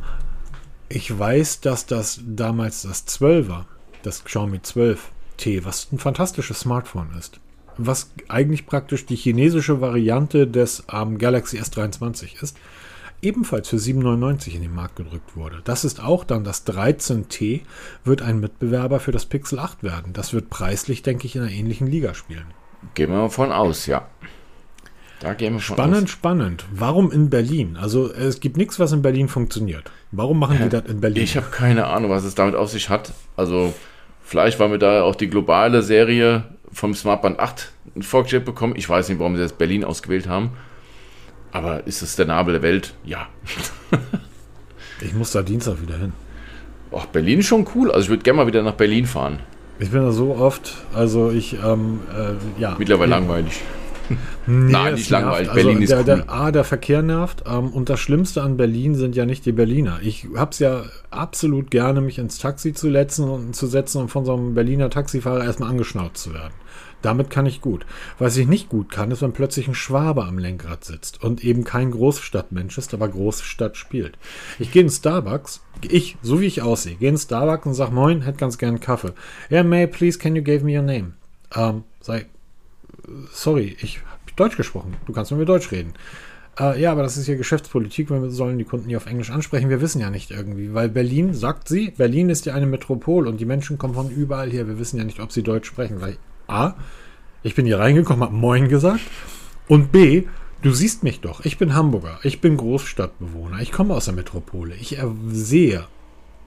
ich 0.91 1.19
weiß, 1.19 1.61
dass 1.61 1.87
das 1.87 2.21
damals 2.25 2.83
das 2.83 3.09
12er, 3.09 3.65
das 4.03 4.23
Xiaomi 4.23 4.59
12T, 4.59 5.65
was 5.65 5.91
ein 5.91 5.99
fantastisches 5.99 6.61
Smartphone 6.61 7.09
ist, 7.19 7.41
was 7.79 8.13
eigentlich 8.29 8.67
praktisch 8.67 9.07
die 9.07 9.17
chinesische 9.17 9.81
Variante 9.81 10.47
des 10.47 10.85
ähm, 10.93 11.19
Galaxy 11.19 11.59
S23 11.59 12.43
ist, 12.43 12.57
ebenfalls 13.23 13.69
für 13.69 13.77
7,99 13.77 14.55
in 14.55 14.63
den 14.63 14.75
Markt 14.75 14.97
gedrückt 14.97 15.37
wurde. 15.37 15.63
Das 15.65 15.85
ist 15.85 16.03
auch 16.03 16.25
dann 16.25 16.45
das 16.45 16.67
13T, 16.67 17.63
wird 18.05 18.23
ein 18.23 18.41
Mitbewerber 18.41 19.01
für 19.01 19.13
das 19.13 19.27
Pixel 19.27 19.59
8 19.59 19.83
werden. 19.83 20.13
Das 20.13 20.33
wird 20.33 20.51
preislich, 20.51 21.03
denke 21.03 21.27
ich, 21.27 21.37
in 21.37 21.43
einer 21.43 21.51
ähnlichen 21.51 21.87
Liga 21.87 22.15
spielen. 22.15 22.47
Gehen 22.95 23.11
wir 23.11 23.17
mal 23.17 23.31
von 23.31 23.51
aus, 23.51 23.87
ja. 23.87 24.07
Da 25.21 25.33
gehen 25.33 25.55
wir 25.55 25.61
von 25.61 25.77
spannend, 25.77 26.05
aus. 26.05 26.11
spannend. 26.11 26.67
Warum 26.71 27.11
in 27.11 27.31
Berlin? 27.31 27.79
Also 27.81 28.13
es 28.13 28.41
gibt 28.41 28.59
nichts, 28.59 28.79
was 28.79 28.93
in 28.93 29.01
Berlin 29.01 29.29
funktioniert. 29.29 29.91
Warum 30.13 30.39
machen 30.39 30.59
die 30.63 30.69
das 30.69 30.85
in 30.85 31.01
Berlin? 31.01 31.23
Ich 31.23 31.37
habe 31.37 31.47
keine 31.51 31.87
Ahnung, 31.87 32.11
was 32.11 32.25
es 32.25 32.35
damit 32.35 32.55
auf 32.55 32.69
sich 32.69 32.91
hat. 32.91 33.13
Also 33.37 33.73
vielleicht, 34.23 34.61
weil 34.61 34.71
wir 34.71 34.79
da 34.79 35.03
auch 35.03 35.15
die 35.15 35.31
globale 35.31 35.83
Serie 35.83 36.45
vom 36.75 36.95
Smartband 36.95 37.39
8 37.39 37.73
vorgestellt 38.01 38.45
bekommen. 38.45 38.75
Ich 38.77 38.89
weiß 38.89 39.09
nicht, 39.09 39.19
warum 39.19 39.37
sie 39.37 39.43
das 39.43 39.53
Berlin 39.53 39.85
ausgewählt 39.85 40.29
haben. 40.29 40.51
Aber 41.53 41.87
ist 41.87 42.03
es 42.03 42.17
der 42.17 42.27
Nabel 42.27 42.55
der 42.55 42.63
Welt? 42.63 42.95
Ja. 43.05 43.29
ich 45.01 45.15
muss 45.15 45.31
da 45.31 45.43
Dienstag 45.43 45.81
wieder 45.81 45.97
hin. 45.97 46.13
Ach, 46.93 47.07
Berlin 47.07 47.41
ist 47.41 47.47
schon 47.47 47.67
cool. 47.75 47.91
Also 47.91 48.05
ich 48.05 48.09
würde 48.11 48.25
gerne 48.25 48.39
mal 48.39 48.47
wieder 48.47 48.63
nach 48.63 48.75
Berlin 48.75 49.07
fahren. 49.07 49.39
Ich 49.79 49.91
bin 49.91 50.03
da 50.03 50.13
so 50.13 50.37
oft, 50.37 50.73
also 50.95 51.31
ich, 51.31 51.55
ähm, 51.65 52.01
äh, 52.13 52.61
ja. 52.61 52.77
Mittlerweile 52.79 53.11
langweilig. 53.11 53.61
Nee, 54.47 54.73
Nein, 54.73 54.95
nicht 54.95 55.11
langweilig. 55.11 55.49
Also 55.49 55.63
Berlin 55.63 55.81
der, 55.81 55.85
ist 55.85 55.95
cool. 55.95 56.05
Der, 56.05 56.31
A, 56.31 56.51
der 56.51 56.65
Verkehr 56.65 57.03
nervt. 57.03 57.45
Ähm, 57.47 57.71
und 57.71 57.89
das 57.89 58.01
Schlimmste 58.01 58.43
an 58.43 58.57
Berlin 58.57 58.95
sind 58.95 59.17
ja 59.17 59.25
nicht 59.25 59.47
die 59.47 59.53
Berliner. 59.53 60.01
Ich 60.03 60.29
habe 60.37 60.51
es 60.51 60.59
ja 60.59 60.85
absolut 61.11 61.71
gerne, 61.71 62.01
mich 62.01 62.19
ins 62.19 62.39
Taxi 62.39 62.75
zu, 62.75 62.89
letzen 62.89 63.29
und, 63.29 63.57
zu 63.57 63.67
setzen 63.67 64.03
und 64.03 64.09
von 64.09 64.25
so 64.25 64.35
einem 64.35 64.55
Berliner 64.55 64.91
Taxifahrer 64.91 65.45
erstmal 65.45 65.71
angeschnauzt 65.71 66.23
zu 66.23 66.35
werden. 66.35 66.55
Damit 67.05 67.29
kann 67.29 67.45
ich 67.45 67.61
gut. 67.61 67.85
Was 68.19 68.37
ich 68.39 68.49
nicht 68.49 68.71
gut 68.71 68.91
kann, 68.91 69.11
ist, 69.11 69.21
wenn 69.21 69.35
plötzlich 69.35 69.69
ein 69.69 69.75
Schwabe 69.75 70.25
am 70.25 70.39
Lenkrad 70.39 70.85
sitzt 70.85 71.23
und 71.23 71.45
eben 71.45 71.63
kein 71.63 71.91
Großstadtmensch 71.91 72.79
ist, 72.79 72.95
aber 72.95 73.09
Großstadt 73.09 73.77
spielt. 73.77 74.17
Ich 74.59 74.73
gehe 74.73 74.81
in 74.81 74.89
Starbucks, 74.89 75.61
ich, 75.83 76.17
so 76.23 76.41
wie 76.41 76.47
ich 76.47 76.63
aussehe, 76.63 76.95
gehe 76.95 77.11
in 77.11 77.19
Starbucks 77.19 77.67
und 77.67 77.75
sage, 77.75 77.93
moin, 77.93 78.23
hätte 78.23 78.39
ganz 78.39 78.57
gern 78.57 78.81
Kaffee. 78.81 79.13
Ja, 79.51 79.57
yeah, 79.57 79.63
May, 79.65 79.87
please, 79.87 80.19
can 80.19 80.35
you 80.35 80.43
give 80.43 80.65
me 80.65 80.75
your 80.75 80.83
name? 80.83 81.13
Ähm, 81.55 81.85
sei, 82.01 82.25
sorry, 83.33 83.77
ich 83.81 83.99
habe 83.99 84.33
Deutsch 84.37 84.57
gesprochen. 84.57 84.97
Du 85.07 85.13
kannst 85.13 85.31
mit 85.31 85.41
mir 85.41 85.47
Deutsch 85.47 85.71
reden. 85.71 85.95
Äh, 86.59 86.81
ja, 86.81 86.93
aber 86.93 87.03
das 87.03 87.17
ist 87.17 87.27
ja 87.27 87.35
Geschäftspolitik, 87.35 88.11
wir 88.11 88.31
sollen 88.31 88.59
die 88.59 88.65
Kunden 88.65 88.89
hier 88.89 88.99
auf 88.99 89.07
Englisch 89.07 89.31
ansprechen. 89.31 89.71
Wir 89.71 89.81
wissen 89.81 90.01
ja 90.01 90.11
nicht 90.11 90.31
irgendwie, 90.31 90.73
weil 90.73 90.89
Berlin, 90.89 91.35
sagt 91.35 91.69
sie, 91.69 91.91
Berlin 91.91 92.31
ist 92.31 92.47
ja 92.47 92.55
eine 92.55 92.67
Metropol 92.67 93.27
und 93.27 93.41
die 93.41 93.45
Menschen 93.45 93.79
kommen 93.79 93.95
von 93.95 94.11
überall 94.11 94.51
her. 94.51 94.69
Wir 94.69 94.79
wissen 94.79 94.99
ja 94.99 95.05
nicht, 95.05 95.21
ob 95.21 95.33
sie 95.33 95.43
Deutsch 95.43 95.67
sprechen, 95.67 96.01
weil 96.01 96.17
A, 96.47 96.75
ich 97.43 97.55
bin 97.55 97.67
hier 97.67 97.79
reingekommen, 97.79 98.23
habe 98.23 98.35
Moin 98.35 98.69
gesagt. 98.69 99.03
Und 99.67 99.91
B, 99.91 100.25
du 100.63 100.73
siehst 100.73 101.03
mich 101.03 101.21
doch. 101.21 101.45
Ich 101.45 101.59
bin 101.59 101.75
Hamburger. 101.75 102.21
Ich 102.23 102.41
bin 102.41 102.57
Großstadtbewohner. 102.57 103.61
Ich 103.61 103.73
komme 103.73 103.95
aus 103.95 104.05
der 104.05 104.15
Metropole. 104.15 104.75
Ich 104.75 104.97
sehe, 105.29 105.87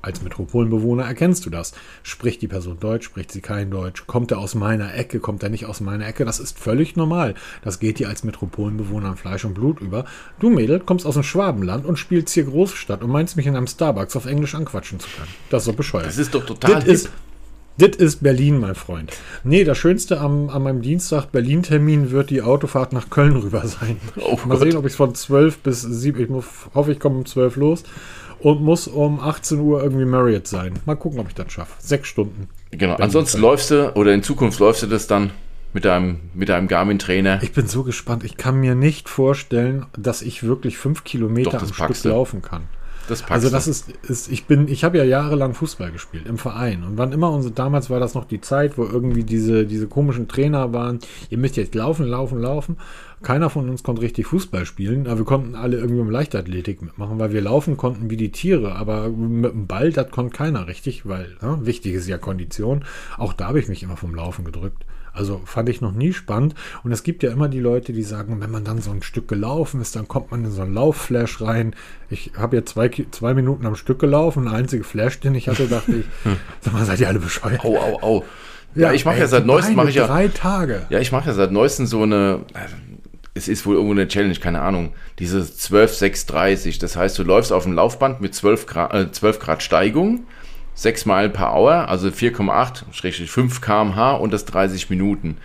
als 0.08 0.24
Metropolenbewohner 0.24 1.04
erkennst 1.04 1.46
du 1.46 1.50
das. 1.50 1.74
Spricht 2.02 2.42
die 2.42 2.48
Person 2.48 2.80
Deutsch, 2.80 3.06
spricht 3.06 3.32
sie 3.32 3.42
kein 3.42 3.70
Deutsch? 3.70 4.08
Kommt 4.08 4.32
er 4.32 4.40
aus 4.40 4.56
meiner 4.56 4.96
Ecke, 4.96 5.20
kommt 5.20 5.44
er 5.44 5.50
nicht 5.50 5.66
aus 5.66 5.82
meiner 5.82 6.08
Ecke? 6.08 6.26
Das 6.26 6.40
ist 6.40 6.58
völlig 6.58 6.96
normal. 6.96 7.36
Das 7.64 7.80
geht 7.80 8.00
dir 8.00 8.10
als 8.10 8.24
Metropolenbewohner 8.24 9.10
an 9.10 9.18
Fleisch 9.18 9.46
und 9.46 9.54
Blut 9.54 9.80
über. 9.80 10.06
Du 10.40 10.50
Mädel 10.50 10.80
kommst 10.80 11.06
aus 11.06 11.14
dem 11.14 11.24
Schwabenland 11.24 11.86
und 11.86 11.98
spielst 11.98 12.34
hier 12.34 12.46
Großstadt 12.46 13.04
und 13.04 13.12
meinst 13.12 13.38
mich 13.38 13.46
in 13.46 13.56
einem 13.56 13.68
Starbucks 13.68 14.16
auf 14.16 14.26
Englisch 14.26 14.56
anquatschen 14.56 15.00
zu 15.00 15.08
können. 15.10 15.30
Das 15.50 15.64
ist 15.64 15.68
doch 15.68 15.76
bescheuert. 15.76 16.08
Das 16.08 16.18
ist 16.18 16.34
doch 16.34 16.46
total. 16.46 16.76
Das 16.76 16.86
ist, 16.86 17.10
das 17.78 17.96
ist 17.98 18.24
Berlin, 18.24 18.58
mein 18.60 18.74
Freund. 18.74 19.12
Nee, 19.44 19.64
das 19.64 19.78
Schönste 19.78 20.20
am, 20.20 20.50
an 20.50 20.64
meinem 20.64 20.82
Dienstag 20.82 21.32
Berlin-Termin 21.32 22.10
wird 22.10 22.32
die 22.32 22.42
Autofahrt 22.42 22.92
nach 22.92 23.12
Köln 23.12 23.36
rüber 23.36 23.68
sein. 23.68 23.98
Oh 24.16 24.40
Mal 24.46 24.58
Gott. 24.58 24.62
sehen, 24.62 24.78
ob 24.78 24.86
ich 24.86 24.94
es 24.94 24.96
von 24.96 25.14
12 25.14 25.60
bis 25.60 25.82
7, 25.82 26.22
ich 26.24 26.46
hoffe, 26.74 26.92
ich 26.92 27.00
komme 27.00 27.18
um 27.18 27.26
12 27.26 27.56
los 27.58 27.84
und 28.40 28.62
muss 28.62 28.88
um 28.88 29.20
18 29.20 29.60
Uhr 29.60 29.84
irgendwie 29.84 30.06
Marriott 30.06 30.48
sein. 30.48 30.74
Mal 30.86 30.96
gucken, 30.96 31.20
ob 31.20 31.28
ich 31.28 31.36
das 31.36 31.52
schaffe. 31.52 31.74
Sechs 31.80 32.08
Stunden. 32.08 32.50
Genau. 32.72 32.96
Ansonsten 32.96 33.42
läufst 33.42 33.72
du 33.72 33.96
oder 33.96 34.14
in 34.14 34.24
Zukunft 34.24 34.60
läufst 34.60 34.84
du 34.84 34.88
das 34.88 35.08
dann 35.08 35.32
mit 35.74 35.86
einem, 35.86 36.20
mit 36.34 36.50
einem 36.50 36.68
Garmin-Trainer. 36.68 37.40
Ich 37.44 37.54
bin 37.54 37.68
so 37.68 37.84
gespannt. 37.84 38.24
Ich 38.24 38.38
kann 38.38 38.60
mir 38.60 38.76
nicht 38.76 39.10
vorstellen, 39.10 39.86
dass 39.98 40.22
ich 40.22 40.44
wirklich 40.44 40.78
fünf 40.78 41.04
Kilometer 41.04 41.52
Doch, 41.52 41.62
am 41.62 41.74
Stück 41.74 42.04
laufen 42.04 42.42
kann. 42.42 42.64
Das 43.08 43.24
also 43.30 43.50
das 43.50 43.68
ist, 43.68 43.90
ist, 44.08 44.32
ich 44.32 44.46
bin, 44.46 44.68
ich 44.68 44.84
habe 44.84 44.98
ja 44.98 45.04
jahrelang 45.04 45.54
Fußball 45.54 45.92
gespielt 45.92 46.26
im 46.28 46.38
Verein 46.38 46.84
und 46.84 46.98
wann 46.98 47.12
immer 47.12 47.32
unsere, 47.32 47.54
damals 47.54 47.90
war 47.90 48.00
das 48.00 48.14
noch 48.16 48.26
die 48.26 48.42
Zeit, 48.42 48.78
wo 48.78 48.84
irgendwie 48.84 49.24
diese, 49.24 49.66
diese 49.66 49.88
komischen 49.88 50.28
Trainer 50.28 50.74
waren, 50.74 51.00
ihr 51.30 51.38
müsst 51.38 51.58
jetzt 51.58 51.76
laufen, 51.76 52.06
laufen, 52.06 52.40
laufen. 52.40 52.78
Keiner 53.24 53.50
von 53.50 53.68
uns 53.70 53.82
konnte 53.82 54.04
richtig 54.04 54.28
Fußball 54.28 54.66
spielen, 54.66 55.08
aber 55.08 55.20
wir 55.20 55.26
konnten 55.26 55.56
alle 55.56 55.78
irgendwie 55.78 56.02
im 56.02 56.10
Leichtathletik 56.10 56.84
mitmachen, 56.84 57.18
weil 57.18 57.34
wir 57.34 57.42
laufen 57.42 57.76
konnten 57.76 58.12
wie 58.12 58.18
die 58.18 58.32
Tiere, 58.32 58.76
aber 58.76 59.10
mit 59.10 59.52
dem 59.52 59.66
Ball, 59.66 59.92
das 59.92 60.12
konnte 60.12 60.36
keiner 60.36 60.68
richtig, 60.68 61.08
weil 61.08 61.36
ne, 61.42 61.60
wichtig 61.62 61.94
ist 61.94 62.08
ja 62.08 62.20
Kondition. 62.20 62.86
Auch 63.18 63.34
da 63.34 63.48
habe 63.48 63.60
ich 63.60 63.70
mich 63.70 63.82
immer 63.82 63.98
vom 63.98 64.14
Laufen 64.14 64.46
gedrückt. 64.46 64.86
Also 65.18 65.42
fand 65.46 65.68
ich 65.70 65.82
noch 65.82 65.92
nie 65.92 66.14
spannend. 66.14 66.54
Und 66.84 66.92
es 66.92 67.04
gibt 67.04 67.24
ja 67.24 67.32
immer 67.32 67.50
die 67.50 67.60
Leute, 67.60 67.94
die 67.94 68.04
sagen, 68.04 68.40
wenn 68.40 68.52
man 68.52 68.64
dann 68.64 68.82
so 68.82 68.92
ein 68.92 69.02
Stück 69.02 69.28
gelaufen 69.28 69.82
ist, 69.82 69.96
dann 69.96 70.08
kommt 70.08 70.32
man 70.32 70.46
in 70.46 70.52
so 70.52 70.62
einen 70.62 70.74
Laufflash 70.74 71.42
rein. 71.42 71.76
Ich 72.10 72.32
habe 72.38 72.58
ja 72.58 72.66
zwei, 72.66 72.90
zwei 73.12 73.34
Minuten 73.34 73.66
am 73.66 73.76
Stück 73.76 74.00
gelaufen. 74.00 74.46
Der 74.46 74.54
einzige 74.54 74.84
Flash, 74.84 75.20
den 75.20 75.36
ich 75.36 75.48
hatte, 75.48 75.68
dachte 75.68 75.98
ich, 75.98 76.06
sag 76.62 76.74
mal, 76.74 76.86
seid 76.86 77.00
ihr 77.00 77.08
alle 77.08 77.20
bescheuert? 77.20 77.66
Au, 77.66 77.78
au, 77.78 78.02
au. 78.02 78.24
Ja, 78.76 78.88
ja 78.88 78.94
ich 78.94 79.06
mache 79.06 79.18
ja 79.18 79.28
seit 79.28 79.46
neuestem 79.46 79.76
mache 79.76 79.90
ich 79.90 79.96
ja 79.96 80.08
drei 80.08 80.28
Tage. 80.28 80.86
Ja, 80.90 81.00
ich 81.00 81.12
mache 81.12 81.30
ja 81.30 81.34
seit 81.34 81.52
neuestem 81.52 81.88
so 81.88 82.04
eine 82.04 82.42
es 83.38 83.48
ist 83.48 83.66
wohl 83.66 83.76
irgendwo 83.76 83.94
eine 83.94 84.08
Challenge, 84.08 84.36
keine 84.36 84.62
Ahnung. 84.62 84.94
Diese 85.20 85.46
12 85.46 85.94
6 85.94 86.26
30, 86.26 86.80
das 86.80 86.96
heißt, 86.96 87.18
du 87.20 87.24
läufst 87.24 87.54
auf 87.54 87.64
dem 87.64 87.74
Laufband 87.74 88.20
mit 88.20 88.34
12 88.34 88.66
Grad, 88.66 88.94
äh, 88.94 89.12
12 89.12 89.40
Grad 89.40 89.64
Steigung 89.64 90.26
6 90.78 91.06
Meilen 91.08 91.34
per 91.34 91.56
Hour, 91.56 91.90
also 91.90 92.10
4,8-5 92.10 93.62
km/h 93.62 94.12
und 94.14 94.32
das 94.32 94.46
30 94.46 94.92
Minuten. 94.92 95.38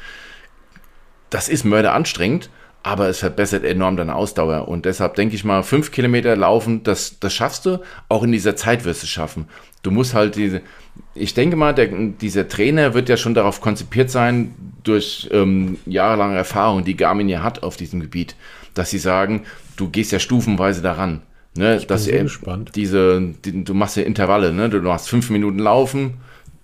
Das 1.30 1.49
ist 1.49 1.64
mörderanstrengend, 1.64 2.51
aber 2.83 3.09
es 3.09 3.20
verbessert 3.20 3.64
enorm 3.64 3.97
deine 3.97 4.14
Ausdauer. 4.14 4.68
Und 4.68 4.85
deshalb 4.85 5.14
denke 5.14 5.35
ich 5.35 5.43
mal, 5.43 5.62
5 5.62 5.91
Kilometer 5.91 6.37
laufen, 6.37 6.83
das, 6.83 7.18
das 7.18 7.33
schaffst 7.33 7.64
du. 7.64 7.78
Auch 8.11 8.24
in 8.24 8.33
dieser 8.33 8.57
Zeit 8.57 8.85
wirst 8.85 9.03
du 9.03 9.07
es 9.07 9.11
schaffen. 9.11 9.49
Du 9.83 9.91
musst 9.91 10.12
halt 10.12 10.37
diese, 10.37 10.61
ich 11.14 11.33
denke 11.33 11.57
mal, 11.57 11.74
der, 11.74 11.89
dieser 11.89 12.47
Trainer 12.47 12.93
wird 12.93 13.09
ja 13.09 13.16
schon 13.16 13.33
darauf 13.33 13.62
konzipiert 13.62 14.11
sein, 14.11 14.55
durch 14.85 15.30
ähm, 15.33 15.78
jahrelange 15.87 16.37
Erfahrung, 16.37 16.85
die 16.85 16.97
Garmin 16.97 17.30
ja 17.30 17.43
hat 17.43 17.62
auf 17.62 17.78
diesem 17.78 18.01
Gebiet, 18.01 18.37
dass 18.74 18.91
sie 18.91 18.99
sagen, 18.99 19.45
du 19.76 19.89
gehst 19.89 20.12
ja 20.12 20.18
stufenweise 20.18 20.83
daran. 20.83 21.22
Ne, 21.55 21.76
ich 21.76 21.86
dass 21.86 22.07
bin 22.07 22.16
so 22.16 22.22
gespannt. 22.22 22.72
Diese, 22.74 23.20
die, 23.44 23.64
du 23.64 23.74
machst 23.74 23.96
ja 23.96 24.05
Intervalle, 24.05 24.53
ne? 24.53 24.70
Du 24.70 24.80
machst 24.80 25.09
fünf 25.09 25.28
Minuten 25.28 25.59
laufen, 25.59 26.14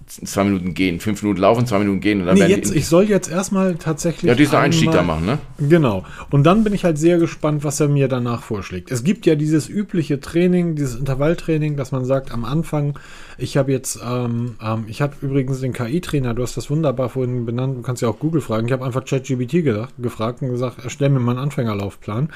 zwei 0.08 0.44
Minuten 0.44 0.74
gehen, 0.74 1.00
fünf 1.00 1.22
Minuten 1.22 1.40
laufen, 1.40 1.66
zwei 1.66 1.78
Minuten 1.78 2.00
gehen. 2.00 2.20
Und 2.20 2.26
dann 2.26 2.38
Nee, 2.38 2.46
jetzt, 2.46 2.74
ich 2.74 2.86
soll 2.86 3.04
jetzt 3.04 3.30
erstmal 3.30 3.76
tatsächlich. 3.76 4.28
ja, 4.28 4.34
diesen 4.34 4.56
Einstieg 4.56 4.90
da 4.90 5.02
machen, 5.02 5.26
ne? 5.26 5.38
Genau. 5.58 6.04
Und 6.30 6.44
dann 6.44 6.64
bin 6.64 6.72
ich 6.72 6.84
halt 6.84 6.98
sehr 6.98 7.18
gespannt, 7.18 7.64
was 7.64 7.80
er 7.80 7.88
mir 7.88 8.08
danach 8.08 8.42
vorschlägt. 8.42 8.90
Es 8.90 9.04
gibt 9.04 9.26
ja 9.26 9.34
dieses 9.34 9.68
übliche 9.68 10.20
Training, 10.20 10.74
dieses 10.74 10.96
Intervalltraining, 10.96 11.76
dass 11.76 11.92
man 11.92 12.04
sagt, 12.04 12.32
am 12.32 12.44
Anfang, 12.44 12.98
ich 13.36 13.56
habe 13.56 13.70
jetzt, 13.72 14.00
ähm, 14.04 14.56
ähm, 14.62 14.84
ich 14.88 15.02
habe 15.02 15.14
übrigens 15.20 15.60
den 15.60 15.72
KI-Trainer, 15.72 16.34
du 16.34 16.42
hast 16.42 16.56
das 16.56 16.70
wunderbar 16.70 17.08
vorhin 17.08 17.44
benannt, 17.46 17.76
du 17.76 17.82
kannst 17.82 18.02
ja 18.02 18.08
auch 18.08 18.18
Google 18.18 18.40
fragen. 18.40 18.66
Ich 18.66 18.72
habe 18.72 18.84
einfach 18.84 19.04
gedacht, 19.04 19.92
gefragt 19.98 20.42
und 20.42 20.48
gesagt, 20.48 20.82
erstell 20.82 21.10
mir 21.10 21.20
mal 21.20 21.32
einen 21.32 21.40
Anfängerlaufplan. 21.40 22.30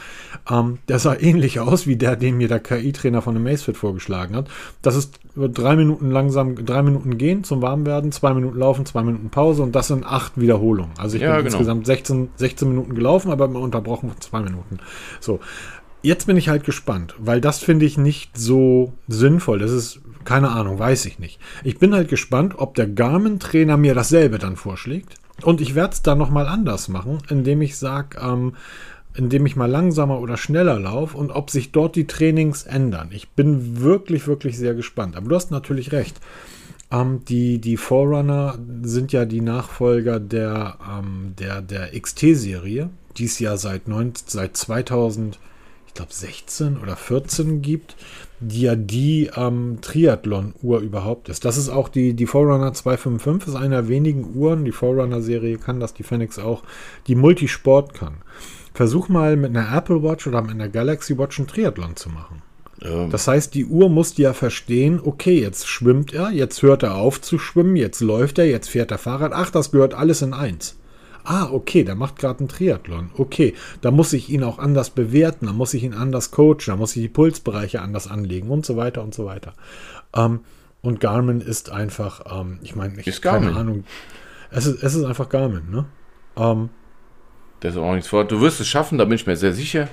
Ähm, 0.51 0.79
der 0.89 0.99
sah 0.99 1.15
ähnlich 1.19 1.61
aus 1.61 1.87
wie 1.87 1.97
der, 1.97 2.17
den 2.17 2.37
mir 2.37 2.49
der 2.49 2.61
KI-Trainer 2.61 3.23
von 3.23 3.35
dem 3.35 3.45
Macefit 3.45 3.77
vorgeschlagen 3.77 4.37
hat. 4.37 4.49
Das 4.83 4.97
ist 4.97 5.19
drei 5.35 5.77
Minuten 5.77 6.11
langsam, 6.11 6.65
drei 6.65 6.83
Minuten 6.83 7.17
gehen 7.17 7.45
zum 7.45 7.62
Warmwerden, 7.63 8.13
zwei 8.13 8.35
Minuten 8.35 8.59
laufen, 8.59 8.85
zwei 8.85 9.03
Minuten 9.03 9.31
Pause 9.31 9.63
und 9.63 9.75
das 9.75 9.89
sind 9.89 10.05
acht 10.05 10.39
Wiederholungen. 10.39 10.93
Also 10.99 11.17
ich 11.17 11.23
Ja, 11.23 11.37
bin 11.37 11.45
genau. 11.47 11.57
insgesamt 11.57 11.87
16, 11.87 12.31
16 12.37 12.69
Minuten 12.69 12.95
gelaufen, 12.95 13.31
aber 13.31 13.47
immer 13.47 13.61
unterbrochen 13.61 14.11
von 14.11 14.21
zwei 14.21 14.41
Minuten. 14.41 14.79
So. 15.21 15.41
Jetzt 16.05 16.27
bin 16.27 16.37
ich 16.37 16.49
halt 16.49 16.65
gespannt, 16.65 17.15
weil 17.19 17.41
das 17.41 17.61
finde 17.61 17.87
ich 17.87 17.97
nicht 17.97 18.37
so 18.37 18.93
sinnvoll. 19.07 19.61
Das 19.61 19.71
ist, 19.71 20.01
keine 20.25 20.51
Ahnung, 20.51 20.77
weiß 20.77 21.07
ich 21.07 21.21
nicht. 21.21 21.39
Ich 21.63 21.79
bin 21.79 21.95
halt 21.95 22.09
gespannt, 22.09 22.55
ob 22.59 22.75
der 22.75 22.89
Garmin-Trainer 22.89 23.77
mir 23.77 23.95
dasselbe 23.95 24.39
dann 24.41 24.57
vorschlägt. 24.57 25.15
Und 25.43 25.61
ich 25.61 25.77
werde 25.77 25.95
es 25.95 26.03
dann 26.03 26.19
nochmal 26.19 26.49
anders 26.49 26.89
machen, 26.89 27.19
indem 27.31 27.63
ich 27.63 27.77
sage, 27.79 28.19
ähm, 28.21 28.55
indem 29.15 29.47
ich 29.47 29.57
mal 29.57 29.71
langsamer 29.71 30.19
oder 30.21 30.37
schneller 30.37 30.79
laufe 30.81 31.17
und 31.17 31.31
ob 31.31 31.51
sich 31.51 31.71
dort 31.71 31.95
die 31.97 32.07
Trainings 32.07 32.65
ändern. 32.65 33.11
Ich 33.13 33.29
bin 33.31 33.81
wirklich, 33.81 34.27
wirklich 34.27 34.59
sehr 34.59 34.75
gespannt. 34.75 35.17
Aber 35.17 35.29
du 35.29 35.37
hast 35.37 35.51
natürlich 35.53 35.93
recht. 35.93 36.21
Ähm, 36.93 37.25
die, 37.27 37.59
die 37.59 37.77
Forerunner 37.77 38.59
sind 38.83 39.13
ja 39.13 39.25
die 39.25 39.41
Nachfolger 39.41 40.21
der, 40.21 40.77
ähm, 40.89 41.35
der, 41.39 41.63
der 41.63 41.99
XT-Serie, 41.99 42.91
die 43.17 43.25
es 43.25 43.39
ja 43.39 43.57
seit, 43.57 43.89
19, 43.89 44.29
seit 44.29 44.57
2000, 44.57 45.39
ich 45.87 45.95
glaube 45.95 46.13
16 46.13 46.77
oder 46.79 46.97
14 46.97 47.63
gibt, 47.63 47.97
die 48.41 48.63
ja 48.63 48.77
die 48.77 49.31
ähm, 49.35 49.79
Triathlon-Uhr 49.81 50.81
überhaupt 50.81 51.29
ist. 51.29 51.45
Das 51.45 51.57
ist 51.57 51.71
auch 51.71 51.89
die, 51.89 52.15
die 52.15 52.27
Forerunner 52.27 52.75
255, 52.75 53.55
ist 53.55 53.61
eine 53.61 53.77
der 53.77 53.89
wenigen 53.89 54.37
Uhren, 54.37 54.65
die 54.65 54.73
Forerunner-Serie 54.73 55.59
kann 55.59 55.81
das, 55.81 55.95
die 55.95 56.03
Phoenix 56.03 56.39
auch, 56.39 56.63
die 57.07 57.15
Multisport 57.15 57.95
kann. 57.95 58.17
Versuch 58.75 59.09
mal 59.09 59.37
mit 59.37 59.57
einer 59.57 59.75
Apple 59.75 60.03
Watch 60.03 60.27
oder 60.27 60.43
mit 60.43 60.53
einer 60.53 60.69
Galaxy 60.69 61.17
Watch 61.17 61.39
einen 61.39 61.49
Triathlon 61.49 61.97
zu 61.97 62.09
machen. 62.09 62.43
Ähm, 62.85 63.11
Das 63.11 63.29
heißt, 63.29 63.55
die 63.55 63.65
Uhr 63.67 63.89
muss 63.89 64.17
ja 64.17 64.33
verstehen, 64.33 65.01
okay, 65.03 65.41
jetzt 65.41 65.69
schwimmt 65.69 66.13
er, 66.13 66.31
jetzt 66.31 66.63
hört 66.63 66.83
er 66.83 66.97
auf 66.97 67.21
zu 67.21 67.39
schwimmen, 67.39 67.77
jetzt 67.77 68.01
läuft 68.01 68.39
er, 68.39 68.47
jetzt 68.47 68.69
fährt 68.69 68.91
er 68.91 68.99
Fahrrad. 68.99 69.33
Ach, 69.35 69.51
das 69.51 69.71
gehört 69.71 69.95
alles 69.95 70.23
in 70.23 70.35
eins. 70.35 70.79
Ah, 71.25 71.49
okay, 71.53 71.85
der 71.85 71.95
macht 71.95 72.19
gerade 72.19 72.41
einen 72.41 72.49
Triathlon. 72.49 73.11
Okay, 73.17 73.55
da 73.81 73.93
muss 73.93 74.13
ich 74.13 74.29
ihn 74.29 74.43
auch 74.43 74.59
anders 74.59 74.91
bewerten, 74.91 75.47
da 75.47 75.53
muss 75.53 75.73
ich 75.73 75.85
ihn 75.85 75.95
anders 75.95 76.33
coachen, 76.33 76.65
da 76.67 76.77
muss 76.77 76.97
ich 76.97 77.03
die 77.03 77.09
Pulsbereiche 77.09 77.81
anders 77.81 78.09
anlegen 78.09 78.49
und 78.51 78.67
so 78.67 78.77
weiter 78.77 79.03
und 79.05 79.15
so 79.15 79.25
weiter. 79.25 79.53
Ähm, 80.15 80.41
und 80.81 80.99
Garmin 80.99 81.41
ist 81.41 81.71
einfach, 81.71 82.23
ähm, 82.41 82.59
ich 82.63 82.75
meine, 82.75 82.99
ich 83.01 83.07
Ist 83.07 83.23
keine. 83.23 83.55
Ahnung. 83.55 83.85
Es 84.51 84.67
ist, 84.67 84.83
es 84.83 84.95
ist 84.97 85.05
einfach 85.05 85.29
Garmin, 85.29 85.71
ne? 85.71 85.85
Ähm, 86.37 86.71
Das 87.61 87.75
ist 87.75 87.81
auch 87.81 87.95
nichts 87.95 88.09
vor. 88.09 88.25
Du 88.25 88.41
wirst 88.41 88.61
es 88.61 88.67
schaffen, 88.67 88.99
da 88.99 89.05
bin 89.05 89.15
ich 89.15 89.27
mir 89.29 89.37
sehr 89.37 89.53
sicher. 89.53 89.89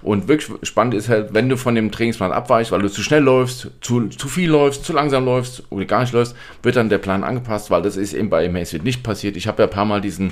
Und 0.00 0.28
wirklich 0.28 0.50
spannend 0.62 0.94
ist 0.94 1.08
halt, 1.08 1.34
wenn 1.34 1.48
du 1.48 1.56
von 1.56 1.74
dem 1.74 1.90
Trainingsplan 1.90 2.30
abweichst, 2.30 2.70
weil 2.70 2.82
du 2.82 2.90
zu 2.90 3.02
schnell 3.02 3.22
läufst, 3.22 3.68
zu, 3.80 4.08
zu 4.08 4.28
viel 4.28 4.48
läufst, 4.50 4.84
zu 4.84 4.92
langsam 4.92 5.24
läufst 5.24 5.64
oder 5.70 5.84
gar 5.86 6.02
nicht 6.02 6.12
läufst, 6.12 6.36
wird 6.62 6.76
dann 6.76 6.88
der 6.88 6.98
Plan 6.98 7.24
angepasst, 7.24 7.70
weil 7.70 7.82
das 7.82 7.96
ist 7.96 8.12
eben 8.12 8.30
bei 8.30 8.48
Macefit 8.48 8.84
nicht 8.84 9.02
passiert. 9.02 9.36
Ich 9.36 9.48
habe 9.48 9.62
ja 9.62 9.68
ein 9.68 9.74
paar 9.74 9.84
Mal 9.84 10.00
diesen, 10.00 10.30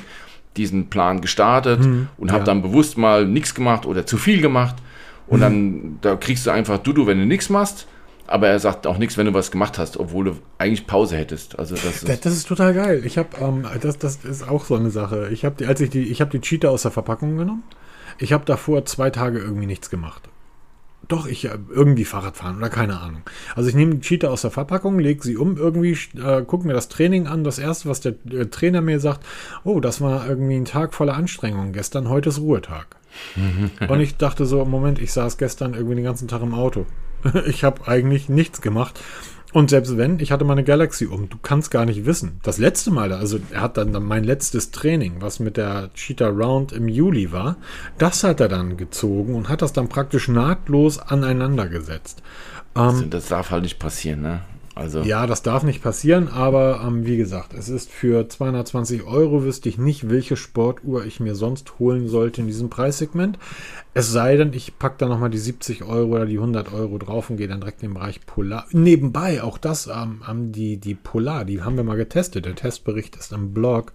diesen 0.57 0.89
Plan 0.89 1.21
gestartet 1.21 1.81
und 2.17 2.31
habe 2.31 2.41
ja. 2.41 2.45
dann 2.45 2.62
bewusst 2.62 2.97
mal 2.97 3.27
nichts 3.27 3.55
gemacht 3.55 3.87
oder 3.87 4.07
zu 4.07 4.19
viel 4.19 4.41
gemacht. 4.41 4.77
Und 5.27 5.41
dann 5.41 5.99
da 6.01 6.14
kriegst 6.14 6.47
du 6.47 6.51
einfach 6.51 6.79
Dudu, 6.79 7.07
wenn 7.07 7.19
du 7.19 7.27
nichts 7.27 7.49
machst. 7.51 7.89
Aber 8.29 8.49
er 8.49 8.59
sagt 8.59 8.89
auch 8.89 8.99
nichts, 8.99 9.17
wenn 9.17 9.27
du 9.27 9.35
was 9.35 9.53
gemacht 9.53 9.79
hast, 9.79 9.97
obwohl 9.99 10.25
du 10.25 10.37
eigentlich 10.59 10.87
Pause 10.87 11.17
hättest. 11.17 11.59
Also 11.59 11.77
das 11.77 12.01
Das, 12.01 12.03
ist, 12.03 12.27
das 12.27 12.33
ist 12.33 12.49
total 12.49 12.75
geil. 12.75 13.03
Ich 13.05 13.19
habe, 13.19 13.29
ähm, 13.41 13.64
das, 13.81 13.99
das 13.99 14.17
ist 14.25 14.49
auch 14.49 14.64
so 14.64 14.75
eine 14.75 14.91
Sache. 14.91 15.29
Ich 15.31 15.45
habe 15.45 15.55
die, 15.57 15.67
als 15.67 15.81
ich 15.81 15.91
die, 15.91 16.03
ich 16.03 16.21
habe 16.21 16.33
die 16.33 16.41
Cheetah 16.41 16.71
aus 16.71 16.83
der 16.83 16.91
Verpackung 16.91 17.37
genommen. 17.37 17.62
Ich 18.19 18.33
habe 18.33 18.45
davor 18.45 18.85
zwei 18.85 19.11
Tage 19.11 19.39
irgendwie 19.39 19.67
nichts 19.67 19.91
gemacht. 19.91 20.29
Doch, 21.09 21.27
ich 21.27 21.45
äh, 21.45 21.59
irgendwie 21.71 22.05
Fahrrad 22.05 22.37
fahren 22.37 22.57
oder 22.57 22.69
keine 22.69 23.01
Ahnung. 23.01 23.23
Also 23.55 23.69
ich 23.69 23.75
nehme 23.75 23.97
die 23.97 24.01
Cheetah 24.01 24.29
aus 24.29 24.43
der 24.43 24.51
Verpackung, 24.51 24.99
lege 24.99 25.23
sie 25.23 25.37
um, 25.37 25.57
irgendwie 25.57 25.97
äh, 26.19 26.43
gucke 26.43 26.67
mir 26.67 26.73
das 26.73 26.89
Training 26.89 27.27
an. 27.27 27.45
Das 27.45 27.59
erste, 27.59 27.89
was 27.89 28.01
der 28.01 28.14
äh, 28.31 28.47
Trainer 28.47 28.81
mir 28.81 28.99
sagt, 28.99 29.25
oh, 29.62 29.81
das 29.81 30.01
war 30.01 30.29
irgendwie 30.29 30.57
ein 30.57 30.64
Tag 30.64 30.95
voller 30.95 31.14
Anstrengung. 31.14 31.73
Gestern, 31.73 32.09
heute 32.09 32.31
ist 32.31 32.41
Ruhetag. 32.41 32.97
Und 33.89 34.01
ich 34.01 34.17
dachte 34.17 34.47
so, 34.47 34.64
Moment, 34.64 34.99
ich 34.99 35.12
saß 35.12 35.39
gestern 35.39 35.75
irgendwie 35.75 35.97
den 35.97 36.05
ganzen 36.05 36.29
Tag 36.29 36.43
im 36.43 36.55
Auto. 36.55 36.87
Ich 37.47 37.64
habe 37.64 37.89
eigentlich 37.89 38.29
nichts 38.29 38.61
gemacht. 38.61 39.01
Und 39.57 39.71
selbst 39.71 39.97
wenn, 39.97 40.21
ich 40.21 40.33
hatte 40.33 40.45
meine 40.45 40.65
Galaxy 40.65 41.07
um, 41.07 41.31
du 41.31 41.39
kannst 41.41 41.71
gar 41.71 41.87
nicht 41.87 42.05
wissen. 42.05 42.41
Das 42.43 42.59
letzte 42.59 42.91
Mal, 42.91 43.11
also 43.15 43.39
er 43.51 43.63
hat 43.63 43.79
dann 43.79 43.91
mein 44.05 44.23
letztes 44.23 44.71
Training, 44.71 45.15
was 45.21 45.41
mit 45.41 45.57
der 45.57 45.89
Cheetah 45.95 46.29
Round 46.29 46.73
im 46.73 46.89
Juli 46.89 47.33
war, 47.33 47.57
das 47.97 48.23
hat 48.23 48.41
er 48.41 48.49
dann 48.49 48.77
gezogen 48.77 49.35
und 49.35 49.49
hat 49.49 49.63
das 49.63 49.73
dann 49.73 49.89
praktisch 49.89 50.29
nahtlos 50.29 50.99
aneinander 50.99 51.69
gesetzt. 51.69 52.23
Ähm, 52.77 53.09
das 53.09 53.29
darf 53.29 53.51
halt 53.51 53.63
nicht 53.63 53.79
passieren, 53.79 54.21
ne? 54.21 54.41
Also 54.77 55.01
ja, 55.01 55.27
das 55.27 55.41
darf 55.41 55.62
nicht 55.62 55.83
passieren, 55.83 56.29
aber 56.29 56.83
ähm, 56.87 57.07
wie 57.07 57.16
gesagt, 57.16 57.55
es 57.55 57.70
ist 57.70 57.91
für 57.91 58.29
220 58.29 59.05
Euro, 59.05 59.43
wüsste 59.43 59.70
ich 59.70 59.79
nicht, 59.79 60.11
welche 60.11 60.37
Sportuhr 60.37 61.07
ich 61.07 61.18
mir 61.18 61.35
sonst 61.35 61.79
holen 61.79 62.09
sollte 62.09 62.43
in 62.43 62.47
diesem 62.47 62.68
Preissegment. 62.68 63.39
Es 63.95 64.12
sei 64.12 64.37
denn, 64.37 64.53
ich 64.53 64.79
packe 64.79 64.97
da 64.99 65.09
nochmal 65.09 65.31
die 65.31 65.39
70 65.39 65.85
Euro 65.85 66.16
oder 66.16 66.27
die 66.27 66.37
100 66.37 66.74
Euro 66.74 66.99
drauf 66.99 67.31
und 67.31 67.39
gehe 67.39 67.49
dann 67.49 67.61
direkt 67.61 67.83
in 67.83 67.89
den 67.89 67.95
Bereich 67.95 68.27
Polar. 68.27 68.66
Nebenbei, 68.70 69.43
auch 69.43 69.57
das, 69.57 69.87
ähm, 69.87 70.20
ähm, 70.29 70.53
die, 70.53 70.77
die 70.77 70.95
Polar, 70.95 71.47
die 71.47 71.62
haben 71.62 71.79
wir 71.79 71.85
mal 71.85 71.97
getestet. 71.97 72.45
Der 72.45 72.55
Testbericht 72.55 73.16
ist 73.16 73.33
im 73.33 73.55
Blog. 73.55 73.95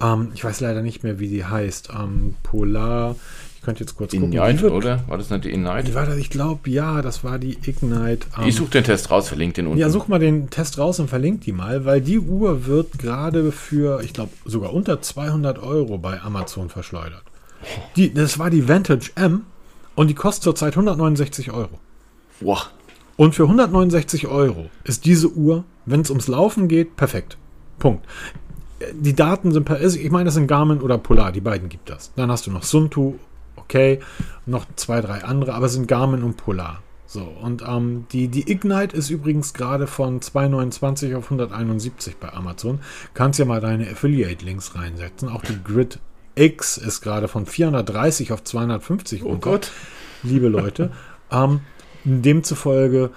Ähm, 0.00 0.32
ich 0.34 0.42
weiß 0.42 0.58
leider 0.58 0.82
nicht 0.82 1.04
mehr, 1.04 1.20
wie 1.20 1.28
die 1.28 1.44
heißt. 1.44 1.90
Ähm, 1.96 2.34
Polar, 2.42 3.14
ich 3.58 3.64
könnte 3.64 3.80
jetzt 3.80 3.96
kurz 3.96 4.12
gucken. 4.12 4.30
Die 4.30 4.36
Ignite, 4.36 4.70
oder? 4.72 5.02
War 5.08 5.18
das 5.18 5.30
nicht 5.30 5.44
die 5.44 5.50
Ignite? 5.50 5.92
War 5.92 6.06
das, 6.06 6.16
ich 6.16 6.30
glaube, 6.30 6.70
ja, 6.70 7.02
das 7.02 7.24
war 7.24 7.40
die 7.40 7.54
Ignite. 7.66 8.28
ähm, 8.38 8.46
Ich 8.46 8.54
suche 8.54 8.70
den 8.70 8.84
Test 8.84 9.10
raus, 9.10 9.26
verlinke 9.28 9.54
den 9.56 9.66
unten. 9.66 9.78
ja, 9.80 9.90
such 9.90 10.06
mal 10.06 10.20
den 10.20 10.48
Test 10.48 10.78
raus 10.78 11.00
und 11.00 11.08
verlink 11.10 11.40
die 11.40 11.50
mal, 11.52 11.84
weil 11.84 12.00
die 12.00 12.20
Uhr 12.20 12.66
wird 12.66 13.00
gerade 13.00 13.50
für, 13.50 14.00
ich 14.02 14.12
glaube, 14.12 14.30
sogar 14.44 14.72
unter 14.72 15.02
200 15.02 15.58
Euro 15.58 15.98
bei 15.98 16.20
Amazon 16.22 16.68
verschleudert. 16.68 17.22
Die, 17.96 18.14
das 18.14 18.38
war 18.38 18.48
die 18.50 18.68
Vantage 18.68 19.10
M 19.16 19.42
und 19.96 20.06
die 20.08 20.14
kostet 20.14 20.44
zurzeit 20.44 20.74
169 20.74 21.50
Euro. 21.50 21.80
Boah, 22.40 22.62
Und 23.16 23.34
für 23.34 23.42
169 23.42 24.28
Euro 24.28 24.66
ist 24.84 25.04
diese 25.04 25.32
Uhr, 25.32 25.64
wenn 25.84 26.02
es 26.02 26.10
ums 26.10 26.28
Laufen 26.28 26.68
geht, 26.68 26.94
perfekt. 26.94 27.36
Punkt. 27.80 28.06
Die 28.94 29.16
Daten 29.16 29.50
sind, 29.50 29.64
per, 29.64 29.80
ich 29.82 30.10
meine, 30.12 30.26
das 30.26 30.34
sind 30.34 30.46
Garmin 30.46 30.80
oder 30.80 30.98
Polar, 30.98 31.32
die 31.32 31.40
beiden 31.40 31.68
gibt 31.68 31.90
das. 31.90 32.12
Dann 32.14 32.30
hast 32.30 32.46
du 32.46 32.52
noch 32.52 32.62
Suntu, 32.62 33.14
okay, 33.58 34.00
noch 34.46 34.66
zwei, 34.76 35.00
drei 35.00 35.24
andere, 35.24 35.54
aber 35.54 35.66
es 35.66 35.72
sind 35.72 35.88
Garmin 35.88 36.22
und 36.22 36.36
Polar. 36.36 36.82
So, 37.06 37.22
und 37.22 37.62
ähm, 37.66 38.04
die, 38.12 38.28
die 38.28 38.50
Ignite 38.50 38.94
ist 38.94 39.08
übrigens 39.08 39.54
gerade 39.54 39.86
von 39.86 40.20
229 40.20 41.14
auf 41.14 41.24
171 41.24 42.18
bei 42.18 42.30
Amazon. 42.32 42.80
Kannst 43.14 43.38
ja 43.38 43.46
mal 43.46 43.62
deine 43.62 43.88
Affiliate-Links 43.88 44.74
reinsetzen. 44.74 45.30
Auch 45.30 45.40
die 45.40 45.58
Grid 45.64 46.00
X 46.34 46.76
ist 46.76 47.00
gerade 47.00 47.26
von 47.26 47.46
430 47.46 48.32
auf 48.32 48.44
250 48.44 49.24
oh 49.24 49.28
runter 49.28 49.50
Gott. 49.50 49.72
liebe 50.22 50.48
Leute. 50.48 50.92
ähm, 51.30 51.60
demzufolge, 52.04 53.10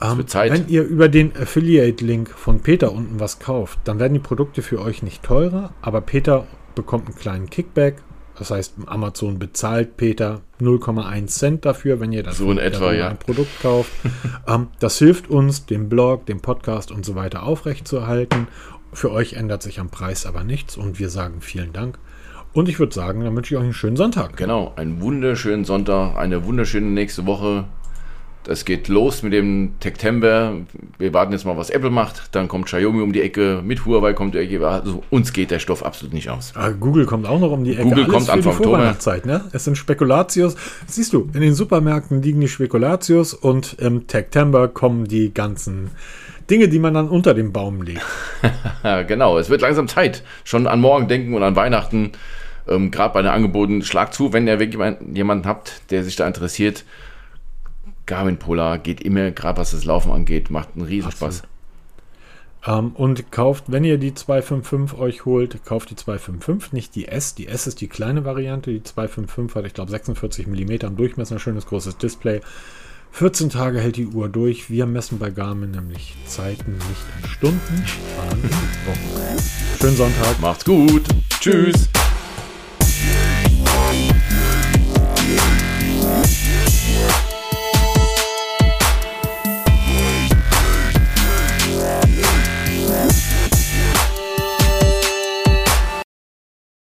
ähm, 0.00 0.24
wenn 0.32 0.68
ihr 0.68 0.82
über 0.82 1.08
den 1.08 1.36
Affiliate-Link 1.36 2.30
von 2.30 2.60
Peter 2.60 2.92
unten 2.92 3.20
was 3.20 3.38
kauft, 3.38 3.78
dann 3.84 3.98
werden 3.98 4.14
die 4.14 4.20
Produkte 4.20 4.62
für 4.62 4.80
euch 4.80 5.02
nicht 5.02 5.22
teurer, 5.22 5.72
aber 5.82 6.00
Peter 6.00 6.46
bekommt 6.74 7.06
einen 7.06 7.16
kleinen 7.16 7.50
Kickback. 7.50 7.96
Das 8.38 8.50
heißt, 8.50 8.74
Amazon 8.86 9.38
bezahlt 9.38 9.96
Peter 9.96 10.40
0,1 10.60 11.26
Cent 11.26 11.64
dafür, 11.64 12.00
wenn 12.00 12.12
ihr 12.12 12.22
das 12.22 12.38
So 12.38 12.50
in 12.50 12.58
etwa, 12.58 12.92
ja. 12.92 13.08
ein 13.08 13.18
Produkt 13.18 13.60
kauft. 13.62 13.92
ähm, 14.48 14.68
das 14.80 14.98
hilft 14.98 15.30
uns, 15.30 15.66
den 15.66 15.88
Blog, 15.88 16.26
den 16.26 16.40
Podcast 16.40 16.90
und 16.90 17.04
so 17.04 17.14
weiter 17.14 17.44
aufrechtzuerhalten. 17.44 18.48
Für 18.92 19.10
euch 19.12 19.34
ändert 19.34 19.62
sich 19.62 19.80
am 19.80 19.88
Preis 19.88 20.26
aber 20.26 20.44
nichts 20.44 20.76
und 20.76 20.98
wir 20.98 21.10
sagen 21.10 21.40
vielen 21.40 21.72
Dank. 21.72 21.98
Und 22.52 22.68
ich 22.68 22.78
würde 22.78 22.94
sagen, 22.94 23.24
dann 23.24 23.34
wünsche 23.34 23.54
ich 23.54 23.58
euch 23.58 23.64
einen 23.64 23.72
schönen 23.72 23.96
Sonntag. 23.96 24.36
Genau, 24.36 24.72
einen 24.76 25.00
wunderschönen 25.00 25.64
Sonntag, 25.64 26.16
eine 26.16 26.44
wunderschöne 26.44 26.86
nächste 26.86 27.26
Woche. 27.26 27.64
Das 28.44 28.64
geht 28.64 28.88
los 28.88 29.22
mit 29.22 29.32
dem 29.32 29.74
September. 29.82 30.54
Wir 30.98 31.12
warten 31.14 31.32
jetzt 31.32 31.44
mal, 31.44 31.56
was 31.56 31.70
Apple 31.70 31.90
macht. 31.90 32.28
Dann 32.32 32.46
kommt 32.46 32.66
Xiaomi 32.66 33.02
um 33.02 33.12
die 33.12 33.22
Ecke, 33.22 33.62
mit 33.64 33.86
Huawei 33.86 34.12
kommt 34.12 34.34
die 34.34 34.38
Ecke. 34.38 34.66
Also 34.66 35.02
uns 35.10 35.32
geht 35.32 35.50
der 35.50 35.58
Stoff 35.58 35.82
absolut 35.82 36.12
nicht 36.12 36.28
aus. 36.28 36.52
Ah, 36.54 36.70
Google 36.70 37.06
kommt 37.06 37.26
auch 37.26 37.40
noch 37.40 37.50
um 37.50 37.64
die 37.64 37.72
Ecke. 37.72 37.84
Google 37.84 38.06
kommt 38.06 38.26
für 38.26 38.32
Anfang 38.32 38.52
Oktober. 38.52 38.96
Ne? 39.24 39.44
Es 39.52 39.64
sind 39.64 39.76
Spekulatius. 39.76 40.56
Siehst 40.86 41.12
du, 41.14 41.30
in 41.32 41.40
den 41.40 41.54
Supermärkten 41.54 42.22
liegen 42.22 42.40
die 42.40 42.48
Spekulatius 42.48 43.32
und 43.32 43.74
im 43.80 44.04
September 44.06 44.68
kommen 44.68 45.06
die 45.06 45.32
ganzen, 45.32 45.90
Dinge, 46.50 46.68
die 46.68 46.78
man 46.78 46.94
dann 46.94 47.08
unter 47.08 47.34
dem 47.34 47.52
Baum 47.52 47.82
legt. 47.82 48.04
genau, 49.06 49.38
es 49.38 49.48
wird 49.48 49.62
langsam 49.62 49.88
Zeit. 49.88 50.22
Schon 50.44 50.66
an 50.66 50.80
morgen 50.80 51.08
denken 51.08 51.34
und 51.34 51.42
an 51.42 51.56
Weihnachten. 51.56 52.12
Ähm, 52.68 52.90
Gerade 52.90 53.14
bei 53.14 53.22
den 53.22 53.30
Angeboten, 53.30 53.82
schlag 53.82 54.12
zu, 54.12 54.32
wenn 54.32 54.46
ihr 54.46 54.60
jemanden, 54.62 55.14
jemanden 55.16 55.46
habt, 55.46 55.90
der 55.90 56.04
sich 56.04 56.16
da 56.16 56.26
interessiert. 56.26 56.84
Garmin 58.06 58.38
Polar 58.38 58.78
geht 58.78 59.00
immer, 59.00 59.30
gerade 59.30 59.58
was 59.58 59.70
das 59.70 59.84
Laufen 59.84 60.12
angeht, 60.12 60.50
macht 60.50 60.70
einen 60.74 60.84
Riesenspaß. 60.84 61.42
Ähm, 62.66 62.92
und 62.92 63.30
kauft, 63.30 63.64
wenn 63.68 63.84
ihr 63.84 63.98
die 63.98 64.14
255 64.14 64.98
euch 64.98 65.24
holt, 65.24 65.64
kauft 65.64 65.90
die 65.90 65.96
255, 65.96 66.72
nicht 66.72 66.94
die 66.94 67.08
S. 67.08 67.34
Die 67.34 67.46
S 67.46 67.66
ist 67.66 67.80
die 67.80 67.88
kleine 67.88 68.24
Variante. 68.24 68.70
Die 68.70 68.82
255 68.82 69.56
hat, 69.56 69.66
ich 69.66 69.74
glaube, 69.74 69.90
46 69.90 70.46
mm 70.46 70.86
am 70.86 70.96
Durchmesser, 70.96 71.38
schönes 71.38 71.66
großes 71.66 71.98
Display. 71.98 72.40
14 73.12 73.50
Tage 73.50 73.80
hält 73.80 73.96
die 73.96 74.06
Uhr 74.06 74.28
durch. 74.28 74.70
Wir 74.70 74.86
messen 74.86 75.18
bei 75.18 75.30
Garmin 75.30 75.70
nämlich 75.70 76.16
Zeiten, 76.26 76.72
nicht 76.72 77.04
in 77.22 77.28
Stunden. 77.28 77.84
Schönen 79.80 79.96
Sonntag. 79.96 80.40
Macht's 80.40 80.64
gut. 80.64 81.04
Tschüss. 81.40 81.74
Tschüss. 81.74 81.88